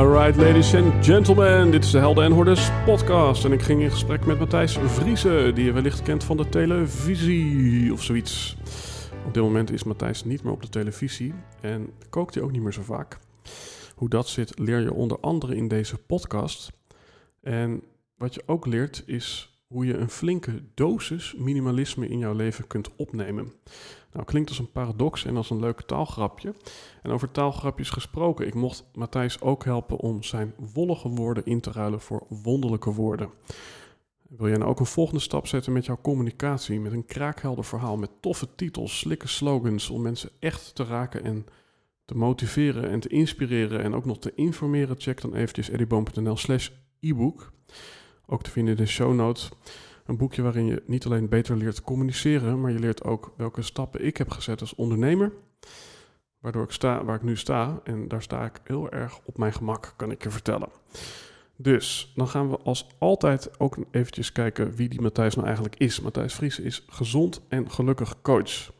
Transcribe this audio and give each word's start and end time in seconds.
Alright, 0.00 0.36
ladies 0.36 0.74
and 0.74 1.04
gentlemen, 1.04 1.70
dit 1.70 1.84
is 1.84 1.90
de 1.90 1.98
Helden 1.98 2.24
en 2.24 2.32
Hordes 2.32 2.70
podcast. 2.84 3.44
En 3.44 3.52
ik 3.52 3.62
ging 3.62 3.82
in 3.82 3.90
gesprek 3.90 4.26
met 4.26 4.38
Matthijs 4.38 4.78
Vriezen, 4.84 5.54
die 5.54 5.64
je 5.64 5.72
wellicht 5.72 6.02
kent 6.02 6.24
van 6.24 6.36
de 6.36 6.48
televisie 6.48 7.92
of 7.92 8.02
zoiets. 8.02 8.56
Op 9.26 9.34
dit 9.34 9.42
moment 9.42 9.72
is 9.72 9.84
Matthijs 9.84 10.24
niet 10.24 10.42
meer 10.42 10.52
op 10.52 10.62
de 10.62 10.68
televisie 10.68 11.34
en 11.60 11.90
kookt 12.10 12.34
hij 12.34 12.42
ook 12.44 12.50
niet 12.50 12.62
meer 12.62 12.72
zo 12.72 12.82
vaak. 12.82 13.18
Hoe 13.94 14.08
dat 14.08 14.28
zit, 14.28 14.58
leer 14.58 14.80
je 14.80 14.92
onder 14.92 15.20
andere 15.20 15.56
in 15.56 15.68
deze 15.68 15.98
podcast. 15.98 16.72
En 17.42 17.82
wat 18.16 18.34
je 18.34 18.42
ook 18.46 18.66
leert 18.66 19.02
is 19.06 19.58
hoe 19.66 19.86
je 19.86 19.96
een 19.96 20.10
flinke 20.10 20.62
dosis 20.74 21.34
minimalisme 21.38 22.08
in 22.08 22.18
jouw 22.18 22.34
leven 22.34 22.66
kunt 22.66 22.96
opnemen. 22.96 23.52
Nou, 24.12 24.24
klinkt 24.24 24.48
als 24.48 24.58
een 24.58 24.72
paradox 24.72 25.24
en 25.24 25.36
als 25.36 25.50
een 25.50 25.60
leuk 25.60 25.80
taalgrapje. 25.80 26.54
En 27.02 27.10
over 27.10 27.30
taalgrapjes 27.30 27.90
gesproken, 27.90 28.46
ik 28.46 28.54
mocht 28.54 28.84
Matthijs 28.94 29.40
ook 29.40 29.64
helpen 29.64 29.96
om 29.96 30.22
zijn 30.22 30.54
wollige 30.74 31.08
woorden 31.08 31.44
in 31.44 31.60
te 31.60 31.72
ruilen 31.72 32.00
voor 32.00 32.26
wonderlijke 32.28 32.92
woorden. 32.92 33.30
Wil 34.28 34.48
jij 34.48 34.56
nou 34.56 34.70
ook 34.70 34.80
een 34.80 34.86
volgende 34.86 35.20
stap 35.20 35.46
zetten 35.46 35.72
met 35.72 35.84
jouw 35.84 35.98
communicatie, 36.02 36.80
met 36.80 36.92
een 36.92 37.06
kraakhelder 37.06 37.64
verhaal, 37.64 37.96
met 37.96 38.10
toffe 38.20 38.48
titels, 38.54 38.98
slikke 38.98 39.28
slogans 39.28 39.90
om 39.90 40.02
mensen 40.02 40.30
echt 40.38 40.74
te 40.74 40.84
raken 40.84 41.24
en 41.24 41.46
te 42.04 42.16
motiveren 42.16 42.90
en 42.90 43.00
te 43.00 43.08
inspireren 43.08 43.82
en 43.82 43.94
ook 43.94 44.04
nog 44.04 44.18
te 44.18 44.32
informeren? 44.34 45.00
Check 45.00 45.20
dan 45.20 45.34
eventjes 45.34 45.68
eddyboom.nl 45.68 46.36
slash 46.36 46.70
e-book. 47.00 47.52
Ook 48.26 48.42
te 48.42 48.50
vinden 48.50 48.76
in 48.76 48.82
de 48.82 48.88
show 48.88 49.14
notes. 49.14 49.48
Een 50.10 50.16
boekje 50.16 50.42
waarin 50.42 50.66
je 50.66 50.82
niet 50.86 51.04
alleen 51.04 51.28
beter 51.28 51.56
leert 51.56 51.82
communiceren, 51.82 52.60
maar 52.60 52.70
je 52.70 52.78
leert 52.78 53.04
ook 53.04 53.32
welke 53.36 53.62
stappen 53.62 54.04
ik 54.04 54.16
heb 54.16 54.30
gezet 54.30 54.60
als 54.60 54.74
ondernemer. 54.74 55.32
Waardoor 56.40 56.62
ik 56.62 56.70
sta 56.70 57.04
waar 57.04 57.16
ik 57.16 57.22
nu 57.22 57.36
sta. 57.36 57.80
En 57.84 58.08
daar 58.08 58.22
sta 58.22 58.44
ik 58.44 58.60
heel 58.64 58.90
erg 58.90 59.20
op 59.24 59.38
mijn 59.38 59.52
gemak, 59.52 59.94
kan 59.96 60.10
ik 60.10 60.22
je 60.22 60.30
vertellen. 60.30 60.68
Dus 61.56 62.12
dan 62.14 62.28
gaan 62.28 62.50
we 62.50 62.58
als 62.58 62.86
altijd 62.98 63.60
ook 63.60 63.76
eventjes 63.90 64.32
kijken 64.32 64.74
wie 64.74 64.88
die 64.88 65.00
Matthijs 65.00 65.34
nou 65.34 65.46
eigenlijk 65.46 65.76
is. 65.76 66.00
Matthijs 66.00 66.34
Vries 66.34 66.58
is 66.58 66.84
gezond 66.88 67.42
en 67.48 67.70
gelukkig 67.70 68.20
coach. 68.22 68.72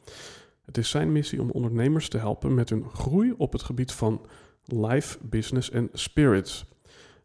Het 0.65 0.78
is 0.78 0.91
zijn 0.91 1.12
missie 1.12 1.41
om 1.41 1.50
ondernemers 1.50 2.09
te 2.09 2.19
helpen 2.19 2.54
met 2.54 2.69
hun 2.69 2.84
groei 2.93 3.34
op 3.37 3.53
het 3.53 3.62
gebied 3.62 3.93
van 3.93 4.27
life, 4.65 5.19
business 5.22 5.71
en 5.71 5.88
spirits. 5.93 6.69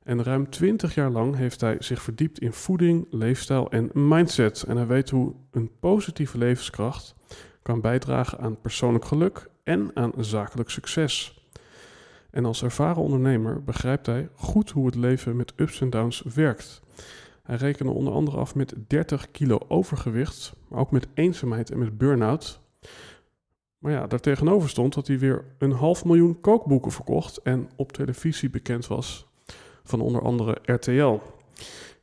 En 0.05 0.23
ruim 0.23 0.49
20 0.49 0.95
jaar 0.95 1.09
lang 1.09 1.35
heeft 1.35 1.61
hij 1.61 1.75
zich 1.79 2.01
verdiept 2.01 2.39
in 2.39 2.53
voeding, 2.53 3.07
leefstijl 3.09 3.71
en 3.71 3.89
mindset. 3.93 4.63
En 4.63 4.77
hij 4.77 4.87
weet 4.87 5.09
hoe 5.09 5.33
een 5.51 5.71
positieve 5.79 6.37
levenskracht 6.37 7.15
kan 7.61 7.81
bijdragen 7.81 8.39
aan 8.39 8.61
persoonlijk 8.61 9.05
geluk 9.05 9.49
en 9.63 9.91
aan 9.93 10.11
zakelijk 10.17 10.69
succes. 10.69 11.45
En 12.29 12.45
als 12.45 12.63
ervaren 12.63 13.01
ondernemer 13.01 13.63
begrijpt 13.63 14.05
hij 14.05 14.29
goed 14.35 14.71
hoe 14.71 14.85
het 14.85 14.95
leven 14.95 15.35
met 15.35 15.53
ups 15.55 15.81
en 15.81 15.89
downs 15.89 16.23
werkt. 16.33 16.81
Hij 17.43 17.55
rekende 17.55 17.91
onder 17.91 18.13
andere 18.13 18.37
af 18.37 18.55
met 18.55 18.73
30 18.87 19.31
kilo 19.31 19.59
overgewicht, 19.67 20.53
maar 20.67 20.79
ook 20.79 20.91
met 20.91 21.07
eenzaamheid 21.13 21.71
en 21.71 21.79
met 21.79 21.97
burn-out. 21.97 22.61
Maar 23.77 23.91
ja, 23.91 24.07
daartegenover 24.07 24.69
stond 24.69 24.93
dat 24.93 25.07
hij 25.07 25.19
weer 25.19 25.45
een 25.57 25.71
half 25.71 26.05
miljoen 26.05 26.41
kookboeken 26.41 26.91
verkocht 26.91 27.37
en 27.37 27.69
op 27.75 27.91
televisie 27.91 28.49
bekend 28.49 28.87
was 28.87 29.33
van 29.85 30.01
onder 30.01 30.21
andere 30.21 30.57
RTL. 30.63 31.19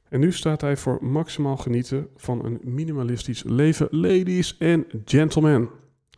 En 0.09 0.21
nu 0.21 0.33
staat 0.33 0.61
hij 0.61 0.77
voor 0.77 0.99
maximaal 1.01 1.57
genieten 1.57 2.09
van 2.17 2.45
een 2.45 2.61
minimalistisch 2.63 3.43
leven. 3.43 3.89
Ladies 3.91 4.57
and 4.61 4.85
gentlemen, 5.05 5.69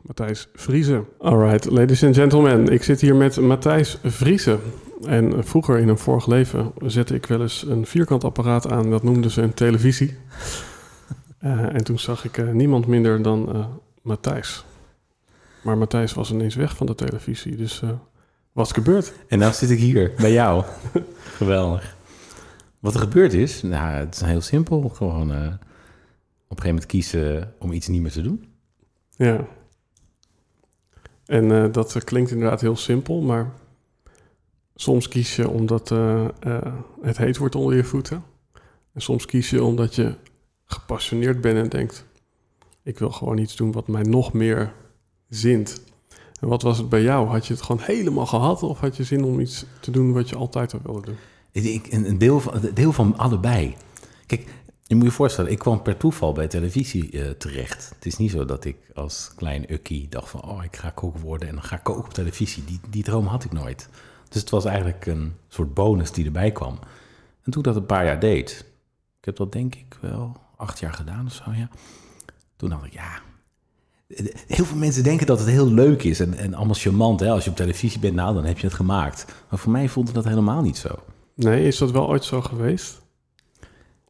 Matthijs 0.02 0.48
Vriezen. 0.54 1.06
Alright, 1.18 1.70
ladies 1.70 2.04
and 2.04 2.14
gentlemen, 2.14 2.68
ik 2.68 2.82
zit 2.82 3.00
hier 3.00 3.16
met 3.16 3.40
Matthijs 3.40 3.98
Vriezen. 4.02 4.60
En 5.02 5.44
vroeger 5.44 5.78
in 5.78 5.88
een 5.88 5.98
vorig 5.98 6.26
leven 6.26 6.72
zette 6.84 7.14
ik 7.14 7.26
wel 7.26 7.40
eens 7.40 7.64
een 7.68 7.86
vierkant 7.86 8.24
apparaat 8.24 8.70
aan, 8.70 8.90
dat 8.90 9.02
noemden 9.02 9.30
ze 9.30 9.42
een 9.42 9.54
televisie. 9.54 10.16
Uh, 11.44 11.62
en 11.76 11.84
toen 11.84 11.98
zag 11.98 12.24
ik 12.24 12.36
uh, 12.36 12.50
niemand 12.50 12.86
minder 12.86 13.22
dan 13.22 13.56
uh, 13.56 13.66
Matthijs. 14.02 14.64
Maar 15.62 15.78
Matthijs 15.78 16.14
was 16.14 16.32
ineens 16.32 16.54
weg 16.54 16.76
van 16.76 16.86
de 16.86 16.94
televisie, 16.94 17.56
dus 17.56 17.82
wat 18.54 18.66
is 18.66 18.72
gebeurd? 18.72 19.12
En 19.28 19.38
nou 19.38 19.52
zit 19.52 19.70
ik 19.70 19.78
hier 19.78 20.12
bij 20.16 20.32
jou. 20.32 20.64
Geweldig. 21.38 21.96
Wat 22.78 22.94
er 22.94 23.00
gebeurd 23.00 23.32
is, 23.32 23.62
nou, 23.62 23.92
het 23.92 24.14
is 24.14 24.20
heel 24.20 24.40
simpel. 24.40 24.88
Gewoon 24.88 25.30
uh, 25.30 25.36
op 25.36 25.42
een 25.42 25.56
gegeven 26.48 26.66
moment 26.66 26.86
kiezen 26.86 27.54
om 27.58 27.72
iets 27.72 27.88
niet 27.88 28.02
meer 28.02 28.10
te 28.10 28.22
doen. 28.22 28.44
Ja. 29.10 29.46
En 31.26 31.50
uh, 31.50 31.72
dat 31.72 32.04
klinkt 32.04 32.30
inderdaad 32.30 32.60
heel 32.60 32.76
simpel, 32.76 33.20
maar 33.20 33.52
soms 34.74 35.08
kies 35.08 35.36
je 35.36 35.48
omdat 35.48 35.90
uh, 35.90 36.28
het 37.02 37.16
heet 37.16 37.36
wordt 37.36 37.54
onder 37.54 37.76
je 37.76 37.84
voeten. 37.84 38.24
En 38.92 39.00
soms 39.00 39.26
kies 39.26 39.50
je 39.50 39.62
omdat 39.62 39.94
je 39.94 40.14
gepassioneerd 40.64 41.40
bent 41.40 41.56
en 41.56 41.68
denkt: 41.68 42.06
ik 42.82 42.98
wil 42.98 43.10
gewoon 43.10 43.38
iets 43.38 43.56
doen 43.56 43.72
wat 43.72 43.88
mij 43.88 44.02
nog 44.02 44.32
meer 44.32 44.72
zint. 45.28 45.82
Wat 46.48 46.62
was 46.62 46.78
het 46.78 46.88
bij 46.88 47.02
jou? 47.02 47.28
Had 47.28 47.46
je 47.46 47.52
het 47.52 47.62
gewoon 47.62 47.82
helemaal 47.84 48.26
gehad 48.26 48.62
of 48.62 48.80
had 48.80 48.96
je 48.96 49.04
zin 49.04 49.24
om 49.24 49.40
iets 49.40 49.64
te 49.80 49.90
doen 49.90 50.12
wat 50.12 50.28
je 50.28 50.36
altijd 50.36 50.74
al 50.74 50.80
wilde 50.82 51.00
doen? 51.00 51.16
Ik, 51.52 51.92
een, 51.92 52.18
deel 52.18 52.40
van, 52.40 52.60
deel 52.74 52.92
van 52.92 53.16
allebei. 53.16 53.76
Kijk, 54.26 54.46
je 54.82 54.94
moet 54.94 55.04
je 55.04 55.10
voorstellen, 55.10 55.50
ik 55.50 55.58
kwam 55.58 55.82
per 55.82 55.96
toeval 55.96 56.32
bij 56.32 56.46
televisie 56.46 57.12
uh, 57.12 57.30
terecht. 57.30 57.92
Het 57.94 58.06
is 58.06 58.16
niet 58.16 58.30
zo 58.30 58.44
dat 58.44 58.64
ik 58.64 58.76
als 58.94 59.32
klein 59.36 59.72
ukkie 59.72 60.08
dacht 60.08 60.28
van... 60.28 60.42
oh, 60.42 60.64
ik 60.64 60.76
ga 60.76 60.90
koken 60.90 61.20
worden 61.20 61.48
en 61.48 61.54
dan 61.54 61.64
ga 61.64 61.76
ik 61.76 61.82
koken 61.82 62.04
op 62.04 62.14
televisie. 62.14 62.64
Die, 62.64 62.80
die 62.90 63.02
droom 63.02 63.26
had 63.26 63.44
ik 63.44 63.52
nooit. 63.52 63.88
Dus 64.28 64.40
het 64.40 64.50
was 64.50 64.64
eigenlijk 64.64 65.06
een 65.06 65.34
soort 65.48 65.74
bonus 65.74 66.12
die 66.12 66.24
erbij 66.24 66.52
kwam. 66.52 66.78
En 67.42 67.52
toen 67.52 67.62
dat 67.62 67.76
een 67.76 67.86
paar 67.86 68.04
jaar 68.04 68.20
deed... 68.20 68.64
ik 69.18 69.24
heb 69.24 69.36
dat 69.36 69.52
denk 69.52 69.74
ik 69.74 69.98
wel 70.00 70.36
acht 70.56 70.78
jaar 70.78 70.92
gedaan 70.92 71.26
of 71.26 71.32
zo, 71.32 71.52
ja. 71.52 71.68
Toen 72.56 72.70
dacht 72.70 72.84
ik, 72.84 72.92
ja, 72.92 73.20
Heel 74.46 74.64
veel 74.64 74.76
mensen 74.76 75.02
denken 75.02 75.26
dat 75.26 75.38
het 75.38 75.48
heel 75.48 75.72
leuk 75.72 76.02
is 76.02 76.20
en, 76.20 76.34
en 76.34 76.54
allemaal 76.54 76.74
charmant. 76.74 77.20
Hè? 77.20 77.30
Als 77.30 77.44
je 77.44 77.50
op 77.50 77.56
televisie 77.56 78.00
bent, 78.00 78.14
nou, 78.14 78.34
dan 78.34 78.44
heb 78.44 78.58
je 78.58 78.66
het 78.66 78.76
gemaakt. 78.76 79.24
Maar 79.50 79.58
voor 79.58 79.72
mij 79.72 79.88
voelde 79.88 80.12
dat 80.12 80.24
helemaal 80.24 80.62
niet 80.62 80.76
zo. 80.76 80.88
Nee, 81.34 81.66
is 81.66 81.78
dat 81.78 81.90
wel 81.90 82.08
ooit 82.08 82.24
zo 82.24 82.40
geweest? 82.40 83.02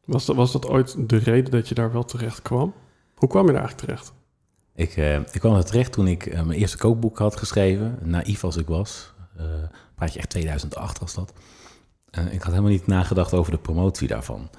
Was 0.05 0.25
dat, 0.25 0.35
was 0.35 0.51
dat 0.51 0.67
ooit 0.67 1.09
de 1.09 1.17
reden 1.17 1.51
dat 1.51 1.67
je 1.67 1.75
daar 1.75 1.91
wel 1.91 2.05
terecht 2.05 2.41
kwam? 2.41 2.73
Hoe 3.15 3.29
kwam 3.29 3.45
je 3.45 3.51
daar 3.51 3.61
eigenlijk 3.61 3.87
terecht? 3.87 4.13
Ik, 4.75 4.97
uh, 4.97 5.15
ik 5.15 5.39
kwam 5.39 5.55
er 5.55 5.65
terecht 5.65 5.91
toen 5.91 6.07
ik 6.07 6.25
uh, 6.25 6.33
mijn 6.33 6.59
eerste 6.59 6.77
kookboek 6.77 7.17
had 7.17 7.35
geschreven. 7.35 7.99
Naïef 8.01 8.43
als 8.43 8.57
ik 8.57 8.67
was. 8.67 9.13
Uh, 9.37 9.43
praat 9.95 10.13
je 10.13 10.19
echt 10.19 10.29
2008 10.29 10.99
was 10.99 11.13
dat. 11.13 11.33
ik 12.11 12.41
had 12.41 12.51
helemaal 12.51 12.71
niet 12.71 12.87
nagedacht 12.87 13.33
over 13.33 13.51
de 13.51 13.57
promotie 13.57 14.07
daarvan. 14.07 14.49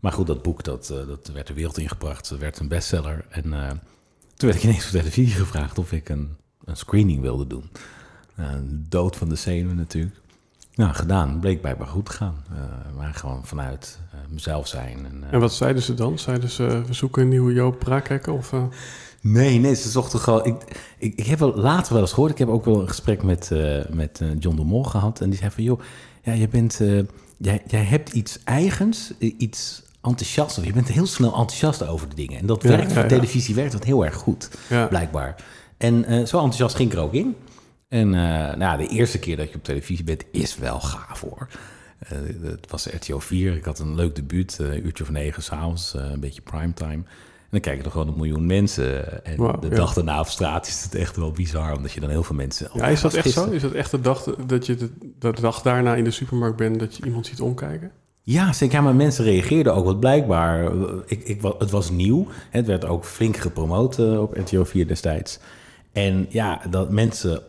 Maar 0.00 0.12
goed, 0.12 0.26
dat 0.26 0.42
boek 0.42 0.62
dat, 0.62 0.86
dat 0.86 1.30
werd 1.32 1.46
de 1.46 1.54
wereld 1.54 1.78
ingebracht. 1.78 2.28
Het 2.28 2.38
werd 2.38 2.58
een 2.58 2.68
bestseller. 2.68 3.24
En 3.28 3.80
toen 4.36 4.48
werd 4.48 4.62
ik 4.62 4.68
ineens 4.68 4.84
op 4.84 4.90
televisie 4.90 5.34
gevraagd 5.34 5.78
of 5.78 5.92
ik 5.92 6.08
een, 6.08 6.36
een 6.64 6.76
screening 6.76 7.20
wilde 7.20 7.46
doen. 7.46 7.70
Uh, 8.38 8.46
dood 8.68 9.16
van 9.16 9.28
de 9.28 9.34
zenuwen 9.34 9.76
natuurlijk. 9.76 10.16
Nou, 10.74 10.94
gedaan. 10.94 11.40
Bleek 11.40 11.60
blijkbaar 11.60 11.86
goed 11.86 12.06
te 12.06 12.12
gaan. 12.12 12.44
Uh, 12.52 12.96
maar 12.96 13.14
gewoon 13.14 13.44
vanuit 13.44 13.98
uh, 14.14 14.20
mezelf 14.28 14.66
zijn. 14.68 15.06
En, 15.06 15.24
en, 15.30 15.40
wat 15.40 15.52
zeiden 15.52 15.82
ze 15.82 15.94
dan? 15.94 16.18
Zeiden 16.18 16.50
ze, 16.50 16.82
we 16.86 16.94
zoeken 16.94 17.22
een 17.22 17.28
nieuwe 17.28 17.52
Joop 17.52 17.78
Braakhekken? 17.78 18.32
Of, 18.32 18.52
Nee, 19.20 19.58
nee, 19.58 19.74
ze 19.74 19.88
zochten 19.88 20.18
gewoon... 20.18 20.44
Ik, 20.44 20.54
ik, 20.98 21.14
ik 21.14 21.26
heb 21.26 21.38
wel 21.38 21.54
later 21.54 21.92
wel 21.92 22.02
eens 22.02 22.12
gehoord... 22.12 22.32
Ik 22.32 22.38
heb 22.38 22.48
ook 22.48 22.64
wel 22.64 22.80
een 22.80 22.88
gesprek 22.88 23.22
met, 23.22 23.50
met 23.90 24.20
John 24.38 24.56
de 24.56 24.64
Mol 24.64 24.84
gehad. 24.84 25.20
En 25.20 25.30
die 25.30 25.38
zei 25.38 25.50
van, 25.50 25.64
joh, 25.64 25.80
ja, 26.22 26.32
je 26.32 26.48
bent... 26.48 26.80
Jij, 27.36 27.62
jij 27.66 27.84
hebt 27.84 28.12
iets 28.12 28.38
eigens, 28.44 29.12
iets 29.18 29.82
enthousiasts. 30.04 30.64
Je 30.64 30.72
bent 30.72 30.88
heel 30.88 31.06
snel 31.06 31.30
enthousiast 31.30 31.86
over 31.86 32.08
de 32.08 32.14
dingen. 32.14 32.38
En 32.38 32.46
dat 32.46 32.62
Ja, 32.62 32.68
werkt 32.68 32.92
ja, 32.92 33.00
voor 33.00 33.08
televisie 33.08 33.54
werkt 33.54 33.72
dat 33.72 33.84
heel 33.84 34.04
erg 34.04 34.14
goed, 34.14 34.50
blijkbaar. 34.88 35.36
En 35.76 36.04
eh, 36.04 36.16
zo 36.16 36.36
enthousiast 36.36 36.76
ging 36.76 36.90
ik 36.90 36.96
er 36.96 37.02
ook 37.02 37.12
in. 37.12 37.36
En 37.88 38.14
eh, 38.14 38.56
nou, 38.56 38.78
de 38.78 38.86
eerste 38.86 39.18
keer 39.18 39.36
dat 39.36 39.48
je 39.48 39.54
op 39.54 39.64
televisie 39.64 40.04
bent, 40.04 40.24
is 40.30 40.56
wel 40.56 40.80
gaaf 40.80 41.20
hoor. 41.20 41.48
Eh, 41.98 42.18
het 42.42 42.70
was 42.70 42.86
RTO 42.86 43.18
4. 43.18 43.56
Ik 43.56 43.64
had 43.64 43.78
een 43.78 43.94
leuk 43.94 44.14
debuut, 44.14 44.58
een 44.58 44.86
uurtje 44.86 45.04
of 45.04 45.10
negen 45.10 45.42
s'avonds, 45.42 45.94
een 45.94 46.20
beetje 46.20 46.42
primetime. 46.42 46.92
En 46.92 47.60
dan 47.60 47.60
kijken 47.60 47.84
er 47.84 47.90
gewoon 47.90 48.08
een 48.08 48.16
miljoen 48.16 48.46
mensen. 48.46 49.24
En 49.24 49.36
de 49.36 49.68
ja. 49.68 49.76
dag 49.76 49.94
daarna 49.94 50.20
op 50.20 50.26
straat 50.26 50.66
is 50.66 50.82
het 50.82 50.94
echt 50.94 51.16
wel 51.16 51.32
bizar, 51.32 51.76
omdat 51.76 51.92
je 51.92 52.00
dan 52.00 52.10
heel 52.10 52.22
veel 52.22 52.36
mensen... 52.36 52.68
Ja, 52.72 52.86
is 52.86 53.00
dat 53.00 53.14
echt 53.14 53.30
zo? 53.30 53.50
Is 53.50 53.62
dat 53.62 53.72
echt 53.72 53.90
de 53.90 54.00
dag 54.00 54.22
dat 54.46 54.66
je 54.66 54.74
de, 54.74 54.90
de 55.18 55.32
dag 55.40 55.62
daarna 55.62 55.94
in 55.94 56.04
de 56.04 56.10
supermarkt 56.10 56.56
bent 56.56 56.78
dat 56.78 56.96
je 56.96 57.04
iemand 57.04 57.26
ziet 57.26 57.40
omkijken? 57.40 57.92
Ja, 58.26 58.52
zeker. 58.52 58.82
Maar 58.82 58.94
mensen 58.94 59.24
reageerden 59.24 59.74
ook. 59.74 59.84
wat 59.84 60.00
blijkbaar, 60.00 60.66
eh, 60.66 60.94
ik, 61.06 61.22
ik, 61.22 61.42
het 61.58 61.70
was 61.70 61.90
nieuw. 61.90 62.26
Het 62.50 62.66
werd 62.66 62.84
ook 62.84 63.04
flink 63.04 63.36
gepromoot 63.36 63.98
eh, 63.98 64.20
op 64.20 64.36
RTO 64.36 64.64
4 64.64 64.86
destijds. 64.86 65.38
En 65.92 66.26
ja, 66.28 66.62
dat 66.70 66.90
mensen... 66.90 67.42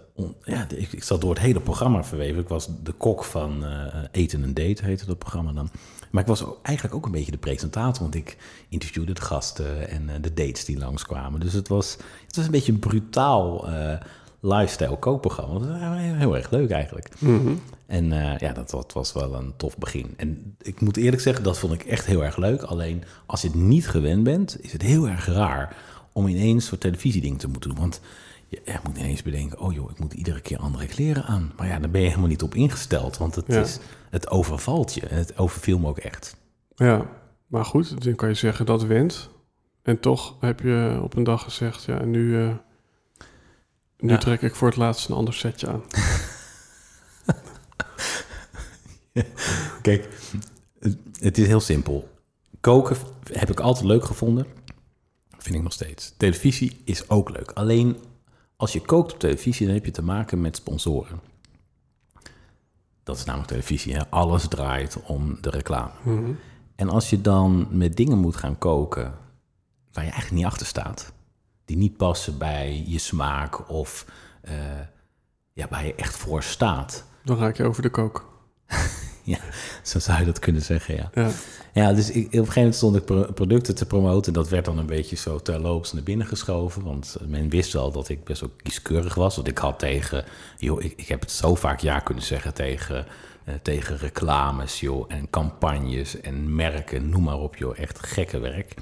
ja, 0.43 0.67
ik, 0.75 0.91
ik 0.91 1.03
zat 1.03 1.21
door 1.21 1.29
het 1.29 1.39
hele 1.39 1.59
programma 1.59 2.03
verweven. 2.03 2.41
Ik 2.41 2.47
was 2.47 2.69
de 2.83 2.91
kok 2.91 3.23
van 3.23 3.65
eh, 3.65 4.03
Eten 4.11 4.43
en 4.43 4.53
Date, 4.53 4.85
heette 4.85 5.05
dat 5.05 5.17
programma 5.17 5.51
dan. 5.51 5.69
Maar 6.11 6.21
ik 6.21 6.29
was 6.29 6.45
eigenlijk 6.61 6.95
ook 6.95 7.05
een 7.05 7.11
beetje 7.11 7.31
de 7.31 7.37
presentator, 7.37 8.01
want 8.01 8.15
ik 8.15 8.37
interviewde 8.69 9.13
de 9.13 9.21
gasten 9.21 9.89
en 9.89 10.21
de 10.21 10.33
dates 10.33 10.65
die 10.65 10.77
langskwamen. 10.77 11.39
Dus 11.39 11.53
het 11.53 11.67
was, 11.67 11.97
het 12.27 12.35
was 12.35 12.45
een 12.45 12.51
beetje 12.51 12.73
brutaal 12.73 13.67
lifestyle 14.47 14.97
kookprogramma. 14.99 15.59
Dat 15.59 15.67
was 15.67 15.97
heel 15.99 16.35
erg 16.35 16.49
leuk 16.49 16.69
eigenlijk. 16.69 17.09
En 17.85 18.11
eh, 18.11 18.37
ja, 18.37 18.53
dat, 18.53 18.69
dat 18.69 18.93
was 18.93 19.13
wel 19.13 19.35
een 19.35 19.53
tof 19.57 19.77
begin. 19.77 20.13
En 20.17 20.55
ik 20.61 20.81
moet 20.81 20.97
eerlijk 20.97 21.21
zeggen, 21.21 21.43
dat 21.43 21.59
vond 21.59 21.73
ik 21.73 21.83
echt 21.83 22.05
heel 22.05 22.23
erg 22.23 22.37
leuk. 22.37 22.61
Alleen 22.61 23.03
als 23.25 23.41
je 23.41 23.47
het 23.47 23.57
niet 23.57 23.87
gewend 23.87 24.23
bent, 24.23 24.57
is 24.61 24.71
het 24.71 24.81
heel 24.81 25.07
erg 25.07 25.25
raar 25.25 25.75
om 26.13 26.27
ineens 26.27 26.69
voor 26.69 26.77
televisiedingen 26.77 27.37
te 27.37 27.47
moeten 27.47 27.69
doen. 27.69 27.79
Want 27.79 28.01
je, 28.47 28.61
je 28.65 28.79
moet 28.83 28.97
ineens 28.97 29.21
bedenken, 29.21 29.59
oh 29.59 29.73
joh, 29.73 29.91
ik 29.91 29.99
moet 29.99 30.13
iedere 30.13 30.41
keer 30.41 30.57
andere 30.57 30.85
kleren 30.87 31.23
aan. 31.23 31.51
Maar 31.57 31.67
ja, 31.67 31.79
daar 31.79 31.89
ben 31.89 32.01
je 32.01 32.07
helemaal 32.07 32.29
niet 32.29 32.43
op 32.43 32.55
ingesteld, 32.55 33.17
want 33.17 33.35
het, 33.35 33.45
Ja. 33.47 33.59
is, 33.61 33.79
het 34.09 34.29
overvalt 34.29 34.93
je. 34.93 35.07
En 35.07 35.17
het 35.17 35.37
overviel 35.37 35.79
me 35.79 35.87
ook 35.87 35.97
echt. 35.97 36.35
Ja, 36.75 37.05
maar 37.47 37.65
goed, 37.65 38.03
dan 38.03 38.15
kan 38.15 38.29
je 38.29 38.35
zeggen 38.35 38.65
dat 38.65 38.83
went. 38.83 39.29
En 39.83 39.99
toch 39.99 40.35
heb 40.39 40.59
je 40.59 40.99
op 41.03 41.15
een 41.15 41.23
dag 41.23 41.43
gezegd, 41.43 41.83
ja, 41.83 42.03
nu, 42.03 42.41
eh, 42.43 42.49
nu 44.05 44.11
Ja. 44.11 44.17
trek 44.17 44.41
ik 44.41 44.55
voor 44.55 44.67
het 44.67 44.77
laatst 44.77 45.09
een 45.09 45.15
ander 45.15 45.33
setje 45.33 45.67
aan. 45.67 45.81
Kijk, 49.81 50.09
het, 50.79 50.97
het 51.19 51.37
is 51.37 51.47
heel 51.47 51.59
simpel. 51.59 52.09
Koken 52.59 52.97
heb 53.31 53.49
ik 53.49 53.59
altijd 53.59 53.85
leuk 53.85 54.05
gevonden. 54.05 54.45
Vind 55.37 55.55
ik 55.55 55.63
nog 55.63 55.73
steeds. 55.73 56.13
Televisie 56.17 56.81
is 56.83 57.09
ook 57.09 57.29
leuk. 57.29 57.51
Alleen 57.51 57.97
als 58.55 58.73
je 58.73 58.81
kookt 58.81 59.13
op 59.13 59.19
televisie, 59.19 59.65
dan 59.65 59.75
heb 59.75 59.85
je 59.85 59.91
te 59.91 60.03
maken 60.03 60.41
met 60.41 60.55
sponsoren. 60.55 61.19
Dat 63.03 63.17
is 63.17 63.23
namelijk 63.23 63.49
televisie. 63.51 63.93
Hè? 63.93 64.09
Alles 64.09 64.47
draait 64.47 64.97
om 65.03 65.37
de 65.41 65.49
reclame. 65.49 65.91
Mhm. 66.03 66.31
En 66.75 66.89
als 66.89 67.09
je 67.09 67.21
dan 67.21 67.67
met 67.69 67.95
dingen 67.97 68.17
moet 68.17 68.35
gaan 68.35 68.57
koken 68.57 69.13
waar 69.91 70.03
je 70.03 70.11
eigenlijk 70.11 70.31
niet 70.41 70.45
achter 70.51 70.65
staat, 70.67 71.13
die 71.65 71.77
niet 71.77 71.97
passen 71.97 72.37
bij 72.37 72.83
je 72.87 72.97
smaak 72.99 73.69
of 73.69 74.05
eh, 74.41 74.53
ja, 75.53 75.67
waar 75.69 75.85
je 75.85 75.95
echt 75.95 76.17
voor 76.17 76.43
staat, 76.43 77.05
Dan 77.23 77.37
raak 77.37 77.57
je 77.57 77.63
over 77.63 77.81
de 77.81 77.89
kook. 77.89 78.34
ja, 79.23 79.37
zo 79.83 79.99
zou 79.99 80.19
je 80.19 80.25
dat 80.25 80.39
kunnen 80.39 80.61
zeggen, 80.61 80.95
ja. 80.95 81.09
Ja, 81.13 81.29
Ja, 81.73 81.93
dus 81.93 82.09
ik, 82.09 82.25
op 82.25 82.31
een 82.31 82.31
gegeven 82.31 82.55
moment 82.55 82.75
stond 82.75 82.95
ik 82.95 83.05
pro- 83.05 83.31
producten 83.33 83.75
te 83.75 83.85
promoten. 83.85 84.33
Dat 84.33 84.49
werd 84.49 84.65
dan 84.65 84.77
een 84.77 84.85
beetje 84.85 85.15
zo 85.15 85.39
terloops 85.39 85.93
naar 85.93 86.03
binnen 86.03 86.27
geschoven. 86.27 86.83
Want 86.83 87.17
men 87.27 87.49
wist 87.49 87.73
wel 87.73 87.91
dat 87.91 88.09
ik 88.09 88.23
best 88.23 88.41
wel 88.41 88.51
kieskeurig 88.63 89.15
was. 89.15 89.35
Want 89.35 89.47
ik 89.47 89.57
had 89.57 89.79
tegen, 89.79 90.25
joh, 90.57 90.83
ik, 90.83 90.93
ik 90.95 91.07
heb 91.07 91.19
het 91.21 91.31
zo 91.31 91.55
vaak 91.55 91.79
ja 91.79 91.99
kunnen 91.99 92.23
zeggen 92.23 92.53
tegen, 92.53 93.05
eh, 93.43 93.53
tegen 93.61 93.97
reclames, 93.97 94.79
joh, 94.79 95.05
en 95.07 95.29
campagnes 95.29 96.21
en 96.21 96.55
merken, 96.55 97.09
noem 97.09 97.23
maar 97.23 97.39
op, 97.39 97.55
joh, 97.55 97.77
echt 97.79 97.99
gekke 98.07 98.39
werk. 98.39 98.73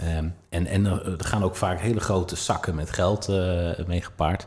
Ehm, 0.00 0.28
en, 0.48 0.66
en 0.66 0.86
er, 0.86 1.14
gaan 1.18 1.42
ook 1.42 1.56
vaak 1.56 1.80
hele 1.80 2.00
grote 2.00 2.36
zakken 2.36 2.74
met 2.74 2.90
geld 2.90 3.28
eh 3.28 3.86
mee 3.86 4.00
gepaard. 4.02 4.46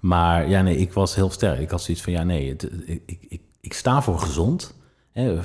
Maar 0.00 0.48
ja, 0.48 0.62
nee, 0.62 0.76
ik 0.76 0.92
was 0.92 1.14
heel 1.14 1.30
sterk. 1.30 1.58
Ik 1.60 1.70
had 1.70 1.82
zoiets 1.82 2.02
van, 2.02 2.12
ja, 2.12 2.22
nee, 2.22 2.48
het, 2.48 2.68
ik, 2.84 3.02
ik, 3.28 3.40
ik, 3.64 3.72
sta 3.72 4.02
voor 4.02 4.18
gezond. 4.18 4.74
Hè, 5.12 5.42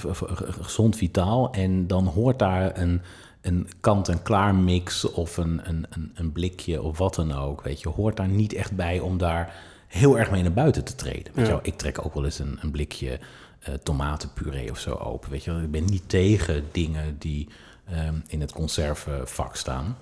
gezond 0.62 0.96
vitaal. 0.96 1.52
En 1.52 1.88
dan 1.88 2.06
hoort 2.06 2.40
daar 2.40 2.78
een, 2.78 3.02
een 3.42 3.68
kant-en-klaar 3.80 4.56
mix 4.56 5.12
of 5.12 5.38
een, 5.38 5.62
een, 5.64 6.12
een, 6.14 6.32
blikje 6.32 6.82
of 6.82 6.98
wat 6.98 7.16
dan 7.16 7.32
ook. 7.32 7.62
Weet 7.62 7.82
je, 7.82 7.90
hoort 7.90 8.18
daar 8.18 8.28
niet 8.28 8.54
echt 8.54 8.76
bij 8.76 9.00
om 9.00 9.18
daar 9.18 9.56
heel 9.88 10.18
erg 10.20 10.32
mee 10.32 10.42
naar 10.42 10.54
buiten 10.54 10.84
te 10.84 10.96
treden. 10.96 11.34
Weet 11.36 11.48
Ja. 11.48 11.60
ik 11.62 11.78
trek 11.78 12.06
ook 12.06 12.14
wel 12.14 12.26
eens 12.26 12.40
een, 12.40 12.58
een 12.62 12.72
blikje 12.72 13.20
eh, 13.60 13.74
tomatenpuree 13.74 14.72
of 14.72 14.80
zo 14.80 14.94
open. 14.94 15.30
Weet 15.30 15.44
je 15.44 15.52
ik 15.52 15.72
ben 15.72 15.86
niet 15.86 16.10
tegen 16.10 16.66
dingen 16.72 17.16
die 17.20 17.48
ehm, 17.86 18.16
in 18.28 18.42
het 18.42 18.52
conservenvak 18.52 19.56
staan. 19.56 19.98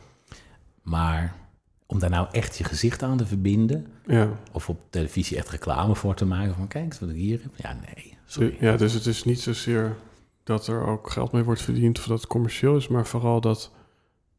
Maar 0.82 1.36
om 1.88 2.00
daar 2.00 2.10
nou 2.10 2.28
echt 2.32 2.58
je 2.58 2.64
gezicht 2.64 3.04
aan 3.04 3.18
te 3.18 3.26
verbinden... 3.26 3.88
ja. 4.06 4.30
of 4.52 4.70
op 4.70 4.80
televisie 4.90 5.38
echt 5.38 5.50
reclame 5.50 5.96
voor 5.96 6.16
te 6.16 6.26
maken 6.26 6.56
van... 6.56 6.68
kijk 6.68 6.86
eens 6.86 7.00
wat 7.00 7.10
ik 7.10 7.16
hier 7.16 7.40
heb. 7.42 7.52
Ja, 7.56 7.74
nee, 7.74 8.18
sorry. 8.26 8.58
ja, 8.60 8.78
dus 8.78 8.94
het 8.94 9.06
is 9.06 9.24
niet 9.24 9.40
zozeer 9.40 9.96
dat 10.44 10.68
er 10.68 10.86
ook 10.86 11.10
geld 11.10 11.32
mee 11.32 11.44
wordt 11.44 11.62
verdiend 11.62 11.98
of 11.98 12.06
dat 12.06 12.18
het 12.18 12.28
commercieel 12.28 12.76
is, 12.76 12.88
maar 12.88 13.08
vooral 13.08 13.42
dat 13.42 13.72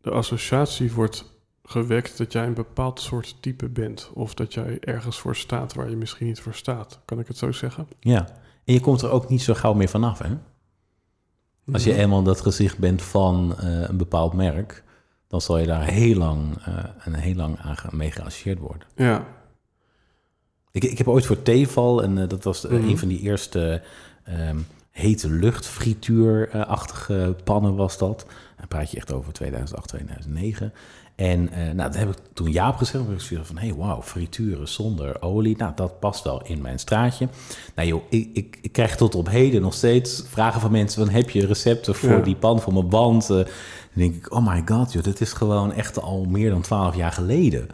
de 0.01 0.11
associatie 0.11 0.93
wordt 0.93 1.37
gewekt 1.69 2.19
dat 2.19 2.33
jij 2.33 2.47
een 2.47 2.55
bepaald 2.55 3.01
soort 3.01 3.37
type 3.41 3.69
bent. 3.69 4.11
Of 4.15 4.35
dat 4.35 4.55
jij 4.55 4.79
ergens 4.81 5.19
voor 5.19 5.37
staat 5.37 5.75
waar 5.75 5.91
je 5.91 5.97
misschien 5.97 6.27
niet 6.27 6.41
voor 6.41 6.55
staat. 6.55 7.01
Kan 7.05 7.19
ik 7.19 7.27
het 7.27 7.37
zo 7.37 7.53
zeggen? 7.53 7.89
Ja, 8.01 8.29
en 8.65 8.75
je 8.75 8.81
komt 8.81 9.03
er 9.03 9.11
ook 9.11 9.29
niet 9.29 9.43
zo 9.43 9.55
gauw 9.55 9.75
meer 9.75 9.89
vanaf, 9.89 10.19
hè? 10.19 10.37
Als 11.73 11.85
je 11.85 11.95
eenmaal 11.95 12.23
dat 12.23 12.41
gezicht 12.41 12.79
bent 12.79 13.03
van 13.03 13.59
eh, 13.59 13.89
een 13.89 13.97
bepaald 13.97 14.33
merk, 14.33 14.85
dan 15.29 15.41
zal 15.41 15.59
je 15.59 15.67
daar 15.67 15.85
heel 15.85 16.17
lang, 16.17 16.57
eh, 16.65 16.85
en 17.05 17.15
heel 17.15 17.35
lang 17.35 17.59
aan 17.59 17.77
mee 17.91 18.11
geassocieerd 18.11 18.59
worden. 18.59 18.89
Ja, 18.97 19.27
Ik, 20.71 20.85
ik 20.85 20.99
heb 20.99 21.09
ooit 21.09 21.27
voor 21.27 21.43
Teval, 21.43 22.03
en 22.03 22.19
eh, 22.19 22.29
dat 22.29 22.45
was 22.45 22.65
eh, 22.67 22.71
Mhm. 22.73 22.89
een 22.89 22.99
van 22.99 23.09
die 23.09 23.21
eerste 23.21 23.83
ehm, 24.25 24.59
hete 24.91 25.31
lucht, 25.31 25.67
frituurachtige 25.67 27.37
pannen 27.45 27.77
was 27.77 27.99
dat. 27.99 28.27
Dan 28.57 28.69
praat 28.69 28.91
je 28.91 28.97
echt 28.97 29.13
over 29.13 29.33
2008, 29.33 29.89
2009. 29.89 30.73
En 31.19 31.53
eh, 31.53 31.59
nou, 31.65 31.77
dat 31.77 31.97
heb 31.97 32.09
ik 32.09 32.17
toen 32.33 32.51
Jaap 32.51 32.77
gezegd. 32.77 33.05
heb 33.05 33.15
ik 33.15 33.21
zoiets 33.21 33.47
van, 33.47 33.59
hey, 33.59 33.75
wauw, 33.75 34.03
frituren 34.03 34.69
zonder 34.69 35.23
olie. 35.23 35.57
Nou, 35.57 35.73
dat 35.75 36.01
past 36.01 36.25
wel 36.25 36.43
in 36.45 36.61
mijn 36.63 36.79
straatje. 36.79 37.29
Nou 37.75 37.89
joh, 37.89 38.03
ik, 38.09 38.31
ik, 38.33 38.59
ik 38.63 38.73
krijg 38.73 38.97
tot 38.97 39.15
op 39.15 39.29
heden 39.29 39.63
nog 39.63 39.75
steeds 39.75 40.23
vragen 40.29 40.61
van 40.61 40.71
mensen... 40.71 41.05
van 41.05 41.15
heb 41.15 41.31
je 41.31 41.47
recepten 41.47 41.95
voor 41.95 42.11
Ja. 42.11 42.19
die 42.21 42.37
pan 42.37 42.61
voor 42.61 42.73
mijn 42.73 42.89
band? 42.89 43.23
Eh, 43.23 43.29
dan 43.37 43.47
denk 43.93 44.15
ik, 44.15 44.33
oh 44.33 44.47
my 44.47 44.63
god, 44.67 44.93
joh, 44.93 45.03
dit 45.03 45.21
is 45.21 45.33
gewoon 45.33 45.73
echt 45.73 46.01
al 46.01 46.25
meer 46.25 46.51
dan 46.51 46.61
twaalf 46.61 46.97
jaar 46.97 47.13
geleden. 47.13 47.69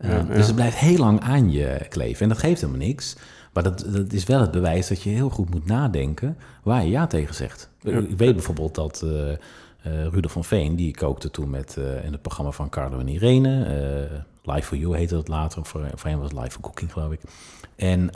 Uh, 0.00 0.10
Ja, 0.10 0.22
Dus 0.22 0.46
het 0.46 0.54
blijft 0.54 0.76
heel 0.76 0.98
lang 0.98 1.20
aan 1.20 1.50
je 1.52 1.86
kleven. 1.88 2.22
En 2.22 2.28
dat 2.28 2.38
geeft 2.38 2.60
helemaal 2.60 2.86
niks. 2.86 3.16
Maar 3.52 3.62
dat, 3.62 3.84
dat 3.88 4.12
is 4.12 4.24
wel 4.24 4.40
het 4.40 4.50
bewijs 4.50 4.88
dat 4.88 5.02
je 5.02 5.10
heel 5.10 5.28
goed 5.30 5.50
moet 5.50 5.66
nadenken 5.66 6.36
waar 6.62 6.82
je 6.84 6.90
ja 6.90 7.06
tegen 7.06 7.34
zegt. 7.34 7.68
Ik 7.82 8.16
weet 8.18 8.32
bijvoorbeeld 8.34 8.74
dat 8.74 9.04
uh, 9.86 10.06
Rudolf 10.06 10.32
van 10.32 10.44
Veen, 10.44 10.76
die 10.76 10.94
kookte 10.94 11.30
toen 11.30 11.50
met, 11.50 11.76
uh, 11.78 12.04
in 12.04 12.12
het 12.12 12.22
programma 12.22 12.50
van 12.50 12.68
Carlo 12.68 12.98
en 12.98 13.08
Irene. 13.08 14.08
Uh, 14.42 14.54
Live 14.54 14.66
for 14.66 14.76
You 14.76 14.96
heette 14.96 15.14
dat 15.14 15.28
later. 15.28 15.64
Voor, 15.64 15.90
voor 15.94 16.10
hem 16.10 16.18
was 16.18 16.32
Live 16.32 16.50
for 16.50 16.60
Cooking, 16.60 16.92
geloof 16.92 17.12
ik. 17.12 17.20
En 17.76 18.10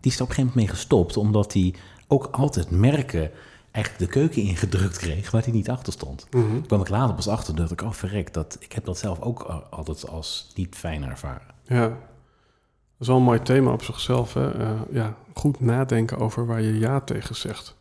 die 0.00 0.10
is 0.10 0.16
er 0.16 0.22
op 0.22 0.28
een 0.28 0.34
gegeven 0.34 0.36
moment 0.36 0.54
mee 0.54 0.68
gestopt, 0.68 1.16
omdat 1.16 1.52
hij 1.52 1.74
ook 2.08 2.28
altijd 2.30 2.70
merken 2.70 3.30
eigenlijk 3.70 4.04
de 4.04 4.18
keuken 4.18 4.42
ingedrukt 4.42 4.98
kreeg 4.98 5.30
waar 5.30 5.42
hij 5.42 5.52
niet 5.52 5.70
achter 5.70 5.92
stond. 5.92 6.26
Toen 6.30 6.66
kwam 6.66 6.80
ik 6.80 6.88
later 6.88 7.14
pas 7.14 7.28
achter 7.28 7.56
dat 7.56 7.70
ik, 7.70 7.82
oh 7.82 7.92
verrek, 7.92 8.32
dat, 8.32 8.56
ik 8.60 8.72
heb 8.72 8.84
dat 8.84 8.98
zelf 8.98 9.20
ook 9.20 9.42
altijd 9.70 10.08
als 10.08 10.50
niet 10.54 10.74
fijn 10.76 11.04
ervaren. 11.04 11.54
Ja, 11.66 11.88
dat 11.88 11.96
is 12.98 13.06
wel 13.06 13.16
een 13.16 13.22
mooi 13.22 13.42
thema 13.42 13.72
op 13.72 13.82
zichzelf. 13.82 14.34
Hè? 14.34 14.50
Ja, 14.90 15.16
goed 15.34 15.60
nadenken 15.60 16.18
over 16.18 16.46
waar 16.46 16.62
je 16.62 16.78
ja 16.78 17.00
tegen 17.00 17.34
zegt. 17.34 17.76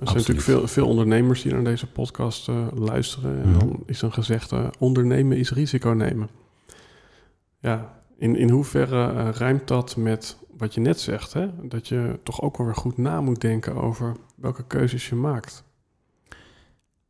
Er 0.00 0.06
zijn 0.06 0.16
natuurlijk 0.18 0.46
veel, 0.46 0.68
veel 0.68 0.86
ondernemers 0.88 1.42
die 1.42 1.52
naar 1.52 1.64
deze 1.64 1.86
podcast 1.86 2.48
uh, 2.48 2.66
luisteren. 2.74 3.42
En 3.42 3.48
Mhm. 3.50 3.58
dan 3.58 3.82
is 3.86 4.02
een 4.02 4.12
gezegde, 4.12 4.70
ondernemen 4.78 5.36
is 5.38 5.52
risico 5.52 5.90
nemen. 5.90 6.28
Ja, 7.60 8.02
in, 8.18 8.36
in 8.36 8.50
hoeverre 8.50 9.12
uh, 9.12 9.28
rijmt 9.32 9.68
dat 9.68 9.96
met 9.96 10.36
wat 10.56 10.74
je 10.74 10.80
net 10.80 11.00
zegt? 11.00 11.32
Hè? 11.32 11.48
Dat 11.62 11.88
je 11.88 12.18
toch 12.22 12.42
ook 12.42 12.56
wel 12.56 12.66
weer 12.66 12.74
goed 12.74 12.96
na 12.98 13.20
moet 13.20 13.40
denken 13.40 13.74
over 13.74 14.16
welke 14.34 14.64
keuzes 14.66 15.08
je 15.08 15.14
maakt. 15.14 15.64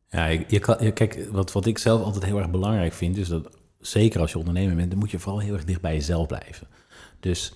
Ja, 0.09 0.25
je, 0.25 0.59
kan, 0.59 0.93
kijk, 0.93 1.27
wat, 1.31 1.51
wat 1.51 1.65
ik 1.65 1.77
zelf 1.77 2.01
altijd 2.03 2.25
heel 2.25 2.37
erg 2.37 2.49
belangrijk 2.49 2.93
vind, 2.93 3.17
is 3.17 3.27
dat 3.27 3.49
zeker 3.79 4.21
als 4.21 4.31
je 4.31 4.37
ondernemer 4.37 4.75
bent, 4.75 4.89
dan 4.89 4.99
moet 4.99 5.11
je 5.11 5.19
vooral 5.19 5.41
heel 5.41 5.53
erg 5.53 5.65
dicht 5.65 5.81
bij 5.81 5.93
jezelf 5.93 6.27
blijven. 6.27 6.67
Dus 7.19 7.53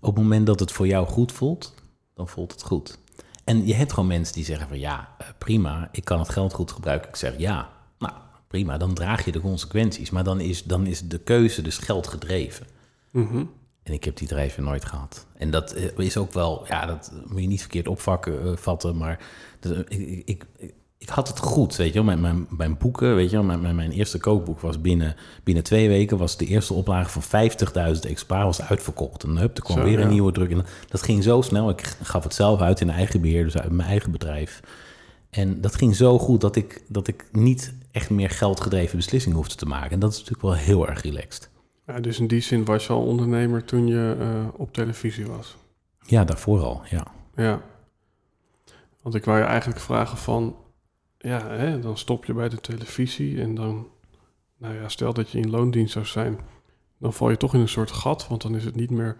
op 0.00 0.14
het 0.14 0.22
moment 0.24 0.46
dat 0.46 0.60
het 0.60 0.72
voor 0.72 0.86
jou 0.86 1.06
goed 1.06 1.32
voelt, 1.32 1.74
dan 2.14 2.28
voelt 2.28 2.52
het 2.52 2.62
goed. 2.62 2.98
En 3.44 3.66
je 3.66 3.74
hebt 3.74 3.92
gewoon 3.92 4.08
mensen 4.08 4.34
die 4.34 4.44
zeggen 4.44 4.68
van 4.68 4.78
ja, 4.78 5.08
eh, 5.18 5.26
prima, 5.38 5.88
ik 5.92 6.04
kan 6.04 6.18
het 6.18 6.28
geld 6.28 6.52
goed 6.52 6.70
gebruiken. 6.70 7.08
Ik 7.08 7.16
zeg 7.16 7.38
ja, 7.38 7.70
nou 7.98 8.12
prima, 8.48 8.78
dan 8.78 8.94
draag 8.94 9.24
je 9.24 9.32
de 9.32 9.40
consequenties. 9.40 10.10
Maar 10.10 10.24
dan 10.24 10.40
is, 10.40 10.62
dan 10.62 10.86
is 10.86 11.08
de 11.08 11.18
keuze 11.18 11.62
dus 11.62 11.78
geld 11.78 12.06
gedreven. 12.06 12.66
Mhm. 13.10 13.44
En 13.82 13.92
ik 13.92 14.04
heb 14.04 14.16
die 14.16 14.28
drijven 14.28 14.64
nooit 14.64 14.84
gehad. 14.84 15.26
En 15.34 15.50
dat 15.50 15.72
eh, 15.72 15.98
is 15.98 16.16
ook 16.16 16.32
wel, 16.32 16.64
ja, 16.68 16.86
dat 16.86 17.12
moet 17.26 17.40
je 17.40 17.46
niet 17.46 17.60
verkeerd 17.60 17.88
opvakken, 17.88 18.42
eh, 18.42 18.56
vatten, 18.56 18.96
maar 18.96 19.20
ik, 19.88 20.22
ik, 20.24 20.46
ik, 21.02 21.08
had 21.08 21.28
het 21.28 21.38
goed, 21.38 21.76
weet 21.76 21.92
je 21.92 21.94
wel. 21.94 22.04
Mijn, 22.04 22.20
mijn, 22.20 22.46
mijn 22.50 22.76
boeken, 22.78 23.14
weet 23.14 23.30
je 23.30 23.36
wel, 23.36 23.44
mijn, 23.44 23.60
mijn, 23.60 23.74
mijn 23.74 23.90
eerste 23.90 24.18
kookboek 24.18 24.60
was 24.60 24.80
binnen, 24.80 25.16
binnen 25.44 25.64
twee 25.64 25.88
weken, 25.88 26.18
was 26.18 26.36
de 26.36 26.46
eerste 26.46 26.74
oplage 26.74 27.20
van 27.20 27.50
50.000 27.94 28.00
exemplaren 28.00 28.46
was 28.46 28.62
uitverkocht. 28.62 29.22
En 29.22 29.36
hup, 29.36 29.56
er 29.56 29.62
kwam 29.62 29.76
Zo, 29.76 29.84
weer 29.84 29.98
een 29.98 30.04
ja. 30.04 30.12
nieuwe 30.12 30.32
druk. 30.32 30.50
En 30.50 30.64
dat 30.88 31.02
ging 31.02 31.22
zo 31.22 31.40
snel. 31.40 31.70
Ik 31.70 31.96
gaf 32.02 32.22
het 32.22 32.34
zelf 32.34 32.60
uit 32.60 32.80
in 32.80 32.90
eigen 32.90 33.20
beheer, 33.20 33.44
dus 33.44 33.58
uit 33.58 33.72
mijn 33.72 33.88
eigen 33.88 34.10
bedrijf. 34.10 34.60
En 35.30 35.60
dat 35.60 35.74
ging 35.74 35.96
zo 35.96 36.18
goed 36.18 36.40
dat 36.40 36.56
ik, 36.56 36.82
dat 36.88 37.08
ik 37.08 37.24
niet 37.32 37.74
echt 37.90 38.10
meer 38.10 38.30
geldgedreven 38.30 38.96
beslissingen 38.96 39.36
hoefde 39.36 39.54
te 39.54 39.66
maken. 39.66 39.90
En 39.90 39.98
dat 39.98 40.10
is 40.12 40.16
natuurlijk 40.16 40.42
wel 40.42 40.54
heel 40.54 40.88
erg 40.88 41.02
relaxed. 41.02 41.50
Ja, 41.86 42.00
dus 42.00 42.18
in 42.18 42.26
die 42.26 42.40
zin 42.40 42.64
was 42.64 42.86
je 42.86 42.92
al 42.92 43.04
ondernemer 43.04 43.64
toen 43.64 43.86
je 43.86 44.16
eh, 44.20 44.26
op 44.56 44.72
televisie 44.72 45.26
was. 45.26 45.56
Ja, 46.06 46.24
daarvoor 46.24 46.62
al, 46.62 46.82
ja. 46.90 47.06
Ja. 47.36 47.60
Want 49.02 49.14
ik 49.14 49.24
wou 49.24 49.38
je 49.38 49.44
eigenlijk 49.44 49.80
vragen 49.80 50.18
van... 50.18 50.56
Ja, 51.22 51.48
hè, 51.48 51.80
dan 51.80 51.98
stop 51.98 52.24
je 52.24 52.34
bij 52.34 52.48
de 52.48 52.60
televisie 52.60 53.40
en 53.40 53.54
dan... 53.54 53.88
Nou 54.56 54.74
ja, 54.74 54.88
stel 54.88 55.12
dat 55.12 55.30
je 55.30 55.38
in 55.38 55.50
loondienst 55.50 55.92
zou 55.92 56.04
zijn... 56.04 56.38
dan 56.98 57.12
val 57.12 57.30
je 57.30 57.36
toch 57.36 57.54
in 57.54 57.60
een 57.60 57.68
soort 57.68 57.90
gat, 57.90 58.28
want 58.28 58.42
dan 58.42 58.56
is 58.56 58.64
het 58.64 58.74
niet 58.74 58.90
meer... 58.90 59.16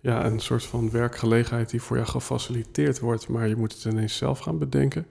Ja, 0.00 0.24
een 0.24 0.40
soort 0.40 0.64
van 0.64 0.90
werkgelegenheid 0.90 1.70
die 1.70 1.82
voor 1.82 1.96
jou 1.96 2.08
gefaciliteerd 2.08 2.98
wordt... 2.98 3.28
maar 3.28 3.48
je 3.48 3.56
moet 3.56 3.72
het 3.72 3.84
ineens 3.84 4.16
zelf 4.16 4.38
gaan 4.38 4.58
bedenken. 4.58 5.06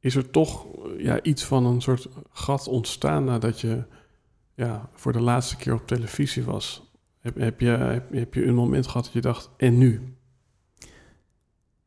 Is 0.00 0.14
er 0.14 0.30
toch 0.30 0.66
ja, 0.98 1.22
iets 1.22 1.44
van 1.44 1.66
een 1.66 1.82
soort 1.82 2.08
gat 2.32 2.68
ontstaan 2.68 3.24
nadat 3.24 3.60
je... 3.60 3.84
Ja, 4.54 4.90
voor 4.92 5.12
de 5.12 5.20
laatste 5.20 5.56
keer 5.56 5.74
op 5.74 5.86
televisie 5.86 6.44
was? 6.44 6.92
Heb, 7.20 7.38
heb, 7.38 7.60
je, 7.60 8.02
heb 8.10 8.34
je 8.34 8.44
een 8.44 8.54
moment 8.54 8.86
gehad 8.86 9.04
dat 9.04 9.12
je 9.12 9.20
dacht, 9.20 9.50
en 9.56 9.78
nu? 9.78 10.16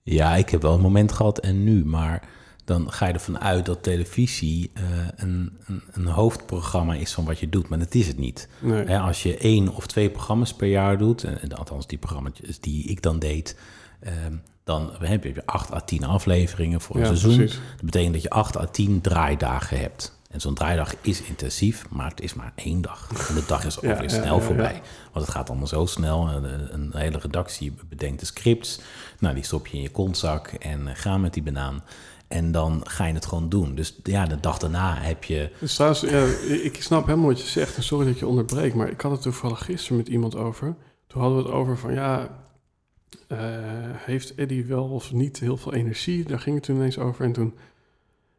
Ja, 0.04 0.36
ik 0.36 0.50
heb 0.50 0.62
wel 0.62 0.74
een 0.74 0.82
moment 0.82 1.12
gehad 1.12 1.40
en 1.40 1.64
nu, 1.64 1.86
maar 1.86 2.30
dan 2.68 2.92
ga 2.92 3.08
je 3.08 3.14
ervan 3.14 3.40
uit 3.40 3.66
dat 3.66 3.84
televisie 3.84 4.72
eh, 4.74 4.84
een, 5.16 5.58
een, 5.66 5.82
een 5.92 6.06
hoofdprogramma 6.06 6.94
is 6.94 7.14
van 7.14 7.26
wat 7.26 7.40
je 7.40 7.50
doet, 7.50 7.70
maar 7.70 7.80
dat 7.80 7.94
is 7.94 8.08
het 8.08 8.18
niet. 8.18 8.48
Nee. 8.60 8.86
Hè, 8.86 9.00
als 9.00 9.24
je 9.24 9.38
één 9.38 9.76
of 9.76 9.88
twee 9.88 10.10
programma's 10.10 10.54
per 10.54 10.68
jaar 10.68 10.98
doet, 10.98 11.24
en, 11.24 11.42
en 11.42 11.54
althans 11.54 11.88
die 11.88 11.98
programma's 11.98 12.32
die 12.60 12.84
ik 12.84 13.02
dan 13.02 13.20
deed, 13.20 13.58
ehm, 14.00 14.34
dan 14.64 14.92
heb 15.00 15.24
je 15.24 15.46
acht 15.46 15.74
à 15.74 15.80
tien 15.82 16.04
afleveringen 16.04 16.82
voor 16.82 16.96
een 16.96 17.02
Ja, 17.02 17.08
seizoen. 17.08 17.36
precies. 17.36 17.56
Dat 17.76 17.86
betekent 17.86 18.14
dat 18.14 18.22
je 18.22 18.30
acht 18.30 18.58
à 18.58 18.66
tien 18.66 19.02
draaidagen 19.02 19.80
hebt. 19.80 20.16
En 20.32 20.42
zo'n 20.42 20.54
draaidag 20.54 20.94
is 21.02 21.22
intensief, 21.22 21.90
maar 21.90 22.10
het 22.10 22.22
is 22.22 22.34
maar 22.34 22.52
één 22.56 22.82
dag. 22.82 23.10
En 23.30 23.36
de 23.36 23.44
dag 23.48 23.66
is 23.66 23.78
ook 23.78 23.84
Ja, 23.84 23.94
weer 24.00 24.10
ja, 24.10 24.22
snel 24.22 24.36
ja, 24.36 24.42
voorbij. 24.42 24.82
Want 25.12 25.26
het 25.26 25.36
gaat 25.36 25.50
allemaal 25.50 25.68
zo 25.68 25.86
snel. 25.86 26.28
Een, 26.30 26.74
een 26.74 26.92
hele 26.94 27.18
redactie 27.18 27.74
bedenkt 27.90 28.20
de 28.20 28.26
scripts. 28.26 28.80
Nou, 29.20 29.36
die 29.36 29.44
stop 29.44 29.68
je 29.68 29.78
in 29.78 29.84
je 29.84 29.90
kontzak 29.90 30.48
en 30.48 30.88
eh, 30.88 30.96
ga 30.96 31.18
met 31.18 31.34
die 31.34 31.44
banaan. 31.44 31.84
En 32.28 32.52
dan 32.52 32.82
ga 32.84 33.06
je 33.06 33.14
het 33.14 33.26
gewoon 33.26 33.50
doen. 33.50 33.76
Dus 33.76 34.00
ja, 34.04 34.26
de 34.26 34.40
dag 34.40 34.58
daarna 34.58 34.96
heb 34.96 35.24
je... 35.24 35.52
Dus 35.60 36.04
ik 36.64 36.82
snap 36.82 37.06
helemaal 37.06 37.28
wat 37.28 37.42
je 37.42 37.48
zegt 37.48 37.76
en 37.76 37.84
sorry 37.84 38.06
dat 38.06 38.20
je 38.20 38.28
onderbreek, 38.28 38.74
maar 38.74 38.90
ik 38.90 39.02
had 39.02 39.12
het 39.12 39.22
toevallig 39.22 39.66
gisteren 39.66 39.98
met 39.98 40.08
iemand 40.08 40.36
over. 40.36 40.76
Toen 41.08 41.22
hadden 41.22 41.38
we 41.38 41.44
het 41.44 41.54
over 41.54 41.78
van 41.78 41.94
ja, 41.94 42.30
eh, 43.28 43.38
heeft 43.96 44.36
Eddie 44.36 44.66
wel 44.66 44.86
of 44.86 45.14
niet 45.14 45.40
heel 45.40 45.58
veel 45.58 45.74
energie? 45.74 46.24
Daar 46.24 46.40
ging 46.40 46.56
het 46.56 46.66
toen 46.66 46.76
ineens 46.76 46.98
over 46.98 47.26
en 47.26 47.32
toen, 47.32 47.54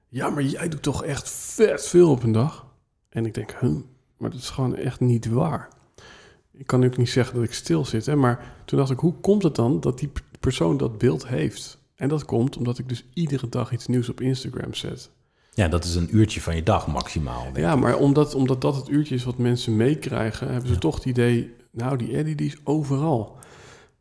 ja, 0.09 0.31
maar 0.31 0.43
jij 0.43 0.69
doet 0.69 0.83
toch 0.83 1.05
echt 1.05 1.31
vet 1.31 1.87
veel 1.87 2.11
op 2.11 2.23
een 2.23 2.33
dag? 2.33 2.67
En 3.09 3.27
ik 3.27 3.35
denk, 3.35 3.57
huh, 3.61 3.77
maar 4.17 4.31
dat 4.31 4.41
is 4.41 4.51
gewoon 4.51 4.77
echt 4.77 5.01
niet 5.01 5.27
waar. 5.27 5.69
Ik 6.53 6.67
kan 6.67 6.85
ook 6.85 6.97
niet 6.97 7.11
zeggen 7.11 7.35
dat 7.35 7.45
ik 7.45 7.53
stil 7.53 7.85
zit, 7.85 8.07
hè, 8.07 8.17
maar 8.17 8.55
toen 8.65 8.79
dacht 8.79 8.91
ik, 8.91 8.99
hoe 8.99 9.15
komt 9.15 9.43
het 9.43 9.55
dan 9.55 9.81
dat 9.81 9.99
die 9.99 10.11
persoon 10.41 10.77
dat 10.77 10.99
beeld 10.99 11.27
heeft? 11.27 11.78
En 11.99 12.09
dat 12.09 12.25
komt 12.25 12.57
omdat 12.57 12.79
ik 12.79 12.89
dus 12.89 13.05
iedere 13.15 13.49
dag 13.49 13.73
iets 13.73 13.87
nieuws 13.87 14.09
op 14.09 14.21
Instagram 14.21 14.75
zet. 14.75 15.11
Ja, 15.55 15.69
dat 15.69 15.85
is 15.85 15.95
een 15.95 16.17
uurtje 16.17 16.41
van 16.41 16.57
je 16.57 16.63
dag 16.63 16.87
maximaal. 16.87 17.43
denk 17.43 17.57
Ja, 17.57 17.73
ik. 17.73 17.81
maar 17.81 17.97
omdat, 17.97 18.35
omdat 18.35 18.61
dat 18.61 18.77
het 18.77 18.89
uurtje 18.89 19.15
is 19.15 19.25
wat 19.25 19.39
mensen 19.39 19.77
meekrijgen, 19.77 20.53
hebben 20.53 20.69
ze 20.69 20.79
toch 20.79 20.95
het 20.95 21.05
idee, 21.05 21.55
nou, 21.71 21.97
die 21.97 22.17
Eddie 22.17 22.35
die 22.35 22.47
is 22.47 22.57
overal. 22.65 23.39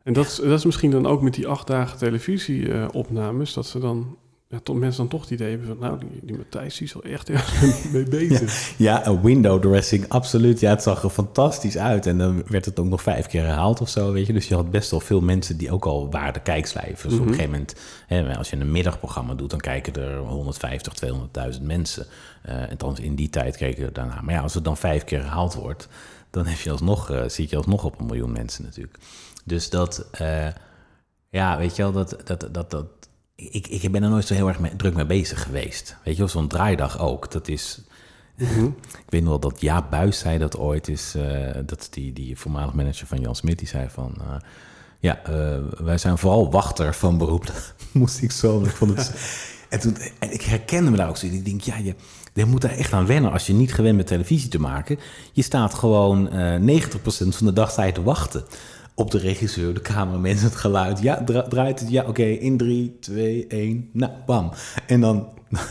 En 0.02 0.12
dat, 0.12 0.26
is, 0.26 0.36
dat 0.36 0.58
is 0.58 0.64
misschien 0.64 0.90
dan 0.90 1.06
ook 1.06 1.22
met 1.22 1.34
die 1.34 1.46
acht 1.46 1.66
dagen 1.66 1.98
televisieopnames, 1.98 3.52
dat 3.52 3.66
ze 3.66 3.78
dan, 3.78 4.16
ja, 4.50 4.58
toch, 4.62 4.76
mensen 4.76 5.00
dan 5.00 5.08
toch 5.08 5.20
het 5.20 5.30
idee 5.30 5.50
hebben 5.50 5.66
van, 5.66 5.78
nou, 5.78 5.98
die, 5.98 6.20
die 6.22 6.36
Matthijs 6.36 6.76
die 6.76 6.86
is 6.86 6.92
wel 6.92 7.02
echt 7.02 7.30
ergens 7.30 7.82
mee 7.92 8.02
bezig. 8.08 8.74
Ja, 8.76 9.06
een 9.06 9.22
window 9.22 9.62
dressing, 9.62 10.08
absoluut. 10.08 10.60
Ja, 10.60 10.70
het 10.70 10.82
zag 10.82 11.02
er 11.02 11.10
fantastisch 11.10 11.78
uit. 11.78 12.06
En 12.06 12.18
dan 12.18 12.42
werd 12.46 12.64
het 12.64 12.78
ook 12.80 12.86
nog 12.86 13.02
vijf 13.02 13.26
keer 13.26 13.42
herhaald 13.44 13.80
of 13.80 13.88
zo, 13.88 14.12
weet 14.12 14.26
je. 14.26 14.32
Dus 14.32 14.48
je 14.48 14.54
had 14.54 14.70
best 14.70 14.90
wel 14.90 15.00
veel 15.00 15.20
mensen 15.20 15.56
die 15.56 15.70
ook 15.70 15.84
al 15.86 16.10
waren 16.10 16.32
de 16.32 16.40
kijkcijfers. 16.40 17.12
Op 17.12 17.18
Mhm. 17.18 17.28
een 17.28 17.34
gegeven 17.34 17.50
moment, 17.50 17.74
hè, 18.06 18.36
als 18.36 18.50
je 18.50 18.56
een 18.56 18.70
middagprogramma 18.70 19.34
doet, 19.34 19.50
dan 19.50 19.60
kijken 19.60 19.94
er 19.94 20.16
150, 20.18 20.92
200.000 20.92 21.62
mensen. 21.66 22.06
Eh 22.42 22.70
en 22.70 22.76
dan 22.76 22.98
in 22.98 23.14
die 23.14 23.30
tijd 23.30 23.56
keken 23.56 23.84
er 23.84 23.92
daarna. 23.92 24.20
Maar 24.20 24.34
ja, 24.34 24.40
als 24.40 24.54
het 24.54 24.64
dan 24.64 24.76
vijf 24.76 25.04
keer 25.04 25.20
herhaald 25.20 25.54
wordt, 25.54 25.88
dan 26.30 26.46
heb 26.46 26.58
je 26.58 26.70
alsnog, 26.70 27.10
eh, 27.10 27.28
zit 27.28 27.50
je 27.50 27.56
alsnog 27.56 27.84
op 27.84 27.98
een 28.00 28.06
miljoen 28.06 28.32
mensen 28.32 28.64
natuurlijk. 28.64 28.98
Dus 29.44 29.70
dat, 29.70 30.06
eh, 30.10 30.46
ja, 31.28 31.58
weet 31.58 31.76
je 31.76 31.82
wel, 31.82 31.92
dat, 31.92 32.16
dat, 32.24 32.48
dat, 32.52 32.70
dat 32.70 32.86
ik, 33.38 33.66
ik 33.66 33.92
ben 33.92 34.02
er 34.02 34.10
nooit 34.10 34.26
zo 34.26 34.34
heel 34.34 34.48
erg 34.48 34.58
mee, 34.58 34.76
druk 34.76 34.94
mee 34.94 35.06
bezig 35.06 35.42
geweest. 35.42 35.96
Weet 36.04 36.14
je 36.14 36.20
wel, 36.20 36.28
zo'n 36.28 36.48
draaidag 36.48 36.98
ook. 36.98 37.32
Dat 37.32 37.48
is, 37.48 37.80
Mhm. 38.36 38.64
ik 39.04 39.08
weet 39.08 39.20
nog 39.20 39.30
wel 39.30 39.50
dat 39.50 39.60
Jaap 39.60 39.90
Buis 39.90 40.18
zei 40.18 40.38
dat 40.38 40.58
ooit 40.58 40.88
is, 40.88 41.14
eh, 41.14 41.54
dat 41.66 41.80
is 41.80 41.90
die, 41.90 42.12
die 42.12 42.38
voormalig 42.38 42.74
manager 42.74 43.06
van 43.06 43.20
Jan 43.20 43.36
Smit, 43.36 43.58
die 43.58 43.68
zei 43.68 43.88
van, 43.90 44.14
eh, 44.20 44.36
ja, 44.98 45.24
eh, 45.24 45.58
wij 45.78 45.98
zijn 45.98 46.18
vooral 46.18 46.50
wachter 46.50 46.94
van 46.94 47.18
beroep. 47.18 47.46
Dat 47.52 47.74
moest 47.92 48.22
ik 48.22 48.32
zo, 48.32 48.62
ik 48.62 48.70
vond 48.70 48.96
het... 48.96 49.12
En, 49.68 49.80
toen, 49.80 49.96
en 50.18 50.32
ik 50.32 50.42
herkende 50.42 50.90
me 50.90 50.96
daar 50.96 51.08
ook 51.08 51.16
zo. 51.16 51.26
Ik 51.26 51.44
denk, 51.44 51.60
ja, 51.60 51.76
je, 51.76 51.94
je 52.34 52.44
moet 52.44 52.60
daar 52.60 52.70
echt 52.70 52.92
aan 52.92 53.06
wennen 53.06 53.32
als 53.32 53.46
je 53.46 53.52
niet 53.52 53.74
gewend 53.74 53.96
bent 53.96 54.08
televisie 54.08 54.48
te 54.48 54.60
maken. 54.60 54.98
Je 55.32 55.42
staat 55.42 55.74
gewoon 55.74 56.28
eh 56.30 56.82
90% 56.82 56.98
van 57.28 57.46
de 57.46 57.52
dag 57.52 57.76
je 57.76 57.92
te 57.92 58.02
wachten 58.02 58.44
op 58.98 59.10
de 59.10 59.18
regisseur, 59.18 59.74
de 59.74 59.80
cameraman, 59.80 60.36
het 60.36 60.56
geluid. 60.56 61.00
Ja, 61.00 61.24
dra- 61.24 61.42
draait 61.48 61.80
het? 61.80 61.90
Ja, 61.90 62.04
oké, 62.04 62.22
in 62.22 62.56
3, 62.56 62.96
2, 63.00 63.46
1, 63.46 63.88
nou, 63.92 64.12
bam. 64.26 64.52
En 64.86 65.00
dan, 65.00 65.26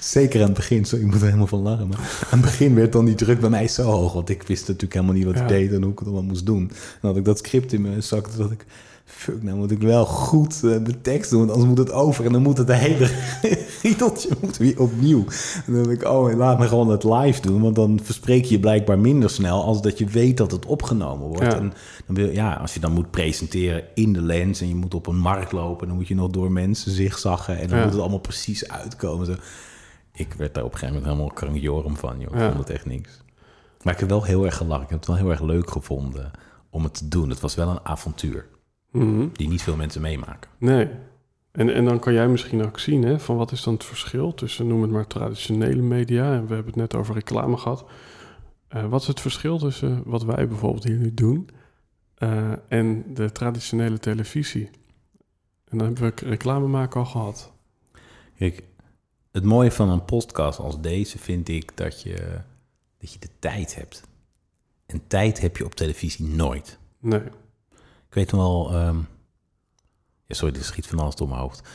zeker 0.00 0.40
aan 0.40 0.46
het 0.46 0.56
begin, 0.56 0.84
sorry, 0.84 1.04
ik 1.04 1.10
moet 1.10 1.20
er 1.20 1.26
helemaal 1.26 1.46
van 1.46 1.60
lachen, 1.62 1.88
maar 1.88 1.98
aan 1.98 2.38
het 2.38 2.40
begin 2.40 2.74
werd 2.74 2.92
dan 2.92 3.04
die 3.04 3.14
druk 3.14 3.40
bij 3.40 3.50
mij 3.50 3.68
zo 3.68 3.82
hoog, 3.82 4.12
want 4.12 4.28
ik 4.28 4.42
wist 4.42 4.60
natuurlijk 4.60 4.92
helemaal 4.94 5.14
niet 5.14 5.24
wat 5.24 5.36
ik 5.36 5.48
deed 5.48 5.72
en 5.72 5.82
hoe 5.82 5.92
ik 5.92 5.98
het 5.98 6.08
allemaal 6.08 6.26
moest 6.26 6.46
doen. 6.46 6.66
Dan 7.00 7.10
had 7.10 7.16
ik 7.16 7.24
dat 7.24 7.38
script 7.38 7.72
in 7.72 7.82
mijn 7.82 8.02
zak, 8.02 8.36
dacht 8.36 8.50
ik, 8.50 8.66
fuck, 9.20 9.42
nou 9.42 9.56
moet 9.56 9.70
ik 9.70 9.82
wel 9.82 10.06
goed 10.06 10.54
eh, 10.64 10.84
de 10.84 11.00
tekst 11.00 11.30
doen, 11.30 11.38
want 11.38 11.50
anders 11.50 11.68
moet 11.68 11.78
het 11.78 11.92
over 11.92 12.26
en 12.26 12.32
dan 12.32 12.42
moet 12.42 12.58
het 12.58 12.72
hele 12.72 13.10
riedeltje 13.82 14.28
moet 14.40 14.56
weer 14.56 14.80
opnieuw. 14.80 15.24
En 15.66 15.72
dan 15.72 15.82
denk 15.82 16.02
ik, 16.02 16.08
oh, 16.08 16.34
laat 16.36 16.58
me 16.58 16.68
gewoon 16.68 16.88
het 16.88 17.04
live 17.04 17.40
doen, 17.40 17.60
want 17.62 17.74
dan 17.74 18.00
verspreek 18.02 18.44
je 18.44 18.50
je 18.54 18.60
blijkbaar 18.60 18.98
minder 18.98 19.30
snel 19.30 19.64
als 19.64 19.82
dat 19.82 19.98
je 19.98 20.06
weet 20.06 20.36
dat 20.36 20.50
het 20.50 20.66
opgenomen 20.66 21.26
wordt. 21.26 21.42
Ja. 21.52 21.56
En 21.56 21.72
dan 22.06 22.14
wil, 22.14 22.30
ja, 22.30 22.54
als 22.54 22.74
je 22.74 22.80
dan 22.80 22.92
moet 22.92 23.10
presenteren 23.10 23.84
in 23.94 24.12
de 24.12 24.22
lens 24.22 24.60
en 24.60 24.68
je 24.68 24.74
moet 24.74 24.94
op 24.94 25.06
een 25.06 25.18
markt 25.18 25.52
lopen, 25.52 25.86
dan 25.86 25.96
moet 25.96 26.08
je 26.08 26.14
nog 26.14 26.30
door 26.30 26.52
mensen 26.52 26.90
zigzaggen 26.92 27.58
en 27.58 27.68
dan 27.68 27.76
Ja. 27.78 27.82
moet 27.84 27.92
het 27.92 28.00
allemaal 28.02 28.18
precies 28.20 28.68
uitkomen. 28.68 29.26
Zo. 29.26 29.34
Ik 30.12 30.32
werd 30.34 30.54
daar 30.54 30.64
op 30.64 30.72
een 30.72 30.78
gegeven 30.78 31.00
moment 31.00 31.12
helemaal 31.18 31.34
krankjorum 31.36 31.96
van, 31.96 32.20
joh. 32.20 32.32
Ik 32.32 32.38
Ja. 32.40 32.46
vond 32.48 32.58
het 32.58 32.70
echt 32.70 32.86
niks. 32.86 33.22
Maar 33.82 33.92
ik 33.94 34.00
heb 34.00 34.08
wel 34.08 34.22
heel 34.24 34.44
erg 34.44 34.56
gelachen. 34.56 34.82
Ik 34.84 34.90
heb 34.90 34.98
het 34.98 35.08
wel 35.08 35.16
heel 35.16 35.30
erg 35.30 35.40
leuk 35.42 35.70
gevonden 35.70 36.30
om 36.70 36.82
het 36.84 36.94
te 36.94 37.08
doen. 37.08 37.28
Het 37.30 37.40
was 37.40 37.54
wel 37.54 37.68
een 37.68 37.80
avontuur 37.86 38.46
Mhm. 38.90 39.28
die 39.32 39.48
niet 39.48 39.62
veel 39.62 39.76
mensen 39.76 40.00
meemaken. 40.00 40.50
Nee. 40.58 40.88
En, 41.50 41.74
en 41.74 41.84
dan 41.84 41.98
kan 41.98 42.12
jij 42.12 42.28
misschien 42.28 42.64
ook 42.64 42.78
zien, 42.78 43.02
hè, 43.02 43.18
van 43.18 43.36
wat 43.36 43.52
is 43.52 43.62
dan 43.62 43.74
het 43.74 43.84
verschil 43.84 44.34
tussen, 44.34 44.66
noem 44.66 44.82
het 44.82 44.90
maar, 44.90 45.06
traditionele 45.06 45.82
media, 45.82 46.34
en 46.34 46.46
we 46.46 46.54
hebben 46.54 46.72
het 46.72 46.76
net 46.76 46.94
over 46.94 47.14
reclame 47.14 47.56
gehad. 47.56 47.84
Eh, 48.68 48.86
wat 48.86 49.00
is 49.00 49.06
het 49.06 49.20
verschil 49.20 49.58
tussen 49.58 50.02
wat 50.04 50.24
wij 50.24 50.48
bijvoorbeeld 50.48 50.84
hier 50.84 50.96
nu 50.96 51.14
doen 51.14 51.48
eh, 52.14 52.52
en 52.68 53.14
de 53.14 53.32
traditionele 53.32 53.98
televisie? 53.98 54.70
En 55.64 55.78
dan 55.78 55.86
hebben 55.86 56.14
we 56.14 56.28
reclame 56.28 56.66
maken 56.66 57.00
al 57.00 57.06
gehad. 57.06 57.52
Kijk, 58.36 58.62
het 59.32 59.44
mooie 59.44 59.70
van 59.70 59.88
een 59.88 60.04
podcast 60.04 60.58
als 60.58 60.80
deze 60.80 61.18
vind 61.18 61.48
ik 61.48 61.76
dat 61.76 62.02
je, 62.02 62.40
dat 62.98 63.12
je 63.12 63.18
de 63.18 63.30
tijd 63.38 63.74
hebt. 63.74 64.02
En 64.86 65.06
tijd 65.06 65.40
heb 65.40 65.56
je 65.56 65.64
op 65.64 65.74
televisie 65.74 66.26
nooit. 66.26 66.78
Nee. 66.98 67.22
Ik 68.10 68.16
weet 68.16 68.30
wel... 68.30 68.70
ehm, 68.74 68.98
ja, 70.26 70.34
sorry, 70.34 70.54
dit 70.54 70.64
schiet 70.64 70.86
van 70.86 70.98
alles 70.98 71.14
door 71.14 71.28
mijn 71.28 71.40
hoofd. 71.40 71.68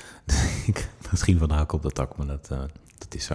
misschien 1.12 1.38
van 1.38 1.50
hak 1.50 1.72
op 1.72 1.82
de 1.82 1.92
tak, 1.92 2.18
maar 2.18 2.28
dat, 2.28 2.52
eh, 2.52 2.64
dat 2.98 3.16
is 3.16 3.26
zo. 3.26 3.34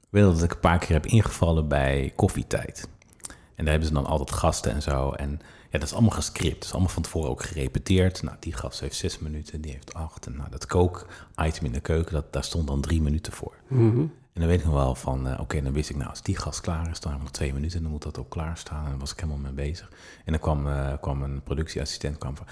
Ik 0.00 0.08
weet 0.10 0.22
dat 0.22 0.42
ik 0.42 0.52
een 0.52 0.60
paar 0.60 0.78
keer 0.78 0.92
heb 0.92 1.06
ingevallen 1.06 1.68
bij 1.68 2.12
koffietijd. 2.16 2.88
En 3.28 3.64
daar 3.64 3.68
hebben 3.68 3.88
ze 3.88 3.94
dan 3.94 4.06
altijd 4.06 4.30
gasten 4.32 4.72
en 4.72 4.82
zo. 4.82 5.12
En 5.12 5.40
Ja, 5.70 5.78
dat 5.78 5.88
is 5.88 5.92
allemaal 5.92 6.10
gescript. 6.10 6.54
Dat 6.54 6.64
is 6.64 6.72
allemaal 6.72 6.90
van 6.90 7.02
tevoren 7.02 7.30
ook 7.30 7.42
gerepeteerd. 7.42 8.22
Nou, 8.22 8.36
die 8.40 8.52
gast 8.52 8.80
heeft 8.80 8.96
zes 8.96 9.18
minuten, 9.18 9.60
die 9.60 9.72
heeft 9.72 9.94
acht. 9.94 10.26
En 10.26 10.36
nou, 10.36 10.50
dat 10.50 10.66
kook-item 10.66 11.64
in 11.64 11.72
de 11.72 11.80
keuken, 11.80 12.12
dat, 12.12 12.32
daar 12.32 12.44
stond 12.44 12.66
dan 12.66 12.80
drie 12.80 13.02
minuten 13.02 13.32
voor. 13.32 13.54
Mhm. 13.68 14.04
En 14.32 14.40
dan 14.40 14.46
weet 14.48 14.58
ik 14.58 14.64
nog 14.64 14.74
wel 14.74 14.94
van, 14.94 15.28
eh, 15.28 15.40
oké, 15.40 15.62
dan 15.62 15.72
wist 15.72 15.90
ik, 15.90 15.96
nou, 15.96 16.10
als 16.10 16.22
die 16.22 16.36
gast 16.36 16.60
klaar 16.60 16.90
is, 16.90 17.00
dan 17.00 17.10
hebben 17.10 17.18
we 17.18 17.22
nog 17.22 17.30
twee 17.30 17.52
minuten 17.52 17.76
en 17.76 17.82
dan 17.82 17.92
moet 17.92 18.02
dat 18.02 18.18
ook 18.18 18.30
klaar 18.30 18.56
staan. 18.56 18.84
En 18.84 18.90
dan 18.90 18.98
was 18.98 19.12
ik 19.12 19.20
helemaal 19.20 19.42
mee 19.42 19.52
bezig. 19.52 19.90
En 20.24 20.32
dan 20.32 20.40
kwam, 20.40 20.68
eh, 20.68 20.92
kwam 21.00 21.22
een 21.22 21.42
productieassistent 21.42 22.18
kwam 22.18 22.36
van, 22.36 22.46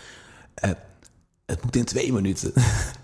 eh, 0.54 0.70
het 1.46 1.62
moet 1.62 1.76
in 1.76 1.84
twee 1.84 2.12
minuten. 2.12 2.52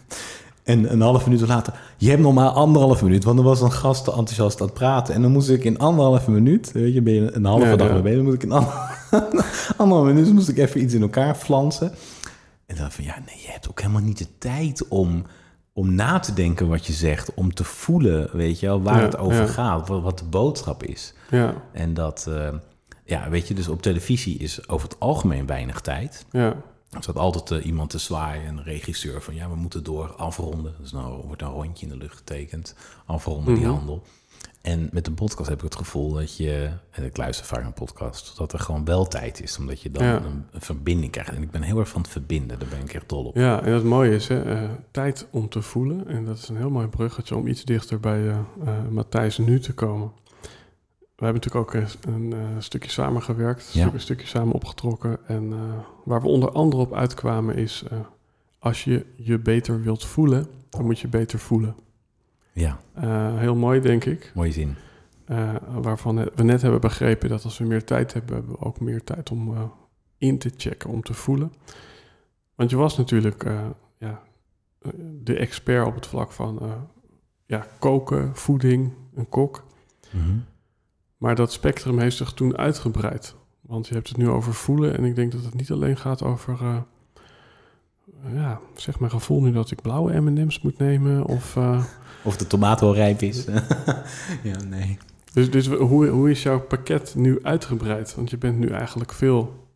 en 0.64 0.92
een 0.92 1.00
half 1.00 1.26
minuut 1.26 1.40
later, 1.40 1.80
je 1.96 2.08
hebt 2.08 2.22
nog 2.22 2.34
maar 2.34 2.48
anderhalf 2.48 3.02
minuut, 3.02 3.24
want 3.24 3.38
er 3.38 3.44
was 3.44 3.60
een 3.60 3.72
gast 3.72 4.04
te 4.04 4.10
enthousiast 4.10 4.60
aan 4.60 4.66
het 4.66 4.74
praten. 4.76 5.14
En 5.14 5.22
dan 5.22 5.30
moest 5.30 5.48
ik 5.48 5.64
in 5.64 5.78
anderhalf 5.78 6.28
minuut, 6.28 6.72
weet 6.72 6.94
je, 6.94 7.02
ben 7.02 7.14
je 7.14 7.32
een 7.32 7.44
halve 7.44 7.66
Ja, 7.66 7.76
dag 7.76 7.86
ja. 7.86 7.92
mee 7.92 8.02
bezig, 8.02 8.16
dan 8.16 8.26
moest 8.26 8.36
ik 8.36 8.42
in 8.42 8.52
anderhalf, 8.52 9.72
anderhalf 9.76 10.06
minuut 10.06 10.32
moest 10.32 10.48
ik 10.48 10.58
even 10.58 10.82
iets 10.82 10.94
in 10.94 11.02
elkaar 11.02 11.34
flansen. 11.34 11.92
En 12.66 12.76
dan 12.76 12.92
van, 12.92 13.04
ja, 13.04 13.18
nee, 13.26 13.40
je 13.42 13.50
hebt 13.50 13.68
ook 13.68 13.80
helemaal 13.80 14.02
niet 14.02 14.18
de 14.18 14.38
tijd 14.38 14.88
om, 14.88 15.24
om 15.76 15.94
na 15.94 16.18
te 16.18 16.32
denken 16.34 16.68
wat 16.68 16.86
je 16.86 16.92
zegt, 16.92 17.34
om 17.34 17.54
te 17.54 17.64
voelen, 17.64 18.28
weet 18.36 18.60
je 18.60 18.66
wel, 18.66 18.82
waar 18.82 18.98
Ja, 18.98 19.04
het 19.04 19.16
over 19.16 19.40
ja. 19.40 19.46
gaat, 19.46 19.88
wat, 19.88 20.02
wat 20.02 20.18
de 20.18 20.24
boodschap 20.24 20.82
is. 20.82 21.14
Ja, 21.30 21.54
En 21.72 21.94
dat, 21.94 22.26
eh, 22.28 22.48
ja, 23.04 23.28
weet 23.30 23.48
je, 23.48 23.54
dus 23.54 23.68
op 23.68 23.82
televisie 23.82 24.38
is 24.38 24.68
over 24.68 24.88
het 24.88 25.00
algemeen 25.00 25.46
weinig 25.46 25.80
tijd. 25.80 26.26
ja, 26.30 26.56
Er 26.90 27.02
staat 27.02 27.16
altijd 27.16 27.50
eh, 27.60 27.66
iemand 27.66 27.90
te 27.90 27.98
zwaaien, 27.98 28.46
een 28.46 28.62
regisseur, 28.62 29.22
van 29.22 29.34
ja, 29.34 29.48
we 29.48 29.56
moeten 29.56 29.82
door 29.84 30.12
afronden. 30.16 30.74
Dus 30.80 30.92
nou 30.92 31.22
wordt 31.26 31.42
een 31.42 31.48
rondje 31.48 31.86
in 31.86 31.92
de 31.92 31.98
lucht 31.98 32.16
getekend, 32.16 32.74
afronden 33.06 33.54
die 33.54 33.64
Mhm. 33.64 33.74
handel. 33.74 34.02
En 34.64 34.88
met 34.92 35.06
een 35.06 35.14
podcast 35.14 35.48
heb 35.48 35.58
ik 35.58 35.64
het 35.64 35.76
gevoel 35.76 36.12
dat 36.12 36.36
je, 36.36 36.70
en 36.90 37.04
ik 37.04 37.16
luister 37.16 37.46
vaak 37.46 37.64
een 37.64 37.72
podcast, 37.72 38.36
dat 38.36 38.52
er 38.52 38.58
gewoon 38.58 38.84
wel 38.84 39.06
tijd 39.08 39.42
is, 39.42 39.58
omdat 39.58 39.80
je 39.82 39.90
dan 39.90 40.04
Ja. 40.04 40.16
een, 40.16 40.44
een 40.50 40.60
verbinding 40.60 41.12
krijgt. 41.12 41.30
En 41.32 41.42
ik 41.42 41.50
ben 41.50 41.62
heel 41.62 41.78
erg 41.78 41.88
van 41.88 42.00
het 42.00 42.10
verbinden, 42.10 42.58
daar 42.58 42.68
ben 42.68 42.80
ik 42.80 42.94
echt 42.94 43.08
dol 43.08 43.24
op. 43.24 43.36
ja. 43.36 43.62
En 43.62 43.72
het 43.72 43.84
mooie 43.84 44.14
is, 44.14 44.28
hè, 44.28 44.42
eh, 44.42 44.70
tijd 44.90 45.26
om 45.30 45.48
te 45.48 45.62
voelen. 45.62 46.08
En 46.08 46.24
dat 46.24 46.38
is 46.38 46.48
een 46.48 46.56
heel 46.56 46.70
mooi 46.70 46.86
bruggetje 46.86 47.36
om 47.36 47.46
iets 47.46 47.64
dichter 47.64 48.00
bij 48.00 48.28
eh, 48.28 48.38
Matthijs 48.90 49.38
nu 49.38 49.60
te 49.60 49.72
komen. 49.74 50.12
We 51.16 51.24
hebben 51.24 51.42
natuurlijk 51.42 51.76
ook 51.76 51.82
een 52.06 52.62
stukje 52.62 52.90
samengewerkt, 52.90 53.72
Ja. 53.72 53.90
een 53.92 54.00
stukje 54.00 54.26
samen 54.26 54.54
opgetrokken. 54.54 55.18
En 55.26 55.52
waar 56.04 56.20
we 56.20 56.28
onder 56.28 56.52
andere 56.52 56.82
op 56.82 56.94
uitkwamen 56.94 57.56
is, 57.56 57.84
als 58.58 58.84
je 58.84 59.06
je 59.16 59.38
beter 59.38 59.82
wilt 59.82 60.04
voelen, 60.04 60.46
dan 60.70 60.84
moet 60.84 60.98
je 60.98 61.08
beter 61.08 61.38
voelen. 61.38 61.74
Ja, 62.54 62.80
Eh, 62.92 63.38
heel 63.38 63.54
mooi, 63.56 63.80
denk 63.80 64.04
ik. 64.04 64.32
mooie 64.34 64.52
zin. 64.52 64.74
Eh, 65.24 65.54
waarvan 65.68 66.16
we 66.34 66.42
net 66.42 66.62
hebben 66.62 66.80
begrepen 66.80 67.28
dat 67.28 67.44
als 67.44 67.58
we 67.58 67.64
meer 67.64 67.84
tijd 67.84 68.12
hebben, 68.12 68.34
hebben 68.34 68.52
we 68.52 68.64
ook 68.64 68.80
meer 68.80 69.04
tijd 69.04 69.30
om 69.30 69.54
eh, 69.54 69.62
in 70.18 70.38
te 70.38 70.50
checken, 70.56 70.90
om 70.90 71.02
te 71.02 71.14
voelen. 71.14 71.52
Want 72.54 72.70
je 72.70 72.76
was 72.76 72.96
natuurlijk 72.96 73.44
ja, 73.98 74.22
de 75.22 75.36
expert 75.36 75.86
op 75.86 75.94
het 75.94 76.06
vlak 76.06 76.32
van 76.32 76.86
ja, 77.46 77.66
koken, 77.78 78.36
voeding, 78.36 78.92
een 79.14 79.28
kok. 79.28 79.64
Mhm. 80.10 80.38
Maar 81.16 81.34
dat 81.34 81.52
spectrum 81.52 81.98
heeft 81.98 82.16
zich 82.16 82.32
toen 82.32 82.56
uitgebreid. 82.56 83.34
Want 83.60 83.88
je 83.88 83.94
hebt 83.94 84.08
het 84.08 84.16
nu 84.16 84.28
over 84.28 84.54
voelen 84.54 84.96
en 84.96 85.04
ik 85.04 85.14
denk 85.14 85.32
dat 85.32 85.44
het 85.44 85.54
niet 85.54 85.70
alleen 85.70 85.96
gaat 85.96 86.22
over... 86.22 86.84
ja, 88.32 88.60
zeg 88.74 88.98
mijn 88.98 89.10
gevoel 89.10 89.40
nu 89.40 89.52
dat 89.52 89.70
ik 89.70 89.82
blauwe 89.82 90.20
M&M's 90.20 90.60
moet 90.60 90.78
nemen 90.78 91.24
of... 91.24 91.56
eh, 91.56 91.84
Of 92.24 92.36
de 92.36 92.46
tomaat 92.46 92.80
wel 92.80 92.94
rijp 92.94 93.20
is. 93.22 93.44
ja, 94.42 94.62
nee. 94.68 94.98
Dus, 95.32 95.50
dus 95.50 95.66
hoe, 95.66 96.06
hoe 96.08 96.30
is 96.30 96.42
jouw 96.42 96.60
pakket 96.60 97.14
nu 97.16 97.38
uitgebreid? 97.42 98.14
Want 98.14 98.30
je 98.30 98.36
bent 98.38 98.58
nu 98.58 98.68
eigenlijk 98.68 99.12
veel 99.12 99.66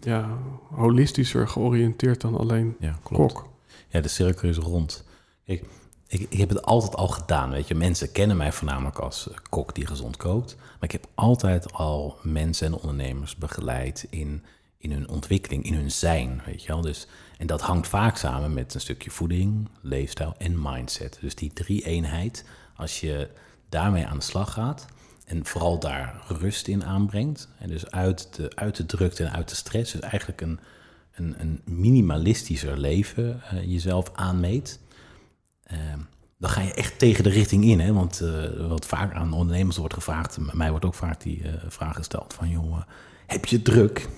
ja, 0.00 0.38
holistischer 0.74 1.48
georiënteerd 1.48 2.20
dan 2.20 2.36
alleen 2.38 2.76
Ja, 2.80 2.98
klopt. 3.02 3.32
kok. 3.32 3.48
Ja, 3.88 4.00
de 4.00 4.08
cirkel 4.08 4.48
is 4.48 4.56
rond. 4.56 5.04
Kijk, 5.44 5.64
ik, 6.06 6.26
ik 6.28 6.38
heb 6.38 6.48
het 6.48 6.62
altijd 6.62 6.96
al 6.96 7.08
gedaan, 7.08 7.50
weet 7.50 7.68
je. 7.68 7.74
Mensen 7.74 8.12
kennen 8.12 8.36
mij 8.36 8.52
voornamelijk 8.52 8.98
als 8.98 9.28
eh, 9.30 9.36
kok 9.48 9.74
die 9.74 9.86
gezond 9.86 10.16
kookt. 10.16 10.56
Maar 10.56 10.76
ik 10.80 10.92
heb 10.92 11.06
altijd 11.14 11.72
al 11.72 12.16
mensen 12.22 12.66
en 12.66 12.74
ondernemers 12.74 13.36
begeleid 13.36 14.06
in, 14.10 14.42
in 14.78 14.92
hun 14.92 15.08
ontwikkeling, 15.08 15.64
in 15.64 15.74
hun 15.74 15.90
zijn, 15.90 16.42
weet 16.46 16.62
je 16.62 16.68
wel. 16.68 16.80
Dus, 16.80 17.06
en 17.38 17.46
dat 17.46 17.60
hangt 17.60 17.88
vaak 17.88 18.16
samen 18.16 18.54
met 18.54 18.74
een 18.74 18.80
stukje 18.80 19.10
voeding, 19.10 19.68
leefstijl 19.80 20.34
en 20.38 20.62
mindset. 20.62 21.18
Dus 21.20 21.34
die 21.34 21.52
drie 21.52 21.84
eenheid, 21.84 22.44
als 22.76 23.00
je 23.00 23.30
daarmee 23.68 24.06
aan 24.06 24.18
de 24.18 24.24
slag 24.24 24.52
gaat... 24.52 24.86
en 25.24 25.46
vooral 25.46 25.78
daar 25.78 26.22
rust 26.28 26.68
in 26.68 26.84
aanbrengt... 26.84 27.48
en 27.58 27.68
dus 27.68 27.90
uit 27.90 28.34
de, 28.36 28.52
uit 28.54 28.76
de 28.76 28.86
drukte 28.86 29.24
en 29.24 29.32
uit 29.32 29.48
de 29.48 29.54
stress... 29.54 29.92
dus 29.92 30.00
eigenlijk 30.00 30.40
een, 30.40 30.60
een, 31.12 31.34
een 31.38 31.60
minimalistischer 31.64 32.78
leven 32.78 33.42
eh, 33.42 33.64
jezelf 33.64 34.10
aanmeet, 34.14 34.80
eh, 35.62 35.78
dan 36.38 36.50
ga 36.50 36.60
je 36.60 36.74
echt 36.74 36.98
tegen 36.98 37.24
de 37.24 37.30
richting 37.30 37.64
in. 37.64 37.80
Hè? 37.80 37.92
Want 37.92 38.20
eh, 38.20 38.68
wat 38.68 38.86
vaak 38.86 39.14
aan 39.14 39.32
ondernemers 39.32 39.76
wordt 39.76 39.94
gevraagd, 39.94 40.38
mij 40.52 40.70
wordt 40.70 40.84
ook 40.84 40.94
vaak 40.94 41.20
die 41.20 41.42
eh, 41.42 41.52
vraag 41.68 41.96
gesteld 41.96 42.34
van, 42.34 42.48
joh, 42.48 42.82
heb 43.26 43.44
je 43.44 43.62
druk? 43.62 44.08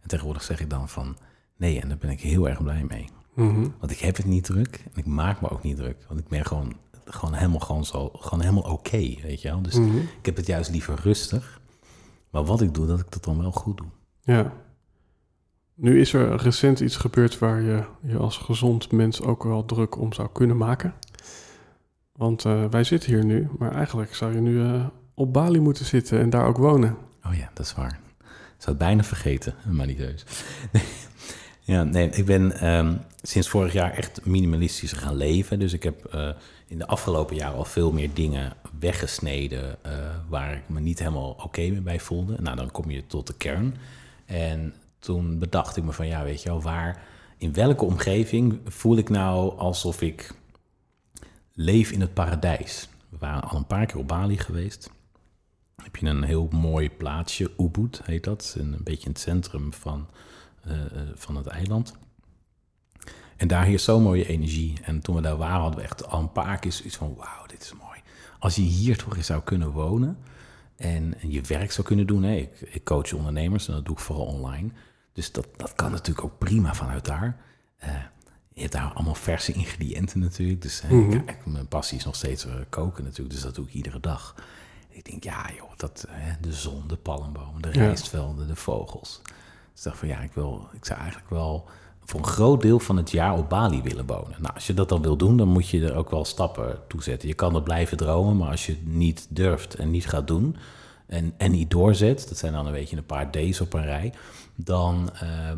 En 0.00 0.08
tegenwoordig 0.08 0.42
zeg 0.42 0.60
ik 0.60 0.70
dan 0.70 0.88
van, 0.88 1.16
nee, 1.58 1.80
en 1.80 1.88
daar 1.88 1.98
ben 1.98 2.10
ik 2.10 2.20
heel 2.20 2.48
erg 2.48 2.62
blij 2.62 2.84
mee. 2.88 3.08
Mhm. 3.34 3.66
Want 3.78 3.90
ik 3.92 3.98
heb 3.98 4.16
het 4.16 4.26
niet 4.26 4.44
druk 4.44 4.84
en 4.84 4.98
ik 4.98 5.06
maak 5.06 5.40
me 5.40 5.48
ook 5.50 5.62
niet 5.62 5.76
druk. 5.76 6.04
Want 6.08 6.20
ik 6.20 6.28
ben 6.28 6.44
gewoon, 6.44 6.72
gewoon 7.04 7.34
helemaal, 7.34 7.58
gewoon 7.60 7.84
zo, 7.84 8.08
gewoon 8.12 8.40
helemaal 8.40 8.72
oké, 8.72 8.98
weet 9.22 9.42
je 9.42 9.48
wel. 9.48 9.62
Dus 9.62 9.74
Mhm. 9.74 9.96
ik 9.96 10.26
heb 10.26 10.36
het 10.36 10.46
juist 10.46 10.70
liever 10.70 10.98
rustig. 11.02 11.60
Maar 12.30 12.44
wat 12.44 12.60
ik 12.60 12.74
doe, 12.74 12.86
dat 12.86 13.00
ik 13.00 13.10
dat 13.10 13.24
dan 13.24 13.38
wel 13.40 13.52
goed 13.52 13.76
doe. 13.76 13.86
Ja. 14.20 14.52
Nu 15.74 16.00
is 16.00 16.12
er 16.12 16.36
recent 16.36 16.80
iets 16.80 16.96
gebeurd 16.96 17.38
waar 17.38 17.60
je 17.62 17.84
je 18.02 18.16
als 18.16 18.36
gezond 18.36 18.92
mens 18.92 19.22
ook 19.22 19.42
wel 19.44 19.64
druk 19.64 19.96
om 19.98 20.12
zou 20.12 20.28
kunnen 20.32 20.56
maken. 20.56 20.94
Want 22.12 22.44
eh, 22.44 22.64
wij 22.64 22.84
zitten 22.84 23.10
hier 23.14 23.24
nu, 23.24 23.48
maar 23.58 23.72
eigenlijk 23.72 24.14
zou 24.14 24.34
je 24.34 24.40
nu 24.40 24.62
eh, 24.64 24.86
op 25.14 25.32
Bali 25.32 25.60
moeten 25.60 25.84
zitten 25.84 26.20
en 26.20 26.30
daar 26.30 26.46
ook 26.46 26.56
wonen. 26.56 26.96
Oh 27.26 27.34
ja, 27.34 27.50
dat 27.54 27.66
is 27.66 27.74
waar. 27.74 28.00
Ik 28.20 28.64
zou 28.64 28.76
het 28.76 28.78
bijna 28.86 29.02
vergeten, 29.02 29.54
maar 29.70 29.86
niet 29.86 29.98
heus. 29.98 30.24
Ja, 31.68 31.84
nee, 31.84 32.10
ik 32.10 32.24
ben 32.24 32.60
ehm, 32.60 32.94
sinds 33.22 33.48
vorig 33.48 33.72
jaar 33.72 33.92
echt 33.92 34.24
minimalistisch 34.24 34.92
gaan 34.92 35.16
leven. 35.16 35.58
Dus 35.58 35.72
ik 35.72 35.82
heb 35.82 36.04
eh, 36.04 36.30
in 36.66 36.78
de 36.78 36.86
afgelopen 36.86 37.36
jaren 37.36 37.56
al 37.56 37.64
veel 37.64 37.92
meer 37.92 38.10
dingen 38.14 38.52
weggesneden 38.78 39.84
eh, 39.84 39.92
waar 40.28 40.52
ik 40.52 40.68
me 40.68 40.80
niet 40.80 40.98
helemaal 40.98 41.36
oké 41.42 41.60
mee 41.60 41.80
bij 41.80 42.00
voelde. 42.00 42.36
Nou, 42.40 42.56
dan 42.56 42.70
kom 42.70 42.90
je 42.90 43.06
tot 43.06 43.26
de 43.26 43.34
kern. 43.34 43.76
En 44.26 44.74
toen 44.98 45.38
bedacht 45.38 45.76
ik 45.76 45.84
me 45.84 45.92
van, 45.92 46.06
ja, 46.06 46.24
weet 46.24 46.42
je 46.42 46.48
wel, 46.48 46.62
waar, 46.62 47.02
in 47.38 47.52
welke 47.52 47.84
omgeving 47.84 48.60
voel 48.64 48.96
ik 48.96 49.08
nou 49.08 49.58
alsof 49.58 50.02
ik 50.02 50.34
leef 51.52 51.90
in 51.90 52.00
het 52.00 52.14
paradijs? 52.14 52.88
We 53.08 53.16
waren 53.18 53.48
al 53.48 53.56
een 53.56 53.66
paar 53.66 53.86
keer 53.86 53.98
op 53.98 54.08
Bali 54.08 54.38
geweest 54.38 54.90
heb 55.82 55.96
je 55.96 56.06
een 56.06 56.22
heel 56.22 56.48
mooi 56.50 56.90
plaatsje, 56.90 57.50
Ubud 57.58 58.00
heet 58.04 58.24
dat, 58.24 58.54
een, 58.58 58.76
beetje 58.84 59.04
in 59.04 59.12
het 59.12 59.20
centrum 59.20 59.72
van, 59.72 60.06
van 61.14 61.36
het 61.36 61.46
eiland. 61.46 61.94
En 63.36 63.48
daar 63.48 63.64
heerst 63.64 63.84
zo'n 63.84 64.02
mooie 64.02 64.26
energie. 64.26 64.78
En 64.82 65.00
toen 65.00 65.14
we 65.14 65.20
daar 65.20 65.36
waren, 65.36 65.60
hadden 65.60 65.78
we 65.78 65.84
echt 65.84 66.06
al 66.06 66.20
een 66.20 66.32
paar 66.32 66.58
keer 66.58 66.72
zoiets 66.72 66.96
van, 66.96 67.14
wauw, 67.16 67.46
dit 67.46 67.62
is 67.62 67.72
mooi. 67.72 68.00
Als 68.38 68.54
je 68.56 68.62
hier 68.62 68.96
toch 68.96 69.16
eens 69.16 69.26
zou 69.26 69.42
kunnen 69.42 69.70
wonen 69.70 70.18
en, 70.76 71.20
en 71.20 71.30
je 71.30 71.40
werk 71.40 71.72
zou 71.72 71.86
kunnen 71.86 72.06
doen. 72.06 72.22
Hè. 72.22 72.34
Ik, 72.34 72.60
ik 72.60 72.84
coach 72.84 73.12
ondernemers 73.12 73.68
en 73.68 73.74
dat 73.74 73.84
doe 73.84 73.94
ik 73.94 74.00
vooral 74.00 74.24
online. 74.26 74.70
Dus 75.12 75.32
dat, 75.32 75.46
dat 75.56 75.74
kan 75.74 75.90
natuurlijk 75.90 76.24
ook 76.26 76.38
prima 76.38 76.74
vanuit 76.74 77.04
daar. 77.04 77.36
Eh, 77.78 77.90
je 78.52 78.60
hebt 78.60 78.72
daar 78.72 78.92
allemaal 78.92 79.14
verse 79.14 79.52
ingrediënten 79.52 80.20
natuurlijk. 80.20 80.62
Dus 80.62 80.80
hè, 80.82 80.94
Mhm. 80.94 81.24
kijk, 81.24 81.46
mijn 81.46 81.68
passie 81.68 81.98
is 81.98 82.04
nog 82.04 82.14
steeds 82.16 82.46
eh, 82.46 82.54
koken 82.68 83.04
natuurlijk. 83.04 83.30
Dus 83.34 83.42
dat 83.42 83.54
doe 83.54 83.66
ik 83.66 83.72
iedere 83.74 84.00
dag. 84.00 84.34
Ik 84.88 85.04
denk, 85.10 85.24
ja 85.24 85.50
joh, 85.56 85.70
dat, 85.76 86.06
hè, 86.08 86.32
de 86.40 86.52
zon, 86.52 86.88
de 86.88 86.96
palmbomen, 86.96 87.62
de 87.62 87.70
rijstvelden, 87.70 88.46
de 88.46 88.56
vogels. 88.56 89.20
Dus 89.78 89.86
ik 89.86 89.92
dacht 89.92 89.98
van 89.98 90.08
ja, 90.08 90.20
ik, 90.20 90.32
wil, 90.32 90.68
ik 90.72 90.84
zou 90.84 90.98
eigenlijk 90.98 91.30
wel 91.30 91.64
voor 92.04 92.20
een 92.20 92.26
groot 92.26 92.62
deel 92.62 92.78
van 92.78 92.96
het 92.96 93.10
jaar 93.10 93.38
op 93.38 93.48
Bali 93.48 93.82
willen 93.82 94.06
wonen. 94.06 94.36
Nou, 94.38 94.54
als 94.54 94.66
je 94.66 94.74
dat 94.74 94.88
dan 94.88 95.02
wil 95.02 95.16
doen, 95.16 95.36
dan 95.36 95.48
moet 95.48 95.68
je 95.68 95.86
er 95.86 95.94
ook 95.94 96.10
wel 96.10 96.24
stappen 96.24 96.78
toe 96.88 97.02
zetten. 97.02 97.28
Je 97.28 97.34
kan 97.34 97.54
er 97.54 97.62
blijven 97.62 97.96
dromen, 97.96 98.36
maar 98.36 98.50
als 98.50 98.66
je 98.66 98.72
het 98.72 98.86
niet 98.86 99.26
durft 99.30 99.74
en 99.74 99.90
niet 99.90 100.06
gaat 100.06 100.26
doen... 100.26 100.56
en, 101.06 101.34
en 101.36 101.50
niet 101.50 101.70
doorzet, 101.70 102.28
dat 102.28 102.38
zijn 102.38 102.52
dan 102.52 102.66
een 102.66 102.72
beetje 102.72 102.96
een 102.96 103.06
paar 103.06 103.30
days 103.30 103.60
op 103.60 103.72
een 103.72 103.84
rij... 103.84 104.12
dan, 104.54 105.10
eh, 105.14 105.52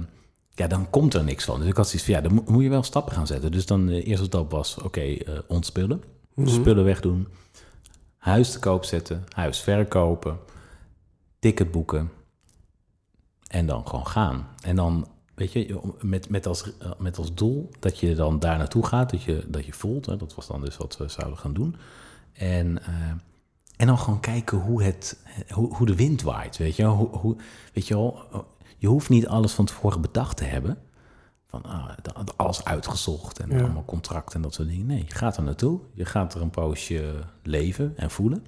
ja, 0.55 0.67
dan 0.67 0.91
komt 0.91 1.15
er 1.15 1.25
niks 1.25 1.45
van. 1.45 1.61
Dus 1.61 1.69
ik 1.69 1.77
had 1.77 1.87
zoiets 1.89 2.05
van, 2.05 2.15
ja, 2.15 2.21
dan 2.21 2.35
mo- 2.35 2.45
moet 2.47 2.63
je 2.63 2.69
wel 2.69 2.83
stappen 2.83 3.13
gaan 3.13 3.27
zetten. 3.27 3.53
Dus 3.53 3.67
dan 3.67 3.87
de 3.87 4.03
eerste 4.03 4.25
stap 4.25 4.51
was, 4.51 4.79
oké, 4.79 5.01
eh, 5.01 5.39
ontspullen. 5.49 6.03
Mhm. 6.35 6.49
Spullen 6.49 6.85
wegdoen, 6.85 7.29
huis 8.17 8.53
te 8.53 8.59
koop 8.59 8.85
zetten, 8.85 9.25
huis 9.29 9.61
verkopen, 9.61 10.39
ticket 11.39 11.71
boeken 11.71 12.11
en 13.51 13.67
dan 13.67 13.87
gewoon 13.89 14.07
gaan. 14.07 14.47
En 14.63 14.77
dan, 14.77 15.09
weet 15.35 15.53
je, 15.53 15.81
met, 16.01 16.29
met, 16.29 16.47
als, 16.47 16.79
eh, 16.79 16.91
met 16.99 17.19
als 17.19 17.35
doel 17.35 17.71
dat 17.79 17.99
je 17.99 18.15
dan 18.15 18.39
daar 18.39 18.59
naartoe 18.59 18.87
gaat, 18.87 19.11
dat 19.11 19.23
je, 19.23 19.45
dat 19.49 19.67
je 19.67 19.73
voelt. 19.73 20.07
Hè, 20.07 20.17
dat 20.17 20.35
was 20.35 20.47
dan 20.47 20.61
dus 20.61 20.77
wat 20.77 20.97
we 20.97 21.09
zouden 21.09 21.39
gaan 21.39 21.53
doen. 21.53 21.77
En, 22.33 22.83
eh, 22.83 23.11
en 23.77 23.87
dan 23.87 23.99
gewoon 23.99 24.21
kijken 24.21 24.59
hoe, 24.59 24.83
het, 24.83 25.25
hoe, 25.51 25.75
hoe 25.75 25.87
de 25.87 25.97
wind 25.97 26.23
waait, 26.23 26.57
weet 26.57 26.77
je. 26.77 26.85
Hoe, 26.85 27.09
hoe, 27.09 27.37
weet 27.73 27.87
je 27.89 27.95
wel, 27.95 28.23
je 28.79 28.87
hoeft 28.87 29.09
niet 29.09 29.27
alles 29.27 29.53
van 29.53 29.65
tevoren 29.65 30.01
bedacht 30.01 30.37
te 30.37 30.45
hebben. 30.45 30.79
Van 31.47 31.63
ah, 31.63 31.89
alles 32.37 32.65
uitgezocht 32.65 33.39
en 33.39 33.51
Ja. 33.51 33.61
allemaal 33.61 33.85
contracten 33.85 34.35
en 34.35 34.43
dat 34.43 34.55
soort 34.55 34.69
dingen. 34.69 34.87
Nee, 34.87 35.05
je 35.09 35.15
gaat 35.15 35.37
er 35.37 35.43
naartoe. 35.43 35.81
Je 35.95 36.05
gaat 36.05 36.35
er 36.35 36.41
een 36.41 36.51
poosje 36.51 37.15
leven 37.43 37.93
en 37.97 38.11
voelen. 38.11 38.45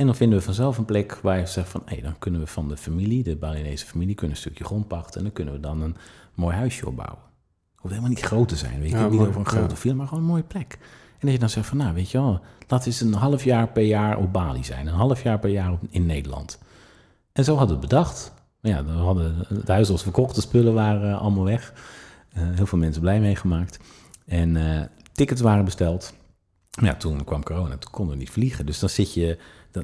En 0.00 0.06
dan 0.06 0.14
vinden 0.14 0.38
we 0.38 0.44
vanzelf 0.44 0.78
een 0.78 0.84
plek 0.84 1.18
waar 1.22 1.38
je 1.38 1.46
zegt 1.46 1.68
van... 1.68 1.82
hé, 1.84 2.00
dan 2.02 2.18
kunnen 2.18 2.40
we 2.40 2.46
van 2.46 2.68
de 2.68 2.76
familie, 2.76 3.22
de 3.22 3.36
Balinese 3.36 3.86
familie... 3.86 4.14
kunnen 4.14 4.36
een 4.36 4.42
stukje 4.42 4.64
grond 4.64 4.88
pachten... 4.88 5.16
en 5.16 5.22
dan 5.22 5.32
kunnen 5.32 5.54
we 5.54 5.60
dan 5.60 5.80
een 5.80 5.96
mooi 6.34 6.56
huisje 6.56 6.86
opbouwen. 6.86 7.18
Hoeft 7.74 7.94
helemaal 7.94 8.14
niet 8.14 8.24
groot 8.24 8.48
te 8.48 8.56
zijn. 8.56 8.80
Weet 8.80 8.90
je, 8.90 8.96
Ja, 8.96 9.02
niet 9.02 9.12
mooi, 9.12 9.28
over 9.28 9.40
een 9.40 9.46
grote 9.46 9.74
ja. 9.74 9.80
film, 9.80 9.96
maar 9.96 10.06
gewoon 10.06 10.22
een 10.22 10.28
mooie 10.30 10.42
plek. 10.42 10.78
En 11.18 11.18
dat 11.20 11.30
je 11.30 11.38
dan 11.38 11.48
zegt 11.48 11.66
van, 11.66 11.76
nou, 11.76 11.94
weet 11.94 12.10
je 12.10 12.18
wel... 12.18 12.40
laat 12.68 12.86
eens 12.86 13.00
een 13.00 13.14
half 13.14 13.44
jaar 13.44 13.68
per 13.68 13.82
jaar 13.82 14.18
op 14.18 14.32
Bali 14.32 14.64
zijn. 14.64 14.86
Een 14.86 14.94
half 14.94 15.22
jaar 15.22 15.38
per 15.38 15.50
jaar 15.50 15.72
op, 15.72 15.80
in 15.90 16.06
Nederland. 16.06 16.58
En 17.32 17.44
zo 17.44 17.56
hadden 17.56 17.76
we 17.76 17.80
het 17.80 17.90
bedacht. 17.90 18.32
Ja, 18.60 18.84
we 18.84 18.90
hadden, 18.92 19.44
het 19.48 19.68
huis 19.68 19.88
was 19.88 20.02
verkocht, 20.02 20.34
de 20.34 20.40
spullen 20.40 20.74
waren 20.74 21.10
eh, 21.10 21.20
allemaal 21.20 21.44
weg. 21.44 21.72
Eh, 22.32 22.42
heel 22.42 22.66
veel 22.66 22.78
mensen 22.78 23.02
blij 23.02 23.20
meegemaakt. 23.20 23.78
En 24.26 24.56
eh, 24.56 24.86
tickets 25.12 25.40
waren 25.40 25.64
besteld. 25.64 26.14
Maar 26.80 26.90
ja, 26.90 26.96
toen 26.96 27.24
kwam 27.24 27.42
corona, 27.42 27.76
toen 27.76 27.90
konden 27.90 28.14
we 28.14 28.20
niet 28.20 28.30
vliegen. 28.30 28.66
Dus 28.66 28.78
dan 28.78 28.88
zit 28.88 29.14
je, 29.14 29.38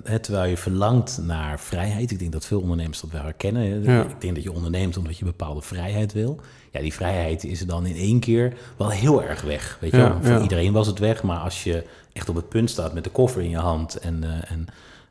hè, 0.05 0.19
terwijl 0.19 0.51
je 0.51 0.57
verlangt 0.57 1.19
naar 1.23 1.61
vrijheid. 1.61 2.11
Ik 2.11 2.19
denk 2.19 2.33
dat 2.33 2.47
veel 2.47 2.61
ondernemers 2.61 3.01
dat 3.01 3.11
wel 3.11 3.23
herkennen. 3.23 3.83
Ja. 3.83 4.03
Ik 4.03 4.21
denk 4.21 4.35
dat 4.35 4.45
je 4.45 4.53
onderneemt 4.53 4.97
omdat 4.97 5.19
je 5.19 5.25
bepaalde 5.25 5.63
vrijheid 5.63 6.13
wil. 6.13 6.41
Ja, 6.73 6.81
die 6.81 6.95
vrijheid 6.95 7.45
is 7.45 7.61
er 7.61 7.67
dan 7.67 7.87
in 7.87 7.97
één 7.97 8.21
keer 8.21 8.57
wel 8.77 8.91
heel 8.91 9.23
erg 9.23 9.43
weg. 9.43 9.79
Weet 9.81 9.91
je 9.91 9.97
Ja? 9.97 10.19
Voor 10.21 10.31
ja. 10.31 10.43
iedereen 10.43 10.73
was 10.73 10.87
het 10.87 10.99
weg, 10.99 11.23
maar 11.23 11.39
als 11.39 11.65
je 11.65 11.85
echt 12.13 12.29
op 12.29 12.35
het 12.35 12.49
punt 12.49 12.71
staat 12.71 12.95
met 12.95 13.05
de 13.05 13.11
koffer 13.11 13.43
in 13.43 13.51
je 13.51 13.57
hand 13.57 13.97
en, 13.97 14.25
eh, 14.25 14.51
en 14.51 14.67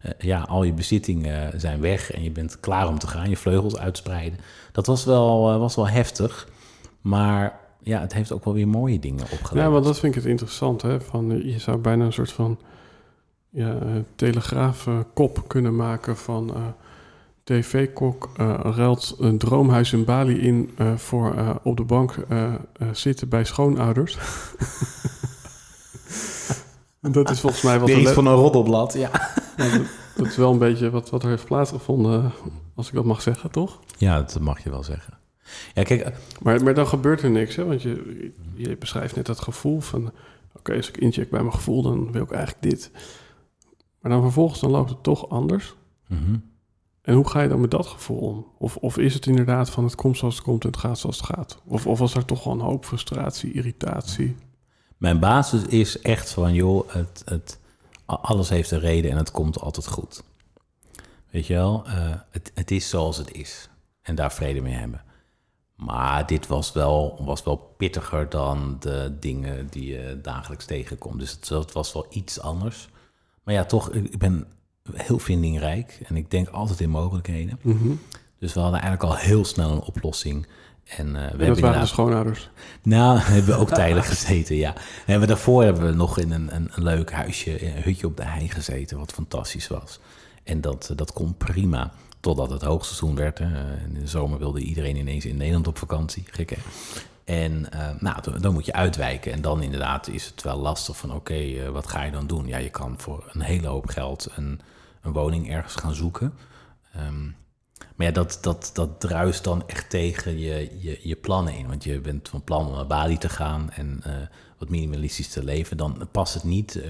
eh, 0.06 0.12
ja, 0.20 0.42
al 0.42 0.64
je 0.64 0.74
bezittingen 0.74 1.60
zijn 1.60 1.82
weg 1.82 2.12
en 2.12 2.24
je 2.24 2.32
bent 2.32 2.60
klaar 2.60 2.88
om 2.88 3.00
te 3.00 3.08
gaan, 3.08 3.30
je 3.30 3.38
vleugels 3.38 3.78
uitspreiden. 3.78 4.40
Dat 4.72 4.86
was 4.86 5.06
wel, 5.06 5.52
eh, 5.52 5.58
was 5.58 5.76
wel 5.76 5.88
heftig, 5.88 6.48
maar 7.02 7.60
ja, 7.86 8.00
het 8.00 8.14
heeft 8.14 8.32
ook 8.32 8.46
wel 8.46 8.54
weer 8.54 8.68
mooie 8.68 9.00
dingen 9.00 9.24
opgeleverd. 9.24 9.62
Ja, 9.62 9.70
want 9.70 9.86
dat 9.86 10.00
vind 10.00 10.16
ik 10.16 10.22
het 10.22 10.32
interessant. 10.32 10.82
Hè? 10.82 11.02
Van, 11.02 11.32
eh, 11.32 11.54
je 11.54 11.60
zou 11.60 11.78
bijna 11.78 12.06
een 12.06 12.14
soort 12.14 12.32
van 12.32 12.60
ja, 13.56 13.78
eh, 13.80 13.88
telegraafkop 14.16 15.44
kunnen 15.48 15.76
maken 15.76 16.18
van 16.18 16.56
eh, 16.56 16.62
tv-kok 17.44 18.30
eh, 18.38 18.60
ruilt 18.64 19.16
een 19.20 19.38
droomhuis 19.38 19.94
in 19.94 20.06
Bali 20.06 20.40
in 20.40 20.72
eh, 20.78 20.96
voor 20.96 21.36
eh, 21.36 21.50
op 21.64 21.78
de 21.78 21.84
bank 21.84 22.12
eh, 22.30 22.54
eh, 22.54 22.60
zitten 22.92 23.30
bij 23.30 23.44
schoonouders. 23.44 24.18
Dat 27.12 27.30
is 27.30 27.40
volgens 27.40 27.62
mij 27.62 27.80
wat 27.80 27.90
iets 27.90 28.12
van 28.12 28.26
een 28.26 28.34
roddelblad, 28.36 28.94
ja. 28.94 29.12
Dat, 30.16 30.26
is 30.26 30.36
wel 30.36 30.52
een 30.52 30.58
beetje 30.58 30.90
wat, 30.90 31.10
wat 31.10 31.24
er 31.24 31.30
heeft 31.30 31.46
plaatsgevonden, 31.46 32.32
als 32.76 32.88
ik 32.88 32.94
dat 32.94 33.06
mag 33.06 33.22
zeggen, 33.22 33.52
toch? 33.52 33.80
Ja, 33.98 34.18
dat 34.20 34.40
mag 34.40 34.64
je 34.64 34.70
wel 34.70 34.84
zeggen. 34.84 35.18
Ja, 35.74 35.84
kijk, 35.84 36.02
eh, 36.02 36.12
Maar, 36.42 36.64
maar 36.64 36.74
dan 36.74 36.88
gebeurt 36.88 37.22
er 37.22 37.30
niks, 37.30 37.56
hè? 37.56 37.66
Want 37.66 37.82
je, 37.82 38.32
je 38.56 38.78
beschrijft 38.78 39.16
net 39.16 39.26
dat 39.26 39.40
gevoel 39.40 39.80
van... 39.80 40.12
Oké, 40.58 40.76
als 40.76 40.90
ik 40.90 40.98
incheck 40.98 41.30
bij 41.30 41.42
mijn 41.42 41.54
gevoel, 41.54 41.82
dan 41.82 42.12
wil 42.12 42.24
ik 42.24 42.32
eigenlijk 42.32 42.62
dit. 42.62 42.92
Maar 44.06 44.14
dan 44.14 44.24
vervolgens, 44.24 44.60
dan 44.60 44.72
loopt 44.72 44.90
het 44.90 45.04
toch 45.04 45.30
anders. 45.30 45.76
mhm. 46.08 46.38
En 47.02 47.14
hoe 47.16 47.30
ga 47.30 47.42
je 47.42 47.48
dan 47.48 47.62
met 47.62 47.72
dat 47.72 47.88
gevoel 47.88 48.18
om? 48.18 48.46
Of, 48.58 48.76
of 48.76 48.98
is 48.98 49.14
het 49.14 49.26
inderdaad 49.26 49.70
van 49.70 49.84
het 49.84 49.96
komt 49.96 50.18
zoals 50.18 50.36
het 50.36 50.44
komt 50.44 50.64
en 50.64 50.70
het 50.70 50.80
gaat 50.80 51.00
zoals 51.00 51.18
het 51.18 51.26
gaat? 51.26 51.62
Of, 51.66 51.88
of 51.88 52.00
was 52.00 52.16
er 52.16 52.26
toch 52.26 52.44
wel 52.44 52.54
een 52.54 52.60
hoop 52.60 52.86
frustratie, 52.86 53.52
irritatie? 53.52 54.36
mijn 54.98 55.20
basis 55.20 55.64
is 55.64 56.02
echt 56.02 56.32
van, 56.32 56.54
joh, 56.54 56.90
het, 56.90 57.22
het, 57.26 57.60
alles 58.06 58.50
heeft 58.50 58.72
een 58.72 58.80
reden 58.80 59.12
en 59.12 59.18
het 59.18 59.32
komt 59.32 59.60
altijd 59.60 59.88
goed. 59.88 60.24
Weet 61.30 61.48
je 61.48 61.54
wel, 61.54 61.84
eh, 61.86 62.14
het, 62.30 62.52
het 62.54 62.72
is 62.72 62.90
zoals 62.90 63.18
het 63.18 63.32
is. 63.32 63.70
En 64.02 64.16
daar 64.16 64.34
vrede 64.34 64.62
mee 64.62 64.74
hebben. 64.74 65.04
Maar 65.76 66.28
dit 66.28 66.48
was 66.48 66.72
wel, 66.72 67.22
was 67.24 67.44
wel 67.44 67.74
pittiger 67.78 68.30
dan 68.30 68.78
de 68.80 69.18
dingen 69.20 69.68
die 69.70 69.86
je 69.86 70.20
dagelijks 70.22 70.66
tegenkomt. 70.66 71.20
Dus 71.20 71.32
het, 71.32 71.50
het 71.50 71.72
was 71.72 71.94
wel 71.94 72.06
iets 72.10 72.40
anders. 72.40 72.90
Maar 73.46 73.54
ja, 73.54 73.66
toch, 73.66 73.92
ik 73.92 74.18
ben 74.18 74.46
heel 74.94 75.20
vindingrijk 75.20 76.00
en 76.08 76.16
ik 76.16 76.32
denk 76.32 76.48
altijd 76.48 76.80
in 76.80 76.90
mogelijkheden. 76.90 77.60
Mhm. 77.62 77.90
Dus 78.40 78.54
we 78.54 78.60
hadden 78.60 78.82
eigenlijk 78.82 79.12
al 79.12 79.18
heel 79.20 79.46
snel 79.46 79.72
een 79.72 79.82
oplossing. 79.82 80.48
En, 80.86 81.08
eh, 81.08 81.14
we 81.14 81.20
En 81.20 81.28
hebben 81.30 81.48
dat 81.48 81.60
waren 81.60 81.82
de 81.82 81.88
schoonouders. 81.88 82.50
nou, 82.84 83.20
hebben 83.34 83.56
we 83.56 83.60
ook 83.62 83.70
tijdelijk 83.82 84.06
gezeten, 84.08 84.56
ja. 84.56 84.74
En 85.06 85.20
we, 85.20 85.26
daarvoor 85.26 85.64
hebben 85.64 85.86
we 85.86 85.92
nog 85.94 86.18
in 86.20 86.32
een, 86.32 86.56
een, 86.56 86.70
een 86.76 86.84
leuk 86.84 87.12
huisje, 87.12 87.66
een 87.76 87.82
hutje 87.84 88.08
op 88.08 88.18
de 88.18 88.26
hei 88.26 88.50
gezeten, 88.50 88.98
wat 88.98 89.12
fantastisch 89.14 89.68
was. 89.68 90.00
En 90.44 90.62
dat, 90.62 90.88
eh, 90.92 90.98
dat 90.98 91.14
kon 91.14 91.36
prima, 91.38 91.92
totdat 92.20 92.50
het 92.50 92.62
hoogseizoen 92.62 93.16
werd. 93.16 93.38
Hè. 93.38 93.46
Eh, 93.46 93.84
In 93.84 93.94
de 94.00 94.08
zomer 94.08 94.40
wilde 94.40 94.60
iedereen 94.60 94.96
ineens 94.96 95.26
in 95.26 95.38
Nederland 95.38 95.68
op 95.68 95.78
vakantie, 95.78 96.24
gek 96.32 96.50
hè. 96.50 96.58
En 97.26 97.72
eh, 97.72 97.90
nou, 98.00 98.40
dan, 98.40 98.54
moet 98.54 98.66
je 98.66 98.74
uitwijken. 98.74 99.32
En 99.32 99.42
dan 99.42 99.62
inderdaad 99.62 100.08
is 100.08 100.26
het 100.26 100.44
wel 100.44 100.58
lastig 100.58 100.98
van, 100.98 101.14
oké, 101.14 101.34
eh, 101.34 101.70
wat 101.70 101.88
ga 101.88 102.04
je 102.04 102.12
dan 102.12 102.28
doen? 102.28 102.48
Ja, 102.48 102.58
je 102.58 102.70
kan 102.70 102.96
voor 102.98 103.30
een 103.32 103.42
hele 103.42 103.68
hoop 103.68 103.86
geld 103.88 104.28
een, 104.36 104.62
een 105.02 105.12
woning 105.12 105.50
ergens 105.52 105.76
gaan 105.76 105.94
zoeken. 105.94 106.34
Ehm, 106.94 107.24
maar 107.96 108.08
ja, 108.08 108.12
dat, 108.12 108.38
dat, 108.42 108.70
dat 108.74 109.00
druist 109.00 109.44
dan 109.44 109.68
echt 109.68 109.90
tegen 109.90 110.40
je, 110.40 110.78
je, 110.80 111.00
je 111.04 111.16
plannen 111.16 111.54
in. 111.54 111.68
Want 111.68 111.84
je 111.84 112.00
bent 112.00 112.30
van 112.30 112.44
plan 112.44 112.68
om 112.68 112.74
naar 112.74 112.88
Bali 112.88 113.18
te 113.18 113.30
gaan 113.30 113.72
en 113.72 114.00
eh, 114.04 114.14
wat 114.58 114.70
minimalistisch 114.70 115.30
te 115.30 115.44
leven. 115.44 115.78
Dan 115.78 116.08
past 116.12 116.34
het 116.34 116.44
niet 116.44 116.82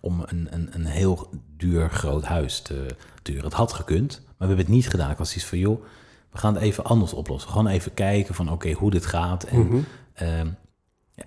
om 0.00 0.22
een, 0.26 0.48
een, 0.50 0.68
een 0.72 0.86
heel 0.86 1.30
duur 1.56 1.90
groot 1.90 2.24
huis 2.24 2.60
te 2.60 2.86
duren. 3.22 3.44
Het 3.44 3.52
had 3.52 3.72
gekund, 3.72 4.20
maar 4.20 4.34
we 4.38 4.46
hebben 4.46 4.64
het 4.64 4.74
niet 4.74 4.88
gedaan. 4.88 5.10
Ik 5.10 5.18
was 5.18 5.36
iets 5.36 5.44
van, 5.44 5.58
joh, 5.58 5.84
we 6.32 6.38
gaan 6.38 6.54
het 6.54 6.62
even 6.62 6.84
anders 6.84 7.12
oplossen. 7.12 7.50
Gewoon 7.50 7.66
even 7.66 7.94
kijken 7.94 8.34
van, 8.34 8.52
oké, 8.52 8.72
hoe 8.72 8.90
dit 8.90 9.06
gaat. 9.06 9.44
En 9.44 9.58
Mhm. 9.58 9.78
Ehm, 10.14 10.48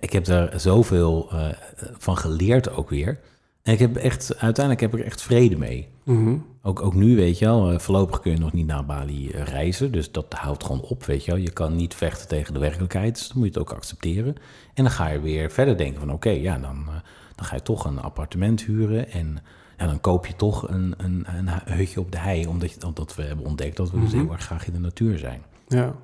ik 0.00 0.12
heb 0.12 0.24
daar 0.24 0.60
zoveel 0.60 1.28
eh, 1.30 1.46
van 1.98 2.16
geleerd 2.16 2.70
ook 2.70 2.90
weer. 2.90 3.18
En 3.62 3.72
ik 3.72 3.78
heb 3.78 3.96
echt, 3.96 4.28
uiteindelijk 4.38 4.80
heb 4.80 4.94
ik 4.94 5.00
er 5.00 5.06
echt 5.06 5.22
vrede 5.22 5.56
mee. 5.58 5.88
Mhm. 6.04 6.36
Ook, 6.62 6.82
ook 6.82 6.94
nu, 6.94 7.16
weet 7.16 7.38
je 7.38 7.44
wel, 7.44 7.70
eh, 7.70 7.78
voorlopig 7.78 8.20
kun 8.20 8.32
je 8.32 8.38
nog 8.38 8.52
niet 8.52 8.66
naar 8.66 8.84
Bali 8.84 9.30
eh, 9.30 9.42
reizen. 9.42 9.92
Dus 9.92 10.12
dat 10.12 10.32
houdt 10.32 10.64
gewoon 10.64 10.80
op, 10.80 11.04
weet 11.04 11.24
je 11.24 11.30
wel. 11.30 11.40
Je 11.40 11.50
kan 11.50 11.76
niet 11.76 11.94
vechten 11.94 12.28
tegen 12.28 12.54
de 12.54 12.60
werkelijkheid, 12.60 13.14
dus 13.18 13.28
dan 13.28 13.36
moet 13.38 13.46
je 13.46 13.58
het 13.58 13.68
ook 13.68 13.76
accepteren. 13.76 14.34
En 14.74 14.84
dan 14.84 14.92
ga 14.92 15.08
je 15.08 15.20
weer 15.20 15.50
verder 15.50 15.76
denken 15.76 16.00
van, 16.00 16.12
oké, 16.12 16.30
ja, 16.30 16.58
dan, 16.58 16.84
dan 17.34 17.46
ga 17.46 17.54
je 17.54 17.62
toch 17.62 17.84
een 17.84 18.00
appartement 18.00 18.62
huren. 18.64 19.10
En 19.10 19.38
dan 19.86 20.00
koop 20.00 20.26
je 20.26 20.36
toch 20.36 20.68
een, 20.68 20.94
een, 20.96 21.24
een 21.36 21.48
hu- 21.48 21.74
hutje 21.74 22.00
op 22.00 22.12
de 22.12 22.18
hei, 22.18 22.46
omdat, 22.46 22.72
je, 22.72 22.86
omdat 22.86 23.14
we 23.14 23.22
hebben 23.22 23.44
ontdekt 23.46 23.76
dat 23.76 23.90
we 23.90 24.00
dus 24.00 24.10
Mhm. 24.10 24.18
heel 24.20 24.32
erg 24.32 24.44
graag 24.44 24.66
in 24.66 24.72
de 24.72 24.78
natuur 24.78 25.18
zijn. 25.18 25.42
Ja. 25.68 25.94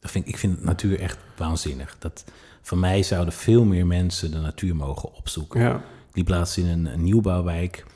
Dat 0.00 0.10
vind, 0.10 0.24
ik 0.26 0.30
ik 0.32 0.38
vind 0.38 0.64
natuur 0.64 1.00
echt 1.00 1.18
waanzinnig. 1.36 1.96
Dat, 1.98 2.24
voor 2.62 2.78
mij 2.78 3.02
zouden 3.02 3.34
veel 3.34 3.64
meer 3.64 3.86
mensen 3.86 4.30
de 4.30 4.38
natuur 4.40 4.76
mogen 4.76 5.14
opzoeken. 5.14 5.60
ja. 5.60 5.74
Ik 6.08 6.16
liep 6.18 6.28
laatst 6.28 6.56
in 6.56 6.66
een, 6.66 6.86
een 6.86 7.02
nieuwbouwwijk 7.02 7.86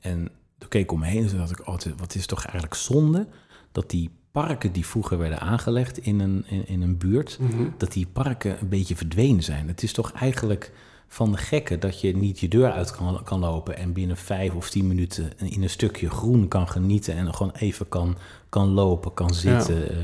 en 0.00 0.28
toen 0.58 0.68
keek 0.68 0.82
ik 0.82 0.92
om 0.92 0.98
me 1.00 1.06
heen 1.06 1.22
en 1.22 1.28
toen 1.28 1.38
dacht 1.38 1.50
ik, 1.50 1.66
oh, 1.66 1.78
wat 1.96 2.14
is- 2.14 2.26
toch 2.26 2.42
eigenlijk 2.44 2.74
zonde 2.74 3.26
dat 3.72 3.90
die 3.90 4.10
parken 4.30 4.72
die 4.72 4.86
vroeger 4.86 5.18
werden 5.18 5.40
aangelegd 5.40 5.98
in 5.98 6.20
een, 6.20 6.44
in, 6.48 6.68
in 6.68 6.82
een 6.82 6.98
buurt, 6.98 7.38
Mhm. 7.40 7.68
dat 7.76 7.92
die 7.92 8.06
parken 8.06 8.60
een 8.60 8.68
beetje 8.68 8.96
verdwenen 8.96 9.42
zijn. 9.42 9.68
Het 9.68 9.82
is 9.82 9.92
toch 9.92 10.12
eigenlijk 10.12 10.72
van 11.08 11.32
de 11.32 11.38
gekke 11.38 11.78
dat 11.78 12.00
je 12.00 12.16
niet 12.16 12.40
je 12.40 12.48
deur 12.48 12.70
uit 12.70 12.90
kan, 12.90 13.22
kan 13.24 13.40
lopen 13.40 13.76
en 13.76 13.92
binnen 13.92 14.16
vijf 14.16 14.54
of 14.54 14.70
tien 14.70 14.86
minuten 14.86 15.32
in 15.38 15.62
een 15.62 15.70
stukje 15.70 16.10
groen 16.10 16.48
kan 16.48 16.68
genieten 16.68 17.14
en 17.14 17.34
gewoon 17.34 17.52
even 17.52 17.88
kan, 17.88 18.16
kan 18.48 18.68
lopen, 18.68 19.14
kan 19.14 19.34
zitten. 19.34 19.90
Eh, 19.90 19.96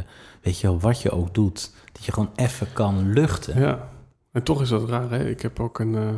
Weet 0.42 0.60
je 0.60 0.66
wel, 0.66 0.80
wat 0.80 1.02
je 1.02 1.10
ook 1.10 1.34
doet, 1.34 1.72
dat 1.92 2.04
je 2.04 2.12
gewoon 2.12 2.30
even 2.34 2.72
kan 2.72 3.12
luchten. 3.12 3.60
Ja, 3.60 3.88
en 4.32 4.42
toch 4.42 4.60
is 4.60 4.68
dat 4.68 4.88
raar, 4.88 5.10
hè? 5.10 5.28
Ik 5.28 5.42
heb 5.42 5.60
ook 5.60 5.78
een, 5.78 5.94
eh, 5.94 6.16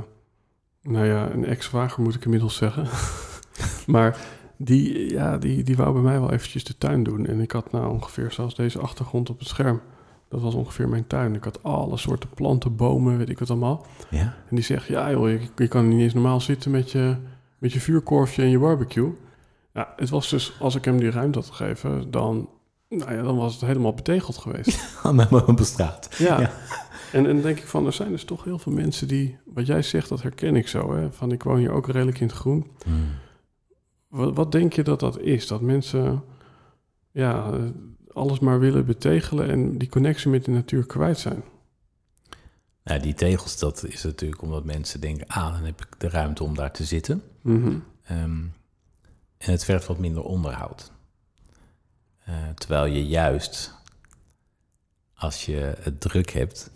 nou 0.83 1.07
ja, 1.07 1.31
een 1.31 1.45
ex-zwager 1.45 2.03
moet 2.03 2.15
ik 2.15 2.25
inmiddels 2.25 2.57
zeggen. 2.57 2.87
maar 3.95 4.19
die, 4.57 5.11
ja, 5.11 5.39
die, 5.39 5.63
die 5.63 5.77
wou 5.77 5.93
bij 5.93 6.03
mij 6.03 6.21
wel 6.21 6.33
eventjes 6.33 6.65
de 6.65 6.79
tuin 6.79 7.03
doen. 7.03 7.27
En 7.27 7.41
ik 7.41 7.51
had 7.51 7.73
nou 7.73 7.93
ongeveer 7.93 8.33
zoals 8.33 8.55
deze 8.55 8.79
achtergrond 8.79 9.31
op 9.31 9.39
het 9.39 9.49
scherm. 9.49 9.81
Dat 10.35 10.43
was 10.43 10.55
ongeveer 10.55 10.89
mijn 10.89 11.07
tuin. 11.07 11.35
Ik 11.35 11.45
had 11.45 11.63
alle 11.63 11.97
soorten 11.97 12.29
planten, 12.35 12.77
bomen, 12.77 13.19
weet 13.19 13.29
ik 13.29 13.39
wat 13.39 13.51
allemaal. 13.51 13.87
Ja, 14.11 14.21
En 14.21 14.57
die 14.57 14.65
zegt, 14.65 14.87
ja 14.87 15.11
joh, 15.11 15.29
je, 15.29 15.41
je 15.57 15.69
kan 15.69 15.89
niet 15.89 16.01
eens 16.01 16.15
normaal 16.15 16.41
zitten 16.41 16.71
met 16.71 16.91
je, 16.91 17.17
met 17.59 17.73
je 17.73 17.81
vuurkorfje 17.81 18.43
en 18.43 18.49
je 18.49 18.59
barbecue. 18.59 19.13
Ja, 19.73 19.93
het 19.97 20.11
was 20.11 20.31
dus, 20.31 20.57
als 20.61 20.75
ik 20.75 20.85
hem 20.85 20.99
die 20.99 21.11
ruimte 21.11 21.39
had 21.39 21.51
gegeven, 21.51 22.11
dan, 22.11 22.49
nou 22.89 23.15
ja, 23.15 23.23
dan 23.23 23.37
was 23.37 23.53
het 23.53 23.65
helemaal 23.65 23.95
betegeld 23.95 24.37
geweest. 24.37 24.99
met 25.13 25.31
me 25.31 25.47
op 25.47 25.61
straat. 25.61 26.15
Ja. 26.19 26.41
Ja. 26.41 26.51
En, 27.13 27.27
en 27.27 27.35
dan 27.35 27.43
denk 27.43 27.59
ik 27.59 27.67
van, 27.67 27.87
er 27.87 27.93
zijn 27.93 28.11
dus 28.11 28.25
toch 28.25 28.45
heel 28.45 28.59
veel 28.59 28.73
mensen 28.73 29.09
die, 29.09 29.39
wat 29.45 29.67
jij 29.67 29.83
zegt, 29.83 30.09
dat 30.09 30.23
herken 30.23 30.57
ik 30.57 30.69
zo. 30.69 30.95
Hè? 30.95 31.13
Van, 31.13 31.33
ik 31.33 31.43
woon 31.43 31.59
hier 31.59 31.73
ook 31.73 31.87
redelijk 31.87 32.21
in 32.21 32.27
het 32.27 32.37
groen. 32.37 32.67
Hmm. 32.85 33.07
Wat, 34.09 34.35
wat 34.35 34.53
denk 34.53 34.73
je 34.73 34.83
dat 34.83 35.01
dat 35.01 35.19
is? 35.19 35.47
Dat 35.47 35.61
mensen, 35.61 36.23
ja, 37.11 37.51
alles 38.15 38.39
maar 38.39 38.59
willen 38.59 38.87
betegelen 38.87 39.51
en 39.51 39.79
die 39.79 39.89
connectie 39.89 40.31
met 40.31 40.45
de 40.45 40.51
natuur 40.51 40.87
kwijt 40.87 41.19
zijn. 41.19 41.43
Nou, 42.85 43.01
die 43.01 43.15
tegels, 43.15 43.59
dat 43.59 43.85
is 43.85 44.03
natuurlijk 44.03 44.43
omdat 44.43 44.65
mensen 44.65 45.01
denken, 45.01 45.27
ah, 45.27 45.53
dan 45.53 45.65
heb 45.65 45.81
ik 45.81 46.01
de 46.01 46.09
ruimte 46.09 46.45
om 46.45 46.55
daar 46.55 46.73
te 46.73 46.85
zitten. 46.85 47.23
Mhm. 47.41 47.79
Ehm, 48.03 48.43
en 49.39 49.51
het 49.51 49.65
vergt 49.65 49.87
wat 49.87 49.99
minder 49.99 50.23
onderhoud. 50.23 50.93
Eh, 52.25 52.49
terwijl 52.55 52.85
je 52.85 53.07
juist 53.07 53.75
als 55.15 55.47
je 55.47 55.75
het 55.81 56.01
druk 56.01 56.31
hebt, 56.31 56.71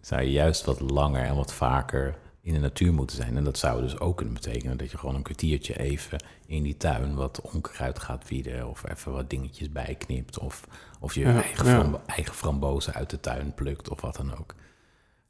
zou 0.00 0.22
je 0.22 0.30
juist 0.30 0.64
wat 0.64 0.80
langer 0.80 1.24
en 1.24 1.34
wat 1.34 1.54
vaker 1.54 2.18
in 2.42 2.52
de 2.52 2.58
natuur 2.58 2.92
moeten 2.94 3.16
zijn. 3.16 3.36
En 3.36 3.44
dat 3.44 3.58
zou 3.58 3.82
dus 3.82 3.98
ook 3.98 4.16
kunnen 4.16 4.34
betekenen 4.34 4.76
dat 4.76 4.90
je 4.90 4.98
gewoon 4.98 5.14
een 5.14 5.22
kwartiertje 5.22 5.78
even 5.78 6.22
in 6.46 6.62
die 6.62 6.76
tuin 6.76 7.14
wat 7.14 7.40
onkruid 7.40 7.98
gaat 7.98 8.28
wieden. 8.28 8.68
Of 8.68 8.88
even 8.90 9.12
wat 9.12 9.30
dingetjes 9.30 9.70
bijknipt. 9.70 10.38
Of, 10.38 10.66
of 11.00 11.14
je 11.14 11.20
Ja, 11.20 11.42
eigen, 11.42 11.66
ja. 11.66 11.72
frambo- 11.80 12.00
eigen 12.06 12.34
frambozen 12.34 12.94
uit 12.94 13.10
de 13.10 13.20
tuin 13.20 13.54
plukt 13.54 13.88
of 13.88 14.00
wat 14.00 14.16
dan 14.16 14.38
ook. 14.38 14.54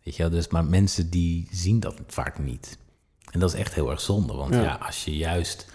Weet 0.03 0.17
je 0.17 0.23
wel, 0.23 0.31
dus 0.33 0.49
maar 0.49 0.65
mensen 0.65 1.11
die 1.11 1.49
zien 1.51 1.81
dat 1.81 1.95
vaak 2.07 2.39
niet. 2.39 2.79
En 3.31 3.41
dat 3.41 3.53
is 3.53 3.59
echt 3.61 3.75
heel 3.75 3.91
erg 3.91 4.01
zonde, 4.01 4.33
want 4.33 4.55
Ja. 4.55 4.63
ja, 4.63 4.75
als 4.75 5.05
je 5.05 5.17
juist... 5.17 5.67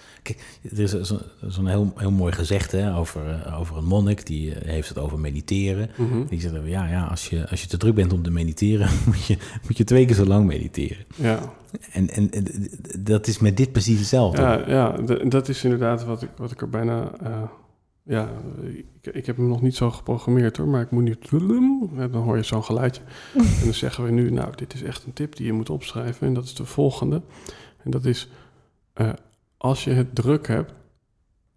Er 0.71 0.79
is 0.79 0.91
zo- 1.01 1.19
zo'n 1.47 1.67
heel, 1.67 1.93
heel 1.95 2.11
mooi 2.11 2.33
gezegde 2.33 2.77
hè, 2.77 2.95
over, 2.97 3.29
eh, 3.45 3.59
over 3.59 3.77
een 3.77 3.85
monnik, 3.85 4.25
die 4.25 4.55
eh, 4.55 4.69
heeft 4.71 4.89
het 4.89 4.97
over 4.97 5.19
mediteren. 5.19 5.89
Mhm. 5.97 6.25
Die 6.25 6.39
zegt, 6.39 6.53
ja, 6.65 6.87
ja 6.87 7.05
als, 7.05 7.29
je, 7.29 7.49
als 7.49 7.61
je 7.61 7.67
te 7.67 7.77
druk 7.77 7.95
bent 7.95 8.13
om 8.13 8.23
te 8.23 8.31
mediteren, 8.31 8.89
moet 9.05 9.25
je, 9.25 9.37
moet 9.67 9.77
je 9.77 9.83
twee 9.83 10.05
keer 10.05 10.15
zo 10.15 10.25
lang 10.25 10.45
mediteren. 10.45 11.05
Ja, 11.15 11.39
En, 11.91 12.09
en, 12.09 12.31
en 12.31 12.45
dat 12.99 13.27
is 13.27 13.39
met 13.39 13.57
dit 13.57 13.71
precies 13.71 13.99
hetzelfde. 13.99 14.41
ja, 14.41 14.69
ja 14.69 14.91
dat 15.23 15.49
is 15.49 15.63
inderdaad 15.63 16.05
wat 16.05 16.21
ik, 16.21 16.29
wat 16.37 16.51
ik 16.51 16.61
er 16.61 16.69
bijna... 16.69 17.11
eh, 17.23 17.41
ja, 18.03 18.29
ik, 18.63 18.85
ik 19.15 19.25
heb 19.25 19.37
hem 19.37 19.47
nog 19.47 19.61
niet 19.61 19.75
zo 19.75 19.91
geprogrammeerd 19.91 20.57
hoor, 20.57 20.67
maar 20.67 20.81
ik 20.81 20.91
moet 20.91 21.03
nu... 21.03 21.15
Dan 22.11 22.11
hoor 22.23 22.35
je 22.37 22.43
zo'n 22.43 22.63
geluidje. 22.63 23.01
en 23.35 23.63
dan 23.63 23.73
zeggen 23.73 24.03
we 24.03 24.11
nu, 24.11 24.31
nou, 24.31 24.51
dit 24.55 24.73
is 24.73 24.83
echt 24.83 25.05
een 25.05 25.13
tip 25.13 25.35
die 25.35 25.45
je 25.45 25.53
moet 25.53 25.69
opschrijven. 25.69 26.27
En 26.27 26.33
dat 26.33 26.43
is 26.43 26.53
de 26.53 26.65
volgende. 26.65 27.21
En 27.83 27.91
dat 27.91 28.05
is, 28.05 28.29
eh, 28.93 29.09
als 29.57 29.83
je 29.83 29.91
het 29.91 30.15
druk 30.15 30.47
hebt, 30.47 30.73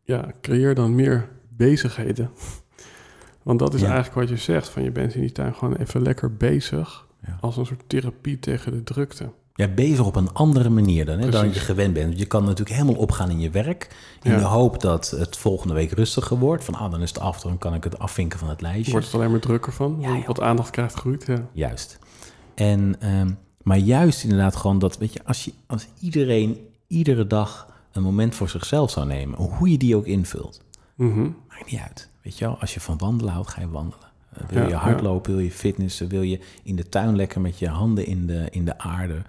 ja, 0.03 0.33
creëer 0.41 0.75
dan 0.75 0.95
meer 0.95 1.29
bezigheden. 1.49 2.31
Want 3.43 3.59
dat 3.59 3.75
is 3.75 3.81
Ja. 3.81 3.87
eigenlijk 3.87 4.15
wat 4.15 4.29
je 4.29 4.45
zegt, 4.45 4.69
van 4.69 4.83
je 4.83 4.91
bent 4.91 5.15
in 5.15 5.21
die 5.21 5.33
tuin 5.33 5.55
gewoon 5.55 5.77
even 5.77 6.03
lekker 6.03 6.37
bezig. 6.37 7.07
Ja. 7.27 7.37
Als 7.41 7.57
een 7.57 7.67
soort 7.67 7.83
therapie 7.87 8.39
tegen 8.39 8.73
de 8.73 8.83
drukte. 8.83 9.31
Ja, 9.55 9.69
bezig 9.69 10.07
op 10.07 10.17
een 10.17 10.33
andere 10.33 10.69
manier 10.69 11.05
dan, 11.07 11.19
hè, 11.19 11.31
dan 11.31 11.47
je 11.53 11.61
gewend 11.61 11.95
bent. 11.95 12.19
Je 12.19 12.25
kan 12.27 12.43
natuurlijk 12.45 12.71
helemaal 12.77 13.01
opgaan 13.01 13.31
in 13.31 13.41
je 13.41 13.51
werk. 13.51 13.97
In 14.23 14.31
Ja. 14.31 14.39
de 14.39 14.45
hoop 14.45 14.81
dat 14.81 15.11
het 15.11 15.37
volgende 15.37 15.75
week 15.75 15.91
rustiger 15.93 16.39
wordt. 16.39 16.65
Van, 16.65 16.75
ah, 16.75 16.91
dan 16.91 17.03
is 17.03 17.09
het 17.09 17.19
af, 17.19 17.41
dan 17.41 17.59
kan 17.59 17.75
ik 17.75 17.85
het 17.85 17.99
afvinken 17.99 18.39
van 18.39 18.49
het 18.49 18.61
lijstje. 18.61 18.91
Wordt 18.91 19.07
het 19.07 19.15
alleen 19.15 19.31
maar 19.31 19.41
drukker 19.41 19.73
van. 19.73 19.97
Ja, 20.01 20.23
wat 20.27 20.41
aandacht 20.41 20.71
krijgt 20.71 20.95
groeit. 20.95 21.27
Ja. 21.27 21.49
Juist. 21.53 21.99
En, 22.55 22.97
ehm, 23.01 23.31
maar 23.63 23.79
juist 23.79 24.23
inderdaad 24.23 24.57
gewoon 24.57 24.79
dat, 24.79 24.99
weet 24.99 25.13
je, 25.13 25.21
als, 25.25 25.45
je, 25.45 25.53
als 25.67 25.87
iedereen 26.01 26.59
iedere 26.87 27.27
dag 27.27 27.69
een 27.92 28.03
moment 28.03 28.35
voor 28.35 28.48
zichzelf 28.48 28.90
zou 28.90 29.07
nemen, 29.07 29.38
hoe 29.38 29.70
je 29.70 29.79
die 29.79 29.96
ook 29.96 30.07
invult, 30.07 30.61
Mhm. 30.94 31.20
maakt 31.48 31.70
niet 31.70 31.81
uit. 31.81 32.09
Weet 32.22 32.38
je 32.38 32.44
wel, 32.44 32.59
als 32.61 32.74
je 32.74 32.81
van 32.81 32.98
wandelen 32.98 33.33
houdt, 33.33 33.48
ga 33.50 33.61
je 33.61 33.68
wandelen. 33.70 34.09
Eh, 34.33 34.46
wil 34.48 34.62
Ja, 34.62 34.68
je 34.68 34.74
hardlopen, 34.74 35.33
wil 35.35 35.44
je 35.44 35.50
fitnessen, 35.50 36.09
wil 36.09 36.22
je 36.22 36.40
in 36.62 36.76
de 36.76 36.88
tuin 36.88 37.16
lekker 37.16 37.40
met 37.40 37.59
je 37.59 37.68
handen 37.68 38.07
in 38.07 38.26
de, 38.26 38.46
in 38.50 38.64
de 38.64 38.79
aarde. 38.79 39.22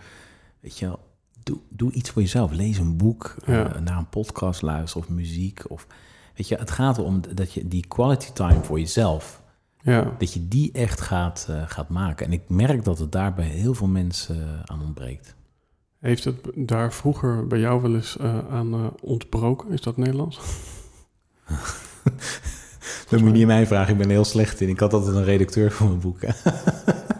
Weet 0.59 0.77
je 0.77 0.85
wel, 0.85 0.99
doe, 1.43 1.57
doe 1.69 1.91
iets 1.91 2.09
voor 2.09 2.21
jezelf. 2.21 2.51
Lees 2.51 2.77
een 2.77 2.97
boek, 2.97 3.35
eh, 3.45 3.75
naar 3.79 3.97
een 3.97 4.09
podcast 4.09 4.61
luisteren 4.61 5.07
of 5.07 5.13
muziek. 5.13 5.63
Of, 5.67 5.87
weet 6.35 6.47
je, 6.47 6.55
het 6.55 6.71
gaat 6.71 6.97
erom 6.97 7.21
dat 7.35 7.53
je 7.53 7.67
die 7.67 7.87
quality 7.87 8.31
time 8.31 8.63
voor 8.63 8.79
jezelf, 8.79 9.41
ja. 9.81 10.15
dat 10.17 10.33
je 10.33 10.47
die 10.47 10.71
echt 10.71 11.01
gaat, 11.01 11.45
eh, 11.49 11.61
gaat 11.65 11.89
maken. 11.89 12.25
En 12.25 12.31
ik 12.33 12.41
merk 12.49 12.83
dat 12.83 12.99
het 12.99 13.11
daar 13.11 13.33
bij 13.33 13.45
heel 13.47 13.73
veel 13.73 13.87
mensen 13.87 14.61
aan 14.65 14.81
ontbreekt. 14.81 15.35
Heeft 16.01 16.23
het 16.23 16.35
daar 16.55 16.93
vroeger 16.93 17.47
bij 17.47 17.59
jou 17.59 17.81
wel 17.81 17.95
eens 17.95 18.17
eh, 18.17 18.37
aan 18.49 18.73
eh, 18.73 18.85
ontbroken? 19.01 19.71
Is 19.71 19.81
dat 19.81 19.97
Nederlands? 19.97 20.39
Dat 23.09 23.19
moet 23.19 23.29
je 23.29 23.35
niet 23.35 23.41
aan 23.41 23.47
mij 23.47 23.67
vragen, 23.67 23.91
ik 23.91 23.97
ben 23.97 24.07
er 24.07 24.13
heel 24.13 24.23
slecht 24.25 24.61
in. 24.61 24.69
Ik 24.69 24.79
had 24.79 24.93
altijd 24.93 25.15
een 25.15 25.23
redacteur 25.23 25.71
voor 25.71 25.87
mijn 25.87 25.99
boeken. 25.99 26.35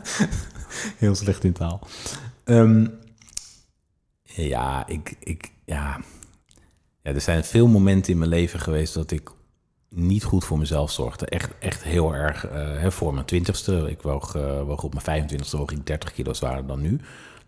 heel 0.98 1.15
slecht 1.15 1.44
in 1.44 1.54
taal. 1.54 1.88
Ehm, 2.44 2.88
ja, 4.24 4.88
ik, 4.88 5.15
ik, 5.20 5.52
ja. 5.65 6.00
ja, 7.02 7.13
er 7.13 7.22
zijn 7.22 7.44
veel 7.44 7.67
momenten 7.67 8.12
in 8.13 8.17
mijn 8.17 8.30
leven 8.30 8.60
geweest 8.60 8.94
dat 8.94 9.12
ik 9.12 9.32
niet 9.89 10.24
goed 10.24 10.44
voor 10.44 10.58
mezelf 10.58 10.91
zorgde. 10.91 11.26
Echt, 11.26 11.52
echt 11.60 11.84
heel 11.84 12.13
erg. 12.15 12.48
eh, 12.48 12.80
hè, 12.80 12.91
voor 12.91 13.13
mijn 13.13 13.26
twintigste, 13.26 13.89
ik 13.89 14.02
woog, 14.02 14.36
eh, 14.36 14.62
woog 14.63 14.84
op 14.84 14.94
mijn 14.94 15.06
25ste, 15.06 15.58
woog 15.58 15.72
ik 15.72 15.86
30 15.86 16.12
kilo 16.13 16.34
zwaarder 16.34 16.67
dan 16.67 16.82
nu. 16.82 17.00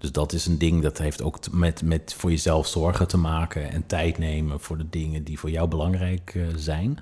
Dus 0.03 0.11
dat 0.11 0.33
is 0.33 0.45
een 0.45 0.57
ding 0.57 0.81
dat 0.81 0.97
heeft 0.97 1.21
ook 1.21 1.51
met, 1.51 1.81
met 1.81 2.13
voor 2.13 2.29
jezelf 2.29 2.67
zorgen 2.67 3.07
te 3.07 3.17
maken 3.17 3.71
en 3.71 3.85
tijd 3.85 4.17
nemen 4.17 4.59
voor 4.59 4.77
de 4.77 4.89
dingen 4.89 5.23
die 5.23 5.39
voor 5.39 5.49
jou 5.49 5.67
belangrijk 5.67 6.35
eh, 6.35 6.47
zijn. 6.55 6.99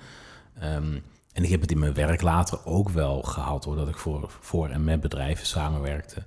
Ehm, 0.59 0.97
en 1.33 1.43
ik 1.43 1.49
heb 1.49 1.61
het 1.61 1.71
in 1.71 1.79
mijn 1.79 1.93
werk 1.93 2.21
later 2.21 2.65
ook 2.65 2.89
wel 2.89 3.21
gehad, 3.21 3.65
hoor, 3.65 3.75
dat 3.75 3.87
ik 3.87 3.97
voor, 3.97 4.31
voor 4.39 4.69
en 4.69 4.83
met 4.83 5.01
bedrijven 5.01 5.45
samenwerkte. 5.45 6.23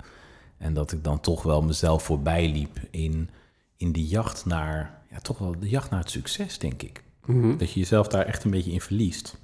En 0.58 0.74
dat 0.74 0.92
ik 0.92 1.04
dan 1.04 1.20
toch 1.20 1.42
wel 1.42 1.62
mezelf 1.62 2.02
voorbij 2.02 2.48
liep 2.48 2.78
in, 2.90 3.30
in 3.76 3.92
die 3.92 4.06
jacht 4.06 4.44
naar, 4.44 5.02
ja, 5.10 5.18
toch 5.18 5.38
wel 5.38 5.54
de 5.58 5.68
jacht 5.68 5.90
naar 5.90 6.00
het 6.00 6.10
succes, 6.10 6.58
denk 6.58 6.82
ik. 6.82 7.02
Mhm. 7.24 7.56
Dat 7.56 7.72
je 7.72 7.80
jezelf 7.80 8.08
daar 8.08 8.26
echt 8.26 8.44
een 8.44 8.50
beetje 8.50 8.72
in 8.72 8.80
verliest. 8.80 9.36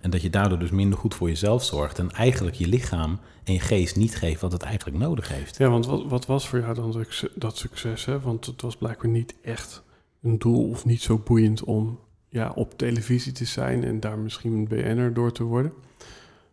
En 0.00 0.10
dat 0.10 0.22
je 0.22 0.30
daardoor 0.30 0.58
dus 0.58 0.70
minder 0.70 0.98
goed 0.98 1.14
voor 1.14 1.28
jezelf 1.28 1.64
zorgt. 1.64 1.98
En 1.98 2.10
eigenlijk 2.10 2.56
je 2.56 2.68
lichaam 2.68 3.18
en 3.44 3.52
je 3.52 3.60
geest 3.60 3.96
niet 3.96 4.16
geeft 4.16 4.40
wat 4.40 4.52
het 4.52 4.62
eigenlijk 4.62 4.98
nodig 4.98 5.28
heeft. 5.28 5.56
Ja, 5.56 5.68
want 5.68 5.86
wat, 5.86 6.04
wat 6.04 6.26
was 6.26 6.48
voor 6.48 6.58
jou 6.58 6.74
dan 6.74 7.04
dat- 7.34 7.56
succes? 7.56 8.04
Hè? 8.04 8.20
Want 8.20 8.46
het 8.46 8.62
was 8.62 8.76
blijkbaar 8.76 9.10
niet 9.10 9.34
echt 9.42 9.82
een 10.22 10.38
doel 10.38 10.70
of 10.70 10.84
niet 10.84 11.02
zo 11.02 11.18
boeiend 11.18 11.64
om 11.64 12.00
ja, 12.28 12.52
op 12.54 12.78
televisie 12.78 13.32
te 13.32 13.44
zijn 13.44 13.84
en 13.84 14.00
daar 14.00 14.18
misschien 14.18 14.52
een 14.52 14.68
BN'er 14.68 15.14
door 15.14 15.32
te 15.32 15.42
worden. 15.42 15.72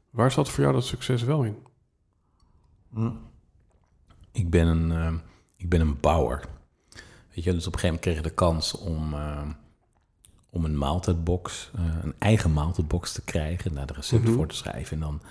Waar 0.10 0.32
zat 0.32 0.50
voor 0.50 0.62
jou 0.64 0.76
dat 0.76 0.86
succes 0.86 1.24
wel 1.24 1.44
in? 1.44 1.56
Ik 4.32 4.50
ben 4.50 4.68
een, 4.68 4.92
eh, 4.92 5.14
ik 5.58 5.70
ben 5.70 5.82
een 5.82 6.00
bouwer. 6.00 6.44
Weet 7.36 7.44
je, 7.44 7.54
dus 7.54 7.68
op 7.68 7.74
een 7.74 7.80
gegeven 7.80 7.82
moment 7.84 8.02
kreeg 8.02 8.18
ik 8.18 8.24
de 8.24 8.30
kans 8.30 8.74
om, 8.78 9.14
eh, 9.14 9.42
om 10.56 10.66
een 10.66 10.78
maaltijdbox, 10.78 11.72
eh, 11.76 11.82
een 12.04 12.14
eigen 12.20 12.54
maaltijdbox 12.54 13.12
te 13.12 13.22
krijgen, 13.22 13.74
daar 13.74 13.86
de 13.86 13.94
recepten 13.94 14.28
Mhm. 14.30 14.38
voor 14.38 14.48
te 14.48 14.56
schrijven. 14.56 14.94
En 14.94 15.00
dan 15.00 15.22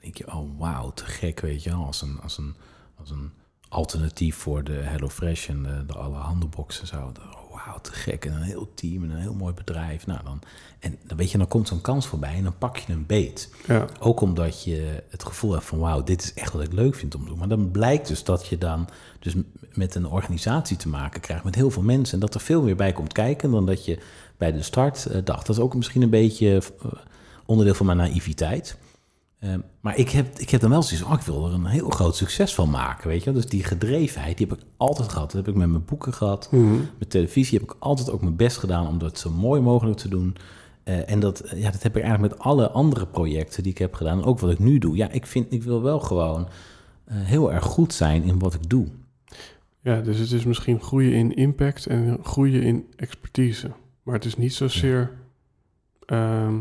denk 0.00 0.16
je, 0.16 0.32
oh 0.34 0.58
wauw, 0.58 0.90
te 0.90 1.04
gek, 1.04 1.40
weet 1.40 1.62
je 1.62 1.70
wel, 1.70 1.84
als 1.84 2.02
een, 2.02 2.18
als 2.22 2.38
een, 2.38 2.54
als 2.98 3.10
een 3.10 3.30
alternatief 3.68 4.36
voor 4.36 4.64
de 4.64 4.72
HelloFresh 4.72 5.48
en 5.48 5.62
de, 5.62 5.86
de 5.86 5.94
alle 5.94 6.16
handelboxen 6.16 6.86
zo. 6.86 6.96
Oh, 6.96 7.64
wauw, 7.66 7.80
te 7.80 7.92
gek. 7.92 8.24
En 8.24 8.32
een 8.32 8.42
heel 8.42 8.72
team 8.74 9.02
en 9.02 9.10
een 9.10 9.20
heel 9.20 9.34
mooi 9.34 9.54
bedrijf. 9.54 10.06
Nou, 10.06 10.20
dan, 10.24 10.40
en 10.78 10.98
dan 11.06 11.16
weet 11.16 11.30
je, 11.30 11.38
dan 11.38 11.48
komt 11.48 11.68
zo'n 11.68 11.80
kans 11.80 12.06
voorbij 12.06 12.34
en 12.34 12.42
dan 12.42 12.58
pak 12.58 12.76
je 12.76 12.92
een 12.92 13.06
beet. 13.06 13.54
Ja, 13.66 13.86
Ook 14.00 14.20
omdat 14.20 14.64
je 14.64 15.02
het 15.10 15.24
gevoel 15.24 15.52
hebt 15.52 15.64
van 15.64 15.78
wauw, 15.78 16.02
dit 16.02 16.22
is 16.22 16.34
echt 16.34 16.52
wat 16.52 16.62
ik 16.62 16.72
leuk 16.72 16.94
vind 16.94 17.14
om 17.14 17.20
te 17.22 17.28
doen. 17.28 17.38
Maar 17.38 17.48
dan 17.48 17.70
blijkt 17.70 18.08
dus 18.08 18.24
dat 18.24 18.46
je 18.46 18.58
dan 18.58 18.88
dus 19.18 19.34
met 19.72 19.94
een 19.94 20.06
organisatie 20.06 20.76
te 20.76 20.88
maken 20.88 21.20
krijgt 21.20 21.44
met 21.44 21.54
heel 21.54 21.70
veel 21.70 21.82
mensen. 21.82 22.14
En 22.14 22.20
dat 22.20 22.34
er 22.34 22.40
veel 22.40 22.62
meer 22.62 22.76
bij 22.76 22.92
komt 22.92 23.12
kijken 23.12 23.50
dan 23.50 23.66
dat 23.66 23.84
je 23.84 23.98
bij 24.42 24.52
de 24.52 24.62
start 24.62 25.06
eh, 25.06 25.20
dacht. 25.24 25.46
Dat 25.46 25.56
is 25.56 25.62
ook 25.62 25.74
misschien 25.74 26.02
een 26.02 26.10
beetje 26.10 26.56
eh, 26.56 26.90
onderdeel 27.46 27.74
van 27.74 27.86
mijn 27.86 27.98
naïviteit. 27.98 28.76
Eh, 29.42 29.54
maar 29.80 29.96
ik 29.96 30.10
heb, 30.10 30.38
ik 30.38 30.50
heb 30.50 30.60
dan 30.60 30.70
wel 30.70 30.82
zoiets 30.82 31.06
van, 31.06 31.12
oh, 31.12 31.20
ik 31.20 31.26
wil 31.26 31.46
er 31.46 31.52
een 31.52 31.66
heel 31.66 31.90
groot 31.90 32.16
succes 32.16 32.54
van 32.54 32.70
maken, 32.70 33.08
weet 33.08 33.24
je. 33.24 33.32
Dus 33.32 33.46
die 33.46 33.64
gedrevenheid, 33.64 34.38
die 34.38 34.46
heb 34.46 34.58
ik 34.58 34.64
altijd 34.76 35.08
gehad. 35.08 35.30
Dat 35.30 35.46
heb 35.46 35.54
ik 35.54 35.60
met 35.60 35.68
mijn 35.68 35.84
boeken 35.84 36.14
gehad. 36.14 36.48
Mhm. 36.50 36.74
Met 36.98 37.10
televisie 37.10 37.58
heb 37.58 37.70
ik 37.70 37.76
altijd 37.78 38.10
ook 38.10 38.20
mijn 38.20 38.36
best 38.36 38.56
gedaan 38.56 38.86
om 38.86 38.98
dat 38.98 39.18
zo 39.18 39.30
mooi 39.30 39.60
mogelijk 39.60 39.98
te 39.98 40.08
doen. 40.08 40.36
Eh, 40.82 41.10
en 41.10 41.20
dat, 41.20 41.42
ja, 41.54 41.70
dat 41.70 41.82
heb 41.82 41.96
ik 41.96 42.02
eigenlijk 42.02 42.34
met 42.34 42.44
alle 42.44 42.70
andere 42.70 43.06
projecten 43.06 43.62
die 43.62 43.72
ik 43.72 43.78
heb 43.78 43.94
gedaan. 43.94 44.24
Ook 44.24 44.38
wat 44.38 44.50
ik 44.50 44.58
nu 44.58 44.78
doe. 44.78 44.96
Ja, 44.96 45.10
ik, 45.10 45.26
vind, 45.26 45.52
ik 45.52 45.62
wil 45.62 45.82
wel 45.82 46.00
gewoon 46.00 46.48
heel 47.10 47.52
erg 47.52 47.64
goed 47.64 47.94
zijn 47.94 48.22
in 48.22 48.38
wat 48.38 48.54
ik 48.54 48.68
doe. 48.68 48.86
ja, 49.80 50.00
dus 50.00 50.18
het 50.18 50.32
is 50.32 50.44
misschien 50.44 50.80
groeien 50.80 51.12
in 51.12 51.34
impact 51.34 51.86
en 51.86 52.18
groeien 52.22 52.62
in 52.62 52.86
expertise. 52.96 53.70
Maar 54.02 54.14
het 54.14 54.24
is 54.24 54.36
niet 54.36 54.54
zozeer, 54.54 55.12
ehm, 56.06 56.54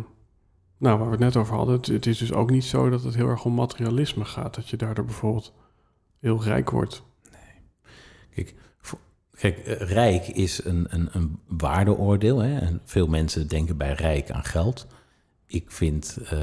nou, 0.77 0.97
waar 0.97 1.06
we 1.06 1.12
het 1.12 1.19
net 1.19 1.36
over 1.36 1.56
hadden, 1.56 1.75
het, 1.75 1.86
het 1.88 2.06
is 2.06 2.17
dus 2.17 2.34
ook 2.34 2.49
niet 2.49 2.63
zo 2.63 2.89
dat 2.89 3.04
het 3.04 3.15
heel 3.15 3.27
erg 3.27 3.45
om 3.45 3.54
materialisme 3.54 4.25
gaat. 4.25 4.56
Dat 4.56 4.69
je 4.69 4.77
daardoor 4.77 5.06
bijvoorbeeld 5.06 5.54
heel 6.19 6.43
rijk 6.43 6.69
wordt. 6.69 7.04
Kijk, 8.36 8.56
voor- 8.82 8.99
kijk 9.34 9.58
eh, 9.58 9.75
rijk 9.89 10.27
is 10.27 10.63
een, 10.65 10.86
een, 10.89 11.10
een 11.12 11.39
waardeoordeel. 11.47 12.39
Hè? 12.39 12.60
En 12.60 12.82
veel 12.84 13.08
mensen 13.08 13.47
denken 13.47 13.77
bij 13.77 13.93
rijk 13.93 14.32
aan 14.32 14.43
geld. 14.43 14.88
Ik 15.45 15.71
vind 15.71 16.17
eh, 16.30 16.39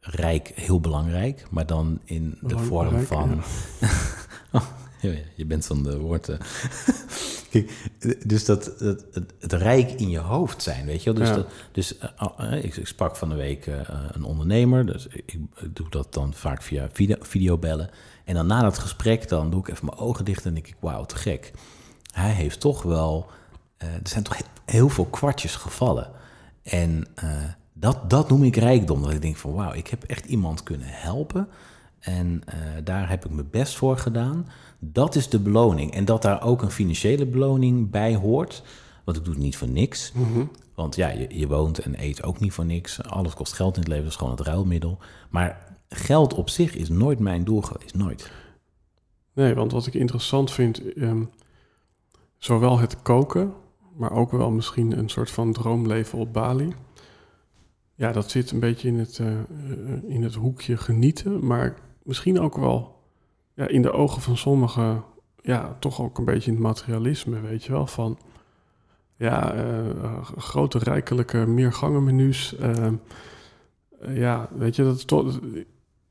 rijk 0.00 0.48
heel 0.54 0.80
belangrijk, 0.80 1.46
maar 1.50 1.66
dan 1.66 2.00
in 2.04 2.38
de 2.40 2.58
vorm 2.58 3.00
van... 3.00 3.40
Ja, 3.80 4.62
ja, 5.02 5.12
je 5.34 5.44
bent 5.46 5.66
van 5.66 5.82
de 5.82 5.98
woorden. 5.98 6.38
Kijk, 7.50 7.90
dus 8.26 8.44
dat, 8.44 8.64
dat 8.78 9.04
het, 9.12 9.32
het 9.40 9.52
rijk 9.52 9.90
in 9.90 10.10
je 10.10 10.18
hoofd 10.18 10.62
zijn, 10.62 10.86
weet 10.86 11.02
je 11.02 11.12
wel? 11.12 11.20
Dus, 11.20 11.28
Ja. 11.28 11.34
dat, 11.34 11.46
dus 11.72 11.98
eh, 11.98 12.08
ah, 12.16 12.52
eh, 12.52 12.64
ik, 12.64 12.76
ik 12.76 12.86
sprak 12.86 13.16
van 13.16 13.28
de 13.28 13.34
week 13.34 13.66
eh, 13.66 13.80
een 14.12 14.24
ondernemer, 14.24 14.86
dus 14.86 15.06
ik, 15.06 15.32
ik 15.56 15.76
doe 15.76 15.90
dat 15.90 16.12
dan 16.14 16.34
vaak 16.34 16.62
via 16.62 16.88
video, 16.92 17.16
videobellen. 17.20 17.90
En 18.24 18.34
dan 18.34 18.46
na 18.46 18.62
dat 18.62 18.78
gesprek, 18.78 19.28
dan 19.28 19.50
doe 19.50 19.60
ik 19.60 19.68
even 19.68 19.84
mijn 19.86 19.98
ogen 19.98 20.24
dicht 20.24 20.44
en 20.44 20.54
denk 20.54 20.66
ik, 20.66 20.76
wauw, 20.80 21.04
te 21.04 21.16
gek. 21.16 21.52
Hij 22.12 22.30
heeft 22.32 22.60
toch 22.60 22.82
wel, 22.82 23.26
eh, 23.76 23.88
er 23.88 24.00
zijn 24.08 24.24
toch 24.24 24.36
he- 24.36 24.44
heel 24.72 24.88
veel 24.88 25.06
kwartjes 25.06 25.56
gevallen. 25.56 26.10
En, 26.62 27.06
eh, 27.14 27.28
Dat, 27.74 28.10
dat 28.10 28.28
noem 28.28 28.42
ik 28.44 28.56
rijkdom. 28.56 29.02
Dat 29.02 29.12
ik 29.12 29.22
denk 29.22 29.36
van 29.36 29.52
wauw, 29.52 29.72
ik 29.72 29.86
heb 29.86 30.02
echt 30.04 30.24
iemand 30.24 30.62
kunnen 30.62 30.86
helpen. 30.90 31.48
En 31.98 32.42
eh, 32.44 32.56
daar 32.84 33.08
heb 33.08 33.24
ik 33.24 33.30
mijn 33.30 33.50
best 33.50 33.76
voor 33.76 33.98
gedaan. 33.98 34.48
Dat 34.84 35.14
is 35.14 35.28
de 35.28 35.38
beloning. 35.38 35.92
En 35.92 36.04
dat 36.04 36.22
daar 36.22 36.42
ook 36.42 36.62
een 36.62 36.70
financiële 36.70 37.26
beloning 37.26 37.90
bij 37.90 38.14
hoort. 38.14 38.62
Want 39.04 39.16
ik 39.16 39.24
doe 39.24 39.34
het 39.34 39.42
niet 39.42 39.56
voor 39.56 39.68
niks. 39.68 40.12
Mhm. 40.12 40.44
Want 40.74 40.96
ja, 40.96 41.08
je, 41.08 41.38
je 41.38 41.46
woont 41.46 41.78
en 41.78 42.02
eet 42.02 42.22
ook 42.22 42.40
niet 42.40 42.52
voor 42.52 42.64
niks. 42.64 43.02
Alles 43.02 43.34
kost 43.34 43.52
geld 43.52 43.74
in 43.74 43.80
het 43.80 43.88
leven, 43.88 44.04
dat 44.04 44.12
is 44.12 44.18
gewoon 44.18 44.36
het 44.36 44.46
ruilmiddel. 44.46 44.98
Maar 45.30 45.76
geld 45.88 46.34
op 46.34 46.48
zich 46.48 46.74
is 46.74 46.88
nooit 46.88 47.18
mijn 47.18 47.44
doel 47.44 47.62
geweest, 47.62 47.94
nooit. 47.94 48.30
Nee, 49.32 49.54
want 49.54 49.72
wat 49.72 49.86
ik 49.86 49.94
interessant 49.94 50.50
vind, 50.50 50.92
ehm, 50.92 51.22
zowel 52.38 52.78
het 52.78 53.02
koken, 53.02 53.52
maar 53.96 54.12
ook 54.12 54.30
wel 54.30 54.50
misschien 54.50 54.98
een 54.98 55.08
soort 55.08 55.30
van 55.30 55.52
droomleven 55.52 56.18
op 56.18 56.32
Bali. 56.32 56.74
Ja, 57.94 58.12
dat 58.12 58.30
zit 58.30 58.50
een 58.50 58.60
beetje 58.60 58.88
in 58.88 58.98
het, 58.98 59.18
eh, 59.18 59.32
eh, 59.32 59.44
in 60.06 60.22
het 60.22 60.34
hoekje 60.34 60.76
genieten, 60.76 61.46
maar 61.46 61.74
misschien 62.02 62.40
ook 62.40 62.56
wel 62.56 63.01
ja, 63.54 63.68
in 63.68 63.82
de 63.82 63.92
ogen 63.92 64.22
van 64.22 64.36
sommigen, 64.36 65.04
ja, 65.42 65.76
toch 65.80 66.00
ook 66.00 66.18
een 66.18 66.24
beetje 66.24 66.50
in 66.50 66.56
het 66.56 66.66
materialisme, 66.66 67.40
weet 67.40 67.64
je 67.64 67.72
wel, 67.72 67.86
van 67.86 68.18
ja, 69.22 69.52
eh, 69.54 69.90
eh, 69.90 70.22
grote 70.36 70.78
rijkelijke 70.78 71.46
meergangenmenu's. 71.46 72.56
eh, 72.56 72.92
ja, 74.14 74.48
weet 74.56 74.76
je, 74.76 74.82
dat 74.82 74.96
is 74.96 75.04
toch, 75.04 75.40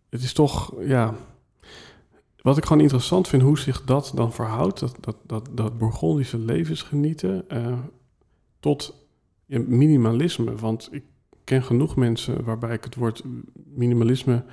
het 0.10 0.24
is 0.24 0.34
toch, 0.34 0.74
ja, 0.80 1.16
wat 2.42 2.58
ik 2.58 2.66
gewoon 2.66 2.82
interessant 2.82 3.28
vind, 3.28 3.42
hoe 3.42 3.60
zich 3.60 3.84
dat 3.84 4.12
dan 4.16 4.34
verhoudt, 4.34 4.80
dat, 4.80 4.98
dat, 5.00 5.16
dat, 5.24 5.50
dat 5.52 5.78
Bourgondische 5.78 6.38
levensgenieten, 6.38 7.46
tot 8.60 9.08
minimalisme. 9.46 10.56
Want 10.56 10.90
ik 10.92 11.04
ken 11.44 11.64
genoeg 11.64 11.96
mensen 11.96 12.44
waarbij 12.44 12.74
ik 12.74 12.84
het 12.84 12.96
woord 12.96 13.24
minimalisme, 13.54 14.44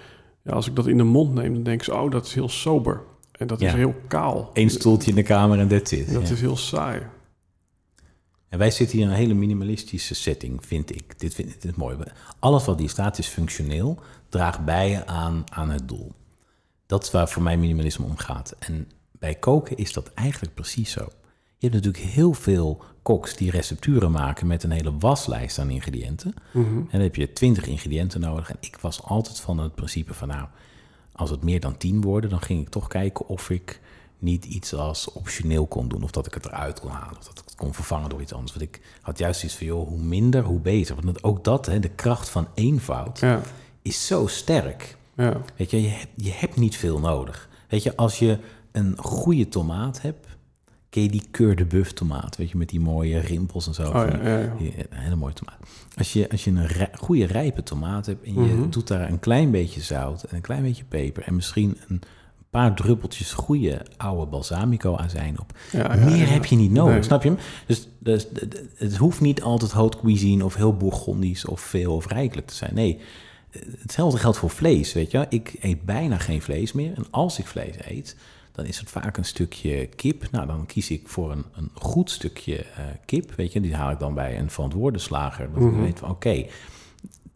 ja, 0.49 0.55
als 0.55 0.67
ik 0.67 0.77
dat 0.77 0.87
in 0.87 0.97
de 0.97 1.05
mond 1.05 1.35
neem, 1.35 1.55
dan 1.55 1.63
denk 1.63 1.83
ik, 1.83 1.95
oh, 1.95 2.11
dat 2.11 2.27
is 2.27 2.35
heel 2.35 2.49
sober. 2.49 3.01
En 3.33 3.47
dat 3.47 3.61
is 3.61 3.73
heel 3.73 3.95
kaal. 4.09 4.51
Eén 4.53 4.71
stoeltje 4.71 5.11
in 5.11 5.17
de 5.17 5.23
kamer 5.23 5.59
en 5.59 5.69
that's 5.69 5.93
it. 5.93 6.13
Dat 6.13 6.27
Ja. 6.29 6.35
is 6.35 6.41
heel 6.41 6.57
saai. 6.57 7.03
En 8.49 8.59
wij 8.59 8.71
zitten 8.71 8.97
hier 8.97 9.07
in 9.07 9.13
een 9.13 9.19
hele 9.19 9.35
minimalistische 9.35 10.15
setting, 10.15 10.67
vind 10.67 10.95
ik. 10.95 11.19
Dit 11.19 11.35
vind 11.35 11.49
ik 11.49 11.61
dit 11.63 11.71
is 11.71 11.77
mooi. 11.77 11.97
Alles 12.39 12.65
wat 12.65 12.79
hier 12.79 12.89
staat 12.89 13.19
is 13.19 13.27
functioneel, 13.27 13.99
draagt 14.29 14.65
bij 14.65 15.07
aan, 15.07 15.45
aan 15.53 15.71
het 15.71 15.89
doel. 15.89 16.13
Dat 16.87 17.03
is 17.05 17.11
waar 17.11 17.29
voor 17.29 17.43
mij 17.43 17.57
minimalisme 17.57 18.05
om 18.05 18.17
gaat. 18.17 18.55
En 18.59 18.91
bij 19.13 19.35
koken 19.35 19.77
is 19.77 19.93
dat 19.93 20.13
eigenlijk 20.15 20.55
precies 20.55 20.91
zo. 20.91 21.09
Je 21.59 21.69
hebt 21.69 21.75
natuurlijk 21.85 22.13
heel 22.13 22.33
veel 22.33 22.83
koks 23.09 23.37
die 23.37 23.51
recepturen 23.51 24.11
maken 24.11 24.47
met 24.47 24.63
een 24.63 24.71
hele 24.71 24.99
waslijst 24.99 25.59
aan 25.59 25.71
ingrediënten. 25.71 26.35
Mhm. 26.51 26.77
En 26.77 26.89
dan 26.91 27.01
heb 27.01 27.15
je 27.15 27.33
20 27.33 27.67
ingrediënten 27.67 28.21
nodig. 28.21 28.51
En 28.51 28.57
ik 28.61 28.77
was 28.81 29.03
altijd 29.03 29.41
van 29.41 29.59
het 29.59 29.75
principe 29.75 30.15
van 30.15 30.29
nou, 30.29 30.47
als 31.13 31.31
het 31.31 31.43
meer 31.43 31.61
dan 31.61 31.77
10 31.77 32.01
worden, 32.01 32.31
dan 32.31 32.41
ging 32.43 32.61
ik 32.61 32.69
toch 32.69 32.89
kijken 32.89 33.29
of 33.29 33.51
ik 33.51 33.81
niet 34.19 34.45
iets 34.45 34.75
als 34.75 35.13
optioneel 35.13 35.67
kon 35.67 35.89
doen. 35.89 36.03
Of 36.03 36.11
dat 36.11 36.27
ik 36.27 36.35
het 36.35 36.47
eruit 36.47 36.81
kon 36.81 36.91
halen. 36.91 37.19
Of 37.19 37.25
dat 37.25 37.39
ik 37.39 37.45
het 37.45 37.55
kon 37.55 37.75
vervangen 37.75 38.09
door 38.11 38.21
iets 38.21 38.33
anders. 38.33 38.53
Want 38.53 38.65
ik 38.65 38.81
had 39.01 39.19
juist 39.19 39.45
iets 39.45 39.55
van 39.57 39.67
joh, 39.67 39.89
hoe 39.89 39.99
minder, 40.01 40.43
hoe 40.45 40.61
beter. 40.61 40.97
Want 41.03 41.23
ook 41.25 41.45
dat, 41.45 41.67
hè, 41.67 41.81
de 41.81 41.91
kracht 41.91 42.29
van 42.29 42.47
eenvoud, 42.55 43.21
Ja, 43.21 43.41
is 43.83 44.07
zo 44.07 44.27
sterk. 44.27 44.97
ja, 45.17 45.41
Weet 45.57 45.71
je, 45.71 45.83
je 45.83 45.89
hebt, 45.89 46.13
je 46.17 46.33
hebt 46.33 46.57
niet 46.57 46.77
veel 46.77 46.99
nodig. 46.99 47.49
Weet 47.69 47.83
je, 47.83 47.97
als 47.97 48.19
je 48.19 48.39
een 48.73 48.95
goede 48.99 49.49
tomaat 49.49 50.03
hebt, 50.03 50.27
ken 50.99 51.07
je 51.07 51.21
die 51.21 51.29
keur 51.31 51.57
de 51.57 51.65
buff 51.65 51.93
tomaat, 51.93 52.37
weet 52.37 52.51
je, 52.51 52.57
met 52.57 52.69
die 52.69 52.81
mooie 52.81 53.19
rimpels 53.19 53.67
en 53.67 53.75
zo. 53.75 53.83
Oh, 53.83 53.93
ja, 53.93 54.21
ja, 54.23 54.39
ja. 54.39 54.55
die- 54.59 54.75
een 54.79 54.99
hele 54.99 55.17
mooie 55.17 55.33
tomaat. 55.33 55.59
Als 55.97 56.13
je, 56.13 56.31
als 56.31 56.45
je 56.45 56.51
een 56.51 56.89
goede 56.99 57.25
rijpe 57.27 57.63
tomaat 57.63 58.07
hebt 58.07 58.27
en 58.27 58.35
je 58.35 58.41
Mhm. 58.41 58.71
doet 58.71 58.89
daar 58.89 59.11
een 59.11 59.19
klein 59.21 59.51
beetje 59.51 59.81
zout 59.81 60.23
en 60.23 60.37
een 60.37 60.43
klein 60.43 60.63
beetje 60.63 60.85
peper 60.85 61.23
en 61.23 61.35
misschien 61.35 61.77
een 61.89 62.01
paar 62.51 62.75
druppeltjes 62.75 63.33
goede 63.33 63.83
oude 63.97 64.27
balsamico 64.27 64.97
azijn 64.97 65.41
op. 65.41 65.53
Meer 66.05 66.31
heb 66.31 66.45
je 66.45 66.57
niet 66.57 66.71
nodig, 66.71 66.93
Nee. 66.95 67.03
snap 67.03 67.23
je 67.23 67.29
hem? 67.29 67.39
Dus, 67.67 67.89
dus 67.99 68.27
het 68.77 68.97
hoeft 68.97 69.21
niet 69.21 69.43
altijd 69.43 69.73
haute 69.73 69.99
cuisine 69.99 70.45
of 70.45 70.55
heel 70.55 70.77
bourgondisch 70.77 71.45
of 71.45 71.61
veel 71.61 71.95
of 71.95 72.07
rijkelijk 72.07 72.47
te 72.47 72.55
zijn. 72.55 72.75
Nee, 72.75 72.99
hetzelfde 73.79 74.19
geldt 74.19 74.39
voor 74.39 74.51
vlees, 74.51 74.93
weet 74.93 75.11
je. 75.11 75.27
Ik 75.29 75.55
eet 75.61 75.85
bijna 75.85 76.19
geen 76.19 76.43
vlees 76.43 76.73
meer. 76.73 76.93
En 76.97 77.05
als 77.11 77.39
ik 77.39 77.47
vlees 77.47 77.75
eet, 77.85 78.17
dan 78.59 78.67
is 78.67 78.79
het 78.79 78.91
vaak 78.91 79.17
een 79.17 79.25
stukje 79.25 79.87
kip. 79.87 80.31
Nou, 80.31 80.47
dan 80.47 80.67
kies 80.67 80.91
ik 80.91 81.09
voor 81.09 81.33
een, 81.33 81.45
een 81.55 81.71
goed 81.75 82.11
stukje 82.11 82.57
eh, 82.57 82.85
kip, 83.05 83.33
weet 83.35 83.53
je. 83.53 83.61
Die 83.61 83.75
haal 83.75 83.91
ik 83.91 83.99
dan 83.99 84.15
bij 84.15 84.39
een 84.39 84.51
verantwoorde 84.51 84.99
slager. 84.99 85.49
Dat 85.53 85.63
ik 85.63 85.71
Mhm. 85.71 85.81
weet 85.83 85.99
van, 85.99 86.11
oké, 86.11 86.47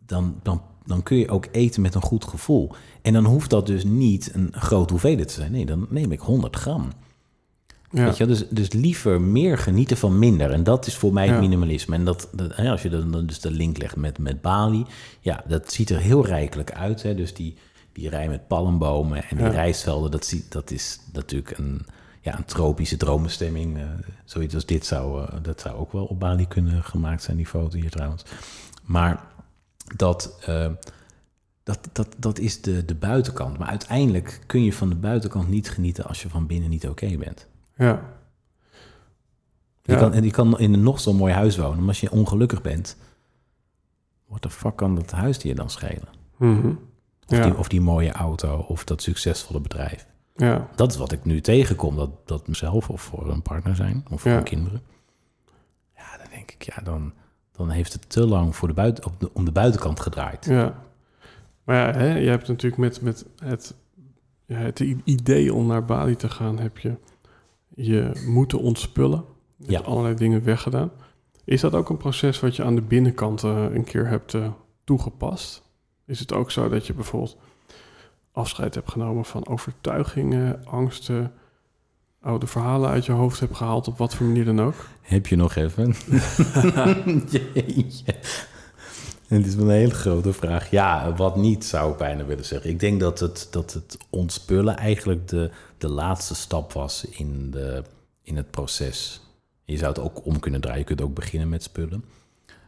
dan, 0.07 0.35
dan, 0.43 0.63
dan 0.87 1.03
kun 1.03 1.17
je 1.17 1.29
ook 1.29 1.47
eten 1.53 1.83
met 1.83 1.95
een 1.95 2.03
goed 2.03 2.25
gevoel. 2.25 2.71
En 3.03 3.13
dan 3.13 3.25
hoeft 3.25 3.51
dat 3.51 3.67
dus 3.67 3.85
niet 3.85 4.31
een 4.35 4.49
grote 4.53 4.93
hoeveelheid 4.93 5.29
te 5.29 5.35
zijn. 5.35 5.53
Nee, 5.53 5.67
dan 5.67 5.87
neem 5.91 6.13
ik 6.13 6.21
100 6.21 6.57
gram. 6.57 6.89
Ja. 7.91 8.05
Weet 8.05 8.17
je, 8.17 8.27
dus, 8.27 8.49
dus 8.49 8.73
liever 8.73 9.21
meer 9.21 9.59
genieten 9.59 9.97
van 9.97 10.19
minder. 10.19 10.51
En 10.51 10.65
dat 10.65 10.87
is 10.87 10.97
voor 10.97 11.13
mij 11.13 11.25
het 11.27 11.35
Ja. 11.35 11.41
minimalisme. 11.41 11.95
En 11.95 12.05
dat, 12.05 12.29
als 12.57 12.83
je 12.83 12.89
dan 12.89 13.11
dan 13.11 13.27
dus 13.27 13.41
de 13.41 13.51
link 13.51 13.79
legt 13.79 13.97
met, 13.97 14.19
met 14.19 14.41
Bali, 14.41 14.85
ja, 15.21 15.45
dat 15.49 15.73
ziet 15.73 15.91
er 15.91 15.99
heel 15.99 16.27
rijkelijk 16.27 16.73
uit. 16.73 17.03
Hè? 17.03 17.15
Dus 17.15 17.35
die, 17.35 17.55
die 17.93 18.09
rij 18.09 18.29
met 18.29 18.47
palmbomen 18.49 19.23
en 19.25 19.37
die 19.37 19.47
Ja. 19.47 19.53
rijstvelden, 19.53 20.11
dat, 20.11 20.35
dat 20.49 20.71
is 20.71 21.01
natuurlijk 21.13 21.59
een, 21.59 21.87
ja, 22.21 22.37
een 22.39 22.45
tropische 22.45 22.97
dromenstemming. 22.97 23.79
eh 23.79 23.85
zoiets 24.25 24.55
als 24.55 24.67
dit 24.67 24.87
zou, 24.87 25.25
eh, 25.27 25.37
dat 25.43 25.61
zou 25.61 25.77
ook 25.77 25.93
wel 25.93 26.05
op 26.05 26.21
Bali 26.21 26.49
kunnen 26.49 26.85
gemaakt 26.85 27.23
zijn, 27.23 27.37
die 27.37 27.47
foto 27.47 27.77
hier 27.79 27.91
trouwens. 27.91 28.25
Maar 28.85 29.25
dat, 29.97 30.39
eh, 30.47 30.71
dat, 31.63 31.89
dat, 31.93 32.09
dat 32.19 32.39
is 32.39 32.61
de, 32.63 32.85
de 32.85 32.95
buitenkant. 32.95 33.59
Maar 33.59 33.69
uiteindelijk 33.69 34.41
kun 34.47 34.65
je 34.65 34.73
van 34.73 34.89
de 34.89 34.95
buitenkant 34.95 35.49
niet 35.49 35.71
genieten 35.71 36.05
als 36.05 36.23
je 36.23 36.29
van 36.29 36.47
binnen 36.47 36.71
niet 36.71 36.89
oké 36.89 37.17
bent. 37.17 37.47
ja. 37.77 38.03
Je, 39.85 39.93
Ja. 39.93 39.99
kan, 39.99 40.13
en 40.15 40.25
je 40.25 40.31
kan 40.31 40.59
in 40.59 40.73
een 40.73 40.83
nog 40.83 41.01
zo 41.01 41.13
mooi 41.13 41.33
huis 41.33 41.57
wonen, 41.57 41.79
maar 41.79 41.89
als 41.89 42.01
je 42.01 42.11
ongelukkig 42.11 42.63
bent, 42.63 42.97
what 44.27 44.43
the 44.43 44.51
fuck 44.51 44.77
kan 44.77 44.95
dat 44.95 45.11
huis 45.11 45.37
je 45.43 45.55
dan 45.55 45.71
schelen? 45.71 46.09
Mhm. 46.37 46.73
Of, 47.27 47.37
Ja. 47.37 47.45
die, 47.45 47.57
of 47.59 47.69
die 47.69 47.81
mooie 47.81 48.13
auto, 48.13 48.57
of 48.69 48.85
dat 48.85 49.03
succesvolle 49.03 49.61
bedrijf. 49.61 50.07
ja. 50.37 50.69
Dat 50.77 50.91
is 50.91 50.97
wat 50.97 51.13
ik 51.13 51.25
nu 51.25 51.41
tegenkom, 51.41 51.97
dat, 51.97 52.11
dat 52.29 52.49
mezelf 52.49 52.89
of 52.91 53.01
voor 53.03 53.31
een 53.31 53.43
partner 53.43 53.77
zijn, 53.77 54.05
of 54.11 54.21
voor 54.21 54.31
Ja. 54.31 54.41
kinderen. 54.41 54.83
Ja, 55.97 56.17
dan 56.19 56.27
denk 56.31 56.51
ik, 56.51 56.63
ja, 56.63 56.83
dan, 56.83 57.13
dan 57.53 57.71
heeft 57.71 57.93
het 57.93 58.11
te 58.11 58.27
lang 58.27 58.57
voor 58.57 58.69
de 58.69 58.75
buiten, 58.75 59.05
op 59.07 59.21
de, 59.21 59.31
om 59.33 59.45
de 59.45 59.53
buitenkant 59.53 60.01
gedraaid. 60.01 60.45
Ja. 60.45 60.83
Maar 61.65 61.77
ja, 61.77 61.99
hè, 61.99 62.17
je 62.17 62.29
hebt 62.29 62.49
natuurlijk 62.49 62.81
met, 62.81 63.01
met 63.01 63.27
het, 63.45 63.75
ja, 64.47 64.57
het 64.57 64.81
idee 65.05 65.55
om 65.55 65.67
naar 65.67 65.85
Bali 65.85 66.17
te 66.17 66.29
gaan, 66.29 66.59
heb 66.59 66.79
je 66.79 66.95
je 67.75 68.23
moeten 68.27 68.59
ontspullen. 68.61 69.25
Je 69.57 69.71
Ja. 69.71 69.77
hebt 69.77 69.87
allerlei 69.87 70.15
dingen 70.15 70.45
weggedaan. 70.45 70.91
Is 71.45 71.61
dat 71.61 71.75
ook 71.75 71.91
een 71.91 71.97
proces 71.97 72.41
wat 72.41 72.57
je 72.57 72.65
aan 72.65 72.75
de 72.75 72.83
binnenkant 72.83 73.45
eh, 73.45 73.65
een 73.73 73.85
keer 73.85 74.07
hebt 74.09 74.35
eh, 74.35 74.49
toegepast? 74.85 75.63
Is 76.07 76.19
het 76.19 76.33
ook 76.33 76.51
zo 76.51 76.69
dat 76.69 76.87
je 76.87 76.93
bijvoorbeeld 76.93 77.37
afscheid 78.33 78.75
hebt 78.75 78.91
genomen 78.91 79.25
van 79.25 79.47
overtuigingen, 79.47 80.65
angsten, 80.65 81.33
oude 82.21 82.47
verhalen 82.47 82.91
uit 82.91 83.07
je 83.07 83.13
hoofd 83.13 83.41
hebt 83.41 83.57
gehaald, 83.57 83.89
op 83.89 83.99
wat 83.99 84.15
voor 84.15 84.27
manier 84.27 84.45
dan 84.45 84.61
ook? 84.61 84.75
Heb 85.01 85.27
je 85.27 85.37
nog 85.37 85.55
even? 85.55 85.95
Jeetje. 87.31 88.15
Het 89.27 89.47
is 89.47 89.55
wel 89.55 89.65
een 89.65 89.71
hele 89.71 89.95
grote 89.95 90.33
vraag. 90.33 90.71
Ja, 90.71 91.15
wat 91.17 91.37
niet, 91.37 91.65
zou 91.65 91.93
ik 91.93 91.99
bijna 91.99 92.25
willen 92.25 92.45
zeggen. 92.45 92.71
Ik 92.71 92.81
denk 92.81 93.01
dat 93.01 93.21
het, 93.21 93.49
dat 93.51 93.73
het 93.73 93.97
ontspullen 94.11 94.77
eigenlijk 94.77 95.29
de, 95.29 95.51
de 95.79 95.89
laatste 95.89 96.35
stap 96.35 96.73
was 96.73 97.05
in, 97.05 97.51
de, 97.51 97.83
in 98.23 98.37
het 98.37 98.51
proces. 98.51 99.21
Je 99.65 99.77
zou 99.77 99.93
het 99.93 100.03
ook 100.03 100.27
om 100.27 100.41
kunnen 100.41 100.61
draaien. 100.61 100.79
Je 100.79 100.87
kunt 100.87 101.01
ook 101.01 101.15
beginnen 101.15 101.49
met 101.49 101.63
spullen. 101.63 102.05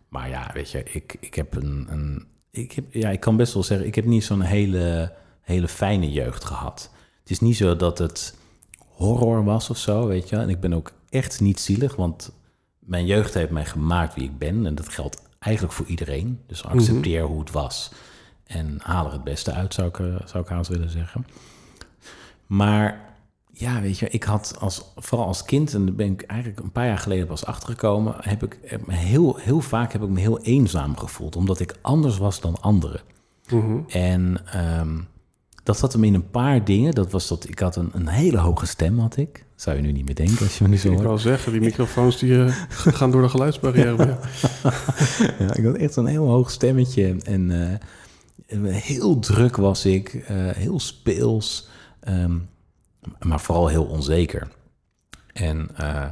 Maar 0.08 0.28
ja, 0.28 0.50
weet 0.54 0.70
je, 0.70 0.82
ik, 0.82 1.16
ik 1.20 1.34
heb 1.34 1.54
een... 1.54 1.86
een 1.90 2.26
ik, 2.54 2.72
heb, 2.72 2.84
ja, 2.90 3.10
ik 3.10 3.20
kan 3.20 3.36
best 3.36 3.54
wel 3.54 3.62
zeggen, 3.62 3.86
ik 3.86 3.94
heb 3.94 4.04
niet 4.04 4.24
zo'n 4.24 4.40
hele, 4.40 5.12
hele 5.40 5.68
fijne 5.68 6.12
jeugd 6.12 6.44
gehad. 6.44 6.90
Het 7.20 7.30
is 7.30 7.40
niet 7.40 7.56
zo 7.56 7.76
dat 7.76 7.98
het 7.98 8.34
horror 8.78 9.44
was 9.44 9.70
of 9.70 9.78
zo, 9.78 10.06
weet 10.06 10.28
je. 10.28 10.36
En 10.36 10.48
ik 10.48 10.60
ben 10.60 10.72
ook 10.72 10.92
echt 11.08 11.40
niet 11.40 11.60
zielig, 11.60 11.96
want 11.96 12.32
mijn 12.78 13.06
jeugd 13.06 13.34
heeft 13.34 13.50
mij 13.50 13.64
gemaakt 13.64 14.14
wie 14.14 14.24
ik 14.24 14.38
ben. 14.38 14.66
En 14.66 14.74
dat 14.74 14.88
geldt 14.88 15.22
eigenlijk 15.38 15.74
voor 15.74 15.86
iedereen. 15.86 16.40
Dus 16.46 16.64
accepteer 16.64 17.22
hoe 17.22 17.40
het 17.40 17.50
was. 17.50 17.90
En 18.46 18.78
haal 18.82 19.06
er 19.06 19.12
het 19.12 19.24
beste 19.24 19.52
uit, 19.52 19.74
zou 19.74 19.88
ik, 19.88 19.98
eh, 19.98 20.26
zou 20.26 20.44
ik 20.44 20.50
haast 20.50 20.70
willen 20.70 20.90
zeggen. 20.90 21.26
Maar 22.46 23.13
ja, 23.56 23.80
weet 23.80 23.98
je, 23.98 24.08
ik 24.08 24.22
had 24.22 24.56
als, 24.58 24.84
vooral 24.96 25.26
als 25.26 25.44
kind, 25.44 25.74
en 25.74 25.84
daar 25.86 25.94
ben 25.94 26.12
ik 26.12 26.22
eigenlijk 26.22 26.60
een 26.60 26.72
paar 26.72 26.86
jaar 26.86 26.98
geleden 26.98 27.26
pas 27.26 27.44
achtergekomen, 27.44 28.14
heb 28.18 28.42
ik 28.42 28.58
heb 28.64 28.86
me 28.86 28.94
heel, 28.94 29.36
heel 29.36 29.60
vaak 29.60 29.92
heb 29.92 30.02
ik 30.02 30.08
me 30.08 30.20
heel 30.20 30.40
eenzaam 30.40 30.96
gevoeld, 30.96 31.36
omdat 31.36 31.60
ik 31.60 31.74
anders 31.82 32.18
was 32.18 32.40
dan 32.40 32.60
anderen. 32.60 33.00
Mhm. 33.48 33.78
En 33.88 34.40
ehm, 34.46 34.98
dat 35.62 35.78
zat 35.78 35.92
hem 35.92 36.04
in 36.04 36.14
een 36.14 36.30
paar 36.30 36.64
dingen. 36.64 36.94
Dat 36.94 37.10
was 37.10 37.28
dat 37.28 37.48
ik 37.48 37.58
had 37.58 37.76
een, 37.76 37.90
een 37.92 38.08
hele 38.08 38.38
hoge 38.38 38.66
stem, 38.66 38.98
had 38.98 39.16
ik. 39.16 39.44
Zou 39.56 39.76
je 39.76 39.82
nu 39.82 39.92
niet 39.92 40.04
meer 40.04 40.14
denken 40.14 40.38
als 40.38 40.58
je 40.58 40.64
me 40.64 40.70
nu 40.70 40.76
zo 40.76 40.88
Ik 40.88 40.94
hoort. 40.94 41.06
wil 41.08 41.18
zeggen, 41.18 41.52
die 41.52 41.60
microfoons 41.60 42.18
die, 42.18 42.44
eh, 42.44 42.52
gaan 42.98 43.10
door 43.10 43.22
de 43.22 43.28
geluidsbarrière. 43.28 43.96
jou. 43.96 44.08
Ja, 45.38 45.54
ik 45.54 45.64
had 45.64 45.74
echt 45.74 45.92
zo'n 45.94 46.06
heel 46.06 46.26
hoog 46.26 46.50
stemmetje. 46.50 47.16
En 47.24 47.50
eh, 48.46 48.74
heel 48.74 49.18
druk 49.18 49.56
was 49.56 49.84
ik, 49.84 50.14
eh, 50.14 50.36
heel 50.36 50.80
speels, 50.80 51.68
ehm, 52.00 52.36
maar 53.20 53.40
vooral 53.40 53.68
heel 53.68 53.84
onzeker. 53.84 54.48
En 55.32 55.68
eh, 55.76 56.08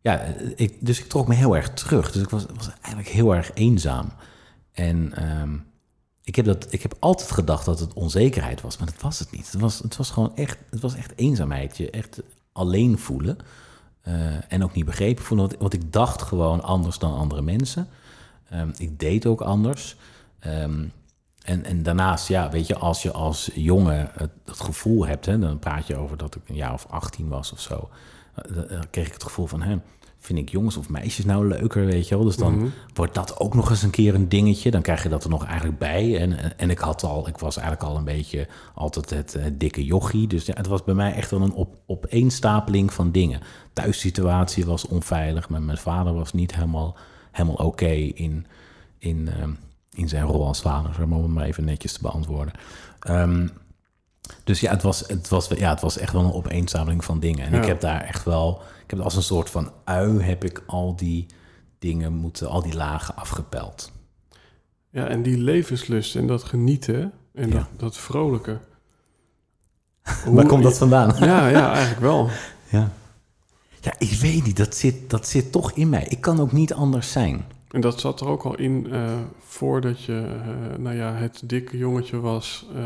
ja, 0.00 0.20
ik, 0.56 0.76
dus 0.80 0.98
ik 0.98 1.08
trok 1.08 1.28
me 1.28 1.34
heel 1.34 1.56
erg 1.56 1.70
terug. 1.74 2.12
Dus 2.12 2.22
ik 2.22 2.30
was, 2.30 2.46
was 2.56 2.70
eigenlijk 2.80 3.08
heel 3.08 3.34
erg 3.34 3.50
eenzaam. 3.54 4.12
En 4.72 5.12
ehm, 5.14 5.56
ik, 6.22 6.36
heb 6.36 6.44
dat, 6.44 6.66
ik 6.70 6.82
heb 6.82 6.96
altijd 6.98 7.30
gedacht 7.30 7.64
dat 7.64 7.80
het 7.80 7.92
onzekerheid 7.92 8.60
was, 8.60 8.76
maar 8.76 8.86
dat 8.86 9.00
was 9.00 9.18
het 9.18 9.30
niet. 9.30 9.52
Het 9.52 9.60
was, 9.60 9.78
het 9.78 9.96
was 9.96 10.10
gewoon 10.10 10.36
echt, 10.36 10.58
het 10.70 10.80
was 10.80 10.94
echt 10.94 11.12
eenzaamheid. 11.16 11.76
Je 11.76 11.90
echt 11.90 12.22
alleen 12.52 12.98
voelen. 12.98 13.36
eh, 14.02 14.52
en 14.52 14.64
ook 14.64 14.74
niet 14.74 14.84
begrepen 14.84 15.24
voelen. 15.24 15.50
Want, 15.58 15.72
ik 15.72 15.92
dacht 15.92 16.22
gewoon 16.22 16.62
anders 16.62 16.98
dan 16.98 17.14
andere 17.16 17.42
mensen. 17.42 17.88
Ehm, 18.48 18.70
ik 18.76 18.98
deed 18.98 19.26
ook 19.26 19.40
anders. 19.40 19.96
Ehm, 20.38 20.84
en, 21.46 21.64
en 21.64 21.82
daarnaast, 21.82 22.28
ja, 22.28 22.50
weet 22.50 22.66
je, 22.66 22.76
als 22.76 23.02
je 23.02 23.12
als 23.12 23.50
jongen 23.54 24.10
het, 24.12 24.30
het 24.44 24.60
gevoel 24.60 25.06
hebt, 25.06 25.26
hè, 25.26 25.38
dan 25.38 25.58
praat 25.58 25.86
je 25.86 25.96
over 25.96 26.16
dat 26.16 26.34
ik 26.34 26.42
een 26.48 26.54
jaar 26.54 26.72
of 26.72 26.86
18 26.90 27.28
was 27.28 27.52
of 27.52 27.60
zo. 27.60 27.88
eh, 28.34 28.44
Dan 28.68 28.90
kreeg 28.90 29.06
ik 29.06 29.12
het 29.12 29.22
gevoel 29.22 29.46
van, 29.46 29.62
hè, 29.62 29.76
vind 30.18 30.38
ik 30.38 30.48
jongens 30.50 30.76
of 30.76 30.88
meisjes 30.88 31.24
nou 31.24 31.48
leuker, 31.48 31.86
weet 31.86 32.08
je 32.08 32.16
wel? 32.16 32.24
Dus 32.24 32.36
dan 32.36 32.54
Mhm. 32.56 32.66
wordt 32.94 33.14
dat 33.14 33.38
ook 33.40 33.54
nog 33.54 33.70
eens 33.70 33.82
een 33.82 33.90
keer 33.90 34.14
een 34.14 34.28
dingetje. 34.28 34.70
Dan 34.70 34.82
krijg 34.82 35.02
je 35.02 35.08
dat 35.08 35.24
er 35.24 35.30
nog 35.30 35.44
eigenlijk 35.44 35.78
bij. 35.78 36.18
En, 36.20 36.38
en, 36.38 36.58
en 36.58 36.70
ik 36.70 36.78
had 36.78 37.02
al, 37.02 37.28
ik 37.28 37.38
was 37.38 37.56
eigenlijk 37.56 37.88
al 37.88 37.96
een 37.96 38.04
beetje 38.04 38.48
altijd 38.74 39.10
het 39.10 39.34
eh, 39.34 39.44
dikke 39.52 39.84
jochie. 39.84 40.26
Dus 40.26 40.46
ja, 40.46 40.54
het 40.56 40.66
was 40.66 40.84
bij 40.84 40.94
mij 40.94 41.12
echt 41.12 41.30
wel 41.30 41.40
een 41.42 41.52
op, 41.52 41.76
opeenstapeling 41.86 42.92
van 42.92 43.10
dingen. 43.12 43.40
Thuissituatie 43.72 44.66
was 44.66 44.86
onveilig. 44.86 45.48
Mijn, 45.48 45.64
mijn 45.64 45.78
vader 45.78 46.14
was 46.14 46.32
niet 46.32 46.54
helemaal, 46.54 46.96
helemaal 47.32 47.66
oké 47.66 47.86
in, 48.14 48.46
in, 48.98 49.28
ehm, 49.28 49.50
in 49.96 50.08
zijn 50.08 50.24
rol 50.24 50.46
als 50.46 50.60
vader. 50.60 50.94
zeg 50.94 51.06
maar, 51.06 51.18
Om 51.18 51.24
het 51.24 51.32
maar 51.32 51.44
even 51.44 51.64
netjes 51.64 51.92
te 51.92 51.98
beantwoorden. 52.02 52.54
Ehm, 53.00 53.48
dus 54.44 54.60
ja 54.60 54.70
het, 54.70 54.82
was, 54.82 55.00
het, 55.06 55.28
was, 55.28 55.48
ja, 55.48 55.70
het 55.70 55.80
was 55.80 55.98
echt 55.98 56.12
wel 56.12 56.24
een 56.24 56.32
opeenstapeling 56.32 57.04
van 57.04 57.20
dingen. 57.20 57.46
En 57.46 57.52
Ja. 57.52 57.58
ik 57.60 57.66
heb 57.66 57.80
daar 57.80 58.00
echt 58.00 58.24
wel, 58.24 58.62
ik 58.84 58.90
heb 58.90 59.00
als 59.00 59.16
een 59.16 59.22
soort 59.22 59.50
van 59.50 59.72
ui, 59.84 60.20
heb 60.22 60.44
ik 60.44 60.62
al 60.66 60.96
die 60.96 61.26
dingen 61.78 62.12
moeten, 62.12 62.48
al 62.48 62.62
die 62.62 62.74
lagen 62.74 63.16
afgepeld. 63.16 63.92
Ja, 64.90 65.06
en 65.06 65.22
die 65.22 65.38
levenslust 65.38 66.16
en 66.16 66.26
dat 66.26 66.44
genieten 66.44 67.12
en 67.34 67.48
Ja. 67.48 67.54
dat, 67.54 67.66
dat 67.76 67.96
vrolijke. 67.96 68.58
Waar 70.26 70.46
komt 70.46 70.62
dat 70.62 70.78
vandaan? 70.78 71.14
Ja, 71.18 71.48
ja, 71.48 71.68
eigenlijk 71.72 72.00
wel. 72.00 72.28
Ja. 72.70 72.90
ja, 73.80 73.94
ik 73.98 74.10
weet 74.10 74.44
niet, 74.44 74.56
dat 74.56 74.74
zit, 74.74 75.10
dat 75.10 75.28
zit 75.28 75.52
toch 75.52 75.72
in 75.72 75.88
mij. 75.88 76.04
Ik 76.08 76.20
kan 76.20 76.40
ook 76.40 76.52
niet 76.52 76.74
anders 76.74 77.12
zijn. 77.12 77.44
En 77.70 77.80
dat 77.80 78.00
zat 78.00 78.20
er 78.20 78.26
ook 78.28 78.42
al 78.42 78.54
in 78.56 78.92
eh, 78.92 79.18
voordat 79.38 80.02
je, 80.02 80.40
eh, 80.42 80.78
nou 80.78 80.96
ja, 80.96 81.14
het 81.14 81.42
dikke 81.44 81.76
jongetje 81.78 82.20
was. 82.20 82.66
eh 82.74 82.84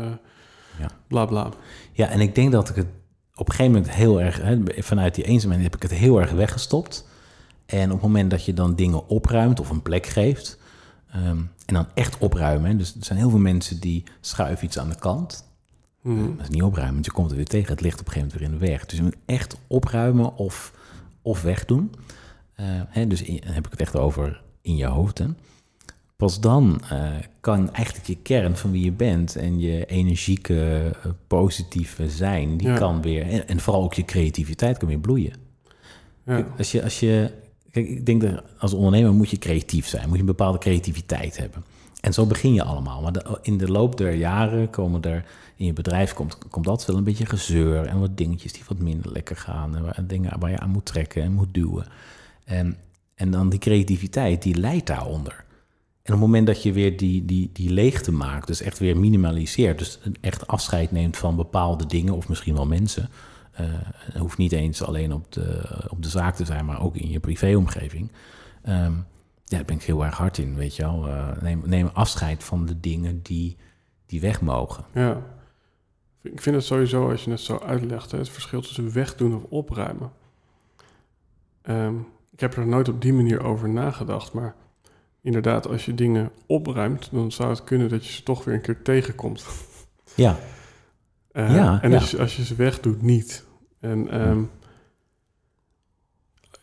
Ja. 0.79 0.89
Bla 1.07 1.25
bla. 1.25 1.49
Ja, 1.91 2.07
en 2.09 2.19
ik 2.19 2.35
denk 2.35 2.51
dat 2.51 2.69
ik 2.69 2.75
het 2.75 2.87
op 3.35 3.47
een 3.49 3.55
gegeven 3.55 3.71
moment 3.77 3.93
heel 3.95 4.21
erg, 4.21 4.41
hè, 4.41 4.59
vanuit 4.77 5.15
die 5.15 5.23
eenzaamheid 5.23 5.63
heb 5.63 5.75
ik 5.75 5.81
het 5.81 5.91
heel 5.91 6.21
erg 6.21 6.31
weggestopt. 6.31 7.07
En 7.65 7.85
op 7.85 7.91
het 7.91 8.01
moment 8.01 8.31
dat 8.31 8.45
je 8.45 8.53
dan 8.53 8.75
dingen 8.75 9.07
opruimt 9.07 9.59
of 9.59 9.69
een 9.69 9.81
plek 9.81 10.05
geeft, 10.05 10.59
ehm, 11.11 11.37
en 11.65 11.73
dan 11.73 11.85
echt 11.93 12.17
opruimen. 12.17 12.69
hè, 12.71 12.77
Dus 12.77 12.95
er 12.95 13.05
zijn 13.05 13.19
heel 13.19 13.29
veel 13.29 13.39
mensen 13.39 13.79
die 13.79 14.03
schuiven 14.21 14.65
iets 14.65 14.79
aan 14.79 14.89
de 14.89 14.99
kant. 14.99 15.49
Mhm. 16.01 16.25
Dat 16.37 16.41
is 16.41 16.49
niet 16.49 16.63
opruimen, 16.63 16.93
want 16.93 17.05
je 17.05 17.11
komt 17.11 17.29
er 17.31 17.35
weer 17.35 17.45
tegen. 17.45 17.71
Het 17.71 17.81
ligt 17.81 17.99
op 17.99 18.05
een 18.05 18.11
gegeven 18.11 18.33
moment 18.39 18.51
weer 18.51 18.59
in 18.59 18.65
de 18.65 18.71
weg. 18.71 18.85
Dus 18.85 18.97
je 18.97 19.03
moet 19.03 19.15
echt 19.25 19.57
opruimen 19.67 20.35
of, 20.35 20.73
of 21.21 21.41
wegdoen. 21.41 21.91
Hè, 22.87 23.07
dus 23.07 23.21
in- 23.21 23.41
dan 23.45 23.53
heb 23.53 23.65
ik 23.65 23.71
het 23.71 23.81
echt 23.81 23.95
over 23.97 24.41
in 24.61 24.75
je 24.75 24.85
hoofd. 24.85 25.17
Hè. 25.17 25.25
Pas 26.15 26.39
dan 26.39 26.81
eh, 26.89 27.09
kan 27.39 27.73
eigenlijk 27.73 28.07
je 28.07 28.17
kern 28.17 28.57
van 28.57 28.71
wie 28.71 28.83
je 28.83 28.91
bent 28.91 29.35
en 29.35 29.59
je 29.59 29.85
energieke, 29.85 30.91
eh, 31.03 31.11
positieve 31.27 32.09
zijn, 32.09 32.57
die 32.57 32.67
Ja. 32.67 32.77
kan 32.77 33.01
weer, 33.01 33.27
en, 33.27 33.47
en 33.47 33.59
vooral 33.59 33.83
ook 33.83 33.93
je 33.93 34.05
creativiteit 34.05 34.77
kan 34.77 34.87
weer 34.87 34.99
bloeien. 34.99 35.33
Ja. 36.25 36.35
Kijk, 36.35 36.47
als 36.57 36.71
je, 36.71 36.83
als 36.83 36.99
je, 36.99 37.31
kijk, 37.71 37.87
ik 37.89 38.05
denk 38.05 38.21
dat 38.21 38.43
als 38.59 38.73
ondernemer 38.73 39.13
moet 39.13 39.29
je 39.29 39.37
creatief 39.37 39.87
zijn, 39.87 40.03
moet 40.05 40.13
je 40.13 40.19
een 40.19 40.25
bepaalde 40.25 40.57
creativiteit 40.57 41.37
hebben. 41.37 41.63
En 42.01 42.13
zo 42.13 42.25
begin 42.25 42.53
je 42.53 42.63
allemaal. 42.63 43.01
Maar 43.01 43.11
de- 43.11 43.39
in 43.41 43.57
de 43.57 43.71
loop 43.71 43.97
der 43.97 44.13
jaren 44.13 44.69
komen 44.69 45.01
er 45.01 45.25
in 45.55 45.65
je 45.65 45.73
bedrijf 45.73 46.13
komt, 46.13 46.37
komt 46.49 46.67
altijd 46.67 46.87
wel 46.87 46.97
een 46.97 47.03
beetje 47.03 47.25
gezeur 47.25 47.85
en 47.85 47.99
wat 47.99 48.17
dingetjes 48.17 48.53
die 48.53 48.63
wat 48.67 48.79
minder 48.79 49.11
lekker 49.11 49.35
gaan. 49.35 49.75
En 49.75 49.83
waar, 49.83 50.03
dingen 50.07 50.39
waar 50.39 50.49
je 50.49 50.59
aan 50.59 50.69
moet 50.69 50.85
trekken 50.85 51.23
en 51.23 51.31
moet 51.31 51.53
duwen. 51.53 51.85
En, 52.43 52.77
en 53.21 53.31
dan 53.31 53.49
die 53.49 53.59
creativiteit, 53.59 54.41
die 54.41 54.55
leidt 54.55 54.87
daaronder. 54.87 55.33
En 56.03 56.13
op 56.13 56.19
het 56.19 56.29
moment 56.29 56.47
dat 56.47 56.63
je 56.63 56.73
weer 56.73 56.97
die, 56.97 57.25
die, 57.25 57.49
die 57.53 57.69
leegte 57.69 58.11
maakt, 58.11 58.47
dus 58.47 58.61
echt 58.61 58.79
weer 58.79 58.97
minimaliseert, 58.97 59.77
dus 59.77 59.99
echt 60.21 60.47
afscheid 60.47 60.91
neemt 60.91 61.17
van 61.17 61.35
bepaalde 61.35 61.85
dingen 61.85 62.13
of 62.13 62.29
misschien 62.29 62.53
wel 62.53 62.65
mensen. 62.65 63.09
het 63.51 64.17
hoeft 64.17 64.37
niet 64.37 64.51
eens 64.51 64.83
alleen 64.83 65.13
op 65.13 65.31
de, 65.31 65.61
op 65.89 66.03
de 66.03 66.09
zaak 66.09 66.35
te 66.35 66.45
zijn, 66.45 66.65
maar 66.65 66.81
ook 66.81 66.95
in 66.95 67.09
je 67.09 67.19
privéomgeving. 67.19 68.11
Ehm 68.63 68.93
ja, 69.51 69.57
daar 69.57 69.65
ben 69.65 69.75
ik 69.75 69.83
heel 69.83 70.05
erg 70.05 70.17
hard 70.17 70.37
in, 70.37 70.55
weet 70.55 70.75
je 70.75 70.83
wel. 70.83 71.07
Eh, 71.07 71.53
neem, 71.63 71.89
afscheid 71.93 72.43
van 72.43 72.65
de 72.65 72.79
dingen 72.79 73.21
die, 73.21 73.57
die 74.05 74.21
weg 74.21 74.41
mogen. 74.41 74.85
Ja. 74.93 75.21
Ik 76.21 76.41
vind 76.41 76.55
het 76.55 76.65
sowieso, 76.65 77.09
als 77.09 77.23
je 77.23 77.31
het 77.31 77.39
zo 77.39 77.57
uitlegt, 77.57 78.11
het 78.11 78.29
verschil 78.29 78.61
tussen 78.61 78.93
wegdoen 78.93 79.35
of 79.35 79.43
opruimen. 79.43 80.11
Ik 81.63 81.71
heb 82.41 82.55
er 82.55 82.67
nooit 82.67 82.89
op 82.89 83.01
die 83.01 83.13
manier 83.13 83.43
over 83.43 83.69
nagedacht, 83.69 84.33
maar 84.33 84.55
inderdaad, 85.21 85.67
als 85.67 85.85
je 85.85 85.95
dingen 85.95 86.31
opruimt, 86.45 87.09
dan 87.11 87.31
zou 87.31 87.49
het 87.49 87.63
kunnen 87.63 87.89
dat 87.89 88.05
je 88.05 88.11
ze 88.13 88.23
toch 88.23 88.43
weer 88.43 88.53
een 88.55 88.61
keer 88.61 88.81
tegenkomt. 88.81 89.45
Ja, 90.15 90.37
Eh, 91.31 91.55
Ja, 91.55 91.81
en 91.81 91.89
ja. 91.91 91.97
Als, 91.97 92.11
je, 92.11 92.19
als 92.19 92.35
je 92.35 92.43
ze 92.45 92.55
wegdoet, 92.55 93.01
niet. 93.01 93.45
En 93.79 94.09
ehm, 94.09 94.41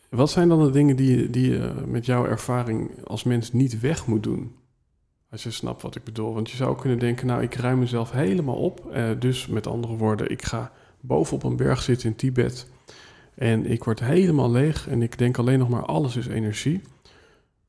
wat 0.09 0.29
zijn 0.29 0.49
dan 0.49 0.63
de 0.65 0.71
dingen 0.71 0.95
die, 0.95 1.17
je- 1.17 1.29
die 1.29 1.51
je 1.51 1.73
met 1.85 2.05
jouw 2.05 2.25
ervaring 2.25 3.05
als 3.05 3.23
mens 3.23 3.51
niet 3.53 3.79
weg 3.79 4.07
moet 4.07 4.23
doen? 4.23 4.55
Als 5.31 5.43
je 5.43 5.51
snapt 5.51 5.81
wat 5.81 5.95
ik 5.95 6.03
bedoel. 6.03 6.33
Want 6.33 6.49
je 6.49 6.55
zou 6.57 6.77
kunnen 6.77 6.99
denken, 6.99 7.27
nou, 7.27 7.41
ik 7.41 7.53
ruim 7.55 7.79
mezelf 7.79 8.11
helemaal 8.11 8.55
op. 8.55 8.91
Eh, 8.91 9.09
dus 9.19 9.47
met 9.47 9.67
andere 9.67 9.95
woorden, 9.95 10.29
ik 10.31 10.43
ga 10.43 10.71
boven 10.99 11.35
op 11.35 11.43
een 11.43 11.55
berg 11.55 11.81
zitten 11.81 12.09
in 12.09 12.15
Tibet. 12.15 12.67
En 13.39 13.65
ik 13.65 13.83
word 13.83 13.99
helemaal 13.99 14.51
leeg 14.51 14.87
en 14.87 15.01
ik 15.01 15.17
denk 15.17 15.37
alleen 15.37 15.59
nog 15.59 15.69
maar 15.69 15.85
alles 15.85 16.15
is 16.15 16.27
energie. 16.27 16.81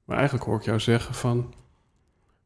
Maar 0.05 0.17
eigenlijk 0.17 0.47
hoor 0.47 0.57
ik 0.57 0.65
jou 0.65 0.81
zeggen 0.81 1.15
van... 1.15 1.55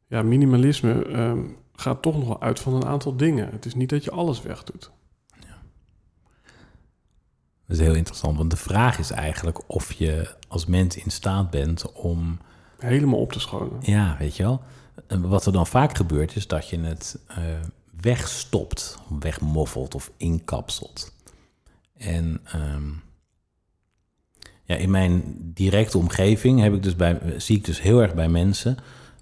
Ja, 0.06 0.22
minimalisme 0.22 1.04
ehm, 1.04 1.42
gaat 1.72 2.02
toch 2.02 2.16
nog 2.16 2.26
wel 2.26 2.40
uit 2.40 2.60
van 2.60 2.74
een 2.74 2.84
aantal 2.84 3.16
dingen. 3.16 3.50
Het 3.50 3.64
is 3.64 3.74
niet 3.74 3.88
dat 3.88 4.04
je 4.04 4.10
alles 4.10 4.42
wegdoet. 4.42 4.90
dat 7.66 7.76
is 7.76 7.78
heel 7.78 7.94
interessant. 7.94 8.36
Want 8.36 8.50
de 8.50 8.56
vraag 8.56 8.98
is 8.98 9.10
eigenlijk 9.10 9.60
of 9.66 9.92
je 9.92 10.34
als 10.48 10.66
mens 10.66 10.96
in 10.96 11.10
staat 11.10 11.50
bent 11.50 11.92
om 11.92 12.38
Helemaal 12.78 13.20
op 13.20 13.32
te 13.32 13.40
schonen. 13.40 13.78
Ja, 13.80 14.16
weet 14.18 14.36
je 14.36 14.42
wel. 14.42 14.62
En 15.06 15.28
wat 15.28 15.46
er 15.46 15.52
dan 15.52 15.66
vaak 15.66 15.96
gebeurt 15.96 16.36
is 16.36 16.46
dat 16.46 16.68
je 16.68 16.80
het 16.80 17.18
eh, 17.26 17.36
wegstopt, 18.00 18.98
wegmoffelt 19.20 19.94
of 19.94 20.10
inkapselt. 20.16 21.12
En 21.96 22.40
ehm, 22.44 22.90
ja, 24.64 24.76
in 24.76 24.90
mijn 24.90 25.22
directe 25.54 25.98
omgeving 25.98 26.60
heb 26.60 26.74
ik 26.74 26.82
dus 26.82 26.96
bij, 26.96 27.20
zie 27.36 27.56
ik 27.56 27.64
dus 27.64 27.80
heel 27.80 28.02
erg 28.02 28.14
bij 28.14 28.28
mensen 28.28 28.76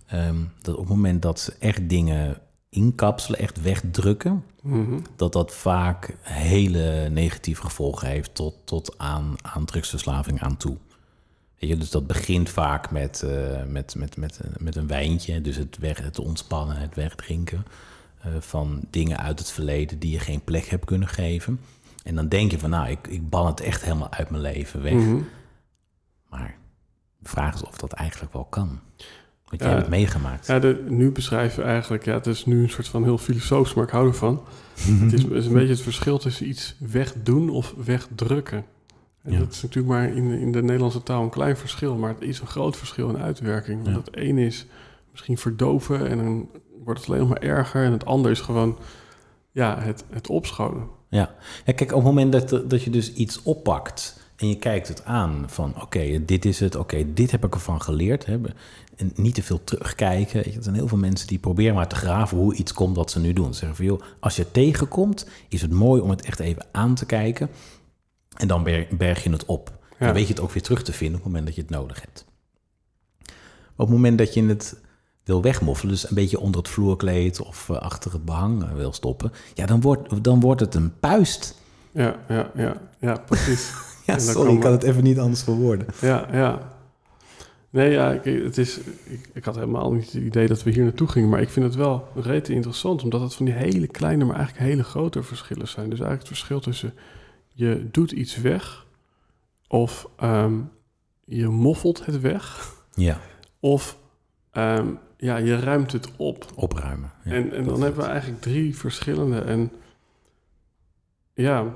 ehm, 0.06 0.36
dat 0.62 0.74
op 0.74 0.80
het 0.80 0.88
moment 0.94 1.22
dat 1.22 1.40
ze 1.40 1.54
echt 1.58 1.88
dingen 1.88 2.38
inkapselen, 2.68 3.38
echt 3.38 3.62
wegdrukken, 3.62 4.44
Mhm. 4.62 4.98
dat 5.16 5.32
dat 5.32 5.54
vaak 5.54 6.16
hele 6.20 7.08
negatieve 7.10 7.62
gevolgen 7.62 8.08
heeft 8.08 8.34
tot, 8.34 8.54
tot 8.64 8.98
aan, 8.98 9.34
aan 9.42 9.64
drugsverslaving 9.64 10.40
aan 10.40 10.56
toe. 10.56 10.76
Weet 11.58 11.70
je, 11.70 11.76
dus 11.76 11.90
dat 11.90 12.06
begint 12.06 12.48
vaak 12.48 12.90
met, 12.90 13.22
eh, 13.22 13.64
met, 13.66 13.94
met, 13.94 14.16
met, 14.16 14.40
met 14.58 14.76
een 14.76 14.86
wijntje, 14.86 15.40
dus 15.40 15.56
het, 15.56 15.78
weg, 15.78 15.98
het 15.98 16.18
ontspannen, 16.18 16.76
het 16.76 16.94
wegdrinken 16.94 17.64
eh, 18.20 18.32
van 18.38 18.80
dingen 18.90 19.18
uit 19.18 19.38
het 19.38 19.50
verleden 19.50 19.98
die 19.98 20.10
je 20.10 20.18
geen 20.18 20.44
plek 20.44 20.66
hebt 20.66 20.84
kunnen 20.84 21.08
geven. 21.08 21.60
En 22.04 22.14
dan 22.14 22.28
denk 22.28 22.50
je 22.50 22.58
van, 22.58 22.70
nou, 22.70 22.88
ik, 22.90 23.06
ik 23.08 23.28
ban 23.28 23.46
het 23.46 23.60
echt 23.60 23.82
helemaal 23.84 24.12
uit 24.12 24.30
mijn 24.30 24.42
leven 24.42 24.82
weg. 24.82 24.92
Mhm. 24.92 25.16
Maar 26.30 26.56
de 27.18 27.28
vraag 27.28 27.54
is 27.54 27.62
of 27.64 27.76
dat 27.76 27.92
eigenlijk 27.92 28.32
wel 28.32 28.44
kan. 28.44 28.80
Want 29.44 29.60
Ja. 29.64 29.68
jij 29.68 29.68
hebt 29.68 29.80
het 29.80 29.88
meegemaakt. 29.96 30.46
Ja, 30.46 30.58
de, 30.58 30.84
nu 30.88 31.10
beschrijf 31.12 31.56
je 31.56 31.62
eigenlijk, 31.62 32.04
ja, 32.04 32.14
het 32.14 32.26
is 32.26 32.44
nu 32.46 32.62
een 32.62 32.70
soort 32.70 32.88
van 32.88 33.02
heel 33.02 33.18
filosofisch, 33.18 33.74
maar 33.74 33.84
ik 33.84 33.90
hou 33.90 34.06
ervan. 34.08 34.42
Het 35.00 35.12
is, 35.12 35.24
is 35.24 35.46
een 35.46 35.52
beetje 35.52 35.68
het 35.72 35.80
verschil 35.80 36.18
tussen 36.18 36.48
iets 36.48 36.76
wegdoen 36.78 37.48
of 37.50 37.74
wegdrukken. 37.84 38.64
En 39.22 39.32
Ja. 39.32 39.38
Dat 39.38 39.52
is 39.52 39.62
natuurlijk 39.62 39.94
maar 39.94 40.08
in, 40.08 40.30
in 40.30 40.52
de 40.52 40.62
Nederlandse 40.62 41.02
taal 41.02 41.22
een 41.22 41.30
klein 41.30 41.56
verschil, 41.56 41.96
maar 41.96 42.10
het 42.10 42.20
is 42.22 42.40
een 42.40 42.46
groot 42.46 42.76
verschil 42.76 43.08
in 43.08 43.18
uitwerking. 43.18 43.84
Want 43.84 43.96
het 43.96 44.16
een 44.16 44.38
is 44.38 44.66
misschien 45.10 45.38
verdoven 45.38 46.08
en 46.08 46.16
dan 46.18 46.48
wordt 46.84 47.00
het 47.00 47.08
alleen 47.08 47.20
nog 47.20 47.28
maar 47.28 47.42
erger. 47.42 47.84
En 47.84 47.92
het 47.92 48.04
ander 48.04 48.30
is 48.30 48.40
gewoon, 48.40 48.78
ja, 49.50 49.80
het, 49.80 50.04
het 50.10 50.28
opschonen. 50.28 50.86
Ja. 51.12 51.34
ja, 51.64 51.72
kijk, 51.72 51.90
op 51.90 51.96
het 51.96 52.04
moment 52.04 52.32
dat, 52.32 52.70
dat 52.70 52.82
je 52.82 52.90
dus 52.90 53.12
iets 53.12 53.42
oppakt 53.42 54.20
en 54.36 54.48
je 54.48 54.56
kijkt 54.56 54.88
het 54.88 55.04
aan 55.04 55.44
van 55.46 55.82
oké, 55.82 56.24
dit 56.24 56.44
is 56.44 56.60
het, 56.60 56.76
oké, 56.76 57.12
dit 57.12 57.30
heb 57.30 57.44
ik 57.44 57.54
ervan 57.54 57.82
geleerd. 57.82 58.26
Hè. 58.26 58.40
En 58.96 59.12
niet 59.14 59.34
te 59.34 59.42
veel 59.42 59.64
terugkijken. 59.64 60.44
Er 60.44 60.62
zijn 60.62 60.74
heel 60.74 60.88
veel 60.88 60.98
mensen 60.98 61.26
die 61.26 61.38
proberen 61.38 61.74
maar 61.74 61.88
te 61.88 61.96
graven 61.96 62.38
hoe 62.38 62.54
iets 62.54 62.72
komt 62.72 62.96
wat 62.96 63.10
ze 63.10 63.20
nu 63.20 63.32
doen. 63.32 63.52
Ze 63.52 63.58
zeggen 63.58 63.76
van 63.76 63.84
joh, 63.84 64.02
als 64.20 64.36
je 64.36 64.50
tegenkomt, 64.50 65.26
is 65.48 65.62
het 65.62 65.70
mooi 65.70 66.00
om 66.00 66.10
het 66.10 66.22
echt 66.22 66.38
even 66.40 66.66
aan 66.72 66.94
te 66.94 67.06
kijken. 67.06 67.50
En 68.36 68.48
dan 68.48 68.62
berg 68.90 69.22
je 69.22 69.30
het 69.30 69.44
op. 69.44 69.78
Dan 69.98 70.12
weet 70.12 70.26
je 70.26 70.32
het 70.32 70.42
ook 70.42 70.52
weer 70.52 70.62
terug 70.62 70.82
te 70.82 70.92
vinden 70.92 71.18
op 71.18 71.24
het 71.24 71.32
moment 71.32 71.46
dat 71.46 71.54
je 71.54 71.62
het 71.62 71.70
nodig 71.70 72.00
hebt. 72.00 72.24
op 73.72 73.86
het 73.86 73.88
moment 73.88 74.18
dat 74.18 74.34
je 74.34 74.46
het 74.46 74.76
wil 75.24 75.42
wegmoffelen, 75.42 75.94
dus 75.94 76.08
een 76.08 76.14
beetje 76.14 76.40
onder 76.40 76.60
het 76.60 76.70
vloerkleed 76.70 77.40
of 77.40 77.68
eh, 77.68 77.76
achter 77.76 78.12
het 78.12 78.24
behang 78.24 78.62
eh, 78.62 78.72
wil 78.72 78.92
stoppen, 78.92 79.32
ja, 79.54 79.66
dan 79.66 79.80
wordt, 79.80 80.24
dan 80.24 80.40
wordt 80.40 80.60
het 80.60 80.74
een 80.74 80.92
puist. 81.00 81.60
Ja, 81.90 82.16
ja, 82.28 82.50
ja, 82.54 82.76
ja 82.98 83.18
precies. 83.26 83.72
ja, 84.06 84.18
sorry, 84.18 84.52
ik 84.52 84.60
kan 84.60 84.72
het 84.72 84.82
even 84.82 85.02
niet 85.02 85.18
anders 85.18 85.42
verwoorden. 85.42 85.86
Ja, 86.00 86.28
ja. 86.32 86.70
Nee, 87.70 87.90
ja, 87.90 88.12
ik, 88.12 88.42
het 88.44 88.58
is, 88.58 88.78
ik, 89.04 89.28
ik, 89.32 89.44
had 89.44 89.54
helemaal 89.54 89.92
niet 89.92 90.04
het 90.04 90.22
idee 90.22 90.46
dat 90.46 90.62
we 90.62 90.70
hier 90.70 90.82
naartoe 90.82 91.08
gingen, 91.08 91.28
maar 91.28 91.40
ik 91.40 91.50
vind 91.50 91.66
het 91.66 91.74
wel 91.74 92.08
rete 92.14 92.52
interessant, 92.52 93.02
omdat 93.02 93.20
het 93.20 93.34
van 93.34 93.44
die 93.44 93.54
hele 93.54 93.86
kleine, 93.86 94.24
maar 94.24 94.36
eigenlijk 94.36 94.66
hele 94.66 94.84
grote 94.84 95.22
verschillen 95.22 95.68
zijn. 95.68 95.90
Dus 95.90 96.00
eigenlijk 96.00 96.28
het 96.28 96.38
verschil 96.38 96.60
tussen 96.60 96.94
je 97.54 97.88
doet 97.90 98.12
iets 98.12 98.36
weg 98.36 98.86
of 99.68 100.08
ehm, 100.16 100.60
je 101.24 101.48
moffelt 101.48 102.06
het 102.06 102.20
weg. 102.20 102.74
Ja. 102.94 103.20
Of 103.60 103.98
ehm, 104.50 104.94
ja, 105.22 105.36
je 105.36 105.56
ruimt 105.56 105.92
het 105.92 106.08
op. 106.16 106.46
Opruimen. 106.54 107.12
Ja, 107.24 107.32
en 107.32 107.52
en 107.52 107.64
dan 107.64 107.82
hebben 107.82 108.00
we 108.00 108.06
eigenlijk 108.06 108.42
drie 108.42 108.76
verschillende. 108.76 109.40
En 109.40 109.70
ja, 111.34 111.74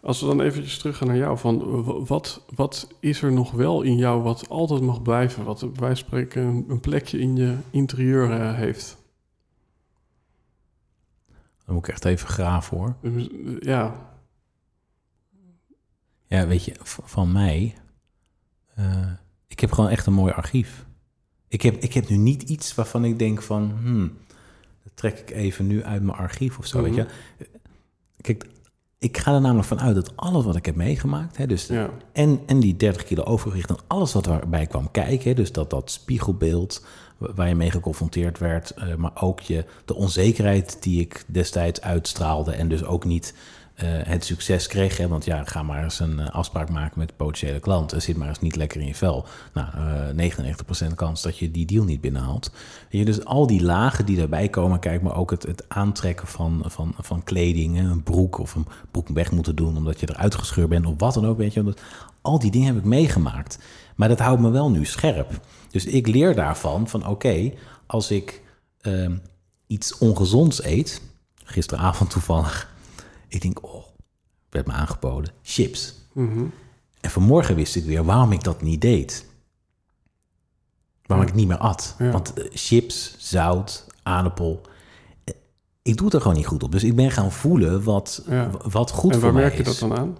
als 0.00 0.20
we 0.20 0.26
dan 0.26 0.40
eventjes 0.40 0.78
teruggaan 0.78 1.08
naar 1.08 1.16
jou, 1.16 1.38
van 1.38 1.84
wat, 2.06 2.44
wat 2.54 2.94
is 3.00 3.22
er 3.22 3.32
nog 3.32 3.50
wel 3.50 3.82
in 3.82 3.96
jou 3.96 4.22
wat 4.22 4.48
altijd 4.48 4.80
mag 4.80 5.02
blijven, 5.02 5.44
wat 5.44 5.60
wij 5.60 5.94
spreken 5.94 6.64
een, 6.68 6.80
plekje 6.80 7.18
in 7.18 7.36
je 7.36 7.56
interieur 7.70 8.30
uh, 8.30 8.54
heeft? 8.54 8.96
Dan 11.64 11.74
moet 11.74 11.86
ik 11.86 11.92
echt 11.92 12.04
even 12.04 12.28
graven 12.28 12.76
hoor. 12.76 12.96
Dus, 13.00 13.28
ja. 13.60 14.10
Ja, 16.26 16.46
weet 16.46 16.64
je, 16.64 16.74
van 16.82 17.32
mij, 17.32 17.74
uh, 18.78 19.12
ik 19.46 19.60
heb 19.60 19.72
gewoon 19.72 19.90
echt 19.90 20.06
een 20.06 20.12
mooi 20.12 20.32
archief. 20.32 20.86
Ik 21.52 21.62
heb, 21.62 21.82
ik 21.82 21.92
heb 21.92 22.08
nu 22.08 22.16
niet 22.16 22.42
iets 22.42 22.74
waarvan 22.74 23.04
ik 23.04 23.18
denk 23.18 23.42
van, 23.42 23.72
hmm, 23.82 24.12
dat 24.82 24.92
trek 24.94 25.18
ik 25.18 25.30
even 25.30 25.66
nu 25.66 25.84
uit 25.84 26.02
mijn 26.02 26.16
archief 26.16 26.58
of 26.58 26.66
zo, 26.66 26.82
weet 26.82 26.94
je. 26.94 27.02
Mhm. 27.02 27.44
Kijk, 28.20 28.46
ik 28.98 29.16
ga 29.16 29.34
er 29.34 29.40
namelijk 29.40 29.68
vanuit 29.68 29.94
dat 29.94 30.16
alles 30.16 30.44
wat 30.44 30.56
ik 30.56 30.66
heb 30.66 30.74
meegemaakt, 30.74 31.36
hè, 31.36 31.46
dus 31.46 31.70
en, 32.12 32.40
en 32.46 32.60
die 32.60 32.76
30 32.76 33.04
kilo 33.04 33.22
overgewicht 33.22 33.70
en 33.70 33.76
alles 33.86 34.12
wat 34.12 34.26
erbij 34.26 34.66
kwam 34.66 34.90
kijken, 34.90 35.28
hè, 35.28 35.34
dus 35.34 35.52
dat, 35.52 35.70
dat 35.70 35.90
spiegelbeeld 35.90 36.84
waar 37.18 37.48
je 37.48 37.54
mee 37.54 37.70
geconfronteerd 37.70 38.38
werd, 38.38 38.74
uh, 38.78 38.94
maar 38.94 39.22
ook 39.22 39.40
je, 39.40 39.64
de 39.84 39.94
onzekerheid 39.94 40.82
die 40.82 41.00
ik 41.00 41.24
destijds 41.26 41.80
uitstraalde 41.80 42.52
en 42.52 42.68
dus 42.68 42.84
ook 42.84 43.04
niet 43.04 43.34
het 43.88 44.24
succes 44.24 44.66
kreeg. 44.66 44.96
Hè, 44.96 45.08
want 45.08 45.24
ja, 45.24 45.44
ga 45.44 45.62
maar 45.62 45.82
eens 45.82 46.00
een 46.00 46.18
uh, 46.18 46.30
afspraak 46.30 46.70
maken 46.70 46.98
met 46.98 47.16
potentiële 47.16 47.60
klanten. 47.60 48.02
Zit 48.02 48.16
maar 48.16 48.28
eens 48.28 48.40
niet 48.40 48.56
lekker 48.56 48.80
in 48.80 48.86
je 48.86 48.94
vel. 48.94 49.26
Nou, 49.52 49.68
uh, 50.16 50.30
99% 50.90 50.94
kans 50.94 51.22
dat 51.22 51.38
je 51.38 51.50
die 51.50 51.66
deal 51.66 51.84
niet 51.84 52.00
binnenhaalt. 52.00 52.52
Je, 52.88 53.04
dus 53.04 53.24
al 53.24 53.46
die 53.46 53.62
lagen 53.62 54.06
die 54.06 54.16
daarbij 54.16 54.48
komen, 54.48 54.78
kijk 54.78 55.02
maar 55.02 55.16
ook 55.16 55.30
het, 55.30 55.42
het 55.42 55.64
aantrekken 55.68 56.26
van, 56.26 56.62
van, 56.66 56.94
van 56.98 57.22
kleding, 57.22 57.78
een 57.78 58.02
broek 58.02 58.38
of 58.38 58.54
een 58.54 58.66
broek 58.90 59.08
weg 59.08 59.30
moeten 59.30 59.56
doen 59.56 59.76
omdat 59.76 60.00
je 60.00 60.08
eruit 60.10 60.34
gescheurd 60.34 60.68
bent 60.68 60.86
of 60.86 60.94
wat 60.98 61.14
dan 61.14 61.26
ook. 61.26 61.38
Weet 61.38 61.54
je, 61.54 61.60
omdat, 61.60 61.80
al 62.20 62.38
die 62.38 62.50
dingen 62.50 62.66
heb 62.66 62.76
ik 62.76 62.84
meegemaakt. 62.84 63.58
Maar 63.96 64.08
dat 64.08 64.18
houdt 64.18 64.40
me 64.40 64.50
wel 64.50 64.70
nu 64.70 64.84
scherp. 64.84 65.40
Dus 65.70 65.86
ik 65.86 66.06
leer 66.06 66.34
daarvan 66.34 66.88
van 66.88 67.06
oké, 67.06 67.52
als 67.86 68.10
ik 68.10 68.42
ehm, 68.80 69.16
iets 69.66 69.98
ongezonds 69.98 70.64
eet, 70.64 71.02
gisteravond 71.44 72.10
toevallig 72.10 72.71
ik 73.34 73.40
denk, 73.40 73.64
oh, 73.64 73.84
werd 74.50 74.66
me 74.66 74.72
aangeboden, 74.72 75.32
chips. 75.42 75.94
Mhm. 76.12 76.44
En 77.00 77.10
vanmorgen 77.10 77.54
wist 77.54 77.76
ik 77.76 77.84
weer 77.84 78.04
waarom 78.04 78.32
ik 78.32 78.44
dat 78.44 78.62
niet 78.62 78.80
deed. 78.80 79.26
Waarom 81.06 81.26
ik 81.26 81.34
niet 81.34 81.48
meer 81.48 81.58
at. 81.58 81.94
Want 81.98 82.38
uh, 82.38 82.44
chips, 82.50 83.14
zout, 83.18 83.86
aardappel, 84.02 84.60
eh, 85.24 85.34
ik 85.82 85.96
doe 85.96 86.04
het 86.04 86.14
er 86.14 86.20
gewoon 86.20 86.36
niet 86.36 86.46
goed 86.46 86.62
op. 86.62 86.72
Dus 86.72 86.84
ik 86.84 86.96
ben 86.96 87.10
gaan 87.10 87.32
voelen 87.32 87.82
wat, 87.82 88.24
wat 88.62 88.90
goed 88.90 89.16
voor 89.16 89.18
mij 89.18 89.18
is. 89.18 89.22
En 89.22 89.22
waar 89.22 89.32
merk 89.32 89.56
je 89.56 89.62
dat 89.62 89.78
dan 89.78 89.96
aan? 89.96 90.16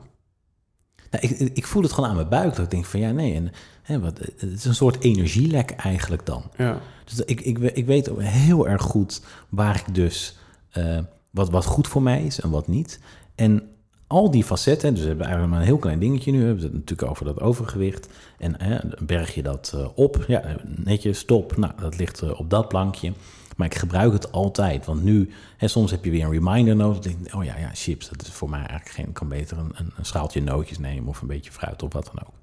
Nou, 1.10 1.26
ik, 1.26 1.38
ik, 1.38 1.66
voel 1.66 1.82
het 1.82 1.92
gewoon 1.92 2.10
aan 2.10 2.16
mijn 2.16 2.28
buik. 2.28 2.54
Dat 2.54 2.64
ik 2.64 2.70
denk 2.70 2.84
van 2.84 3.00
ja, 3.00 3.10
nee. 3.10 3.34
En, 3.34 3.52
hè, 3.82 4.00
wat, 4.00 4.18
het 4.18 4.52
is 4.52 4.64
een 4.64 4.74
soort 4.74 5.00
energielek 5.00 5.70
eigenlijk 5.70 6.26
dan. 6.26 6.50
Ja. 6.56 6.80
Dus 7.04 7.20
ik, 7.20 7.40
ik, 7.40 7.58
ik 7.58 7.86
weet 7.86 8.10
heel 8.18 8.68
erg 8.68 8.82
goed 8.82 9.22
waar 9.48 9.76
ik 9.76 9.94
dus... 9.94 10.38
Uh, 10.78 10.98
wat, 11.32 11.50
wat 11.50 11.64
goed 11.64 11.88
voor 11.88 12.02
mij 12.02 12.24
is 12.24 12.40
en 12.40 12.50
wat 12.50 12.68
niet. 12.68 13.00
En 13.34 13.62
al 14.06 14.30
die 14.30 14.44
facetten, 14.44 14.90
dus 14.94 15.02
we 15.02 15.08
hebben 15.08 15.26
eigenlijk 15.26 15.54
maar 15.54 15.62
een 15.62 15.70
heel 15.70 15.80
klein 15.80 15.98
dingetje 15.98 16.32
nu. 16.32 16.38
We 16.38 16.44
hebben 16.44 16.64
het 16.64 16.72
natuurlijk 16.72 17.10
over 17.10 17.24
dat 17.24 17.40
overgewicht. 17.40 18.08
En 18.38 18.54
hè, 18.62 18.78
berg 18.98 19.34
je 19.34 19.42
dat 19.42 19.72
uh, 19.74 19.86
op, 19.94 20.24
ja, 20.28 20.56
netjes, 20.64 21.18
stop. 21.18 21.56
Nou, 21.56 21.72
dat 21.80 21.98
ligt 21.98 22.22
uh, 22.22 22.40
op 22.40 22.50
dat 22.50 22.68
plankje. 22.68 23.12
Maar 23.56 23.66
ik 23.66 23.74
gebruik 23.74 24.12
het 24.12 24.32
altijd. 24.32 24.86
Want 24.86 25.02
nu, 25.02 25.30
hè, 25.56 25.68
soms 25.68 25.90
heb 25.90 26.04
je 26.04 26.10
weer 26.10 26.24
een 26.24 26.30
reminder 26.30 26.76
nodig. 26.76 27.12
Oh 27.34 27.44
ja, 27.44 27.58
ja, 27.58 27.70
chips, 27.74 28.08
dat 28.08 28.22
is 28.22 28.28
voor 28.28 28.50
mij 28.50 28.58
eigenlijk 28.58 28.90
geen... 28.90 29.06
Ik 29.06 29.14
kan 29.14 29.28
beter 29.28 29.58
een, 29.58 29.72
een, 29.76 30.04
schaaltje 30.04 30.42
nootjes 30.42 30.78
nemen 30.78 31.08
of 31.08 31.20
een 31.20 31.26
beetje 31.28 31.52
fruit 31.52 31.82
of 31.82 31.92
wat 31.92 32.10
dan 32.14 32.26
ook. 32.26 32.34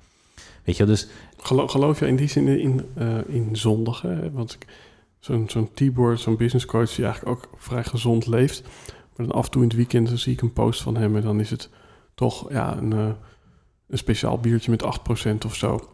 Weet 0.64 0.78
je, 0.78 0.86
dus... 0.86 1.08
Geloof, 1.38 1.72
geloof 1.72 2.00
je 2.00 2.08
in 2.08 2.16
die 2.16 2.28
zin 2.28 2.48
in, 2.48 2.86
uh, 2.98 3.18
in 3.28 3.50
zondigen? 3.52 4.32
Want 4.34 4.58
zo'n 5.20 5.50
zo'n 5.50 5.74
Tibor, 5.74 6.18
zo'n 6.18 6.38
business 6.38 6.66
coach 6.66 6.96
die 6.96 7.06
eigenlijk 7.06 7.38
ook 7.38 7.50
vrij 7.58 7.84
gezond 7.84 8.28
leeft. 8.28 8.62
Maar 9.16 9.28
dan 9.28 9.36
af 9.36 9.46
en 9.46 9.52
toe 9.52 9.62
in 9.62 9.68
het 9.68 9.78
weekend 9.78 10.08
dan 10.08 10.18
zie 10.18 10.34
ik 10.34 10.42
een 10.42 10.54
post 10.54 10.82
van 10.82 10.98
hem 10.98 11.16
en 11.16 11.22
dan 11.22 11.40
is 11.40 11.50
het 11.50 11.70
toch 12.16 12.52
ja, 12.52 12.78
een, 12.78 12.92
uh, 12.92 13.12
een 13.88 13.98
speciaal 13.98 14.40
biertje 14.40 14.72
met 14.72 14.84
8% 14.84 15.46
of 15.46 15.56
zo. 15.56 15.90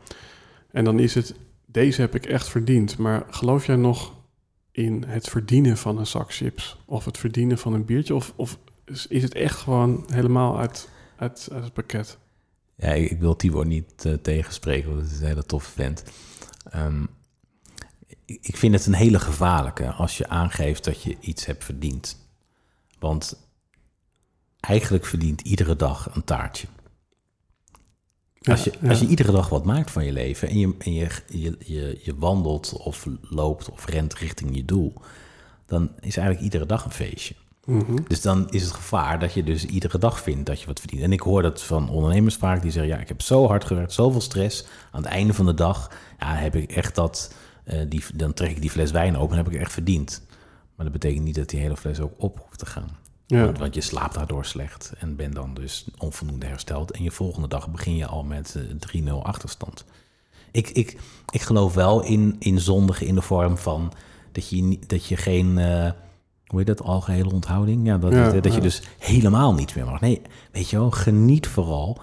En 0.71 0.83
dan 0.83 0.99
is 0.99 1.15
het, 1.15 1.35
deze 1.65 2.01
heb 2.01 2.15
ik 2.15 2.25
echt 2.25 2.49
verdiend. 2.49 2.97
Maar 2.97 3.25
geloof 3.29 3.65
jij 3.65 3.75
nog 3.75 4.13
in 4.71 5.03
het 5.07 5.29
verdienen 5.29 5.77
van 5.77 5.97
een 5.97 6.07
zak 6.07 6.33
chips 6.33 6.77
of 6.85 7.05
het 7.05 7.17
verdienen 7.17 7.57
van 7.57 7.73
een 7.73 7.85
biertje? 7.85 8.15
Of, 8.15 8.33
of 8.35 8.57
is 9.07 9.23
het 9.23 9.33
echt 9.33 9.57
gewoon 9.57 10.03
helemaal 10.07 10.57
uit, 10.59 10.89
uit, 11.15 11.49
uit 11.51 11.63
het 11.63 11.73
pakket? 11.73 12.17
Ja, 12.75 12.91
ik, 12.91 13.19
wil 13.19 13.35
Tibor 13.35 13.65
niet 13.65 14.05
uh, 14.05 14.13
tegenspreken, 14.13 14.89
want 14.89 15.01
het 15.01 15.11
is 15.11 15.19
een 15.19 15.27
hele 15.27 15.45
toffe 15.45 15.71
vent. 15.71 16.03
Um, 16.75 17.09
ik 18.25 18.57
vind 18.57 18.73
het 18.73 18.85
een 18.85 18.93
hele 18.93 19.19
gevaarlijke 19.19 19.91
als 19.91 20.17
je 20.17 20.29
aangeeft 20.29 20.83
dat 20.83 21.03
je 21.03 21.17
iets 21.19 21.45
hebt 21.45 21.63
verdiend. 21.63 22.17
Want 22.99 23.47
eigenlijk 24.59 25.05
verdient 25.05 25.41
iedere 25.41 25.75
dag 25.75 26.15
een 26.15 26.23
taartje. 26.23 26.67
Als 28.41 28.63
je, 28.63 28.73
als 28.87 28.99
je 28.99 29.07
iedere 29.07 29.31
dag 29.31 29.49
wat 29.49 29.65
maakt 29.65 29.91
van 29.91 30.05
je 30.05 30.11
leven 30.11 30.49
en, 30.49 30.59
je, 30.59 30.75
en 30.79 30.93
je, 30.93 31.09
je, 31.27 31.55
je, 31.59 31.99
je 32.03 32.15
wandelt 32.17 32.73
of 32.73 33.07
loopt 33.21 33.69
of 33.69 33.85
rent 33.85 34.13
richting 34.13 34.55
je 34.55 34.65
doel, 34.65 34.93
dan 35.65 35.91
is 35.99 36.17
eigenlijk 36.17 36.41
iedere 36.41 36.65
dag 36.65 36.85
een 36.85 36.91
feestje. 36.91 37.35
Mhm. 37.65 37.95
Dus 38.07 38.21
dan 38.21 38.49
is 38.49 38.61
het 38.61 38.71
gevaar 38.71 39.19
dat 39.19 39.33
je 39.33 39.43
dus 39.43 39.65
iedere 39.65 39.97
dag 39.97 40.21
vindt 40.21 40.45
dat 40.45 40.59
je 40.59 40.65
wat 40.65 40.79
verdient. 40.79 41.01
En 41.01 41.11
ik 41.11 41.19
hoor 41.19 41.41
dat 41.41 41.63
van 41.63 41.89
ondernemers 41.89 42.35
vaak 42.35 42.61
die 42.61 42.71
zeggen: 42.71 42.91
Ja, 42.91 42.99
ik 42.99 43.07
heb 43.07 43.21
zo 43.21 43.47
hard 43.47 43.65
gewerkt, 43.65 43.93
zoveel 43.93 44.21
stress. 44.21 44.65
Aan 44.91 45.01
het 45.01 45.11
einde 45.11 45.33
van 45.33 45.45
de 45.45 45.53
dag 45.53 45.91
ja, 46.19 46.35
heb 46.35 46.55
ik 46.55 46.71
echt 46.71 46.95
dat 46.95 47.33
uh, 47.65 47.81
die, 47.89 48.03
dan 48.15 48.33
trek 48.33 48.49
ik 48.49 48.61
die 48.61 48.69
fles 48.69 48.91
wijn 48.91 49.17
open 49.17 49.37
en 49.37 49.43
heb 49.43 49.53
ik 49.53 49.59
echt 49.59 49.73
verdiend. 49.73 50.21
Maar 50.75 50.85
dat 50.85 50.93
betekent 50.93 51.23
niet 51.23 51.35
dat 51.35 51.49
die 51.49 51.59
hele 51.59 51.77
fles 51.77 51.99
ook 51.99 52.13
op 52.17 52.39
hoeft 52.45 52.59
te 52.59 52.65
gaan. 52.65 52.89
Ja. 53.27 53.43
Want, 53.45 53.57
want, 53.57 53.75
je 53.75 53.81
slaapt 53.81 54.13
daardoor 54.13 54.45
slecht 54.45 54.93
en 54.97 55.15
ben 55.15 55.31
dan 55.31 55.53
dus 55.53 55.85
onvoldoende 55.97 56.45
hersteld. 56.45 56.91
En 56.91 57.03
je 57.03 57.11
volgende 57.11 57.47
dag 57.47 57.71
begin 57.71 57.95
je 57.95 58.05
al 58.05 58.23
met 58.23 58.55
uh, 58.93 59.03
3-0 59.03 59.11
achterstand. 59.23 59.85
Ik, 60.51 60.69
ik, 60.69 60.97
ik 61.29 61.41
geloof 61.41 61.73
wel 61.73 62.03
in, 62.03 62.35
in 62.39 62.59
zondigen 62.59 63.07
in 63.07 63.15
de 63.15 63.21
vorm 63.21 63.57
van 63.57 63.93
dat 64.31 64.49
je, 64.49 64.79
dat 64.87 65.05
je 65.05 65.17
geen... 65.17 65.57
Uh, 65.57 65.91
hoe 66.45 66.59
heet 66.59 66.67
dat? 66.67 66.81
Algehele 66.81 67.31
onthouding? 67.31 67.85
Ja, 67.87 67.97
dat, 67.97 68.11
ja, 68.11 68.31
dat, 68.31 68.43
dat 68.43 68.53
je 68.53 68.61
dus 68.61 68.81
helemaal 68.97 69.53
niets 69.53 69.73
meer 69.73 69.85
mag. 69.85 70.01
Nee, 70.01 70.21
weet 70.51 70.69
je 70.69 70.77
wel, 70.77 70.91
geniet 70.91 71.47
vooral 71.47 72.01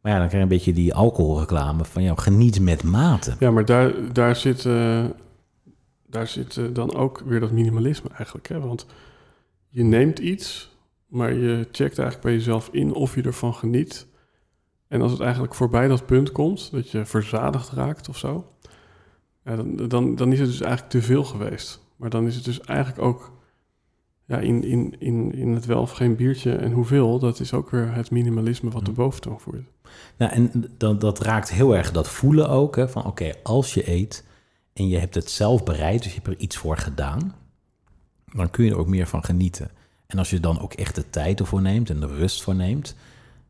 maar 0.00 0.12
ja, 0.12 0.18
dan 0.18 0.28
krijg 0.28 0.32
je 0.32 0.38
een 0.38 0.56
beetje 0.56 0.72
die 0.72 0.94
alcoholreclame 0.94 1.84
van 1.84 2.02
jou, 2.02 2.18
geniet 2.18 2.60
met 2.60 2.82
mate. 2.82 3.34
Ja, 3.38 3.50
maar 3.50 3.64
daar, 3.64 4.12
daar 4.12 4.36
zit, 4.36 4.64
uh, 4.64 5.04
daar 6.06 6.26
zit 6.26 6.56
uh, 6.56 6.66
dan 6.72 6.94
ook 6.94 7.22
weer 7.24 7.40
dat 7.40 7.50
minimalisme 7.50 8.08
eigenlijk. 8.16 8.48
Hè? 8.48 8.60
Want 8.60 8.86
je 9.68 9.82
neemt 9.82 10.18
iets, 10.18 10.76
maar 11.06 11.32
je 11.32 11.68
checkt 11.72 11.98
eigenlijk 11.98 12.20
bij 12.20 12.32
jezelf 12.32 12.68
in 12.72 12.94
of 12.94 13.14
je 13.14 13.22
ervan 13.22 13.54
geniet. 13.54 14.06
En 14.88 15.02
als 15.02 15.12
het 15.12 15.20
eigenlijk 15.20 15.54
voorbij 15.54 15.88
dat 15.88 16.06
punt 16.06 16.32
komt, 16.32 16.70
dat 16.70 16.90
je 16.90 17.04
verzadigd 17.04 17.70
raakt 17.70 18.08
of 18.08 18.18
zo, 18.18 18.52
ja, 19.44 19.56
dan, 19.56 19.88
dan, 19.88 20.14
dan 20.14 20.32
is 20.32 20.38
het 20.38 20.48
dus 20.48 20.60
eigenlijk 20.60 20.92
te 20.92 21.02
veel 21.02 21.24
geweest. 21.24 21.80
Maar 21.96 22.10
dan 22.10 22.26
is 22.26 22.34
het 22.34 22.44
dus 22.44 22.60
eigenlijk 22.60 23.02
ook 23.02 23.32
ja, 24.30 24.38
in, 24.38 24.64
in, 24.64 24.94
in, 24.98 25.34
in 25.34 25.48
het 25.48 25.66
wel 25.66 25.80
of 25.80 25.90
geen 25.90 26.16
biertje 26.16 26.54
en 26.54 26.72
hoeveel, 26.72 27.18
dat 27.18 27.40
is 27.40 27.52
ook 27.52 27.70
weer 27.70 27.94
het 27.94 28.10
minimalisme 28.10 28.70
wat 28.70 28.84
de 28.84 28.92
boventoon 28.92 29.40
voert. 29.40 29.68
Nou, 30.16 30.32
en 30.32 30.70
dat, 30.76 31.00
dat 31.00 31.20
raakt 31.20 31.50
heel 31.50 31.76
erg 31.76 31.92
dat 31.92 32.08
voelen 32.08 32.48
ook. 32.48 32.76
Hè, 32.76 32.88
van 32.88 33.04
oké, 33.04 33.32
als 33.42 33.74
je 33.74 33.90
eet 33.90 34.24
en 34.72 34.88
je 34.88 34.98
hebt 34.98 35.14
het 35.14 35.30
zelf 35.30 35.64
bereid, 35.64 36.02
dus 36.02 36.14
je 36.14 36.20
hebt 36.22 36.26
er 36.26 36.44
iets 36.44 36.56
voor 36.56 36.76
gedaan, 36.76 37.34
dan 38.32 38.50
kun 38.50 38.64
je 38.64 38.70
er 38.70 38.78
ook 38.78 38.86
meer 38.86 39.06
van 39.06 39.24
genieten. 39.24 39.70
En 40.06 40.18
als 40.18 40.30
je 40.30 40.40
dan 40.40 40.60
ook 40.60 40.72
echt 40.72 40.94
de 40.94 41.10
tijd 41.10 41.40
ervoor 41.40 41.62
neemt 41.62 41.90
en 41.90 42.00
de 42.00 42.06
rust 42.06 42.42
voor 42.42 42.54
neemt, 42.54 42.96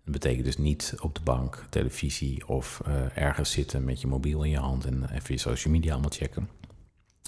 dat 0.04 0.12
betekent 0.12 0.44
dus 0.44 0.58
niet 0.58 0.94
op 1.00 1.14
de 1.14 1.20
bank, 1.24 1.66
televisie 1.70 2.48
of 2.48 2.80
eh, 2.84 3.16
ergens 3.16 3.50
zitten 3.50 3.84
met 3.84 4.00
je 4.00 4.06
mobiel 4.06 4.42
in 4.42 4.50
je 4.50 4.58
hand 4.58 4.84
en 4.84 5.10
even 5.12 5.34
je 5.34 5.40
social 5.40 5.72
media 5.72 5.92
allemaal 5.92 6.10
checken. 6.10 6.48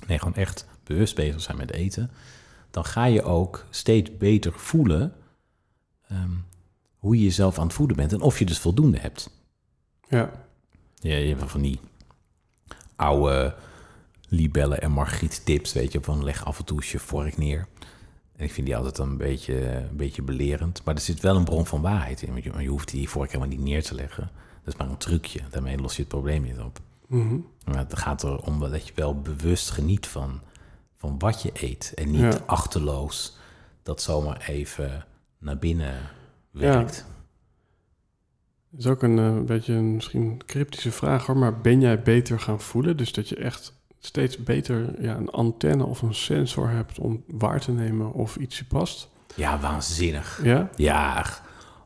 Nee, 0.06 0.18
gewoon 0.18 0.34
echt 0.34 0.66
bewust 0.84 1.14
bezig 1.14 1.40
zijn 1.40 1.56
met 1.56 1.72
eten. 1.72 2.10
Dan 2.72 2.84
ga 2.84 3.04
je 3.04 3.22
ook 3.22 3.66
steeds 3.70 4.16
beter 4.16 4.52
voelen 4.52 5.12
ehm, 6.08 6.30
hoe 6.98 7.16
je 7.16 7.22
jezelf 7.22 7.58
aan 7.58 7.66
het 7.66 7.74
voeden 7.74 7.96
bent 7.96 8.12
en 8.12 8.20
of 8.20 8.38
je 8.38 8.44
dus 8.44 8.58
voldoende 8.58 8.98
hebt. 8.98 9.30
Ja, 10.08 10.30
Ja, 11.00 11.16
je 11.16 11.34
hebt 11.34 11.50
van 11.50 11.62
die 11.62 11.80
oude 12.96 13.54
libellen 14.28 14.80
en 14.80 14.90
margriet 14.90 15.44
tips, 15.44 15.72
weet 15.72 15.92
je, 15.92 16.00
van 16.02 16.24
leg 16.24 16.44
af 16.44 16.58
en 16.58 16.64
toe 16.64 16.76
eens 16.76 16.92
je 16.92 16.98
vork 16.98 17.36
neer. 17.36 17.66
En 18.36 18.44
ik 18.44 18.52
vind 18.52 18.66
die 18.66 18.76
altijd 18.76 18.98
een 18.98 19.16
beetje, 19.16 19.70
een 19.70 19.96
beetje 19.96 20.22
belerend. 20.22 20.84
Maar 20.84 20.94
er 20.94 21.00
zit 21.00 21.20
wel 21.20 21.36
een 21.36 21.44
bron 21.44 21.66
van 21.66 21.80
waarheid 21.80 22.22
in. 22.22 22.32
Want 22.32 22.44
je, 22.44 22.52
je 22.58 22.68
hoeft 22.68 22.90
die 22.90 23.08
vork 23.08 23.32
helemaal 23.32 23.56
niet 23.56 23.64
neer 23.64 23.82
te 23.82 23.94
leggen. 23.94 24.30
Dat 24.64 24.74
is 24.74 24.80
maar 24.80 24.88
een 24.88 24.96
trucje. 24.96 25.40
Daarmee 25.50 25.78
los 25.78 25.96
je 25.96 26.00
het 26.00 26.10
probleem 26.10 26.42
niet 26.42 26.58
op. 26.58 26.80
Mhm. 27.06 27.36
Maar 27.64 27.78
het 27.78 27.98
gaat 27.98 28.24
erom 28.24 28.60
dat 28.60 28.86
je 28.86 28.92
wel 28.94 29.20
bewust 29.20 29.70
geniet 29.70 30.06
van, 30.06 30.40
van 31.02 31.18
wat 31.18 31.42
je 31.42 31.50
eet. 31.54 31.92
En 31.94 32.10
niet 32.10 32.20
Ja. 32.20 32.38
achterloos 32.46 33.36
dat 33.82 34.02
zomaar 34.02 34.44
even 34.48 35.04
naar 35.38 35.58
binnen 35.58 35.94
werkt. 36.50 37.06
Dat 38.70 38.80
is 38.80 38.86
ook 38.86 39.02
een 39.02 39.18
eh, 39.18 39.40
beetje 39.40 39.72
een 39.74 39.94
misschien 39.94 40.40
cryptische 40.46 40.92
vraag 40.92 41.26
hoor, 41.26 41.36
maar 41.36 41.60
ben 41.60 41.80
jij 41.80 42.02
beter 42.02 42.40
gaan 42.40 42.60
voelen? 42.60 42.96
Dus 42.96 43.12
dat 43.12 43.28
je 43.28 43.36
echt 43.36 43.80
steeds 43.98 44.36
beter 44.42 45.02
ja, 45.02 45.16
een 45.16 45.30
antenne 45.30 45.84
of 45.84 46.02
een 46.02 46.14
sensor 46.14 46.68
hebt 46.70 46.98
om 46.98 47.24
waar 47.26 47.60
te 47.60 47.72
nemen 47.72 48.12
of 48.12 48.36
iets 48.36 48.58
je 48.58 48.64
past. 48.64 49.08
Ja, 49.34 49.60
waanzinnig. 49.60 50.40
Ja? 50.42 50.70
Ja, 50.76 51.26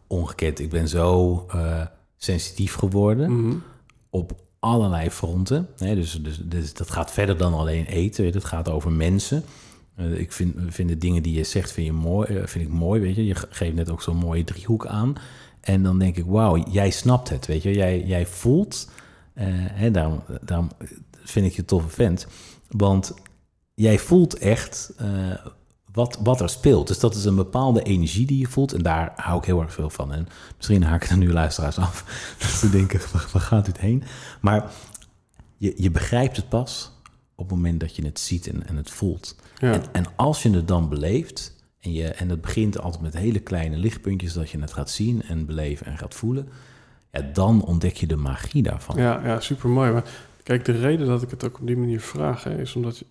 ongekend. 0.07 0.59
Ik 0.59 0.71
ben 0.71 0.89
zo 0.89 1.45
eh, 1.51 1.87
sensitief 2.17 2.75
geworden 2.75 3.31
Mhm. 3.47 3.57
op 4.11 4.45
allerlei 4.67 5.11
fronten. 5.11 5.69
Nee, 5.79 5.95
dus, 5.95 6.21
dus, 6.23 6.41
dus 6.45 6.75
dat 6.75 6.91
gaat 6.91 7.11
verder 7.13 7.37
dan 7.37 7.55
alleen 7.55 7.87
eten. 7.87 8.25
Het 8.25 8.45
gaat 8.45 8.69
over 8.69 8.93
mensen. 8.93 9.45
Eh, 9.97 10.19
ik 10.19 10.33
vind, 10.33 10.55
vind 10.69 10.89
de 10.89 10.99
dingen 10.99 11.23
die 11.23 11.35
je 11.37 11.45
zegt 11.45 11.73
vind, 11.73 11.87
je 11.87 11.93
mooi, 11.93 12.29
eh, 12.37 12.47
vind 12.47 12.65
ik 12.65 12.73
mooi. 12.73 13.01
Weet 13.01 13.17
je. 13.17 13.27
je 13.27 13.35
ge- 13.35 13.47
geeft 13.51 13.75
net 13.75 13.91
ook 13.91 14.03
zo'n 14.03 14.17
mooie 14.17 14.45
driehoek 14.45 14.87
aan. 14.87 15.15
En 15.61 15.83
dan 15.83 15.99
denk 15.99 16.17
ik, 16.17 16.25
wauw, 16.27 16.57
jij 16.71 16.91
snapt 16.91 17.29
het. 17.29 17.47
Weet 17.47 17.63
je. 17.63 17.73
Jij, 17.75 18.03
jij 18.05 18.27
voelt. 18.27 18.91
eh, 19.35 19.47
hè, 19.51 19.91
daarom, 19.91 20.23
daarom 20.45 20.69
vind 21.25 21.47
ik 21.47 21.53
je 21.53 21.65
toffe 21.65 21.89
vent. 21.89 22.27
Want 22.69 23.15
jij 23.75 23.99
voelt 23.99 24.39
echt 24.39 24.93
wat, 25.97 26.19
wat 26.23 26.41
er 26.41 26.49
speelt. 26.49 26.87
Dus 26.87 26.99
dat 26.99 27.15
is 27.15 27.25
een 27.25 27.35
bepaalde 27.35 27.83
energie 27.83 28.27
die 28.27 28.39
je 28.39 28.47
voelt. 28.47 28.73
En 28.73 28.83
daar 28.83 29.13
hou 29.17 29.39
ik 29.39 29.45
heel 29.45 29.61
erg 29.61 29.73
veel 29.73 29.91
van. 29.91 30.13
En 30.13 30.29
misschien 30.57 30.83
haken 30.83 31.09
er 31.09 31.17
nu 31.17 31.33
luisteraars 31.33 31.79
af. 31.79 32.05
Dat 32.41 32.49
ze 32.49 32.71
denken, 32.71 33.01
waar, 33.13 33.43
gaat 33.43 33.65
dit 33.65 33.79
heen? 33.79 34.03
Maar 34.41 34.71
je, 35.57 35.75
je 35.77 35.91
begrijpt 35.91 36.37
het 36.37 36.49
pas 36.49 36.93
op 37.35 37.49
het 37.49 37.57
moment 37.57 37.81
dat 37.81 37.97
je 37.97 38.05
het 38.05 38.21
ziet 38.21 38.47
en, 38.47 38.67
en 38.67 38.77
het 38.77 38.91
voelt. 38.91 39.37
Ja. 39.59 39.73
En, 39.73 39.83
en 39.93 40.05
als 40.17 40.43
je 40.43 40.51
het 40.51 40.69
dan 40.69 40.89
beleeft... 40.89 41.55
En, 41.81 41.93
je, 41.93 42.09
en 42.09 42.29
het 42.29 42.41
begint 42.41 42.81
altijd 42.81 43.03
met 43.03 43.17
hele 43.17 43.41
kleine 43.41 43.77
lichtpuntjes... 43.77 44.33
dat 44.33 44.51
je 44.51 44.61
het 44.61 44.73
gaat 44.73 44.91
zien 44.91 45.23
en 45.23 45.47
beleven 45.47 45.87
en 45.87 45.99
gaat 45.99 46.15
voelen... 46.15 46.49
Ja, 47.13 47.21
dan 47.33 47.65
ontdek 47.65 47.97
je 47.97 48.07
de 48.07 48.17
magie 48.17 48.63
daarvan. 48.63 48.97
Ja, 48.97 49.21
ja 49.25 49.41
super 49.41 49.69
mooi. 49.69 49.93
Maar 49.93 50.05
kijk, 50.43 50.65
de 50.65 50.73
reden 50.73 51.07
dat 51.07 51.23
ik 51.23 51.31
het 51.31 51.45
ook 51.45 51.61
op 51.61 51.67
die 51.67 51.77
manier 51.77 52.01
vraag, 52.01 52.45
hè, 52.45 52.61
is 52.61 52.75
omdat, 52.75 52.99
je, 52.99 53.07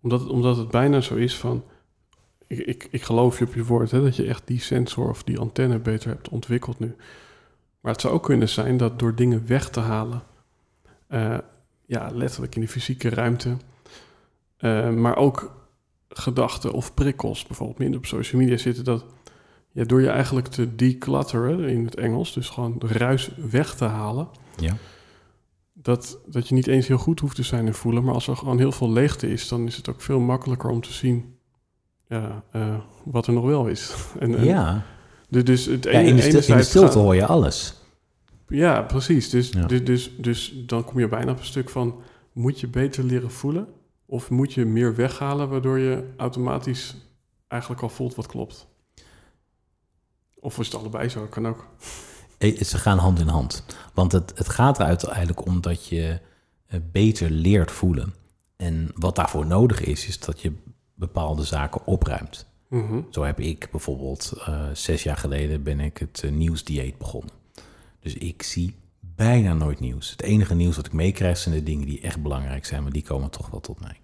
omdat, 0.00 0.28
omdat 0.28 0.56
het 0.56 0.68
bijna 0.68 1.00
zo 1.00 1.14
is 1.14 1.36
van. 1.36 1.64
Ik, 2.48 2.58
ik, 2.58 2.88
ik 2.90 3.02
geloof 3.02 3.38
je 3.38 3.44
op 3.44 3.54
je 3.54 3.64
woord, 3.64 3.90
hè, 3.90 4.02
dat 4.02 4.16
je 4.16 4.26
echt 4.26 4.46
die 4.46 4.60
sensor 4.60 5.08
of 5.08 5.22
die 5.22 5.38
antenne 5.38 5.78
beter 5.78 6.08
hebt 6.08 6.28
ontwikkeld 6.28 6.78
nu. 6.78 6.96
Maar 7.80 7.92
het 7.92 8.00
zou 8.00 8.14
ook 8.14 8.22
kunnen 8.22 8.48
zijn 8.48 8.76
dat 8.76 8.98
door 8.98 9.14
dingen 9.14 9.46
weg 9.46 9.70
te 9.70 9.80
halen, 9.80 10.22
eh, 11.06 11.38
ja, 11.86 12.10
letterlijk 12.12 12.54
in 12.54 12.60
de 12.60 12.68
fysieke 12.68 13.08
ruimte, 13.08 13.56
eh, 14.56 14.90
maar 14.90 15.16
ook 15.16 15.56
gedachten 16.08 16.72
of 16.72 16.94
prikkels, 16.94 17.46
bijvoorbeeld 17.46 17.78
minder 17.78 17.98
op 17.98 18.06
social 18.06 18.40
media 18.40 18.56
zitten, 18.56 18.84
dat 18.84 19.04
ja, 19.72 19.84
door 19.84 20.00
je 20.00 20.08
eigenlijk 20.08 20.46
te 20.46 20.74
declutteren 20.74 21.68
in 21.68 21.84
het 21.84 21.94
Engels, 21.96 22.32
dus 22.32 22.48
gewoon 22.48 22.78
de 22.78 22.86
ruis 22.86 23.30
weg 23.50 23.74
te 23.74 23.84
halen, 23.84 24.28
Ja. 24.56 24.76
dat, 25.72 26.18
dat 26.26 26.48
je 26.48 26.54
niet 26.54 26.66
eens 26.66 26.88
heel 26.88 26.98
goed 26.98 27.20
hoeft 27.20 27.36
te 27.36 27.42
zijn 27.42 27.66
en 27.66 27.74
voelen, 27.74 28.04
maar 28.04 28.14
als 28.14 28.28
er 28.28 28.36
gewoon 28.36 28.58
heel 28.58 28.72
veel 28.72 28.90
leegte 28.90 29.30
is, 29.30 29.48
dan 29.48 29.66
is 29.66 29.76
het 29.76 29.88
ook 29.88 30.00
veel 30.00 30.20
makkelijker 30.20 30.70
om 30.70 30.80
te 30.80 30.92
zien 30.92 31.36
ja, 32.08 32.42
eh, 32.52 32.74
wat 33.04 33.26
er 33.26 33.32
nog 33.32 33.44
wel 33.44 33.66
is. 33.66 33.94
en, 34.20 34.44
ja. 34.44 34.84
de- 35.28 35.42
dus 35.42 35.64
het 35.64 35.84
ja 35.84 35.90
ene, 35.90 36.08
in, 36.08 36.16
de 36.16 36.22
in 36.22 36.64
stilte 36.64 36.86
gaat- 36.86 36.94
hoor 36.94 37.14
je 37.14 37.26
alles. 37.26 37.74
ja, 38.48 38.82
precies. 38.82 39.30
Dus, 39.30 39.48
Ja. 39.50 39.66
Dus, 39.66 39.84
dus, 39.84 40.10
dus 40.18 40.52
dan 40.66 40.84
kom 40.84 40.98
je 40.98 41.08
bijna 41.08 41.30
op 41.32 41.38
een 41.38 41.44
stuk 41.44 41.70
van, 41.70 42.00
moet 42.32 42.60
je 42.60 42.66
beter 42.68 43.04
leren 43.04 43.30
voelen? 43.30 43.66
Of 44.06 44.30
moet 44.30 44.52
je 44.52 44.64
meer 44.64 44.94
weghalen, 44.94 45.48
waardoor 45.48 45.78
je 45.78 46.04
automatisch 46.16 46.94
eigenlijk 47.48 47.82
al 47.82 47.88
voelt 47.88 48.14
wat 48.14 48.26
klopt? 48.26 48.66
Of 50.40 50.58
is 50.58 50.66
het 50.66 50.74
allebei 50.80 51.08
zo? 51.08 51.26
Kan 51.30 51.46
ook. 51.48 51.66
Eh, 52.38 52.60
Ze 52.62 52.78
gaan 52.78 52.98
hand 52.98 53.18
in 53.20 53.26
hand. 53.28 53.64
Want 53.94 54.12
het, 54.12 54.32
het 54.34 54.48
gaat 54.48 54.78
er 54.78 54.84
uiteindelijk 54.84 55.46
om 55.46 55.60
dat 55.60 55.86
je 55.86 56.18
eh, 56.66 56.80
beter 56.92 57.30
leert 57.30 57.70
voelen. 57.70 58.14
En 58.56 58.90
wat 58.94 59.16
daarvoor 59.16 59.46
nodig 59.46 59.80
is, 59.80 60.06
is 60.06 60.18
dat 60.18 60.40
je 60.40 60.52
bepaalde 60.98 61.44
zaken 61.44 61.86
opruimt. 61.86 62.46
Mhm. 62.68 63.00
Zo 63.10 63.22
heb 63.22 63.40
ik 63.40 63.68
bijvoorbeeld 63.70 64.32
eh, 64.46 64.62
zes 64.72 65.02
jaar 65.02 65.16
geleden 65.16 65.62
ben 65.62 65.80
ik 65.80 65.98
het 65.98 66.22
eh, 66.24 66.30
nieuwsdieet 66.30 66.98
begonnen. 66.98 67.30
Dus 68.00 68.14
ik 68.14 68.42
zie 68.42 68.74
bijna 69.00 69.54
nooit 69.54 69.80
nieuws. 69.80 70.10
Het 70.10 70.22
enige 70.22 70.54
nieuws 70.54 70.76
wat 70.76 70.86
ik 70.86 70.92
meekrijg 70.92 71.38
zijn 71.38 71.54
de 71.54 71.62
dingen 71.62 71.86
die 71.86 72.00
echt 72.00 72.22
belangrijk 72.22 72.64
zijn, 72.64 72.82
maar 72.82 72.92
die 72.92 73.02
komen 73.02 73.30
toch 73.30 73.50
wel 73.50 73.60
tot 73.60 73.80
mij. 73.80 73.96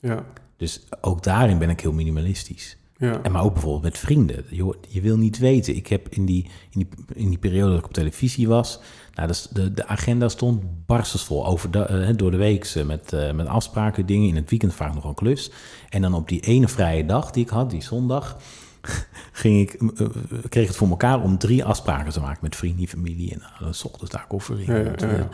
Ja, 0.00 0.24
Dus 0.56 0.86
ook 1.00 1.22
daarin 1.22 1.58
ben 1.58 1.70
ik 1.70 1.80
heel 1.80 1.92
minimalistisch. 1.92 2.76
ja. 2.96 3.22
En 3.22 3.32
maar 3.32 3.42
ook 3.44 3.52
bijvoorbeeld 3.52 3.82
met 3.82 3.98
vrienden. 3.98 4.44
Je, 4.50 4.78
je 4.88 5.00
wil 5.00 5.16
niet 5.16 5.38
weten. 5.38 5.76
Ik 5.76 5.86
heb 5.86 6.08
in 6.08 6.24
die, 6.24 6.44
in 6.70 6.78
die, 6.78 6.88
in 7.14 7.28
die 7.28 7.38
periode 7.38 7.70
dat 7.70 7.78
ik 7.78 7.84
op 7.86 7.92
televisie 7.92 8.48
was... 8.48 8.80
Nou, 9.18 9.30
dus 9.30 9.48
de, 9.50 9.74
de 9.74 9.86
agenda 9.86 10.28
stond 10.28 10.86
barstensvol 10.86 11.46
over 11.46 11.70
de, 11.70 11.84
eh, 11.84 12.16
door 12.16 12.30
de 12.30 12.36
week 12.36 12.74
met, 12.84 13.12
eh, 13.12 13.32
met 13.32 13.46
afspraken, 13.46 14.06
dingen. 14.06 14.28
In 14.28 14.36
het 14.36 14.50
weekend 14.50 14.74
vaak 14.74 14.94
nog 14.94 15.04
een 15.04 15.14
klus. 15.14 15.50
En 15.88 16.02
dan 16.02 16.14
op 16.14 16.28
die 16.28 16.40
ene 16.40 16.68
vrije 16.68 17.06
dag 17.06 17.30
die 17.30 17.44
ik 17.44 17.50
had, 17.50 17.70
die 17.70 17.82
zondag... 17.82 18.36
Ging 19.32 19.60
ik, 19.60 19.82
eh, 19.82 20.06
eh, 20.06 20.44
kreeg 20.48 20.66
het 20.66 20.76
voor 20.76 20.88
elkaar 20.88 21.22
om 21.22 21.38
drie 21.38 21.64
afspraken 21.64 22.12
te 22.12 22.20
maken 22.20 22.38
met 22.42 22.56
vrienden, 22.56 22.88
familie. 22.88 23.32
En 23.32 23.74
s 23.74 23.84
ochtends 23.84 24.10
daar 24.12 24.26
koffie. 24.26 24.66
Ja, 24.66 24.76
ja, 24.76 24.92
ja, 24.96 25.16
ja. 25.16 25.28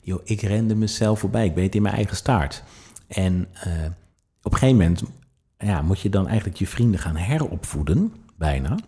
Joh, 0.00 0.20
ik 0.24 0.40
rende 0.40 0.74
mezelf 0.74 1.18
voorbij. 1.18 1.46
Ik 1.46 1.54
weet 1.54 1.74
in 1.74 1.82
mijn 1.82 1.94
eigen 1.94 2.16
staart. 2.16 2.62
En 3.06 3.48
eh, 3.52 3.72
op 4.42 4.52
een 4.52 4.58
gegeven 4.58 4.76
moment 4.76 5.02
ja, 5.58 5.82
moet 5.82 6.00
je 6.00 6.08
dan 6.08 6.28
eigenlijk 6.28 6.58
je 6.58 6.66
vrienden 6.66 7.00
gaan 7.00 7.16
heropvoeden, 7.16 8.12
bijna. 8.36 8.78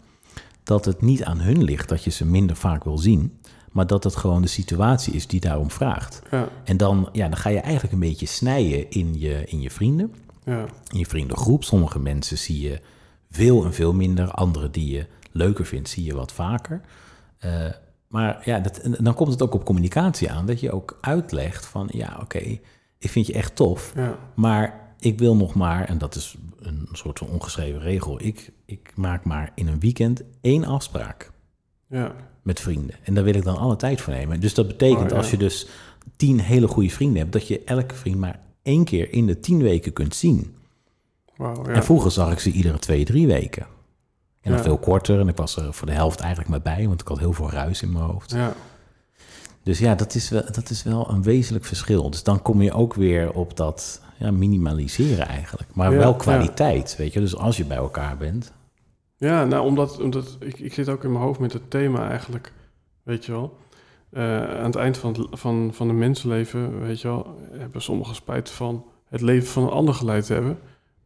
Dat 0.62 0.84
het 0.84 1.00
niet 1.00 1.24
aan 1.24 1.40
hun 1.40 1.64
ligt 1.64 1.88
dat 1.88 2.04
je 2.04 2.10
ze 2.10 2.26
minder 2.26 2.56
vaak 2.56 2.84
wil 2.84 2.98
zien, 2.98 3.38
maar 3.72 3.86
dat 3.86 4.04
het 4.04 4.16
gewoon 4.16 4.42
de 4.42 4.48
situatie 4.48 5.12
is 5.12 5.26
die 5.26 5.40
daarom 5.40 5.70
vraagt. 5.70 6.22
ja, 6.30 6.48
En 6.64 6.76
dan, 6.76 7.08
ja, 7.12 7.28
dan 7.28 7.38
ga 7.38 7.48
je 7.48 7.60
eigenlijk 7.60 7.92
een 7.92 8.00
beetje 8.00 8.26
snijden 8.26 8.90
in 8.90 9.18
je, 9.18 9.44
in 9.46 9.60
je 9.60 9.70
vrienden, 9.70 10.14
ja, 10.44 10.66
in 10.88 10.98
je 10.98 11.06
vriendengroep. 11.06 11.64
Sommige 11.64 11.98
mensen 11.98 12.38
zie 12.38 12.60
je 12.60 12.80
veel 13.30 13.64
en 13.64 13.74
veel 13.74 13.92
minder, 13.92 14.30
andere 14.30 14.70
die 14.70 14.90
je 14.90 15.06
leuker 15.30 15.66
vindt, 15.66 15.88
zie 15.88 16.04
je 16.04 16.14
wat 16.14 16.32
vaker. 16.32 16.80
Eh, 17.38 17.66
maar 18.08 18.42
ja, 18.44 18.58
dat, 18.58 18.80
dan 19.00 19.14
komt 19.14 19.30
het 19.30 19.42
ook 19.42 19.54
op 19.54 19.64
communicatie 19.64 20.30
aan, 20.30 20.46
dat 20.46 20.60
je 20.60 20.72
ook 20.72 20.98
uitlegt 21.00 21.66
van, 21.66 21.88
ja, 21.92 22.18
oké, 22.20 22.58
ik 22.98 23.10
vind 23.10 23.26
je 23.26 23.32
echt 23.32 23.56
tof, 23.56 23.92
ja, 23.94 24.18
maar 24.34 24.94
ik 24.98 25.18
wil 25.18 25.36
nog 25.36 25.54
maar, 25.54 25.84
en 25.84 25.98
dat 25.98 26.14
is 26.14 26.36
een 26.60 26.88
soort 26.92 27.18
van 27.18 27.28
ongeschreven 27.28 27.80
regel, 27.80 28.22
ik, 28.22 28.52
ik 28.64 28.92
maak 28.94 29.24
maar 29.24 29.52
in 29.54 29.68
een 29.68 29.80
weekend 29.80 30.22
één 30.40 30.64
afspraak 30.64 31.31
ja, 31.92 32.12
met 32.42 32.60
vrienden. 32.60 32.94
En 33.02 33.14
daar 33.14 33.24
wil 33.24 33.34
ik 33.34 33.44
dan 33.44 33.56
alle 33.58 33.76
tijd 33.76 34.00
voor 34.00 34.12
nemen. 34.12 34.40
Dus 34.40 34.54
dat 34.54 34.66
betekent 34.66 35.02
Oh, 35.04 35.08
ja. 35.10 35.16
als 35.16 35.30
je 35.30 35.36
dus 35.36 35.66
tien 36.16 36.40
hele 36.40 36.68
goede 36.68 36.90
vrienden 36.90 37.18
hebt, 37.18 37.32
dat 37.32 37.48
je 37.48 37.62
elke 37.64 37.94
vriend 37.94 38.18
maar 38.18 38.40
één 38.62 38.84
keer 38.84 39.12
in 39.12 39.26
de 39.26 39.40
tien 39.40 39.62
weken 39.62 39.92
kunt 39.92 40.14
zien. 40.14 40.54
wauw, 41.36 41.64
ja. 41.66 41.72
En 41.72 41.84
vroeger 41.84 42.10
zag 42.10 42.32
ik 42.32 42.38
ze 42.38 42.50
iedere 42.50 42.78
twee, 42.78 43.04
drie 43.04 43.26
weken. 43.26 43.62
En 44.40 44.50
dan 44.50 44.58
Ja. 44.58 44.62
veel 44.64 44.78
korter. 44.78 45.20
En 45.20 45.28
ik 45.28 45.36
was 45.36 45.56
er 45.56 45.74
voor 45.74 45.86
de 45.86 45.92
helft 45.92 46.20
eigenlijk 46.20 46.50
maar 46.50 46.62
bij, 46.62 46.86
want 46.88 47.00
ik 47.00 47.08
had 47.08 47.18
heel 47.18 47.32
veel 47.32 47.50
ruis 47.50 47.82
in 47.82 47.92
mijn 47.92 48.04
hoofd. 48.04 48.30
Ja, 48.30 48.54
Dus 49.62 49.78
ja, 49.78 49.94
dat 49.94 50.14
is, 50.14 50.28
wel, 50.28 50.42
dat 50.52 50.70
is 50.70 50.82
wel 50.82 51.10
een 51.10 51.22
wezenlijk 51.22 51.64
verschil. 51.64 52.10
Dus 52.10 52.22
dan 52.22 52.42
kom 52.42 52.62
je 52.62 52.72
ook 52.72 52.94
weer 52.94 53.32
op 53.32 53.56
dat, 53.56 54.00
ja, 54.18 54.30
minimaliseren 54.30 55.26
eigenlijk. 55.26 55.74
Maar 55.74 55.90
wel 55.90 56.14
kwaliteit, 56.14 56.96
weet 56.96 57.12
je. 57.12 57.20
Dus 57.20 57.36
als 57.36 57.56
je 57.56 57.64
bij 57.64 57.76
elkaar 57.76 58.16
bent. 58.16 58.52
Ja, 59.22 59.44
nou, 59.44 59.66
omdat, 59.66 60.00
omdat 60.00 60.36
ik, 60.40 60.58
ik 60.58 60.72
zit 60.72 60.88
ook 60.88 61.04
in 61.04 61.12
mijn 61.12 61.24
hoofd 61.24 61.40
met 61.40 61.52
het 61.52 61.70
thema 61.70 62.08
eigenlijk, 62.08 62.52
weet 63.02 63.24
je 63.24 63.32
wel. 63.32 63.58
Eh, 64.10 64.58
aan 64.58 64.64
het 64.64 64.76
eind 64.76 64.98
van, 64.98 65.12
het, 65.12 65.26
van, 65.30 65.70
van 65.74 65.88
een 65.88 65.98
mensenleven, 65.98 66.80
weet 66.80 67.00
je 67.00 67.08
wel, 67.08 67.38
hebben 67.52 67.82
sommigen 67.82 68.14
spijt 68.14 68.50
van 68.50 68.84
het 69.08 69.20
leven 69.20 69.48
van 69.48 69.62
een 69.62 69.70
ander 69.70 69.94
geleid 69.94 70.26
te 70.26 70.32
hebben. 70.32 70.58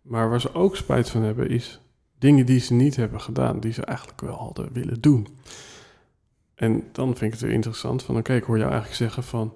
Maar 0.02 0.30
waar 0.30 0.40
ze 0.40 0.54
ook 0.54 0.76
spijt 0.76 1.10
van 1.10 1.22
hebben, 1.22 1.48
is 1.48 1.80
dingen 2.18 2.46
die 2.46 2.60
ze 2.60 2.74
niet 2.74 2.96
hebben 2.96 3.20
gedaan, 3.20 3.60
die 3.60 3.72
ze 3.72 3.84
eigenlijk 3.84 4.20
wel 4.20 4.36
hadden 4.36 4.72
willen 4.72 5.00
doen. 5.00 5.26
En 6.54 6.84
dan 6.92 7.06
vind 7.06 7.20
ik 7.20 7.32
het 7.32 7.40
weer 7.40 7.52
interessant 7.52 8.02
van, 8.02 8.16
oké, 8.16 8.34
ik 8.34 8.44
hoor 8.44 8.58
jou 8.58 8.70
eigenlijk 8.70 9.00
zeggen 9.00 9.22
van, 9.22 9.52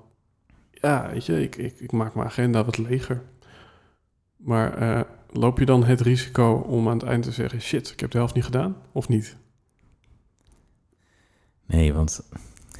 ja, 0.70 1.10
weet 1.12 1.26
je, 1.26 1.42
ik, 1.42 1.56
ik, 1.56 1.80
ik 1.80 1.92
maak 1.92 2.14
mijn 2.14 2.26
agenda 2.26 2.64
wat 2.64 2.78
leger. 2.78 3.22
Maar 4.36 4.78
eh, 4.78 5.00
loop 5.32 5.58
je 5.58 5.64
dan 5.64 5.84
het 5.84 6.00
risico 6.00 6.52
om 6.54 6.88
aan 6.88 6.98
het 6.98 7.08
eind 7.08 7.22
te 7.22 7.32
zeggen: 7.32 7.60
shit, 7.60 7.90
ik 7.90 8.00
heb 8.00 8.10
de 8.10 8.18
helft 8.18 8.34
niet 8.34 8.44
gedaan? 8.44 8.76
Of 8.92 9.08
niet? 9.08 9.36
Nee, 11.66 11.92
want 11.92 12.22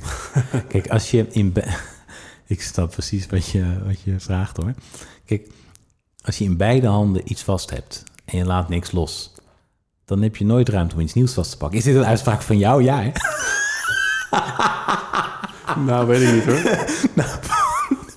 kijk, 0.69 0.89
als 0.89 1.11
je 1.11 1.27
in 1.31 1.55
ik 2.47 2.63
snap 2.63 2.91
precies 2.91 3.27
wat 3.27 3.49
je, 3.49 3.79
wat 3.85 4.01
je 4.01 4.21
vraagt 4.21 4.57
hoor. 4.57 4.75
Kijk, 5.25 5.49
als 6.25 6.39
je 6.39 6.45
in 6.45 6.57
beide 6.57 6.87
handen 6.87 7.31
iets 7.31 7.43
vast 7.43 7.71
hebt 7.71 8.05
en 8.25 8.39
je 8.39 8.45
laat 8.45 8.69
niks 8.69 8.93
los, 8.93 9.35
dan 10.05 10.23
heb 10.23 10.37
je 10.37 10.45
nooit 10.45 10.69
ruimte 10.69 10.95
om 10.95 11.01
iets 11.01 11.15
nieuws 11.15 11.33
vast 11.33 11.51
te 11.51 11.57
pakken. 11.57 11.79
Is 11.79 11.85
dit 11.85 11.95
een 11.95 12.07
uitspraak 12.07 12.43
van 12.43 12.59
jou? 12.59 12.83
Ja, 12.83 13.03
hè? 13.03 13.11
nou, 15.87 16.07
weet 16.07 16.29
ik 16.29 16.35
niet 16.35 16.45
hoor. 16.45 16.89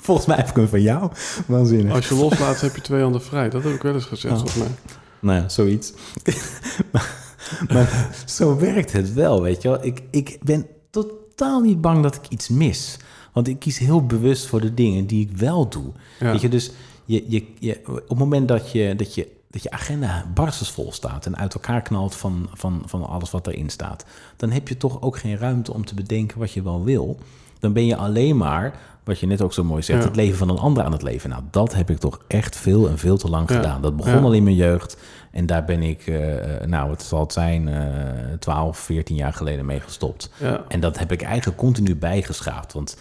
Volgens 0.03 0.27
mij 0.27 0.35
heb 0.35 0.49
ik 0.49 0.55
hem 0.55 0.67
van 0.67 0.81
jou. 0.81 1.11
Waanzinnig. 1.45 1.93
Als 1.93 2.07
je 2.07 2.15
loslaat, 2.15 2.61
heb 2.61 2.75
je 2.75 2.81
twee 2.81 3.01
handen 3.01 3.21
vrij. 3.21 3.49
Dat 3.49 3.63
heb 3.63 3.73
ik 3.73 3.81
wel 3.81 3.93
eens 3.93 4.05
gezegd, 4.05 4.33
Oh. 4.33 4.39
volgens 4.39 4.63
mij. 4.63 4.75
Nou 5.19 5.41
ja, 5.41 5.49
zoiets. 5.49 5.93
maar, 6.91 7.35
maar 7.67 8.09
zo 8.25 8.57
werkt 8.57 8.91
het 8.91 9.13
wel, 9.13 9.41
weet 9.41 9.61
je 9.61 9.69
wel. 9.69 9.85
Ik, 9.85 10.01
ik 10.11 10.37
ben 10.41 10.65
totaal 10.89 11.61
niet 11.61 11.81
bang 11.81 12.03
dat 12.03 12.15
ik 12.15 12.27
iets 12.29 12.49
mis. 12.49 12.97
Want 13.33 13.47
ik 13.47 13.59
kies 13.59 13.77
heel 13.77 14.05
bewust 14.05 14.45
voor 14.45 14.61
de 14.61 14.73
dingen 14.73 15.05
die 15.05 15.29
ik 15.29 15.37
wel 15.37 15.69
doe. 15.69 15.91
Ja. 16.19 16.31
Weet 16.31 16.41
je, 16.41 16.49
dus 16.49 16.71
je, 17.05 17.23
je, 17.27 17.45
je, 17.59 17.79
op 17.85 18.09
het 18.09 18.17
moment 18.17 18.47
dat 18.47 18.71
je, 18.71 18.95
dat 18.95 19.15
je, 19.15 19.27
dat 19.49 19.63
je 19.63 19.71
agenda 19.71 20.25
barstensvol 20.33 20.91
staat... 20.91 21.25
en 21.25 21.37
uit 21.37 21.53
elkaar 21.53 21.81
knalt 21.81 22.15
van, 22.15 22.49
van, 22.53 22.83
van 22.85 23.07
alles 23.07 23.31
wat 23.31 23.47
erin 23.47 23.69
staat... 23.69 24.05
dan 24.37 24.51
heb 24.51 24.67
je 24.67 24.77
toch 24.77 25.01
ook 25.01 25.17
geen 25.17 25.37
ruimte 25.37 25.73
om 25.73 25.85
te 25.85 25.95
bedenken 25.95 26.39
wat 26.39 26.51
je 26.51 26.61
wel 26.61 26.83
wil. 26.83 27.19
Dan 27.59 27.73
ben 27.73 27.85
je 27.85 27.95
alleen 27.95 28.37
maar, 28.37 28.79
wat 29.03 29.19
je 29.19 29.27
net 29.27 29.41
ook 29.41 29.53
zo 29.53 29.63
mooi 29.63 29.81
zegt... 29.81 29.99
Ja. 30.01 30.07
het 30.07 30.15
leven 30.15 30.37
van 30.37 30.49
een 30.49 30.57
ander 30.57 30.83
aan 30.83 30.91
het 30.91 31.01
leven. 31.01 31.29
Nou, 31.29 31.43
dat 31.51 31.73
heb 31.73 31.89
ik 31.89 31.97
toch 31.97 32.19
echt 32.27 32.55
veel 32.55 32.89
en 32.89 32.97
veel 32.97 33.17
te 33.17 33.29
lang 33.29 33.49
Ja. 33.49 33.55
gedaan. 33.55 33.81
Dat 33.81 33.95
begon 33.95 34.13
Ja. 34.13 34.19
al 34.19 34.33
in 34.33 34.43
mijn 34.43 34.55
jeugd... 34.55 34.97
En 35.31 35.45
daar 35.45 35.65
ben 35.65 35.81
ik, 35.83 36.07
eh, 36.07 36.65
nou, 36.67 36.89
het 36.91 37.01
zal 37.01 37.19
het 37.19 37.33
zijn, 37.33 37.67
eh 37.67 37.83
12, 38.39 38.77
14 38.77 39.15
jaar 39.15 39.33
geleden 39.33 39.65
mee 39.65 39.79
gestopt. 39.79 40.29
En 40.67 40.79
dat 40.79 40.99
heb 40.99 41.11
ik 41.11 41.21
eigenlijk 41.21 41.57
continu 41.57 41.95
bijgeschaapt. 41.95 42.73
Want 42.73 42.97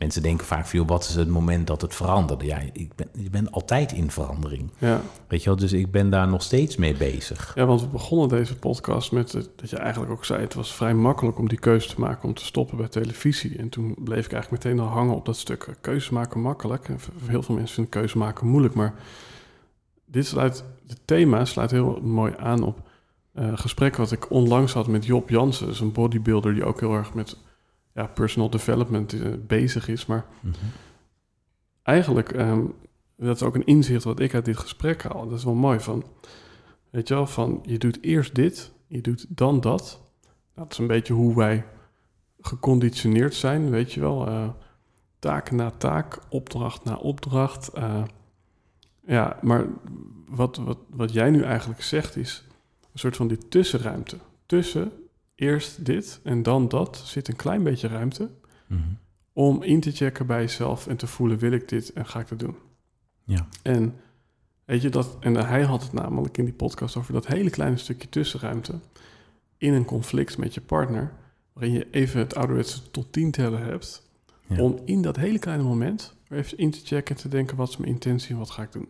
mensen 0.00 0.22
denken 0.22 0.46
vaak 0.46 0.66
joh, 0.66 0.88
wat 0.88 1.04
is 1.04 1.14
het 1.14 1.28
moment 1.28 1.66
dat 1.66 1.80
het 1.80 1.94
veranderde? 1.94 2.44
Ja, 2.44 2.58
ik 2.72 2.94
ben, 2.94 3.08
ik 3.12 3.30
ben 3.30 3.50
altijd 3.50 3.92
in 3.92 4.10
verandering. 4.10 4.70
Ja. 4.78 5.00
Weet 5.26 5.42
je 5.42 5.48
wel, 5.48 5.58
dus 5.58 5.72
ik 5.72 5.90
ben 5.90 6.10
daar 6.10 6.28
nog 6.28 6.42
steeds 6.42 6.76
mee 6.76 6.94
bezig. 6.94 7.52
ja, 7.54 7.66
want 7.66 7.80
we 7.80 7.86
begonnen 7.86 8.28
deze 8.28 8.56
podcast 8.56 9.12
met 9.12 9.32
dat 9.32 9.70
je 9.70 9.76
eigenlijk 9.76 10.12
ook 10.12 10.24
zei... 10.24 10.40
het 10.40 10.54
was 10.54 10.74
vrij 10.74 10.94
makkelijk 10.94 11.38
om 11.38 11.48
die 11.48 11.58
keuze 11.58 11.88
te 11.88 12.00
maken 12.00 12.28
om 12.28 12.34
te 12.34 12.44
stoppen 12.44 12.76
bij 12.76 12.88
televisie. 12.88 13.58
En 13.58 13.68
toen 13.68 13.94
bleef 13.98 14.24
ik 14.24 14.32
eigenlijk 14.32 14.64
meteen 14.64 14.80
al 14.80 14.92
hangen 14.92 15.14
op 15.14 15.24
dat 15.24 15.36
stuk 15.36 15.62
eh, 15.62 15.74
keuze 15.80 16.14
maken 16.14 16.40
makkelijk. 16.40 16.88
En 16.88 16.98
heel 17.26 17.42
veel 17.42 17.54
mensen 17.54 17.74
vinden 17.74 17.92
keuze 17.92 18.18
maken 18.18 18.46
moeilijk, 18.46 18.74
maar... 18.74 18.94
Dit 20.04 20.26
sluit, 20.26 20.64
het 20.86 21.00
thema 21.04 21.44
sluit 21.44 21.70
heel 21.70 22.00
mooi 22.02 22.34
aan 22.38 22.62
op 22.62 22.88
een 23.34 23.58
gesprek 23.58 23.96
wat 23.96 24.12
ik 24.12 24.30
onlangs 24.30 24.72
had 24.72 24.86
met 24.86 25.04
Job 25.04 25.28
Jansen. 25.28 25.74
Een 25.80 25.92
bodybuilder 25.92 26.54
die 26.54 26.64
ook 26.64 26.80
heel 26.80 26.94
erg 26.94 27.14
met 27.14 27.36
ja, 28.00 28.06
personal 28.06 28.50
development 28.50 29.12
eh, 29.12 29.32
bezig 29.46 29.88
is. 29.88 30.06
Maar 30.06 30.26
eigenlijk, 31.82 32.32
ehm, 32.32 32.64
dat 33.16 33.36
is 33.36 33.42
ook 33.42 33.54
een 33.54 33.66
inzicht 33.66 34.04
wat 34.04 34.20
ik 34.20 34.34
uit 34.34 34.44
dit 34.44 34.56
gesprek 34.58 35.02
haal. 35.02 35.28
Dat 35.28 35.38
is 35.38 35.44
wel 35.44 35.54
mooi 35.54 35.80
van, 35.80 36.04
weet 36.90 37.08
je 37.08 37.14
wel, 37.14 37.26
van 37.26 37.60
je 37.62 37.78
doet 37.78 38.02
eerst 38.02 38.34
dit, 38.34 38.72
je 38.86 39.00
doet 39.00 39.26
dan 39.28 39.60
dat. 39.60 40.00
Dat 40.54 40.72
is 40.72 40.78
een 40.78 40.86
beetje 40.86 41.12
hoe 41.12 41.36
wij 41.36 41.64
geconditioneerd 42.40 43.34
zijn, 43.34 43.70
weet 43.70 43.92
je 43.92 44.00
wel. 44.00 44.26
eh, 44.26 44.48
taak 45.18 45.50
na 45.50 45.70
taak, 45.70 46.18
opdracht 46.28 46.84
na 46.84 46.94
opdracht. 46.96 47.68
eh, 47.68 48.02
ja, 49.06 49.38
maar 49.42 49.66
wat, 50.28 50.56
wat, 50.56 50.78
wat 50.90 51.12
jij 51.12 51.30
nu 51.30 51.42
eigenlijk 51.42 51.82
zegt 51.82 52.16
is 52.16 52.44
een 52.92 52.98
soort 52.98 53.16
van 53.16 53.28
die 53.28 53.48
tussenruimte. 53.48 54.16
Tussen 54.46 54.92
eerst 55.40 55.84
dit 55.84 56.20
en 56.24 56.42
dan 56.42 56.68
dat 56.68 57.02
zit 57.04 57.28
een 57.28 57.36
klein 57.36 57.62
beetje 57.62 57.88
ruimte 57.88 58.30
Mhm. 58.66 58.80
om 59.32 59.62
in 59.62 59.80
te 59.80 59.90
checken 59.92 60.26
bij 60.26 60.40
jezelf 60.40 60.86
en 60.86 60.96
te 60.96 61.06
voelen: 61.06 61.38
wil 61.38 61.52
ik 61.52 61.68
dit 61.68 61.92
en 61.92 62.06
ga 62.06 62.20
ik 62.20 62.28
dat 62.28 62.38
doen? 62.38 62.56
Ja. 63.24 63.46
En 63.62 63.94
weet 64.64 64.82
je 64.82 64.88
dat, 64.88 65.16
en 65.20 65.34
hij 65.34 65.62
had 65.62 65.82
het 65.82 65.92
namelijk 65.92 66.38
in 66.38 66.44
die 66.44 66.54
podcast 66.54 66.96
over 66.96 67.12
dat 67.12 67.26
hele 67.26 67.50
kleine 67.50 67.76
stukje 67.76 68.08
tussenruimte 68.08 68.78
in 69.56 69.72
een 69.72 69.84
conflict 69.84 70.38
met 70.38 70.54
je 70.54 70.60
partner, 70.60 71.12
waarin 71.52 71.72
je 71.72 71.90
even 71.90 72.18
het 72.20 72.34
ouderwetse 72.34 72.90
tot 72.90 73.12
tien 73.12 73.30
tellen 73.30 73.62
hebt, 73.62 74.08
Ja. 74.46 74.62
om 74.62 74.78
in 74.84 75.02
dat 75.02 75.16
hele 75.16 75.38
kleine 75.38 75.62
moment 75.62 76.14
even 76.28 76.58
in 76.58 76.70
te 76.70 76.80
checken 76.84 77.14
en 77.16 77.20
te 77.22 77.28
denken: 77.28 77.56
wat 77.56 77.68
is 77.68 77.76
mijn 77.76 77.92
intentie 77.92 78.30
en 78.32 78.38
wat 78.38 78.50
ga 78.50 78.62
ik 78.62 78.72
doen? 78.72 78.88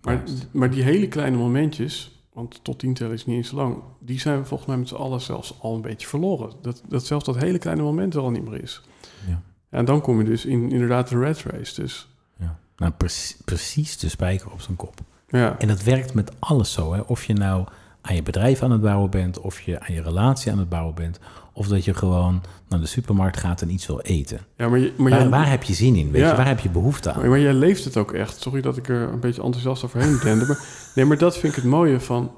Maar, 0.00 0.22
maar 0.52 0.70
die 0.70 0.82
hele 0.82 1.08
kleine 1.08 1.36
momentjes, 1.36 2.21
want 2.32 2.64
tot 2.64 2.78
tien 2.78 2.94
tellen 2.94 3.12
is 3.12 3.26
niet 3.26 3.36
eens 3.36 3.50
lang, 3.50 3.82
die 3.98 4.20
zijn 4.20 4.38
we 4.38 4.44
volgens 4.44 4.68
mij 4.68 4.78
met 4.78 4.88
z'n 4.88 4.94
allen 4.94 5.20
zelfs 5.20 5.54
al 5.60 5.74
een 5.74 5.80
beetje 5.80 6.06
verloren. 6.06 6.52
Dat, 6.62 6.82
dat 6.88 7.06
zelfs 7.06 7.24
dat 7.24 7.36
hele 7.36 7.58
kleine 7.58 7.82
moment 7.82 8.14
er 8.14 8.20
al 8.20 8.30
niet 8.30 8.48
meer 8.48 8.62
is. 8.62 8.82
Ja. 9.28 9.42
En 9.68 9.84
dan 9.84 10.00
kom 10.00 10.18
je 10.18 10.24
dus 10.24 10.44
in 10.44 10.70
inderdaad 10.70 11.08
de 11.08 11.18
red 11.18 11.42
race. 11.42 11.80
Dus 11.80 12.08
Ja. 12.36 12.58
Nou, 12.76 12.92
precies, 12.92 13.36
precies 13.44 13.98
de 13.98 14.08
spijker 14.08 14.50
op 14.50 14.60
zijn 14.60 14.76
kop. 14.76 15.00
ja, 15.28 15.58
En 15.58 15.68
dat 15.68 15.82
werkt 15.82 16.14
met 16.14 16.32
alles 16.38 16.72
zo. 16.72 16.92
Hè? 16.92 17.00
Of 17.00 17.24
je 17.24 17.34
nou 17.34 17.66
aan 18.00 18.14
je 18.14 18.22
bedrijf 18.22 18.62
aan 18.62 18.70
het 18.70 18.80
bouwen 18.80 19.10
bent, 19.10 19.40
of 19.40 19.60
je 19.60 19.80
aan 19.80 19.94
je 19.94 20.02
relatie 20.02 20.52
aan 20.52 20.58
het 20.58 20.68
bouwen 20.68 20.94
bent, 20.94 21.18
of 21.52 21.68
dat 21.68 21.84
je 21.84 21.94
gewoon 21.94 22.42
naar 22.68 22.80
de 22.80 22.86
supermarkt 22.86 23.36
gaat 23.36 23.62
en 23.62 23.70
iets 23.70 23.86
wil 23.86 24.00
eten. 24.00 24.40
ja 24.56 24.68
maar, 24.68 24.78
je, 24.78 24.92
maar, 24.96 25.10
Waar, 25.10 25.20
jij, 25.20 25.28
waar 25.28 25.50
heb 25.50 25.62
je 25.62 25.74
zin 25.74 25.94
in? 25.96 26.10
Weet 26.10 26.20
Ja. 26.20 26.30
je? 26.30 26.36
Waar 26.36 26.46
heb 26.46 26.60
je 26.60 26.70
behoefte 26.70 27.12
aan? 27.12 27.28
maar 27.28 27.40
jij 27.40 27.52
leeft 27.52 27.84
het 27.84 27.96
ook 27.96 28.12
echt. 28.12 28.40
Sorry 28.40 28.60
dat 28.60 28.76
ik 28.76 28.88
er 28.88 29.08
een 29.08 29.20
beetje 29.20 29.42
enthousiast 29.42 29.84
overheen 29.84 30.18
dende. 30.22 30.46
maar, 30.46 30.64
nee, 30.94 31.04
maar 31.04 31.18
dat 31.18 31.38
vind 31.38 31.56
ik 31.56 31.62
het 31.62 31.70
mooie 31.70 32.00
van... 32.00 32.30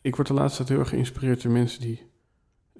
Ik 0.00 0.16
word 0.16 0.28
de 0.28 0.34
laatste 0.34 0.56
tijd 0.56 0.68
heel 0.68 0.78
erg 0.78 0.88
geïnspireerd 0.88 1.42
door 1.42 1.52
mensen 1.52 1.80
die 1.80 2.06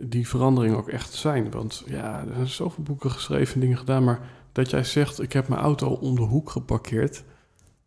die 0.00 0.28
verandering 0.28 0.76
ook 0.76 0.88
echt 0.88 1.12
zijn. 1.14 1.50
Want 1.50 1.82
ja, 1.86 2.20
er 2.20 2.34
zijn 2.34 2.46
zoveel 2.46 2.82
boeken 2.82 3.11
geschreven 3.11 3.54
en 3.54 3.61
dingen 3.61 3.78
gedaan. 3.78 4.04
Maar 4.04 4.20
dat 4.52 4.70
jij 4.70 4.84
zegt, 4.84 5.22
ik 5.22 5.32
heb 5.32 5.48
mijn 5.48 5.61
auto 5.61 5.88
om 5.88 6.14
de 6.14 6.22
hoek 6.22 6.50
geparkeerd. 6.50 7.24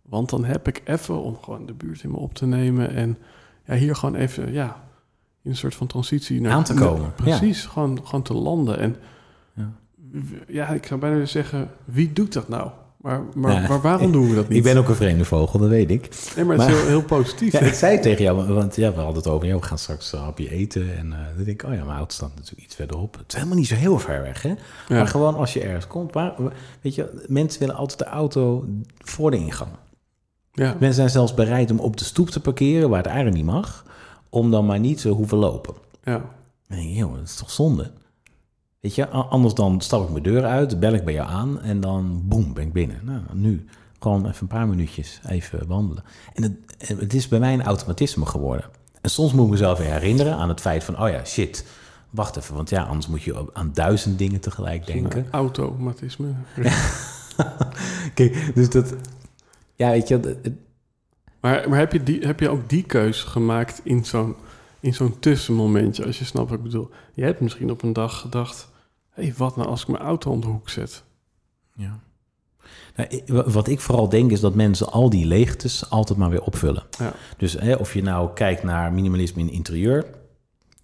Want 0.01 0.29
dan 0.29 0.45
heb 0.45 0.67
ik 0.67 0.81
even 0.85 1.21
om 1.21 1.37
gewoon 1.41 1.65
de 1.65 1.73
buurt 1.73 2.03
in 2.03 2.11
me 2.11 2.17
op 2.17 2.33
te 2.33 2.45
nemen. 2.45 2.89
En 2.93 3.17
ja, 3.65 3.75
hier 3.75 3.95
gewoon 3.95 4.15
even, 4.15 4.53
ja, 4.53 4.83
in 5.43 5.51
een 5.51 5.57
soort 5.57 5.75
van 5.75 5.87
transitie 5.87 6.41
naar 6.41 6.51
Aan 6.51 6.63
te 6.63 6.73
komen, 6.73 7.13
precies, 7.15 7.65
gewoon, 7.65 7.99
gewoon 8.03 8.21
te 8.23 8.33
landen. 8.33 8.79
En 8.79 8.95
Ja. 9.53 9.71
ja, 10.47 10.67
ik 10.69 10.85
zou 10.85 10.99
bijna 10.99 11.25
zeggen, 11.25 11.69
wie 11.85 12.13
doet 12.13 12.33
dat 12.33 12.47
nou? 12.49 12.69
Maar, 12.97 13.21
maar, 13.35 13.61
Ja, 13.61 13.67
maar 13.67 13.81
waarom 13.81 14.11
doen 14.11 14.29
we 14.29 14.35
dat 14.35 14.47
niet? 14.49 14.57
Ik 14.57 14.63
ben 14.63 14.77
ook 14.77 14.87
een 14.89 14.95
vreemde 14.95 15.25
vogel, 15.25 15.59
dat 15.59 15.69
weet 15.69 15.91
ik. 15.91 16.09
nee, 16.35 16.45
maar 16.45 16.57
het 16.57 16.67
is 16.69 16.73
heel, 16.75 16.87
heel 16.87 17.03
positief. 17.03 17.51
Ja, 17.59 17.59
ik 17.59 17.73
zei 17.73 17.91
het 17.93 18.01
tegen 18.01 18.23
jou, 18.23 18.53
want 18.53 18.75
ja, 18.75 18.89
we 18.93 18.97
hadden 18.99 19.15
het 19.15 19.27
over, 19.27 19.47
ja, 19.47 19.55
we 19.55 19.61
gaan 19.63 19.77
straks 19.77 20.13
een 20.13 20.19
hapje 20.19 20.49
eten. 20.49 20.97
En 20.97 21.13
eh, 21.13 21.19
dan 21.35 21.43
denk 21.45 21.61
ik, 21.61 21.69
oh 21.69 21.75
ja, 21.75 21.83
mijn 21.83 21.97
auto 21.97 22.13
staat 22.13 22.35
natuurlijk 22.35 22.63
iets 22.63 22.75
verderop. 22.75 23.13
Het 23.17 23.23
is 23.27 23.33
helemaal 23.35 23.57
niet 23.57 23.67
zo 23.67 23.75
heel 23.75 23.99
ver 23.99 24.21
weg, 24.21 24.41
hè? 24.41 24.53
Maar 24.89 25.07
gewoon 25.07 25.35
als 25.35 25.53
je 25.53 25.61
ergens 25.61 25.87
komt, 25.87 26.13
waar, 26.13 26.33
weet 26.81 26.95
je, 26.95 27.23
mensen 27.27 27.59
willen 27.59 27.75
altijd 27.75 27.99
de 27.99 28.05
auto 28.05 28.65
voor 28.97 29.31
de 29.31 29.37
ingang. 29.37 29.71
ja. 30.53 30.69
Mensen 30.71 30.93
zijn 30.93 31.09
zelfs 31.09 31.33
bereid 31.33 31.71
om 31.71 31.79
op 31.79 31.97
de 31.97 32.03
stoep 32.05 32.29
te 32.29 32.39
parkeren, 32.39 32.89
waar 32.89 32.97
het 32.97 33.07
eigenlijk 33.07 33.37
niet 33.37 33.45
mag, 33.45 33.85
om 34.31 34.51
dan 34.51 34.65
maar 34.65 34.79
niet 34.79 35.01
te 35.01 35.09
hoeven 35.09 35.37
lopen. 35.37 35.73
ja. 36.03 36.21
Dan 36.67 36.79
denk 36.79 36.89
ik, 36.91 36.95
joh, 36.97 37.13
dat 37.15 37.23
is 37.23 37.35
toch 37.35 37.51
zonde? 37.51 37.91
Weet 38.79 38.95
je, 38.95 39.07
anders 39.09 39.53
dan 39.53 39.81
stap 39.81 40.03
ik 40.03 40.09
mijn 40.09 40.23
deur 40.23 40.43
uit, 40.45 40.79
bel 40.79 40.93
ik 40.93 41.05
bij 41.05 41.13
jou 41.13 41.29
aan 41.29 41.61
en 41.61 41.79
dan 41.79 42.21
boem, 42.25 42.53
ben 42.53 42.63
ik 42.67 42.73
binnen. 42.73 42.99
Nou, 43.03 43.21
nu 43.33 43.65
gewoon 43.99 44.25
even 44.27 44.41
een 44.41 44.47
paar 44.47 44.67
minuutjes 44.67 45.19
even 45.27 45.67
wandelen. 45.67 46.03
En 46.33 46.43
het, 46.43 46.99
het 46.99 47.13
is 47.13 47.27
bij 47.27 47.39
mij 47.39 47.53
een 47.53 47.63
automatisme 47.63 48.25
geworden. 48.25 48.65
En 49.01 49.09
soms 49.09 49.33
moet 49.33 49.45
ik 49.45 49.51
mezelf 49.51 49.77
weer 49.77 49.91
herinneren 49.91 50.35
aan 50.35 50.49
het 50.49 50.61
feit 50.61 50.83
van, 50.83 51.01
oh 51.01 51.09
ja, 51.09 51.25
shit, 51.25 51.65
wacht 52.09 52.35
even, 52.37 52.55
want 52.55 52.69
ja, 52.69 52.83
anders 52.83 53.07
moet 53.07 53.21
je 53.23 53.45
aan 53.53 53.71
duizend 53.73 54.17
dingen 54.17 54.39
tegelijk 54.39 54.85
denken. 54.85 55.27
Automatisme. 55.31 56.33
Kijk, 58.13 58.51
dus 58.55 58.69
dat, 58.69 58.93
ja, 59.75 59.89
weet 59.89 60.07
je, 60.07 60.15
het- 60.19 60.51
Maar, 61.41 61.69
maar 61.69 61.79
heb, 61.79 61.91
je 61.91 62.03
die, 62.03 62.19
heb 62.19 62.39
je 62.39 62.49
ook 62.49 62.69
die 62.69 62.83
keus 62.83 63.23
gemaakt 63.23 63.81
in 63.83 64.05
zo'n, 64.05 64.35
in 64.79 64.93
zo'n 64.93 65.19
tussenmomentje, 65.19 66.05
als 66.05 66.19
je 66.19 66.25
snapt 66.25 66.49
wat 66.49 66.57
ik 66.57 66.63
bedoel? 66.63 66.89
Je 67.13 67.23
hebt 67.23 67.39
misschien 67.39 67.71
op 67.71 67.83
een 67.83 67.93
dag 67.93 68.19
gedacht, 68.19 68.69
hé, 69.09 69.23
hey, 69.23 69.33
wat 69.37 69.55
nou 69.55 69.69
als 69.69 69.81
ik 69.81 69.87
mijn 69.87 70.03
auto 70.03 70.31
om 70.31 70.41
de 70.41 70.47
hoek 70.47 70.69
zet? 70.69 71.03
ja. 71.75 71.99
Nou, 72.95 73.43
wat 73.45 73.67
ik 73.67 73.79
vooral 73.79 74.09
denk 74.09 74.31
is 74.31 74.39
dat 74.39 74.55
mensen 74.55 74.91
al 74.91 75.09
die 75.09 75.25
leegtes 75.25 75.89
altijd 75.89 76.19
maar 76.19 76.29
weer 76.29 76.43
opvullen. 76.43 76.83
Ja. 76.99 77.13
Dus 77.37 77.53
hè, 77.53 77.73
of 77.73 77.93
je 77.93 78.03
nou 78.03 78.33
kijkt 78.33 78.63
naar 78.63 78.93
minimalisme 78.93 79.41
in 79.41 79.49
interieur, 79.49 80.05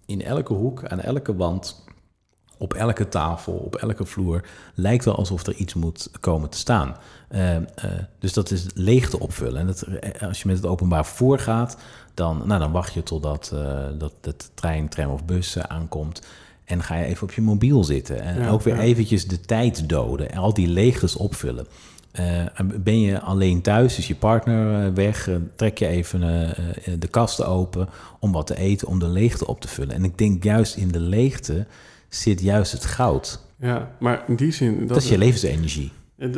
in 0.06 0.22
elke 0.22 0.52
hoek, 0.52 0.84
aan 0.84 1.00
elke 1.00 1.36
wand, 1.36 1.84
op 2.58 2.74
elke 2.74 3.08
tafel, 3.08 3.52
op 3.52 3.76
elke 3.76 4.04
vloer, 4.04 4.44
lijkt 4.74 5.04
wel 5.04 5.16
alsof 5.16 5.46
er 5.46 5.54
iets 5.54 5.74
moet 5.74 6.10
komen 6.20 6.50
te 6.50 6.58
staan. 6.58 6.96
Eh, 7.28 7.56
eh, 7.56 7.62
dus 8.18 8.32
dat 8.32 8.50
is 8.50 8.66
leegte 8.74 9.20
opvullen. 9.20 9.60
En 9.60 9.66
dat, 9.66 9.82
eh, 9.82 10.28
als 10.28 10.42
je 10.42 10.48
met 10.48 10.56
het 10.56 10.66
openbaar 10.66 11.06
vervoer 11.06 11.38
gaat, 11.38 11.76
dan, 12.14 12.42
nou, 12.44 12.60
dan 12.60 12.72
wacht 12.72 12.94
je 12.94 13.02
totdat 13.02 13.50
uh, 13.54 13.86
dat 13.98 14.12
de 14.20 14.34
trein, 14.54 14.88
tram 14.88 15.10
of 15.10 15.24
bus 15.24 15.58
aankomt. 15.58 16.26
En 16.64 16.82
ga 16.82 16.96
je 16.96 17.04
even 17.04 17.22
op 17.22 17.32
je 17.32 17.40
mobiel 17.40 17.84
zitten. 17.84 18.20
En 18.20 18.40
ja, 18.42 18.50
ook 18.50 18.62
weer 18.62 18.74
ja. 18.74 18.80
eventjes 18.80 19.26
de 19.26 19.40
tijd 19.40 19.88
doden. 19.88 20.30
En 20.30 20.38
al 20.38 20.54
die 20.54 20.68
leegtes 20.68 21.16
opvullen. 21.16 21.66
Uh, 22.20 22.44
ben 22.80 23.00
je 23.00 23.20
alleen 23.20 23.62
thuis, 23.62 23.98
is 23.98 24.08
je 24.08 24.14
partner 24.14 24.94
weg, 24.94 25.30
trek 25.56 25.78
je 25.78 25.86
even 25.86 26.20
de 26.98 27.08
kasten 27.10 27.46
open 27.46 27.88
om 28.20 28.32
wat 28.32 28.46
te 28.46 28.56
eten, 28.56 28.88
om 28.88 28.98
de 28.98 29.08
leegte 29.08 29.46
op 29.46 29.60
te 29.60 29.68
vullen. 29.68 29.94
En 29.94 30.04
ik 30.04 30.18
denk 30.18 30.44
juist 30.44 30.76
in 30.76 30.88
de 30.88 31.00
leegte 31.00 31.66
zit 32.08 32.40
juist 32.40 32.72
het 32.72 32.84
goud. 32.84 33.46
Ja, 33.58 33.96
maar 34.00 34.24
in 34.28 34.36
die 34.36 34.52
zin... 34.52 34.78
Dat, 34.78 34.88
dat 34.88 34.96
is 34.96 35.08
je 35.08 35.18
levensenergie. 35.18 35.92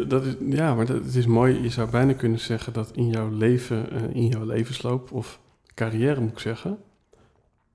Dat 0.06 0.24
is, 0.24 0.34
ja, 0.40 0.74
maar 0.74 0.86
dat, 0.86 1.04
het 1.04 1.14
is 1.14 1.26
mooi. 1.26 1.62
Je 1.62 1.68
zou 1.68 1.90
bijna 1.90 2.12
kunnen 2.12 2.40
zeggen 2.40 2.72
dat 2.72 2.90
in 2.94 3.08
jouw 3.08 3.28
leven, 3.30 4.12
in 4.14 4.26
jouw 4.26 4.44
levensloop, 4.44 5.12
of 5.12 5.40
carrière 5.74 6.20
moet 6.20 6.30
ik 6.30 6.38
zeggen, 6.38 6.78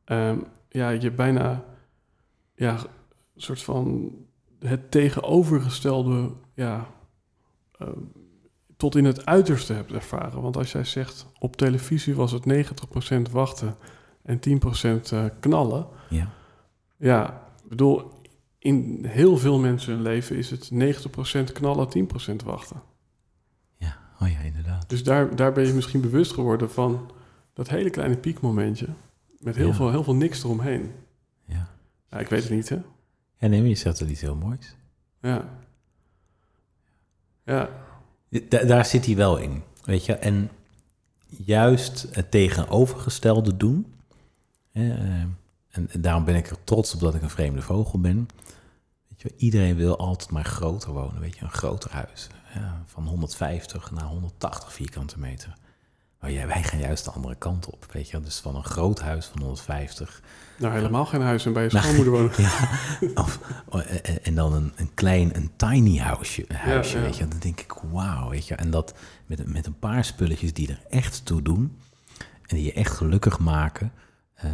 um, 0.06 0.44
ja, 0.70 0.90
je 0.90 1.12
bijna 1.12 1.64
ja, 2.56 2.74
een 3.36 3.42
soort 3.42 3.62
van 3.62 4.12
het 4.60 4.92
tegenovergestelde 4.92 6.32
ja, 6.54 6.88
uh, 7.82 7.88
tot 8.78 8.96
in 8.96 9.06
het 9.06 9.26
uiterste 9.26 9.74
hebt 9.74 9.92
ervaren. 9.92 10.42
Want 10.42 10.58
als 10.58 10.72
jij 10.72 10.84
zegt, 10.84 11.26
op 11.40 11.56
televisie 11.56 12.16
was 12.16 12.32
het 12.32 12.44
90% 13.28 13.32
wachten 13.32 13.76
en 14.24 14.40
10% 15.10 15.14
uh, 15.14 15.26
knallen. 15.40 15.88
Ja. 16.10 16.30
Ja, 16.98 17.45
ik 17.66 17.70
bedoel, 17.72 18.12
in 18.60 19.06
heel 19.08 19.38
veel 19.38 19.60
mensen 19.60 19.94
hun 19.94 20.02
leven 20.02 20.36
is 20.36 20.50
het 20.50 20.72
90% 21.50 21.52
knallen, 21.54 21.88
10% 22.32 22.36
wachten. 22.46 22.82
Ja, 23.78 23.98
oh 24.20 24.30
ja, 24.30 24.40
inderdaad. 24.40 24.90
Dus 24.90 25.04
daar, 25.04 25.36
daar 25.36 25.52
ben 25.52 25.66
je 25.68 25.74
misschien 25.74 26.02
bewust 26.02 26.32
geworden 26.34 26.72
van 26.72 27.12
dat 27.54 27.70
hele 27.70 27.90
kleine 27.90 28.18
piekmomentje. 28.18 28.88
Met 29.40 29.56
heel, 29.56 29.68
Ja. 29.68 29.74
veel, 29.74 29.90
heel 29.90 30.04
veel 30.04 30.16
niks 30.16 30.44
eromheen. 30.44 30.92
Ja. 31.46 31.68
Ja, 32.10 32.20
ik 32.20 32.28
weet 32.28 32.42
het 32.44 32.52
niet, 32.52 32.70
hè? 32.70 32.76
Ja, 33.38 33.48
nee, 33.48 33.60
maar 33.60 33.70
je 33.70 33.76
zegt 33.76 34.00
er 34.00 34.10
iets 34.10 34.22
heel 34.22 34.36
moois. 34.36 34.76
Ja. 35.22 35.50
Ja, 37.46 37.70
Da- 38.50 38.64
daar 38.64 38.86
zit 38.86 39.06
hij 39.06 39.16
wel 39.16 39.38
in, 39.38 39.64
weet 39.84 40.06
je. 40.06 40.14
En 40.14 40.50
juist 41.28 42.08
het 42.12 42.32
tegenovergestelde 42.32 43.58
doen. 43.58 43.94
Hè, 44.72 44.94
eh, 44.94 45.24
en, 45.76 45.90
en 45.92 46.02
daarom 46.02 46.26
ben 46.26 46.36
ik 46.36 46.50
er 46.50 46.64
trots 46.64 46.94
op 46.94 47.00
dat 47.00 47.16
ik 47.16 47.22
een 47.22 47.30
vreemde 47.30 47.62
vogel 47.62 48.00
ben. 48.00 48.28
Weet 49.08 49.22
je, 49.22 49.34
iedereen 49.38 49.76
wil 49.76 49.98
altijd 49.98 50.32
maar 50.32 50.46
groter 50.46 50.92
wonen, 50.92 51.20
weet 51.20 51.38
je. 51.38 51.44
Een 51.44 51.52
groter 51.52 51.92
huis. 51.92 52.28
Ja, 52.54 52.84
van 52.86 53.08
150 53.08 53.92
naar 53.92 54.06
180 54.06 54.74
vierkante 54.74 55.20
meter. 55.20 55.54
Maar 56.20 56.32
ja, 56.32 56.48
wij 56.48 56.64
gaan 56.64 56.80
juist 56.80 57.06
de 57.06 57.12
andere 57.12 57.36
kant 57.36 57.66
op, 57.70 57.86
weet 57.92 58.10
je. 58.10 58.20
Dus 58.20 58.40
van 58.40 58.56
een 58.56 58.64
groot 58.64 59.00
huis 59.00 59.26
van 59.26 59.42
150 59.42 60.22
nou 60.58 60.74
helemaal 60.74 61.06
geen 61.06 61.22
huis 61.22 61.46
en 61.46 61.54
bij 61.54 61.64
je 61.64 61.70
schoonmoeder 61.70 62.14
wonen. 62.14 62.32
ja, 62.42 62.70
of, 63.14 63.40
oh, 63.70 63.82
en, 63.92 64.24
en 64.24 64.36
dan 64.36 64.54
een, 64.54 64.74
een 64.76 64.94
klein, 64.94 65.36
een 65.36 65.52
tiny 65.56 65.98
huisje, 65.98 66.46
een 66.48 66.56
huisje 66.56 66.98
ja. 66.98 67.04
weet 67.04 67.18
je. 67.18 67.28
Dan 67.28 67.40
denk 67.40 67.60
ik, 67.60 67.74
wauw, 67.92 68.30
weet 68.30 68.48
je. 68.48 68.56
En 68.56 68.72
dat 68.72 68.94
met, 69.26 69.48
met 69.48 69.66
een 69.66 69.80
paar 69.80 70.06
spulletjes 70.06 70.54
die 70.54 70.70
er 70.70 70.82
echt 70.90 71.26
toe 71.26 71.42
doen 71.42 71.78
en 72.46 72.56
die 72.56 72.66
je 72.66 72.74
echt 72.74 72.92
gelukkig 72.92 73.40
maken. 73.40 73.92
Eh, 74.34 74.50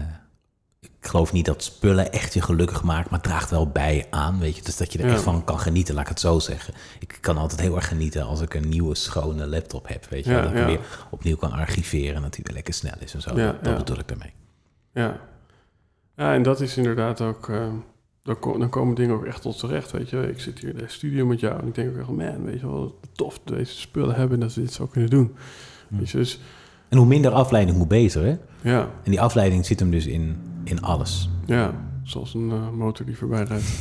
ik 1.02 1.08
geloof 1.08 1.32
niet 1.34 1.46
dat 1.46 1.64
spullen 1.64 2.12
echt 2.12 2.34
je 2.34 2.42
gelukkig 2.42 2.84
maken, 2.84 3.08
maar 3.10 3.20
het 3.20 3.28
draagt 3.30 3.50
wel 3.50 3.68
bij 3.68 4.08
aan, 4.10 4.40
weet 4.40 4.56
je. 4.56 4.62
Dus 4.62 4.78
dat 4.78 4.94
je 4.94 5.00
er 5.00 5.06
Ja. 5.08 5.12
echt 5.14 5.22
van 5.22 5.44
kan 5.44 5.60
genieten, 5.60 5.94
laat 5.94 6.04
ik 6.04 6.10
het 6.10 6.20
zo 6.20 6.40
zeggen. 6.40 6.74
Ik 7.00 7.18
kan 7.22 7.38
altijd 7.38 7.62
heel 7.62 7.76
erg 7.76 7.88
genieten 7.88 8.24
als 8.26 8.42
ik 8.42 8.54
een 8.54 8.70
nieuwe, 8.70 8.96
schone 8.96 9.48
laptop 9.48 9.88
heb, 9.88 10.06
weet 10.10 10.26
je. 10.26 10.32
Ja, 10.32 10.42
dat 10.42 10.52
ik 10.52 10.58
ja. 10.58 10.66
weer 10.66 10.80
opnieuw 11.10 11.36
kan 11.36 11.52
archiveren 11.52 12.16
en 12.16 12.22
dat 12.22 12.34
die 12.34 12.44
weer 12.44 12.54
lekker 12.56 12.74
snel 12.74 12.94
is 13.00 13.14
en 13.14 13.22
zo. 13.22 13.36
Ja, 13.40 13.58
dat 13.62 13.78
bedoel 13.78 13.98
ik 14.00 14.08
daarmee. 14.08 14.34
Ja. 14.94 15.20
ja, 16.16 16.34
en 16.34 16.44
dat 16.44 16.62
is 16.62 16.78
inderdaad 16.78 17.22
ook... 17.22 17.50
eh, 17.50 17.68
dan, 18.24 18.40
ko- 18.40 18.58
dan 18.58 18.70
komen 18.70 18.96
dingen 18.96 19.16
ook 19.16 19.26
echt 19.26 19.42
tot 19.42 19.60
terecht, 19.60 19.92
weet 19.92 20.10
je. 20.10 20.30
Ik 20.30 20.40
zit 20.40 20.60
hier 20.60 20.70
in 20.70 20.78
de 20.78 20.84
studio 20.88 21.26
met 21.26 21.40
jou 21.40 21.60
en 21.62 21.68
ik 21.68 21.76
denk 21.76 21.90
ook 21.92 21.98
echt... 22.00 22.08
Man, 22.08 22.44
weet 22.46 22.60
je 22.60 22.68
wel, 22.68 23.00
tof 23.12 23.40
deze 23.44 23.80
spullen 23.80 24.16
hebben 24.16 24.40
en 24.42 24.48
dat 24.48 24.56
we 24.56 24.62
dit 24.62 24.74
zo 24.74 24.86
kunnen 24.88 25.10
doen. 25.10 25.36
Hm. 25.88 25.98
Weet 25.98 26.10
je, 26.10 26.18
dus 26.18 26.40
En 26.90 26.98
hoe 26.98 27.08
minder 27.08 27.32
afleiding, 27.32 27.78
hoe 27.78 27.88
beter, 27.88 28.24
hè? 28.24 28.38
ja, 28.72 28.80
En 29.04 29.12
die 29.12 29.22
afleiding 29.22 29.66
zit 29.66 29.80
hem 29.80 29.92
dus 29.92 30.06
in, 30.06 30.38
in 30.72 30.82
alles. 30.82 31.30
ja. 31.46 31.90
Zoals 32.04 32.34
een 32.34 32.52
eh, 32.52 32.70
motor 32.70 33.06
die 33.06 33.18
voorbij 33.18 33.44
rijdt. 33.44 33.72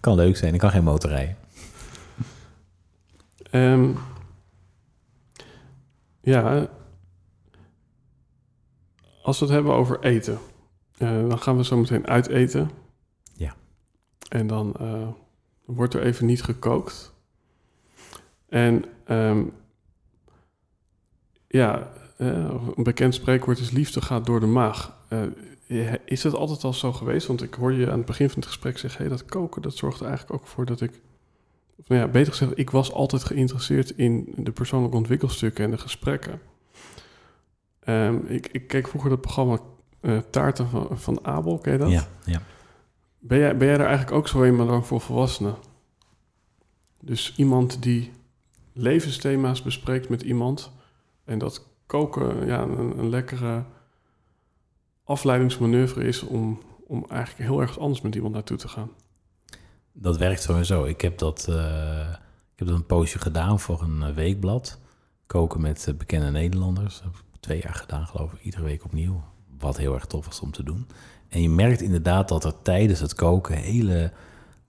Kan 0.00 0.14
leuk 0.14 0.36
zijn, 0.36 0.54
ik 0.54 0.60
kan 0.60 0.70
geen 0.70 0.84
motor 0.84 1.10
rijden. 1.10 1.36
Ehm, 3.50 3.90
ja, 6.20 6.68
als 9.22 9.38
we 9.38 9.44
het 9.44 9.54
hebben 9.54 9.74
over 9.74 10.00
eten, 10.00 10.38
eh, 10.96 11.28
dan 11.28 11.38
gaan 11.38 11.56
we 11.56 11.64
zo 11.64 11.76
meteen 11.76 12.06
uiteten. 12.06 12.70
Ja. 13.32 13.54
En 14.28 14.46
dan 14.46 14.74
eh, 14.74 15.08
wordt 15.64 15.94
er 15.94 16.02
even 16.02 16.26
niet 16.26 16.42
gekookt. 16.42 17.14
En 18.48 18.84
ehm, 19.04 19.44
ja, 21.46 21.92
een 22.26 22.82
bekend 22.82 23.14
spreekwoord 23.14 23.58
is 23.58 23.70
liefde 23.70 24.02
gaat 24.02 24.26
door 24.26 24.40
de 24.40 24.46
maag. 24.46 24.96
Eh, 25.70 25.92
is 26.04 26.22
het 26.22 26.34
altijd 26.34 26.64
al 26.64 26.72
zo 26.72 26.92
geweest? 26.92 27.26
Want 27.26 27.42
ik 27.42 27.54
hoor 27.54 27.72
je 27.72 27.90
aan 27.90 27.96
het 27.96 28.06
begin 28.06 28.28
van 28.28 28.38
het 28.38 28.46
gesprek 28.46 28.78
zeggen... 28.78 29.00
Hey, 29.00 29.10
dat 29.10 29.24
koken, 29.24 29.62
dat 29.62 29.76
zorgt 29.76 30.00
er 30.00 30.06
eigenlijk 30.06 30.40
ook 30.40 30.48
voor 30.48 30.66
dat 30.66 30.80
ik... 30.80 31.00
Of 31.76 31.88
nou 31.88 32.00
ja, 32.00 32.08
beter 32.08 32.32
gezegd, 32.32 32.58
ik 32.58 32.70
was 32.70 32.92
altijd 32.92 33.24
geïnteresseerd 33.24 33.90
in 33.90 34.32
de 34.36 34.50
persoonlijke 34.50 34.96
ontwikkelstukken 34.96 35.64
en 35.64 35.70
de 35.70 35.78
gesprekken. 35.78 36.40
Ehm, 37.80 38.16
ik, 38.26 38.46
ik 38.46 38.66
keek 38.66 38.88
vroeger 38.88 39.10
dat 39.10 39.20
programma 39.20 39.58
eh, 40.00 40.18
Taarten 40.30 40.68
van, 40.68 40.88
van 40.98 41.24
Abel, 41.26 41.58
ken 41.58 41.72
je 41.72 41.78
dat? 41.78 41.90
Ja, 41.90 42.08
ja. 42.24 42.42
Ben 43.18 43.38
jij, 43.38 43.56
ben 43.56 43.66
jij 43.66 43.76
er 43.76 43.86
eigenlijk 43.86 44.16
ook 44.16 44.28
zo 44.28 44.42
een, 44.42 44.56
maar 44.56 44.66
dan 44.66 44.84
voor 44.84 45.00
volwassenen? 45.00 45.56
Dus 47.00 47.34
iemand 47.36 47.82
die 47.82 48.12
levensthema's 48.72 49.62
bespreekt 49.62 50.08
met 50.08 50.22
iemand... 50.22 50.72
en 51.24 51.38
dat 51.38 51.68
koken 51.90 52.46
ja, 52.46 52.62
een, 52.62 53.08
lekkere 53.08 53.64
afleidingsmanoeuvre 55.04 56.04
is... 56.04 56.22
Om, 56.22 56.60
om 56.86 57.04
eigenlijk 57.08 57.50
heel 57.50 57.60
erg 57.60 57.78
anders 57.78 58.00
met 58.00 58.14
iemand 58.14 58.34
naartoe 58.34 58.56
te 58.56 58.68
gaan. 58.68 58.90
Dat 59.92 60.16
werkt 60.16 60.42
sowieso. 60.42 60.84
Ik 60.84 61.00
heb 61.00 61.18
dat, 61.18 61.46
eh, 61.48 62.08
ik 62.52 62.58
heb 62.58 62.68
dat 62.68 62.76
een 62.76 62.86
poosje 62.86 63.18
gedaan 63.18 63.60
voor 63.60 63.82
een 63.82 64.02
eh, 64.02 64.14
weekblad. 64.14 64.78
Koken 65.26 65.60
met 65.60 65.86
eh, 65.88 65.94
bekende 65.94 66.30
Nederlanders. 66.30 66.94
Dat 66.94 67.04
heb 67.04 67.14
ik 67.14 67.40
twee 67.40 67.60
jaar 67.62 67.74
gedaan, 67.74 68.06
geloof 68.06 68.32
ik. 68.32 68.42
Iedere 68.42 68.62
week 68.62 68.84
opnieuw. 68.84 69.22
Wat 69.58 69.76
heel 69.76 69.94
erg 69.94 70.06
tof 70.06 70.26
was 70.26 70.40
om 70.40 70.50
te 70.50 70.62
doen. 70.62 70.86
En 71.28 71.42
je 71.42 71.50
merkt 71.50 71.80
inderdaad 71.80 72.28
dat 72.28 72.44
er 72.44 72.62
tijdens 72.62 73.00
het 73.00 73.14
koken 73.14 73.56
hele 73.56 74.12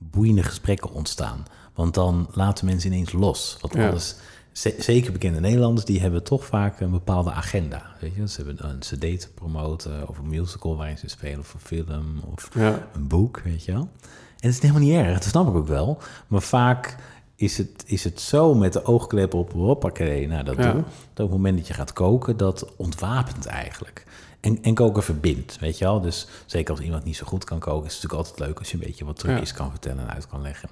boeiende 0.09 0.43
gesprekken 0.43 0.91
ontstaan. 0.91 1.45
Want 1.73 1.93
dan 1.93 2.27
laten 2.31 2.65
mensen 2.65 2.91
ineens 2.91 3.11
los. 3.11 3.57
Want 3.61 3.73
alles, 3.89 4.15
ze- 4.51 4.75
zeker 4.79 5.11
bekende 5.11 5.39
Nederlanders, 5.39 5.85
die 5.85 5.99
hebben 6.01 6.23
toch 6.23 6.45
vaak 6.45 6.79
een 6.79 6.91
bepaalde 6.91 7.31
agenda. 7.31 7.85
Weet 7.99 8.15
je? 8.15 8.27
Ze 8.27 8.41
hebben 8.43 8.69
een 8.69 8.79
cd 8.79 9.19
te 9.21 9.29
promoten, 9.35 10.07
of 10.07 10.17
een 10.17 10.27
musical 10.29 10.77
waarin 10.77 10.97
ze 10.97 11.07
spelen, 11.07 11.39
of 11.39 11.53
een 11.53 11.59
film, 11.59 12.21
of 12.33 12.49
Ja, 12.53 12.87
een 12.93 13.07
boek, 13.07 13.41
weet 13.43 13.63
je 13.65 13.71
wel. 13.71 13.89
En 14.01 14.47
het 14.49 14.53
is 14.55 14.59
helemaal 14.59 14.81
niet 14.81 14.93
erg, 14.93 15.13
dat 15.13 15.23
snap 15.23 15.47
ik 15.47 15.55
ook 15.55 15.67
wel. 15.67 15.97
Maar 16.27 16.41
vaak 16.41 16.95
is 17.35 17.57
het, 17.57 17.83
is 17.85 18.03
het 18.03 18.19
zo 18.21 18.53
met 18.53 18.73
de 18.73 18.85
oogklep 18.85 19.33
op, 19.33 19.51
hoppakee, 19.51 20.27
nou 20.27 20.43
dat 20.43 20.55
Ja. 20.55 20.73
Dat 20.73 20.83
op 21.13 21.17
het 21.17 21.29
moment 21.29 21.57
dat 21.57 21.67
je 21.67 21.73
gaat 21.73 21.93
koken, 21.93 22.37
dat 22.37 22.75
ontwapent 22.75 23.45
eigenlijk. 23.45 24.05
En, 24.41 24.63
en 24.63 24.73
koken 24.73 25.03
verbindt, 25.03 25.59
weet 25.59 25.77
je 25.77 25.85
wel. 25.85 26.01
Dus 26.01 26.27
zeker 26.45 26.71
als 26.71 26.83
iemand 26.83 27.03
niet 27.03 27.15
zo 27.15 27.25
goed 27.25 27.43
kan 27.43 27.59
koken, 27.59 27.87
is 27.87 27.93
het 27.93 28.03
natuurlijk 28.03 28.29
altijd 28.29 28.47
leuk 28.47 28.59
als 28.59 28.71
je 28.71 28.77
een 28.77 28.83
beetje 28.83 29.05
wat 29.05 29.19
trucjes 29.19 29.53
kan 29.53 29.69
vertellen 29.69 30.03
en 30.03 30.13
uit 30.13 30.27
kan 30.27 30.41
leggen. 30.41 30.69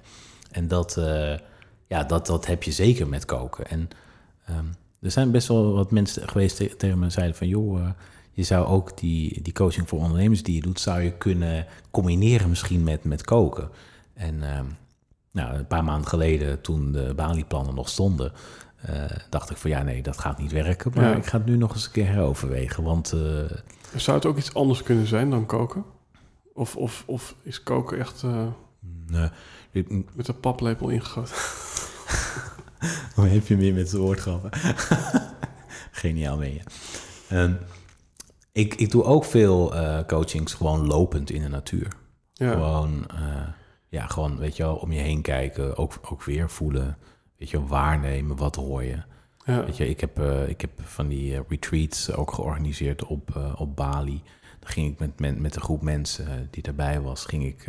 En 0.51 0.67
dat, 0.67 0.97
eh, 0.97 1.37
ja, 1.87 2.03
dat, 2.03 2.25
dat 2.25 2.45
heb 2.45 2.63
je 2.63 2.71
zeker 2.71 3.07
met 3.07 3.25
koken. 3.25 3.67
En 3.67 3.89
ehm, 4.45 4.65
er 5.01 5.11
zijn 5.11 5.31
best 5.31 5.47
wel 5.47 5.73
wat 5.73 5.91
mensen 5.91 6.29
geweest 6.29 6.79
tegen 6.79 6.99
me 6.99 7.09
zeiden 7.09 7.35
van... 7.35 7.47
joh, 7.47 7.79
eh, 7.79 7.89
je 8.31 8.43
zou 8.43 8.67
ook 8.67 8.97
die, 8.97 9.41
die 9.41 9.53
coaching 9.53 9.89
voor 9.89 9.99
ondernemers 9.99 10.43
die 10.43 10.55
je 10.55 10.61
doet... 10.61 10.79
zou 10.79 11.01
je 11.01 11.11
kunnen 11.11 11.65
combineren 11.91 12.49
misschien 12.49 12.83
met, 12.83 13.03
met 13.03 13.23
koken. 13.23 13.69
En 14.13 14.43
ehm, 14.43 14.65
nou, 15.31 15.53
een 15.53 15.67
paar 15.67 15.83
maanden 15.83 16.09
geleden, 16.09 16.61
toen 16.61 16.91
de 16.91 17.13
Bali-plannen 17.15 17.75
nog 17.75 17.89
stonden... 17.89 18.31
eh, 18.81 19.03
dacht 19.29 19.49
ik 19.49 19.57
van 19.57 19.69
ja, 19.69 19.81
nee, 19.83 20.01
dat 20.01 20.17
gaat 20.19 20.37
niet 20.37 20.51
werken. 20.51 20.91
Maar 20.95 21.09
Ja. 21.09 21.15
ik 21.15 21.25
ga 21.25 21.37
het 21.37 21.45
nu 21.45 21.57
nog 21.57 21.73
eens 21.73 21.85
een 21.85 21.91
keer 21.91 22.07
heroverwegen. 22.07 22.83
Want 22.83 23.11
eh, 23.13 23.19
Zou 23.95 24.17
het 24.17 24.25
ook 24.25 24.37
iets 24.37 24.53
anders 24.53 24.83
kunnen 24.83 25.07
zijn 25.07 25.29
dan 25.29 25.45
koken? 25.45 25.83
Of, 26.53 26.75
of, 26.75 27.03
of 27.07 27.35
is 27.43 27.63
koken 27.63 27.99
echt... 27.99 28.23
eh, 28.23 28.47
Nee, 29.07 29.29
dit- 29.71 30.15
Met 30.15 30.27
een 30.27 30.39
paplepel 30.39 30.89
ingegoten. 30.89 31.35
Hoe 33.15 33.27
heb 33.27 33.47
je 33.47 33.57
meer 33.57 33.73
met 33.73 33.89
zijn 33.89 34.01
woordgrappen? 34.01 34.49
Geniaal 35.91 36.37
ben 36.37 36.53
je. 36.53 36.59
Ehm, 37.29 37.53
ik, 38.51 38.75
ik 38.75 38.91
doe 38.91 39.03
ook 39.03 39.25
veel 39.25 39.73
coachings 40.07 40.53
gewoon 40.53 40.87
lopend 40.87 41.29
in 41.31 41.41
de 41.41 41.47
natuur. 41.49 41.87
Ja, 42.33 42.51
Gewoon, 42.51 43.05
ja, 43.89 44.07
gewoon, 44.07 44.37
weet 44.37 44.55
je 44.57 44.63
wel, 44.63 44.75
om 44.75 44.91
je 44.91 44.99
heen 44.99 45.21
kijken, 45.21 45.77
ook, 45.77 45.93
ook 46.11 46.23
weer 46.23 46.49
voelen, 46.49 46.97
weet 47.39 47.49
je 47.49 47.65
waarnemen, 47.65 48.35
wat 48.37 48.55
hoor 48.55 48.83
je. 48.83 48.97
ja. 49.45 49.65
Weet 49.65 49.77
je, 49.77 49.89
ik 49.89 49.99
heb, 49.99 50.19
eh, 50.19 50.49
ik 50.49 50.61
heb 50.61 50.71
van 50.81 51.07
die 51.07 51.35
eh, 51.35 51.41
retreats 51.47 52.11
ook 52.13 52.31
georganiseerd 52.31 53.05
op, 53.05 53.35
eh, 53.35 53.53
op 53.57 53.75
Bali. 53.75 54.21
Dan 54.59 54.69
ging 54.69 54.91
ik 54.91 54.99
met, 54.99 55.19
met, 55.19 55.39
met 55.39 55.55
een 55.55 55.61
groep 55.61 55.81
mensen 55.81 56.47
die 56.51 56.63
daarbij 56.63 57.01
was, 57.01 57.25
ging 57.25 57.45
ik, 57.45 57.65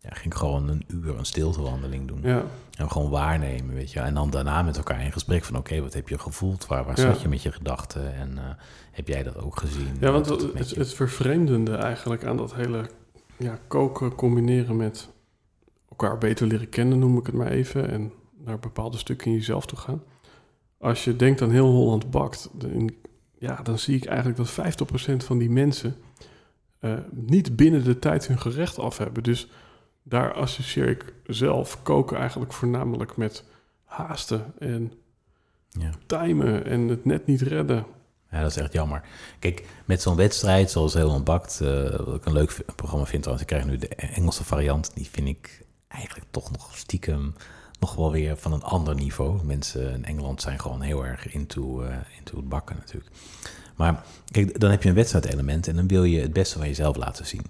ja, 0.00 0.10
ging 0.10 0.32
ik 0.32 0.34
gewoon 0.34 0.68
een 0.68 0.84
uur 0.88 1.18
een 1.18 1.24
stiltewandeling 1.24 2.08
doen. 2.08 2.20
ja. 2.22 2.44
En 2.78 2.90
gewoon 2.90 3.10
waarnemen, 3.10 3.74
weet 3.74 3.92
je. 3.92 4.00
En 4.00 4.14
dan 4.14 4.30
daarna 4.30 4.62
met 4.62 4.76
elkaar 4.76 5.04
in 5.04 5.12
gesprek 5.12 5.44
van... 5.44 5.56
oké, 5.56 5.80
wat 5.80 5.92
heb 5.94 6.08
je 6.08 6.18
gevoeld? 6.18 6.66
Waar, 6.66 6.84
waar 6.84 6.98
zat 6.98 7.20
je 7.20 7.28
met 7.28 7.42
je 7.42 7.52
gedachten? 7.52 8.14
En 8.14 8.38
heb 8.90 9.08
jij 9.08 9.22
dat 9.22 9.38
ook 9.38 9.58
gezien? 9.58 9.96
Ja, 10.00 10.10
want 10.10 10.28
het, 10.28 10.42
het, 10.54 10.70
het 10.70 10.94
vervreemdende 10.94 11.76
eigenlijk 11.76 12.24
aan 12.24 12.36
dat 12.36 12.54
hele 12.54 12.90
ja, 13.36 13.58
koken 13.66 14.14
combineren 14.14 14.76
met 14.76 15.08
elkaar 15.88 16.18
beter 16.18 16.46
leren 16.46 16.68
kennen, 16.68 16.98
noem 16.98 17.18
ik 17.18 17.26
het 17.26 17.34
maar 17.34 17.50
even, 17.50 17.90
en 17.90 18.12
naar 18.44 18.58
bepaalde 18.58 18.98
stukken 18.98 19.26
in 19.26 19.32
jezelf 19.32 19.66
toe 19.66 19.78
gaan. 19.78 20.02
Als 20.78 21.04
je 21.04 21.16
denkt 21.16 21.42
aan 21.42 21.50
heel 21.50 21.70
Holland 21.70 22.10
bakt, 22.10 22.48
dan, 22.52 22.90
ja, 23.38 23.62
dan 23.62 23.78
zie 23.78 23.96
ik 23.96 24.04
eigenlijk 24.04 24.36
dat 24.36 24.50
50% 25.22 25.24
van 25.24 25.38
die 25.38 25.50
mensen 25.50 25.96
eh, 26.78 26.94
niet 27.10 27.56
binnen 27.56 27.84
de 27.84 27.98
tijd 27.98 28.26
hun 28.26 28.38
gerecht 28.40 28.78
af 28.78 28.98
hebben. 28.98 29.22
Dus 29.22 29.48
daar 30.02 30.32
associeer 30.32 30.88
ik 30.88 31.12
zelf 31.26 31.82
koken 31.82 32.18
eigenlijk 32.18 32.52
voornamelijk 32.52 33.16
met 33.16 33.44
haasten 33.84 34.52
en 34.58 34.92
Ja. 35.70 35.90
timen 36.06 36.64
en 36.64 36.88
het 36.88 37.04
net 37.04 37.26
niet 37.26 37.40
redden. 37.40 37.86
ja, 38.30 38.40
dat 38.40 38.50
is 38.50 38.56
echt 38.56 38.72
jammer. 38.72 39.02
Kijk, 39.38 39.66
met 39.84 40.02
zo'n 40.02 40.16
wedstrijd 40.16 40.70
zoals 40.70 40.94
Heel 40.94 41.10
Ontbakt... 41.10 41.60
eh 41.60 41.96
wat 41.96 42.14
ik 42.14 42.24
een 42.24 42.32
leuk 42.32 42.64
programma 42.76 43.06
vind 43.06 43.22
trouwens... 43.22 43.48
ik 43.50 43.56
krijg 43.56 43.70
nu 43.70 43.76
de 43.78 43.88
Engelse 43.88 44.44
variant. 44.44 44.90
Die 44.94 45.08
vind 45.10 45.28
ik 45.28 45.64
eigenlijk 45.88 46.26
toch 46.30 46.50
nog 46.50 46.76
stiekem... 46.76 47.34
nog 47.84 47.94
wel 47.94 48.12
weer 48.12 48.36
van 48.36 48.52
een 48.52 48.62
ander 48.62 48.94
niveau. 48.94 49.44
Mensen 49.44 49.94
in 49.94 50.04
Engeland 50.04 50.42
zijn 50.42 50.60
gewoon 50.60 50.80
heel 50.80 51.06
erg 51.06 51.32
into, 51.32 51.82
eh, 51.82 51.96
into 52.18 52.36
het 52.36 52.48
bakken 52.48 52.76
natuurlijk. 52.76 53.10
Maar 53.76 54.04
kijk, 54.30 54.60
dan 54.60 54.70
heb 54.70 54.82
je 54.82 54.88
een 54.88 54.94
wedstrijdelement... 54.94 55.68
en 55.68 55.76
dan 55.76 55.88
wil 55.88 56.04
je 56.04 56.20
het 56.20 56.32
beste 56.32 56.58
van 56.58 56.66
jezelf 56.66 56.96
laten 56.96 57.26
zien. 57.26 57.44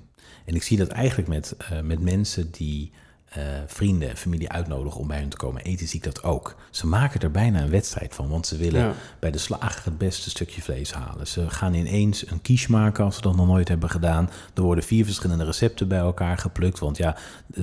En 0.45 0.55
ik 0.55 0.63
zie 0.63 0.79
dat 0.79 0.89
eigenlijk 0.89 1.29
met, 1.29 1.57
eh, 1.59 1.81
met 1.81 2.01
mensen 2.01 2.51
die 2.51 2.93
eh, 3.35 3.43
vrienden 3.67 4.09
en 4.11 4.17
familie 4.17 4.49
uitnodigen 4.51 5.01
om 5.01 5.07
bij 5.07 5.19
hun 5.19 5.29
te 5.29 5.37
komen 5.37 5.63
eten, 5.63 5.89
zie 5.89 5.99
ik 5.99 6.05
dat 6.05 6.23
ook. 6.23 6.57
Ze 6.71 6.87
maken 6.87 7.21
er 7.21 7.31
bijna 7.31 7.61
een 7.63 7.71
wedstrijd 7.71 8.15
van, 8.15 8.29
want 8.29 8.47
ze 8.47 8.57
willen 8.57 8.81
Ja. 8.81 8.93
bij 9.19 9.31
de 9.31 9.39
slager 9.39 9.85
het 9.85 9.99
beste 9.99 10.31
stukje 10.31 10.63
vlees 10.63 10.93
halen. 10.93 11.27
Ze 11.27 11.51
gaan 11.51 11.75
ineens 11.75 12.31
een 12.31 12.43
quiche 12.43 12.71
maken 12.71 13.05
als 13.05 13.15
ze 13.15 13.21
dat 13.21 13.37
nog 13.37 13.47
nooit 13.47 13.69
hebben 13.69 13.91
gedaan. 13.91 14.31
Er 14.55 14.63
worden 14.63 14.85
vier 14.85 15.05
verschillende 15.05 15.45
recepten 15.45 15.89
bij 15.89 15.99
elkaar 15.99 16.39
geplukt, 16.39 16.79
want 16.79 16.97
ja, 16.97 17.17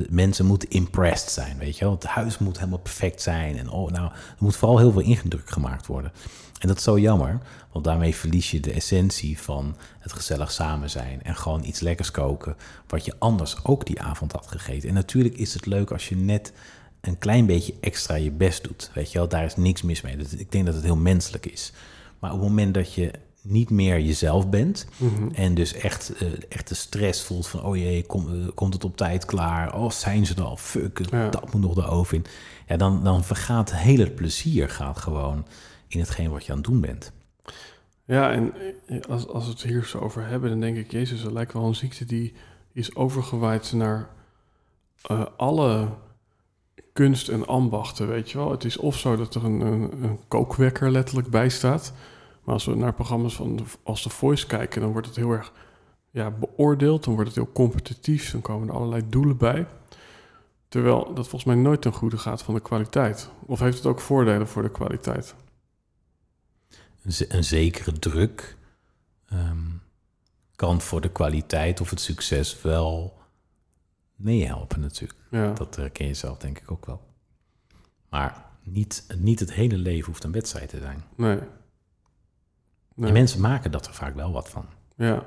mensen 0.10 0.46
moeten 0.46 0.70
impressed 0.70 1.32
zijn, 1.32 1.58
weet 1.58 1.78
je 1.78 1.84
wel. 1.86 1.94
Het 1.94 2.04
huis 2.06 2.38
moet 2.38 2.58
helemaal 2.58 2.80
perfect 2.80 3.22
zijn 3.22 3.58
en 3.58 3.70
oh, 3.70 3.92
nou, 3.92 4.06
er 4.12 4.36
moet 4.40 4.56
vooral 4.56 4.78
heel 4.78 4.92
veel 4.92 5.02
indruk 5.02 5.50
gemaakt 5.50 5.88
worden. 5.88 6.12
En 6.62 6.68
dat 6.68 6.78
is 6.78 6.84
zo 6.84 7.00
jammer, 7.00 7.38
want 7.72 7.86
daarmee 7.86 8.16
verlies 8.16 8.52
je 8.52 8.60
de 8.60 8.72
essentie 8.72 9.40
van 9.40 9.76
het 10.00 10.14
gezellig 10.14 10.52
samen 10.52 10.90
zijn 10.90 11.24
en 11.24 11.36
gewoon 11.36 11.64
iets 11.64 11.80
lekkers 11.80 12.12
koken 12.12 12.56
wat 12.88 13.06
je 13.06 13.14
anders 13.20 13.56
ook 13.64 13.86
die 13.86 14.02
avond 14.02 14.32
had 14.32 14.48
gegeten. 14.48 14.90
En 14.90 14.96
natuurlijk 14.96 15.36
is 15.36 15.54
het 15.54 15.66
leuk 15.66 15.92
als 15.92 16.10
je 16.10 16.16
net 16.16 16.54
een 17.02 17.18
klein 17.18 17.46
beetje 17.46 17.74
extra 17.80 18.16
je 18.16 18.32
best 18.32 18.64
doet. 18.64 18.92
Weet 18.94 19.12
je 19.12 19.18
wel, 19.18 19.28
daar 19.28 19.46
is 19.46 19.56
niks 19.56 19.82
mis 19.82 20.02
mee. 20.02 20.18
Ik 20.38 20.52
denk 20.52 20.66
dat 20.66 20.76
het 20.76 20.84
heel 20.84 20.96
menselijk 20.96 21.46
is. 21.46 21.72
Maar 22.20 22.32
op 22.34 22.40
het 22.40 22.48
moment 22.50 22.74
dat 22.74 22.94
je 22.94 23.12
niet 23.44 23.70
meer 23.70 24.00
jezelf 24.02 24.50
bent 24.50 24.86
Mhm. 24.98 25.34
en 25.34 25.54
dus 25.54 25.74
echt, 25.74 26.14
eh, 26.14 26.28
echt 26.50 26.68
de 26.68 26.76
stress 26.76 27.22
voelt 27.24 27.48
van, 27.48 27.64
oh 27.64 27.76
jee, 27.78 28.04
kom, 28.06 28.28
eh, 28.42 28.48
komt 28.56 28.74
het 28.74 28.84
op 28.84 28.98
tijd 28.98 29.26
klaar? 29.26 29.76
Oh, 29.76 29.90
zijn 29.92 30.26
ze 30.26 30.36
er 30.36 30.42
al? 30.44 30.58
Fuck, 30.58 31.02
Ja. 31.12 31.30
dat 31.30 31.54
moet 31.54 31.62
nog 31.62 31.74
de 31.74 31.86
oven 31.86 32.18
in. 32.18 32.26
Ja, 32.68 32.78
dan, 32.78 33.04
dan 33.04 33.24
vergaat 33.24 33.76
heel 33.76 33.98
het 34.00 34.16
plezier 34.16 34.70
gaat 34.70 34.98
gewoon 34.98 35.46
in 35.94 36.00
hetgeen 36.00 36.32
wat 36.32 36.46
je 36.46 36.52
aan 36.52 36.58
het 36.58 36.68
doen 36.68 36.82
bent. 36.82 37.12
Ja, 38.06 38.32
en 38.32 38.54
als, 39.08 39.28
als 39.28 39.46
we 39.46 39.52
het 39.52 39.62
hier 39.62 39.86
zo 39.86 39.98
over 39.98 40.28
hebben, 40.28 40.50
dan 40.50 40.60
denk 40.60 40.78
ik, 40.78 40.92
Jezus, 40.92 41.22
dat 41.22 41.32
lijkt 41.32 41.54
wel 41.54 41.66
een 41.66 41.76
ziekte 41.76 42.06
die 42.06 42.34
is 42.74 42.96
overgewaaid 42.96 43.74
naar 43.74 44.10
eh, 45.02 45.26
alle 45.38 45.90
kunst 46.94 47.30
en 47.30 47.48
ambachten, 47.48 48.08
weet 48.08 48.32
je 48.32 48.38
wel. 48.38 48.52
Het 48.52 48.64
is 48.64 48.78
of 48.78 48.98
zo 48.98 49.16
dat 49.16 49.36
er 49.36 49.46
een, 49.46 49.60
een, 49.60 50.04
een 50.04 50.20
kookwekker 50.28 50.92
letterlijk 50.92 51.30
bij 51.30 51.50
staat. 51.50 51.94
Maar 52.44 52.54
als 52.54 52.66
we 52.66 52.76
naar 52.76 52.94
programma's 52.94 53.36
van 53.36 53.56
de, 53.56 53.64
als 53.84 54.02
The 54.02 54.10
Voice 54.10 54.48
kijken, 54.48 54.82
dan 54.82 54.92
wordt 54.92 55.08
het 55.08 55.16
heel 55.16 55.32
erg 55.32 55.54
ja, 56.10 56.32
beoordeeld. 56.32 57.04
Dan 57.04 57.14
wordt 57.14 57.30
het 57.30 57.38
heel 57.38 57.54
competitief. 57.54 58.32
Dan 58.32 58.42
komen 58.42 58.68
er 58.68 58.74
allerlei 58.74 59.04
doelen 59.10 59.38
bij. 59.38 59.68
Terwijl 60.68 61.04
dat 61.14 61.28
volgens 61.28 61.44
mij 61.44 61.56
nooit 61.56 61.82
ten 61.82 61.94
goede 61.94 62.18
gaat 62.18 62.44
van 62.44 62.54
de 62.54 62.60
kwaliteit. 62.60 63.30
Of 63.46 63.60
heeft 63.60 63.78
het 63.78 63.86
ook 63.86 64.00
voordelen 64.00 64.48
voor 64.48 64.62
de 64.62 64.72
kwaliteit? 64.72 65.36
Een, 67.04 67.12
ze- 67.14 67.34
een 67.36 67.44
zekere 67.44 67.92
druk 68.00 68.58
ehm, 69.30 69.68
kan 70.56 70.82
voor 70.82 71.02
de 71.02 71.12
kwaliteit 71.12 71.82
of 71.82 71.90
het 71.90 72.00
succes 72.02 72.62
wel 72.62 73.18
meehelpen 74.16 74.80
natuurlijk. 74.80 75.20
Ja, 75.32 75.54
Dat 75.54 75.76
herken 75.76 76.08
je 76.08 76.14
zelf 76.14 76.38
denk 76.38 76.60
ik 76.60 76.72
ook 76.72 76.86
wel. 76.86 77.02
Maar 78.10 78.46
niet, 78.64 79.06
niet 79.18 79.40
het 79.40 79.54
hele 79.54 79.78
leven 79.78 80.06
hoeft 80.06 80.24
een 80.24 80.32
wedstrijd 80.32 80.70
te 80.70 80.78
zijn. 80.80 81.04
nee. 81.16 81.40
nee. 82.96 83.08
En 83.08 83.14
mensen 83.14 83.42
maken 83.42 83.72
dat 83.72 83.88
er 83.88 83.94
vaak 83.94 84.16
wel 84.16 84.32
wat 84.32 84.50
van. 84.50 84.66
Ja. 84.96 85.26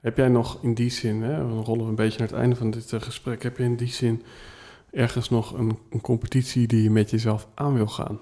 Heb 0.00 0.16
jij 0.16 0.28
nog 0.28 0.62
in 0.62 0.74
die 0.74 0.90
zin, 0.90 1.22
hè, 1.22 1.36
dan 1.38 1.64
rollen 1.64 1.82
we 1.84 1.88
een 1.90 1.94
beetje 1.94 2.18
naar 2.18 2.28
het 2.28 2.36
einde 2.36 2.56
van 2.56 2.70
dit 2.70 2.92
eh, 2.92 3.00
gesprek, 3.00 3.42
heb 3.42 3.56
je 3.56 3.64
in 3.64 3.76
die 3.76 3.88
zin 3.92 4.22
ergens 4.90 5.28
nog 5.30 5.52
een, 5.52 5.78
een 5.90 6.00
competitie 6.00 6.66
die 6.66 6.82
je 6.82 6.90
met 6.90 7.10
jezelf 7.10 7.48
aan 7.54 7.74
wil 7.74 7.86
gaan? 7.86 8.20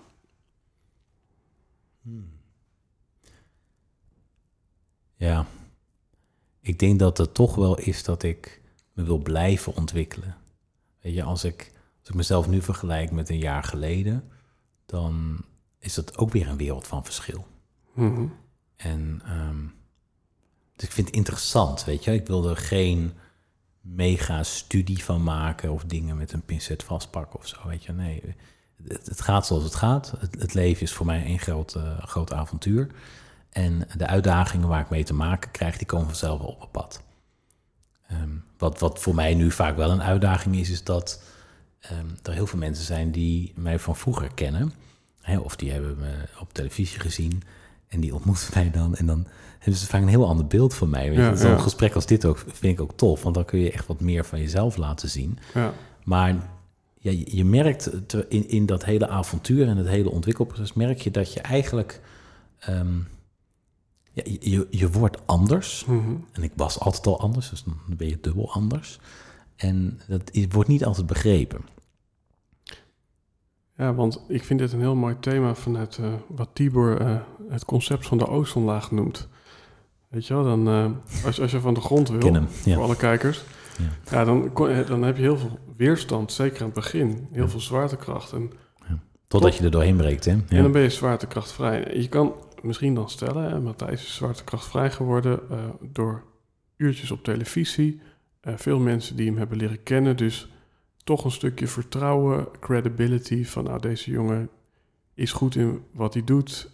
Ja, 5.14 5.46
ik 6.60 6.78
denk 6.78 6.98
dat 6.98 7.18
het 7.18 7.34
toch 7.34 7.54
wel 7.54 7.78
is 7.78 8.04
dat 8.04 8.22
ik 8.22 8.62
me 8.92 9.02
wil 9.02 9.18
blijven 9.18 9.76
ontwikkelen. 9.76 10.36
Weet 11.00 11.14
je, 11.14 11.22
als 11.22 11.44
ik, 11.44 11.72
als 11.98 12.08
ik 12.08 12.14
mezelf 12.14 12.48
nu 12.48 12.62
vergelijk 12.62 13.10
met 13.10 13.28
een 13.28 13.38
jaar 13.38 13.64
geleden, 13.64 14.28
dan 14.86 15.44
is 15.78 15.94
dat 15.94 16.18
ook 16.18 16.32
weer 16.32 16.48
een 16.48 16.56
wereld 16.56 16.86
van 16.86 17.04
verschil. 17.04 17.46
Mhm. 17.94 18.26
En 18.76 19.20
ehm, 19.24 19.66
dus 20.76 20.84
ik 20.84 20.92
vind 20.92 21.06
het 21.06 21.16
interessant, 21.16 21.84
weet 21.84 22.04
je. 22.04 22.12
Ik 22.12 22.26
wil 22.26 22.48
er 22.48 22.56
geen 22.56 23.12
mega 23.80 24.42
studie 24.42 25.04
van 25.04 25.22
maken 25.22 25.72
of 25.72 25.84
dingen 25.84 26.16
met 26.16 26.32
een 26.32 26.44
pincet 26.44 26.82
vastpakken 26.82 27.38
of 27.38 27.46
zo, 27.46 27.68
weet 27.68 27.84
je. 27.84 27.92
Nee, 27.92 28.22
het, 28.88 29.06
het 29.06 29.20
gaat 29.20 29.46
zoals 29.46 29.64
het 29.64 29.74
gaat. 29.74 30.12
Het, 30.18 30.40
het 30.40 30.54
leven 30.54 30.82
is 30.82 30.92
voor 30.92 31.06
mij 31.06 31.24
één 31.24 31.38
groot, 31.38 31.74
eh, 31.74 31.98
groot 31.98 32.32
avontuur. 32.32 32.90
En 33.50 33.88
de 33.96 34.06
uitdagingen 34.06 34.68
waar 34.68 34.80
ik 34.80 34.90
mee 34.90 35.04
te 35.04 35.14
maken 35.14 35.50
krijg, 35.50 35.76
die 35.76 35.86
komen 35.86 36.06
vanzelf 36.06 36.38
wel 36.38 36.48
op 36.48 36.58
mijn 36.58 36.70
pad. 36.70 37.02
Ehm, 38.08 38.30
wat, 38.58 38.78
wat 38.78 39.00
voor 39.00 39.14
mij 39.14 39.34
nu 39.34 39.50
vaak 39.50 39.76
wel 39.76 39.90
een 39.90 40.02
uitdaging 40.02 40.56
is, 40.56 40.70
is 40.70 40.84
dat 40.84 41.22
ehm, 41.80 42.06
er 42.22 42.32
heel 42.32 42.46
veel 42.46 42.58
mensen 42.58 42.84
zijn 42.84 43.10
die 43.10 43.52
mij 43.56 43.78
van 43.78 43.96
vroeger 43.96 44.34
kennen. 44.34 44.72
Hè, 45.20 45.38
of 45.38 45.56
die 45.56 45.70
hebben 45.70 45.98
me 45.98 46.12
op 46.40 46.52
televisie 46.52 47.00
gezien. 47.00 47.42
En 47.88 48.00
die 48.00 48.14
ontmoeten 48.14 48.48
mij 48.58 48.70
dan. 48.70 48.96
En 48.96 49.06
dan 49.06 49.26
hebben 49.58 49.80
ze 49.80 49.86
vaak 49.86 50.02
een 50.02 50.08
heel 50.08 50.28
ander 50.28 50.46
beeld 50.46 50.74
van 50.74 50.90
mij. 50.90 51.12
Ja, 51.12 51.36
Zo'n 51.36 51.50
ja. 51.50 51.58
gesprek 51.58 51.94
als 51.94 52.06
dit 52.06 52.24
ook 52.24 52.38
vind 52.38 52.72
ik 52.72 52.80
ook 52.80 52.96
tof. 52.96 53.22
Want 53.22 53.34
dan 53.34 53.44
kun 53.44 53.58
je 53.58 53.72
echt 53.72 53.86
wat 53.86 54.00
meer 54.00 54.24
van 54.24 54.40
jezelf 54.40 54.76
laten 54.76 55.08
zien. 55.08 55.38
Ja. 55.54 55.72
Maar 56.04 56.34
ja, 57.04 57.10
je, 57.10 57.36
je 57.36 57.44
merkt 57.44 57.90
te- 58.08 58.26
in, 58.28 58.48
in 58.48 58.66
dat 58.66 58.84
hele 58.84 59.08
avontuur 59.08 59.68
en 59.68 59.76
het 59.76 59.86
hele 59.86 60.10
ontwikkelproces... 60.10 60.72
merk 60.72 61.00
je 61.00 61.10
dat 61.10 61.32
je 61.32 61.40
eigenlijk... 61.40 62.00
ehm, 62.58 62.96
ja, 64.12 64.22
je- 64.40 64.66
je, 64.70 64.90
wordt 64.90 65.26
anders. 65.26 65.84
Mhm. 65.84 66.14
En 66.32 66.42
ik 66.42 66.52
was 66.56 66.78
altijd 66.80 67.06
al 67.06 67.20
anders, 67.20 67.50
dus 67.50 67.62
dan 67.64 67.76
ben 67.96 68.08
je 68.08 68.18
dubbel 68.20 68.52
anders. 68.52 68.98
En 69.56 70.00
dat 70.08 70.30
is, 70.32 70.46
wordt 70.48 70.68
niet 70.68 70.84
altijd 70.84 71.06
begrepen. 71.06 71.60
ja, 73.76 73.94
want 73.94 74.20
ik 74.28 74.44
vind 74.44 74.58
dit 74.58 74.72
een 74.72 74.80
heel 74.80 74.94
mooi 74.94 75.16
thema 75.20 75.54
vanuit 75.54 75.98
eh, 75.98 76.12
wat 76.28 76.48
Tibor 76.52 77.00
eh, 77.00 77.16
het 77.48 77.64
concept 77.64 78.06
van 78.06 78.18
de 78.18 78.28
ozonlaag 78.28 78.90
noemt. 78.90 79.28
Weet 80.08 80.26
je 80.26 80.34
wel, 80.34 80.44
dan, 80.44 80.68
eh, 80.68 81.24
als, 81.26 81.40
als 81.40 81.50
je 81.50 81.60
van 81.60 81.74
de 81.74 81.80
grond 81.80 82.08
wil, 82.08 82.18
Ken 82.18 82.34
hem, 82.34 82.48
voor 82.48 82.82
alle 82.82 82.96
kijkers, 82.96 83.44
Ja. 83.78 83.84
ja. 84.10 84.24
dan, 84.24 84.50
dan 84.86 85.02
heb 85.02 85.16
je 85.16 85.22
heel 85.22 85.38
veel 85.38 85.58
weerstand, 85.76 86.32
zeker 86.32 86.58
aan 86.60 86.64
het 86.66 86.74
begin. 86.74 87.28
Heel 87.32 87.42
Ja. 87.42 87.48
veel 87.48 87.60
zwaartekracht. 87.60 88.32
En 88.32 88.50
Totdat 89.26 89.56
je 89.56 89.64
er 89.64 89.70
doorheen 89.70 89.96
breekt, 89.96 90.24
hè? 90.24 90.30
En 90.32 90.44
Ja. 90.48 90.62
dan 90.62 90.72
ben 90.72 90.82
je 90.82 90.90
zwaartekrachtvrij. 90.90 91.94
Je 91.96 92.08
kan 92.08 92.34
misschien 92.62 92.94
dan 92.94 93.10
stellen, 93.10 93.50
hè, 93.50 93.60
Matthijs 93.60 94.02
is 94.02 94.14
zwaartekrachtvrij 94.14 94.90
geworden 94.90 95.40
eh, 95.50 95.58
door 95.80 96.22
uurtjes 96.76 97.10
op 97.10 97.24
televisie. 97.24 98.00
Eh, 98.40 98.54
veel 98.56 98.78
mensen 98.78 99.16
die 99.16 99.26
hem 99.26 99.36
hebben 99.38 99.56
leren 99.58 99.82
kennen. 99.82 100.16
Dus 100.16 100.48
toch 101.04 101.24
een 101.24 101.30
stukje 101.30 101.66
vertrouwen, 101.66 102.46
credibility 102.60 103.44
van 103.44 103.64
nou 103.64 103.80
deze 103.80 104.10
jongen 104.10 104.48
is 105.14 105.32
goed 105.32 105.56
in 105.56 105.82
wat 105.92 106.14
hij 106.14 106.24
doet. 106.24 106.70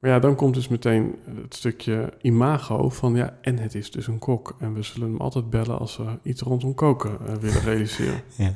Maar 0.00 0.10
ja, 0.10 0.18
dan 0.18 0.34
komt 0.34 0.54
dus 0.54 0.68
meteen 0.68 1.16
het 1.42 1.54
stukje 1.54 2.12
imago 2.20 2.88
van 2.88 3.14
ja, 3.14 3.38
en 3.40 3.58
het 3.58 3.74
is 3.74 3.90
dus 3.90 4.06
een 4.06 4.18
kok. 4.18 4.56
En 4.58 4.74
we 4.74 4.82
zullen 4.82 5.08
hem 5.10 5.20
altijd 5.20 5.50
bellen 5.50 5.78
als 5.78 5.96
we 5.96 6.18
iets 6.22 6.42
rondom 6.42 6.74
koken 6.74 7.18
uh, 7.26 7.34
willen 7.34 7.62
realiseren. 7.62 8.22
Ja. 8.36 8.54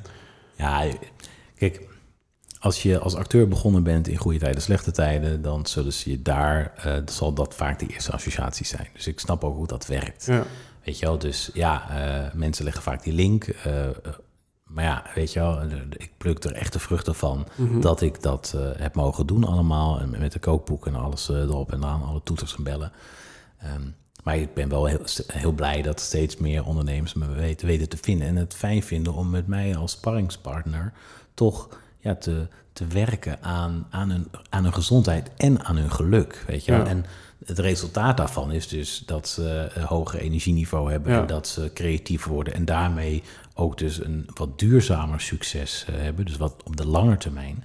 ja, 0.57 0.93
kijk, 1.57 1.89
als 2.59 2.83
je 2.83 2.99
als 2.99 3.15
acteur 3.15 3.49
begonnen 3.49 3.83
bent 3.83 4.09
in 4.09 4.17
goede 4.17 4.39
tijden, 4.39 4.63
slechte 4.63 4.91
tijden, 4.91 5.43
dan 5.43 5.67
zullen 5.67 5.93
ze 5.93 6.11
je 6.11 6.23
daar, 6.23 6.73
uh, 6.87 6.97
zal 7.07 7.33
dat 7.33 7.55
vaak 7.55 7.79
de 7.79 7.87
eerste 7.87 8.13
associatie 8.13 8.67
zijn. 8.67 8.89
Dus 8.93 9.07
ik 9.07 9.21
snap 9.21 9.45
ook 9.45 9.57
hoe 9.57 9.67
dat 9.67 9.87
werkt. 9.87 10.27
Ja. 10.27 10.45
Weet 10.85 10.99
je 10.99 11.07
wel, 11.07 11.19
dus 11.19 11.51
ja, 11.55 11.87
uh, 11.91 12.35
mensen 12.35 12.65
leggen 12.65 12.83
vaak 12.83 13.03
die 13.03 13.13
link. 13.13 13.47
Maar 14.75 14.85
ja, 14.85 15.03
weet 15.15 15.33
je 15.33 15.41
wel, 15.41 15.63
ik 15.91 16.11
pluk 16.19 16.45
er 16.45 16.53
echt 16.53 16.73
de 16.73 16.79
vruchten 16.79 17.15
van 17.15 17.47
Mhm. 17.57 17.81
dat 17.81 18.01
ik 18.01 18.23
dat 18.23 18.53
uh, 18.57 18.69
heb 18.77 18.95
mogen 18.95 19.27
doen 19.27 19.45
allemaal. 19.45 20.01
En 20.01 20.11
met 20.11 20.33
de 20.33 20.39
kookboek 20.39 20.87
en 20.87 20.95
alles 20.95 21.31
uh, 21.31 21.37
erop 21.37 21.73
en 21.73 21.85
aan, 21.85 22.03
alle 22.03 22.21
toeters 22.25 22.57
en 22.57 22.63
bellen. 22.63 22.93
Um, 23.77 23.95
maar 24.25 24.37
ik 24.37 24.55
ben 24.55 24.69
wel 24.69 24.85
heel, 24.85 25.01
heel, 25.27 25.53
blij 25.53 25.83
dat 25.83 26.01
steeds 26.01 26.37
meer 26.37 26.65
ondernemers 26.65 27.15
me 27.15 27.27
weten, 27.29 27.67
weten 27.67 27.89
te 27.89 27.97
vinden. 28.01 28.27
En 28.27 28.37
het 28.37 28.55
fijn 28.55 28.83
vinden 28.83 29.15
om 29.15 29.31
met 29.31 29.47
mij 29.47 29.77
als 29.77 29.93
sparringspartner 29.93 30.93
toch 31.35 31.69
ja, 31.99 32.15
te, 32.15 32.47
te 32.73 32.87
werken 32.87 33.43
aan, 33.43 33.87
aan, 33.91 34.11
hun, 34.11 34.29
aan 34.49 34.63
hun 34.65 34.75
gezondheid 34.75 35.31
en 35.37 35.65
aan 35.65 35.77
hun 35.77 35.91
geluk. 35.91 36.45
Weet 36.47 36.65
je? 36.65 36.73
Ja. 36.73 36.87
En 36.87 37.05
het 37.45 37.59
resultaat 37.59 38.17
daarvan 38.17 38.53
is 38.53 38.69
dus 38.69 39.03
dat 39.07 39.29
ze 39.29 39.71
een 39.75 39.83
hoger 39.85 40.19
energieniveau 40.21 40.91
hebben 40.91 41.13
Ja. 41.13 41.21
en 41.21 41.27
dat 41.27 41.47
ze 41.49 41.71
creatief 41.75 42.25
worden 42.25 42.55
en 42.55 42.65
daarmee 42.65 43.23
ook 43.55 43.79
dus 43.79 44.05
een 44.05 44.27
wat 44.35 44.59
duurzamer 44.59 45.21
succes 45.21 45.87
uh, 45.91 45.97
hebben, 45.97 46.25
dus 46.25 46.37
wat 46.37 46.55
op 46.65 46.77
de 46.77 46.87
lange 46.87 47.17
termijn. 47.17 47.65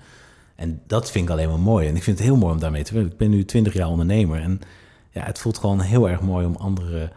En 0.55 0.81
dat 0.87 1.11
vind 1.11 1.25
ik 1.25 1.31
alleen 1.31 1.49
maar 1.49 1.59
mooi. 1.59 1.87
En 1.87 1.95
ik 1.95 2.03
vind 2.03 2.17
het 2.17 2.27
heel 2.27 2.37
mooi 2.37 2.53
om 2.53 2.59
daarmee 2.59 2.83
te 2.83 2.93
werken. 2.93 3.11
Ik 3.11 3.17
ben 3.17 3.29
nu 3.29 3.45
twintig 3.45 3.73
jaar 3.73 3.87
ondernemer 3.87 4.41
en 4.41 4.59
ja, 5.11 5.23
het 5.23 5.39
voelt 5.39 5.57
gewoon 5.57 5.79
heel 5.79 6.09
erg 6.09 6.21
mooi 6.21 6.45
om 6.45 6.55
anderen 6.55 7.11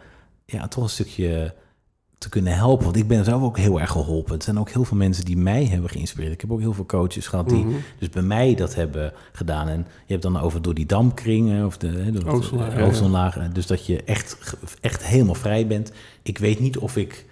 ja, 0.45 0.67
toch 0.67 0.83
een 0.83 0.89
stukje 0.89 1.53
te 2.17 2.29
kunnen 2.29 2.55
helpen. 2.55 2.85
Want 2.85 2.97
ik 2.97 3.07
ben 3.07 3.25
zelf 3.25 3.41
ook 3.41 3.57
heel 3.57 3.79
erg 3.79 3.91
geholpen. 3.91 4.33
Het 4.33 4.43
zijn 4.43 4.59
ook 4.59 4.69
heel 4.69 4.83
veel 4.83 4.97
mensen 4.97 5.25
die 5.25 5.37
mij 5.37 5.65
hebben 5.65 5.89
geïnspireerd. 5.89 6.33
Ik 6.33 6.41
heb 6.41 6.51
ook 6.51 6.59
heel 6.59 6.73
veel 6.73 6.85
coaches 6.85 7.27
gehad 7.27 7.49
die 7.49 7.65
Mhm. 7.65 7.75
dus 7.99 8.09
bij 8.09 8.21
mij 8.21 8.55
dat 8.55 8.75
hebben 8.75 9.13
gedaan. 9.31 9.67
En 9.67 9.87
je 10.05 10.11
hebt 10.11 10.21
dan 10.23 10.39
over 10.39 10.61
door 10.61 10.73
die 10.73 10.85
dampkringen 10.85 11.65
of 11.65 11.77
de, 11.77 12.21
Ozonlaag, 12.25 12.69
eh, 12.69 12.75
ja, 12.75 12.79
ja. 12.79 12.87
ozonlaag. 12.87 13.51
Dus 13.51 13.67
dat 13.67 13.85
je 13.85 14.03
echt, 14.03 14.55
echt 14.81 15.05
helemaal 15.05 15.35
vrij 15.35 15.67
bent. 15.67 15.91
Ik 16.21 16.37
weet 16.37 16.59
niet 16.59 16.77
of 16.77 16.97
ik 16.97 17.25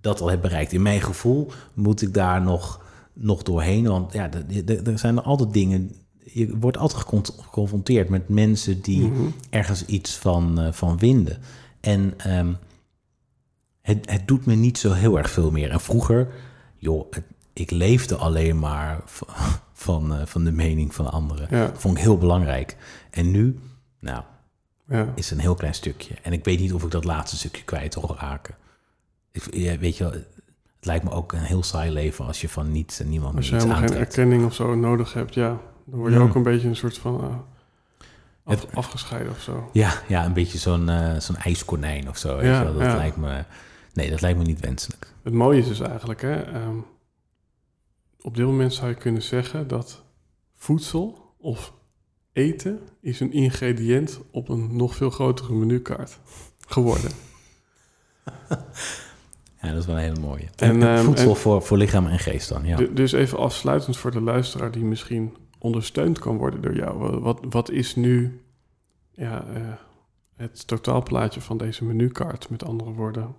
dat 0.00 0.20
al 0.20 0.30
heb 0.30 0.40
bereikt. 0.40 0.72
In 0.72 0.82
mijn 0.82 1.00
gevoel 1.00 1.50
moet 1.74 2.02
ik 2.02 2.14
daar 2.14 2.42
nog, 2.42 2.84
nog 3.12 3.42
doorheen. 3.42 3.86
Want 3.86 4.12
ja, 4.12 4.30
er- 4.66 4.98
zijn 4.98 5.16
er 5.16 5.22
altijd 5.22 5.52
dingen. 5.52 5.92
Je 6.24 6.56
wordt 6.58 6.76
altijd 6.76 7.00
gecon- 7.02 7.24
geconfronteerd 7.40 8.08
met 8.08 8.28
mensen 8.28 8.80
die 8.80 9.06
Mhm. 9.08 9.22
ergens 9.50 9.84
iets 9.84 10.16
van, 10.16 10.60
eh, 10.60 10.72
van 10.72 10.98
vinden. 10.98 11.38
En 11.80 12.14
ehm, 12.16 12.52
het, 13.82 14.10
het 14.10 14.28
doet 14.28 14.46
me 14.46 14.54
niet 14.54 14.78
zo 14.78 14.92
heel 14.92 15.18
erg 15.18 15.30
veel 15.30 15.50
meer. 15.50 15.70
En 15.70 15.80
vroeger, 15.80 16.28
joh, 16.76 17.06
het- 17.10 17.24
ik 17.52 17.70
leefde 17.70 18.16
alleen 18.16 18.58
maar 18.58 19.00
v- 19.04 19.20
van, 19.72 20.14
eh, 20.14 20.26
van 20.26 20.44
de 20.44 20.52
mening 20.52 20.94
van 20.94 21.10
anderen. 21.12 21.46
Ja, 21.50 21.66
Dat 21.66 21.80
vond 21.80 21.96
ik 21.96 22.02
heel 22.02 22.18
belangrijk. 22.18 22.76
En 23.10 23.30
nu, 23.30 23.58
nou, 24.00 24.22
ja. 24.88 25.12
is 25.14 25.30
een 25.30 25.38
heel 25.38 25.54
klein 25.54 25.74
stukje. 25.74 26.14
En 26.22 26.32
ik 26.32 26.44
weet 26.44 26.60
niet 26.60 26.72
of 26.72 26.82
ik 26.82 26.90
dat 26.90 27.04
laatste 27.04 27.36
stukje 27.36 27.64
kwijt 27.64 27.94
wil 27.94 28.16
raken. 28.18 28.54
Ik, 29.46 29.80
weet 29.80 29.96
je 29.96 30.04
wel, 30.04 30.12
het 30.12 30.86
lijkt 30.86 31.04
me 31.04 31.10
ook 31.10 31.32
een 31.32 31.38
heel 31.42 31.62
saai 31.62 31.90
leven 31.90 32.26
als 32.26 32.40
je 32.40 32.48
van 32.48 32.72
niets 32.72 33.00
en 33.00 33.08
niemand 33.08 33.36
Als 33.36 33.44
je 33.46 33.50
meer 33.52 33.60
iets 33.60 33.70
helemaal 33.70 33.88
geen 33.88 33.98
aantrekt. 33.98 34.16
erkenning 34.18 34.44
of 34.44 34.54
zo 34.54 34.74
nodig 34.74 35.12
hebt, 35.12 35.34
ja, 35.34 35.60
dan 35.84 35.98
word 35.98 36.12
je 36.12 36.18
Ja. 36.18 36.24
ook 36.24 36.34
een 36.34 36.42
beetje 36.42 36.68
een 36.68 36.76
soort 36.76 36.98
van 36.98 37.20
eh, 37.20 37.36
af- 38.44 38.60
Het- 38.62 38.74
afgescheiden 38.74 39.32
of 39.32 39.40
zo. 39.40 39.70
Ja, 39.72 39.92
ja, 40.08 40.24
een 40.24 40.32
beetje 40.32 40.58
zo'n 40.58 40.90
zo'n 41.20 41.36
ijskonijn 41.36 42.08
of 42.08 42.16
zo. 42.16 42.36
Weet 42.36 42.44
Ja, 42.46 42.58
je 42.58 42.64
wel. 42.64 42.72
Dat 42.72 42.82
ja. 42.82 42.96
lijkt 42.96 43.16
me... 43.16 43.44
Nee, 43.92 44.10
dat 44.10 44.20
lijkt 44.20 44.38
me 44.38 44.44
niet 44.44 44.60
wenselijk. 44.60 45.12
Het 45.22 45.32
mooie 45.32 45.58
is 45.58 45.66
dus 45.68 45.80
eigenlijk, 45.80 46.20
hè, 46.22 46.42
ehm, 46.42 46.76
op 48.20 48.36
dit 48.36 48.46
moment 48.46 48.74
zou 48.74 48.88
je 48.88 48.94
kunnen 48.94 49.22
zeggen 49.22 49.68
dat 49.68 50.02
voedsel 50.54 51.34
of 51.38 51.72
eten 52.32 52.80
is 53.00 53.20
een 53.20 53.32
ingrediënt 53.32 54.20
op 54.30 54.48
een 54.48 54.76
nog 54.76 54.94
veel 54.94 55.10
grotere 55.10 55.52
menukaart 55.52 56.18
geworden. 56.66 57.10
Ja, 59.60 59.68
dat 59.68 59.78
is 59.78 59.86
wel 59.86 59.96
een 59.96 60.02
hele 60.02 60.20
mooie. 60.20 60.48
En, 60.56 60.82
En, 60.82 60.82
ehm, 60.82 61.04
voedsel 61.04 61.30
en- 61.30 61.36
voor, 61.36 61.62
voor 61.62 61.76
lichaam 61.76 62.06
en 62.06 62.18
geest 62.18 62.48
dan, 62.48 62.64
ja. 62.64 62.76
Du- 62.76 62.92
Dus 62.92 63.12
even 63.12 63.38
afsluitend 63.38 63.96
voor 63.96 64.10
de 64.10 64.20
luisteraar 64.20 64.70
die 64.70 64.84
misschien 64.84 65.36
ondersteund 65.58 66.18
kan 66.18 66.36
worden 66.36 66.62
door 66.62 66.74
jou. 66.76 66.98
Wa- 66.98 67.18
Wat, 67.18 67.40
wat 67.50 67.70
is 67.70 67.96
nu 67.96 68.42
ja, 69.12 69.44
eh, 69.54 69.60
het 70.36 70.66
totaalplaatje 70.66 71.40
van 71.40 71.56
deze 71.58 71.84
menukaart? 71.84 72.50
Met 72.50 72.64
andere 72.64 72.90
woorden, 72.92 73.34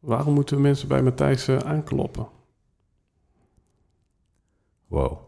waarom 0.00 0.34
moeten 0.34 0.60
mensen 0.60 0.88
bij 0.88 1.02
Matthijs 1.02 1.48
eh, 1.48 1.56
aankloppen? 1.56 2.28
Wow. 4.86 5.18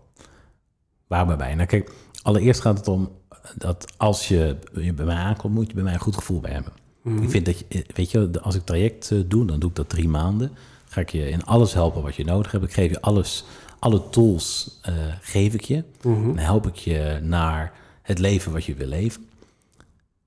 Waar 1.06 1.26
ben 1.26 1.38
bij? 1.38 1.54
Nou 1.54 1.66
kijk, 1.68 1.92
allereerst 2.22 2.60
gaat 2.60 2.78
het 2.78 2.88
om 2.88 3.10
dat 3.56 3.94
als 3.96 4.28
je, 4.28 4.58
je 4.74 4.92
bij 4.92 5.04
mij 5.04 5.16
aankomt, 5.16 5.54
moet 5.54 5.66
je 5.68 5.74
bij 5.74 5.82
mij 5.82 5.92
een 5.94 6.00
goed 6.00 6.14
gevoel 6.16 6.40
bij 6.40 6.52
hebben. 6.52 6.72
Mhm. 7.04 7.22
Ik 7.22 7.30
vind 7.30 7.46
dat 7.46 7.58
je, 7.58 7.64
eh, 7.68 7.80
weet 7.94 8.10
je, 8.10 8.30
als 8.42 8.54
ik 8.54 8.64
traject 8.64 9.10
eh, 9.10 9.18
doe, 9.26 9.46
dan 9.46 9.58
doe 9.58 9.70
ik 9.70 9.76
dat 9.76 9.88
drie 9.88 10.08
maanden. 10.08 10.50
Ga 10.88 11.00
ik 11.00 11.10
je 11.10 11.28
in 11.28 11.44
alles 11.44 11.72
helpen 11.74 12.02
wat 12.02 12.14
je 12.16 12.24
nodig 12.24 12.52
hebt. 12.52 12.64
Ik 12.64 12.72
geef 12.72 12.90
je 12.90 13.00
alles, 13.00 13.44
alle 13.78 14.08
tools 14.10 14.78
eh, 14.82 14.94
geef 15.20 15.54
ik 15.54 15.60
je. 15.64 15.84
Mhm. 16.02 16.26
Dan 16.26 16.38
help 16.38 16.66
ik 16.66 16.74
je 16.76 17.18
naar 17.22 17.72
het 18.02 18.18
leven 18.18 18.52
wat 18.52 18.64
je 18.64 18.74
wil 18.74 18.86
leven. 18.86 19.26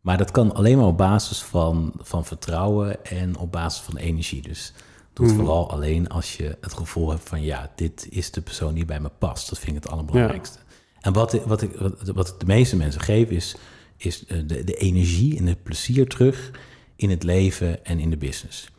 Maar 0.01 0.17
dat 0.17 0.31
kan 0.31 0.53
alleen 0.55 0.77
maar 0.77 0.87
op 0.87 0.97
basis 0.97 1.41
van, 1.41 1.93
van 1.97 2.25
vertrouwen 2.25 3.05
en 3.05 3.37
op 3.37 3.51
basis 3.51 3.81
van 3.81 3.97
energie. 3.97 4.41
Dus 4.41 4.73
doe 5.13 5.25
het 5.25 5.35
Mhm. 5.35 5.45
vooral 5.45 5.71
alleen 5.71 6.09
als 6.09 6.37
je 6.37 6.57
het 6.61 6.73
gevoel 6.73 7.09
hebt 7.09 7.29
van 7.29 7.41
ja, 7.41 7.71
dit 7.75 8.07
is 8.09 8.31
de 8.31 8.41
persoon 8.41 8.73
die 8.73 8.85
bij 8.85 8.99
me 8.99 9.09
past. 9.17 9.49
Dat 9.49 9.59
vind 9.59 9.75
ik 9.75 9.83
het 9.83 9.91
allerbelangrijkste. 9.91 10.57
En 11.01 11.13
wat, 11.13 11.43
wat, 11.45 11.61
ik, 11.61 11.75
wat, 11.75 11.93
wat 12.13 12.27
ik 12.27 12.39
de 12.39 12.45
meeste 12.45 12.75
mensen 12.75 13.01
geef 13.01 13.29
is, 13.29 13.55
is 13.97 14.25
eh, 14.25 14.37
de, 14.45 14.63
de 14.63 14.75
energie 14.75 15.37
en 15.37 15.45
het 15.47 15.63
plezier 15.63 16.07
terug 16.07 16.51
in 16.95 17.09
het 17.09 17.23
leven 17.23 17.85
en 17.85 17.99
in 17.99 18.09
de 18.09 18.17
business. 18.17 18.69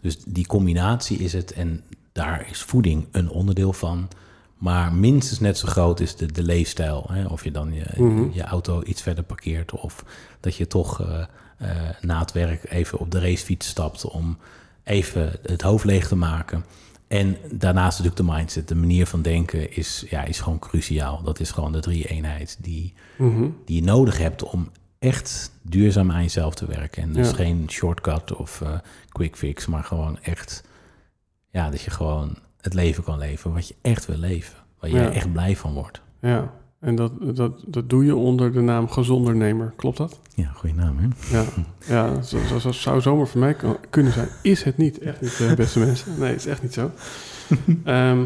Dus 0.00 0.16
die 0.26 0.46
combinatie 0.46 1.18
is 1.18 1.32
het 1.32 1.52
en 1.52 1.82
daar 2.12 2.46
is 2.50 2.62
voeding 2.62 3.06
een 3.10 3.28
onderdeel 3.30 3.72
van. 3.72 4.08
Maar 4.58 4.92
minstens 4.92 5.40
net 5.40 5.58
zo 5.58 5.66
groot 5.68 6.00
is 6.00 6.16
de, 6.16 6.32
de 6.32 6.42
leefstijl. 6.42 7.06
Hè? 7.12 7.24
Of 7.26 7.44
je 7.44 7.50
dan 7.50 7.72
je, 7.72 7.84
Mhm. 7.96 8.26
je 8.32 8.42
auto 8.42 8.82
iets 8.82 9.02
verder 9.02 9.24
parkeert. 9.24 9.72
Of 9.72 10.04
dat 10.40 10.56
je 10.56 10.66
toch 10.66 11.00
eh, 11.00 11.24
eh, 11.58 11.68
na 12.00 12.18
het 12.18 12.32
werk 12.32 12.70
even 12.70 12.98
op 12.98 13.10
de 13.10 13.20
racefiets 13.20 13.68
stapt 13.68 14.04
om 14.04 14.38
even 14.84 15.32
het 15.42 15.62
hoofd 15.62 15.84
leeg 15.84 16.08
te 16.08 16.16
maken. 16.16 16.64
En 17.08 17.36
daarnaast 17.52 17.98
natuurlijk 17.98 18.26
de 18.28 18.32
mindset, 18.34 18.68
de 18.68 18.74
manier 18.74 19.06
van 19.06 19.22
denken 19.22 19.76
is, 19.76 20.04
ja, 20.08 20.24
is 20.24 20.40
gewoon 20.40 20.58
cruciaal. 20.58 21.22
Dat 21.22 21.40
is 21.40 21.50
gewoon 21.50 21.72
de 21.72 21.80
drie-eenheid 21.80 22.56
die, 22.60 22.92
Mhm. 23.18 23.48
die 23.64 23.76
je 23.76 23.82
nodig 23.82 24.18
hebt 24.18 24.42
om 24.42 24.70
echt 24.98 25.52
duurzaam 25.62 26.10
aan 26.10 26.22
jezelf 26.22 26.54
te 26.54 26.66
werken. 26.66 27.02
En 27.02 27.12
dus 27.12 27.28
Ja. 27.30 27.34
geen 27.36 27.64
shortcut 27.70 28.34
of 28.36 28.60
eh, 28.60 28.78
quick 29.08 29.36
fix, 29.36 29.66
maar 29.66 29.84
gewoon 29.84 30.18
echt, 30.22 30.64
ja, 31.50 31.70
dat 31.70 31.80
je 31.80 31.90
gewoon 31.90 32.36
het 32.60 32.74
leven 32.74 33.04
kan 33.04 33.18
leven 33.18 33.52
wat 33.52 33.68
je 33.68 33.74
echt 33.82 34.06
wil 34.06 34.16
leven. 34.18 34.54
Waar 34.80 34.90
jij 34.90 35.02
Ja. 35.02 35.10
echt 35.12 35.32
blij 35.32 35.56
van 35.56 35.72
wordt. 35.72 36.00
Ja, 36.20 36.52
en 36.84 36.94
dat, 36.94 37.12
dat, 37.36 37.64
dat 37.66 37.90
doe 37.90 38.04
je 38.04 38.16
onder 38.16 38.52
de 38.52 38.60
naam 38.60 38.88
gezondernemer, 38.88 39.72
klopt 39.76 39.96
dat? 39.96 40.20
Ja, 40.34 40.50
goede 40.54 40.74
naam, 40.74 40.96
hè? 40.98 41.36
Ja, 41.36 41.44
ja 41.86 42.22
zo, 42.22 42.38
zo, 42.48 42.58
zo 42.58 42.72
zou 42.72 43.00
zomaar 43.00 43.26
voor 43.26 43.40
mij 43.40 43.56
kunnen 43.90 44.12
zijn. 44.12 44.28
Is 44.42 44.62
het 44.62 44.76
niet, 44.76 44.98
echt 44.98 45.20
niet, 45.20 45.40
eh, 45.40 45.54
beste 45.54 45.78
mensen. 45.78 46.18
Nee, 46.18 46.30
het 46.30 46.38
is 46.38 46.46
echt 46.46 46.62
niet 46.62 46.72
zo. 46.72 46.90
Ehm, 47.84 48.24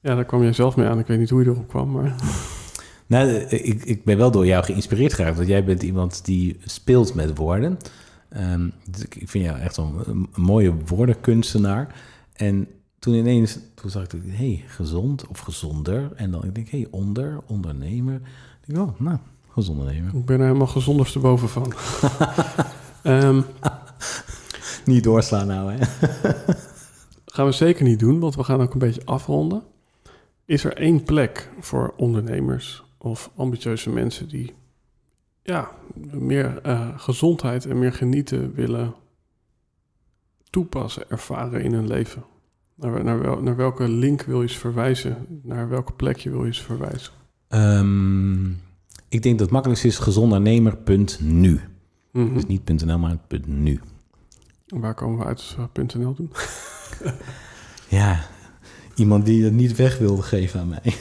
ja, 0.00 0.14
daar 0.14 0.24
kwam 0.24 0.42
jij 0.42 0.52
zelf 0.52 0.76
mee 0.76 0.86
aan. 0.86 0.98
Ik 0.98 1.06
weet 1.06 1.18
niet 1.18 1.30
hoe 1.30 1.42
je 1.42 1.50
erop 1.50 1.68
kwam, 1.68 1.90
maar... 1.90 2.14
Nou, 3.08 3.28
eh, 3.30 3.66
ik, 3.66 3.84
ik 3.84 4.04
ben 4.04 4.16
wel 4.16 4.30
door 4.30 4.46
jou 4.46 4.64
geïnspireerd 4.64 5.12
geraakt. 5.12 5.36
Want 5.36 5.48
jij 5.48 5.64
bent 5.64 5.82
iemand 5.82 6.24
die 6.24 6.56
speelt 6.64 7.14
met 7.14 7.36
woorden. 7.36 7.78
Dus 8.90 9.02
ik, 9.02 9.22
vind 9.28 9.44
jou 9.44 9.58
echt 9.58 9.76
een 9.76 10.28
mooie 10.34 10.74
woordenkunstenaar. 10.86 11.94
En 12.32 12.68
toen 12.98 13.14
ineens, 13.14 13.58
toen 13.86 14.02
zag 14.02 14.12
ik, 14.12 14.22
hé, 14.24 14.36
hey, 14.36 14.64
gezond 14.66 15.26
of 15.26 15.38
gezonder. 15.38 16.12
En 16.14 16.30
dan 16.30 16.44
ik 16.44 16.54
denk 16.54 16.68
hé, 16.68 16.78
hey, 16.78 16.88
onder, 16.90 17.40
ondernemer. 17.46 18.14
Ik 18.14 18.74
denk, 18.74 18.88
oh, 18.88 19.00
nou, 19.00 19.18
gezondernemer. 19.48 20.14
Ik 20.14 20.24
ben 20.24 20.38
er 20.38 20.46
helemaal 20.46 20.66
gezonderste 20.66 21.20
van. 21.36 21.72
Ehm 23.02 23.42
Niet 24.84 25.04
doorslaan 25.04 25.46
nou, 25.46 25.72
hè? 25.72 25.78
gaan 27.34 27.46
we 27.46 27.52
zeker 27.52 27.84
niet 27.84 27.98
doen, 27.98 28.20
want 28.20 28.34
we 28.34 28.44
gaan 28.44 28.60
ook 28.60 28.72
een 28.72 28.78
beetje 28.78 29.04
afronden. 29.04 29.62
Is 30.44 30.64
er 30.64 30.76
één 30.76 31.02
plek 31.02 31.50
voor 31.60 31.94
ondernemers 31.96 32.84
of 32.98 33.30
ambitieuze 33.36 33.90
mensen 33.90 34.28
die 34.28 34.54
ja, 35.42 35.70
meer 36.12 36.62
eh, 36.62 36.88
gezondheid 36.96 37.66
en 37.66 37.78
meer 37.78 37.92
genieten 37.92 38.54
willen 38.54 38.94
toepassen, 40.50 41.10
ervaren 41.10 41.62
in 41.62 41.72
hun 41.72 41.86
leven? 41.86 42.24
Naar, 42.76 43.04
naar, 43.04 43.20
wel- 43.20 43.42
naar 43.42 43.56
welke 43.56 43.88
link 43.88 44.22
wil 44.22 44.42
je 44.42 44.48
ze 44.48 44.58
verwijzen? 44.58 45.26
Naar 45.42 45.68
welke 45.68 45.92
plekje 45.92 46.30
wil 46.30 46.44
je 46.44 46.54
ze 46.54 46.62
verwijzen? 46.62 47.12
Ehm, 47.48 48.44
ik 49.08 49.22
denk 49.22 49.30
dat 49.38 49.40
het 49.40 49.50
makkelijkste 49.50 49.88
is 49.88 49.98
gezondernemer.nu. 49.98 51.60
Mhm. 52.12 52.34
Dus 52.34 52.46
niet 52.46 52.84
.nl, 52.84 52.98
maar 52.98 53.16
.nu. 53.46 53.80
Waar 54.66 54.94
komen 54.94 55.18
we 55.18 55.24
uit 55.24 55.36
als 55.36 55.56
we 55.72 55.82
.nl 55.98 56.14
doen? 56.14 56.30
Ja, 57.88 58.20
iemand 58.94 59.26
die 59.26 59.44
het 59.44 59.52
niet 59.52 59.76
weg 59.76 59.98
wilde 59.98 60.22
geven 60.22 60.60
aan 60.60 60.68
mij. 60.68 60.82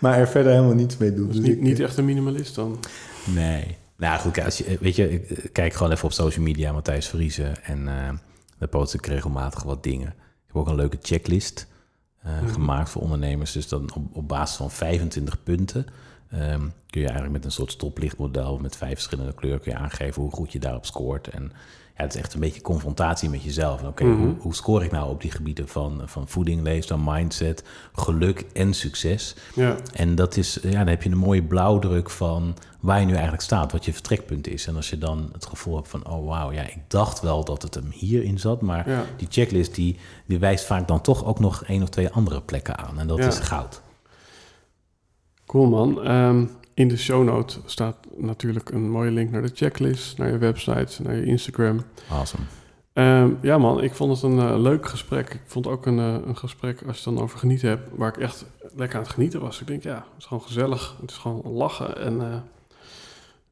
maar 0.00 0.18
er 0.18 0.28
verder 0.28 0.52
helemaal 0.52 0.74
niets 0.74 0.96
mee 0.96 1.14
doen. 1.14 1.26
Dus 1.26 1.36
Dus 1.36 1.44
niet, 1.46 1.56
ik- 1.56 1.62
niet 1.62 1.80
echt 1.80 1.96
een 1.96 2.04
minimalist 2.04 2.54
dan. 2.54 2.78
Nee. 3.34 3.76
Nou 3.96 4.18
goed, 4.20 4.44
als 4.44 4.58
je, 4.58 4.76
weet 4.80 4.96
je, 4.96 5.10
ik- 5.10 5.50
kijk 5.52 5.72
gewoon 5.74 5.92
even 5.92 6.04
op 6.04 6.12
social 6.12 6.44
media, 6.44 6.72
Matthijs 6.72 7.08
Vriezen. 7.08 7.64
En 7.64 7.88
eh 7.88 8.08
daar 8.58 8.68
post 8.68 8.94
ik 8.94 9.06
regelmatig 9.06 9.62
wat 9.62 9.82
dingen. 9.82 10.08
Ik 10.08 10.46
heb 10.46 10.56
ook 10.56 10.68
een 10.68 10.74
leuke 10.74 10.98
checklist 11.02 11.66
eh, 12.22 12.40
Mhm. 12.40 12.52
gemaakt 12.52 12.88
voor 12.90 13.02
ondernemers. 13.02 13.52
Dus 13.52 13.68
dan 13.68 13.94
op, 13.94 14.16
op 14.16 14.28
basis 14.28 14.56
van 14.56 14.70
25 14.70 15.42
punten 15.42 15.86
ehm, 16.30 16.60
kun 16.90 17.00
je 17.00 17.06
eigenlijk 17.06 17.32
met 17.32 17.44
een 17.44 17.50
soort 17.52 17.72
stoplichtmodel 17.72 18.58
met 18.58 18.76
vijf 18.76 18.92
verschillende 18.94 19.34
kleuren 19.34 19.60
kun 19.60 19.72
je 19.72 19.78
aangeven 19.78 20.22
hoe 20.22 20.30
goed 20.30 20.52
je 20.52 20.58
daarop 20.58 20.86
scoort. 20.86 21.28
En 21.28 21.52
ja, 21.96 22.02
het 22.02 22.14
is 22.14 22.20
echt 22.20 22.34
een 22.34 22.40
beetje 22.40 22.60
confrontatie 22.60 23.30
met 23.30 23.42
jezelf. 23.42 23.82
Oké, 23.82 24.04
Mhm. 24.04 24.20
hoe, 24.22 24.34
hoe 24.38 24.54
scoor 24.54 24.84
ik 24.84 24.90
nou 24.90 25.10
op 25.10 25.20
die 25.20 25.30
gebieden 25.30 25.68
van, 25.68 26.02
van 26.04 26.28
voeding, 26.28 26.62
leefstijl, 26.62 27.00
mindset, 27.04 27.64
geluk 27.92 28.44
en 28.52 28.74
succes? 28.74 29.36
Ja, 29.54 29.76
En 29.92 30.14
dat 30.14 30.36
is, 30.36 30.58
ja, 30.62 30.70
dan 30.78 30.86
heb 30.86 31.02
je 31.02 31.10
een 31.10 31.16
mooie 31.18 31.42
blauwdruk 31.42 32.10
van 32.10 32.56
waar 32.80 33.00
je 33.00 33.06
nu 33.06 33.12
eigenlijk 33.12 33.42
staat, 33.42 33.72
wat 33.72 33.84
je 33.84 33.92
vertrekpunt 33.92 34.46
is. 34.48 34.66
En 34.66 34.76
als 34.76 34.90
je 34.90 34.98
dan 34.98 35.28
het 35.32 35.46
gevoel 35.46 35.76
hebt 35.76 35.88
van, 35.88 36.08
oh 36.10 36.26
wauw, 36.28 36.52
ja, 36.52 36.62
ik 36.62 36.78
dacht 36.88 37.20
wel 37.20 37.44
dat 37.44 37.62
het 37.62 37.74
hem 37.74 37.90
hierin 37.90 38.38
zat, 38.38 38.60
maar 38.60 38.90
ja. 38.90 39.04
die 39.16 39.28
checklist 39.30 39.74
die, 39.74 39.96
die 40.26 40.38
wijst 40.38 40.64
vaak 40.64 40.88
dan 40.88 41.00
toch 41.00 41.24
ook 41.24 41.38
nog 41.40 41.64
één 41.64 41.82
of 41.82 41.88
twee 41.88 42.10
andere 42.10 42.40
plekken 42.40 42.78
aan. 42.78 42.98
En 42.98 43.06
dat 43.06 43.18
Ja. 43.18 43.26
is 43.26 43.38
goud. 43.38 43.82
Cool 45.46 45.66
man. 45.68 46.02
Ehm, 46.04 46.44
in 46.76 46.88
de 46.88 46.96
show 46.96 47.24
note 47.24 47.58
staat 47.64 47.96
natuurlijk 48.16 48.70
een 48.70 48.90
mooie 48.90 49.10
link 49.10 49.30
naar 49.30 49.42
de 49.42 49.50
checklist, 49.54 50.18
naar 50.18 50.30
je 50.30 50.38
website, 50.38 51.02
naar 51.02 51.14
je 51.14 51.24
Instagram. 51.24 51.82
Awesome. 52.10 52.42
Ehm, 52.92 53.30
ja 53.40 53.58
man, 53.58 53.82
ik 53.82 53.94
vond 53.94 54.12
het 54.12 54.22
een 54.22 54.38
eh, 54.38 54.58
leuk 54.58 54.88
gesprek. 54.88 55.34
Ik 55.34 55.40
vond 55.46 55.66
ook 55.66 55.86
een, 55.86 55.98
eh, 55.98 56.26
een 56.26 56.36
gesprek, 56.36 56.82
als 56.86 56.98
je 56.98 57.04
het 57.04 57.14
dan 57.14 57.24
over 57.24 57.38
genieten 57.38 57.68
hebt, 57.68 57.88
waar 57.94 58.08
ik 58.08 58.16
echt 58.16 58.44
lekker 58.74 58.96
aan 58.96 59.02
het 59.02 59.12
genieten 59.12 59.40
was. 59.40 59.60
Ik 59.60 59.66
denk, 59.66 59.82
ja, 59.82 59.94
het 59.94 60.18
is 60.18 60.24
gewoon 60.24 60.42
gezellig. 60.42 60.96
Het 61.00 61.10
is 61.10 61.16
gewoon 61.16 61.42
lachen. 61.44 61.98
En 61.98 62.20
eh, 62.20 62.36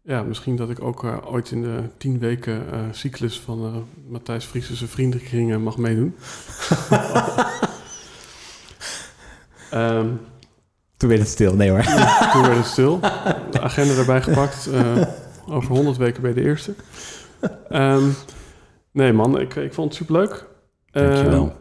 ja, 0.03 0.23
misschien 0.23 0.57
dat 0.57 0.71
ik 0.71 0.83
ook 0.83 1.05
ooit 1.25 1.51
in 1.51 1.63
de 1.63 1.83
tien 1.97 2.19
weken 2.19 2.65
cyclus 2.91 3.41
van 3.41 3.87
Matthijs 4.09 4.51
zijn 4.53 4.91
vriendenkringen 4.91 5.63
mag 5.63 5.77
meedoen. 5.77 6.15
Ehm, 9.71 10.09
Toen 11.05 11.13
werd 11.13 11.25
het 11.25 11.35
stil. 11.35 11.55
Nee 11.55 11.71
hoor. 11.71 11.83
toen 12.33 12.43
werd 12.43 12.57
het 12.57 12.67
stil. 12.67 13.01
De 13.51 13.61
agenda 13.61 13.95
erbij 13.95 14.23
gepakt. 14.23 14.67
eh, 14.67 14.97
over 15.49 15.71
100 15.71 15.97
weken 15.97 16.23
bij 16.23 16.33
de 16.33 16.43
eerste. 16.43 16.75
Ehm, 17.69 18.05
nee 18.93 19.13
man, 19.13 19.41
ik, 19.41 19.55
ik 19.55 19.75
vond 19.75 19.89
het 19.89 19.97
superleuk. 19.97 20.47
Dankjewel. 20.91 21.43
Ehm, 21.43 21.55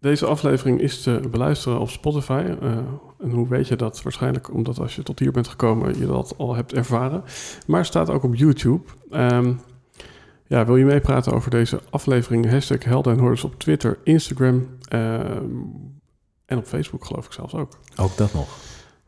deze 0.00 0.26
aflevering 0.26 0.80
is 0.80 1.02
te 1.02 1.20
beluisteren 1.30 1.80
op 1.80 1.90
Spotify. 1.90 2.42
Eh, 2.60 2.76
en 3.18 3.30
hoe 3.30 3.48
weet 3.48 3.68
je 3.68 3.76
dat? 3.76 4.02
Waarschijnlijk 4.02 4.54
omdat 4.54 4.78
als 4.78 4.96
je 4.96 5.02
tot 5.02 5.18
hier 5.18 5.32
bent 5.32 5.48
gekomen, 5.48 5.98
je 5.98 6.06
dat 6.06 6.34
al 6.36 6.54
hebt 6.54 6.72
ervaren. 6.72 7.22
Maar 7.66 7.84
staat 7.84 8.10
ook 8.10 8.22
op 8.22 8.34
YouTube. 8.34 8.82
Ehm, 9.10 9.52
ja, 10.46 10.66
wil 10.66 10.76
je 10.76 10.84
meepraten 10.84 11.32
over 11.32 11.50
deze 11.50 11.80
aflevering? 11.90 12.50
Hashtag 12.50 12.84
Helden 12.84 13.12
en 13.12 13.18
Hordes 13.18 13.44
op 13.44 13.58
Twitter, 13.58 13.98
Instagram 14.04 14.66
en 16.50 16.58
op 16.58 16.66
Facebook 16.66 17.04
geloof 17.04 17.26
ik 17.26 17.32
zelfs 17.32 17.54
ook. 17.54 17.78
Ook 17.96 18.16
dat 18.16 18.32
nog. 18.32 18.48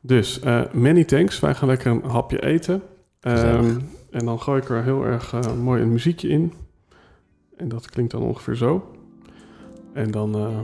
Dus 0.01 0.41
eh, 0.41 0.63
many 0.73 1.05
thanks. 1.05 1.41
Wij 1.41 1.55
gaan 1.55 1.69
lekker 1.69 1.91
een 1.91 2.11
hapje 2.11 2.43
eten. 2.43 2.83
Ehm, 3.21 3.79
en 4.11 4.25
dan 4.25 4.41
gooi 4.41 4.61
ik 4.61 4.69
er 4.69 4.83
heel 4.83 5.05
erg 5.05 5.33
eh, 5.33 5.53
mooi 5.63 5.83
een 5.83 5.93
muziekje 5.93 6.29
in. 6.29 6.53
En 7.57 7.69
dat 7.69 7.91
klinkt 7.91 8.13
dan 8.13 8.23
ongeveer 8.23 8.57
zo. 8.57 8.91
En 9.93 10.11
dan 10.11 10.35
eh, 10.35 10.59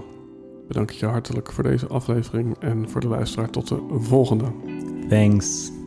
bedank 0.69 0.91
ik 0.91 0.97
je 0.97 1.07
hartelijk 1.07 1.53
voor 1.53 1.65
deze 1.65 1.87
aflevering. 1.87 2.57
En 2.59 2.91
voor 2.91 3.01
de 3.01 3.09
luisteraar 3.09 3.51
tot 3.51 3.69
de 3.69 3.81
volgende. 4.01 4.53
Thanks. 5.09 5.78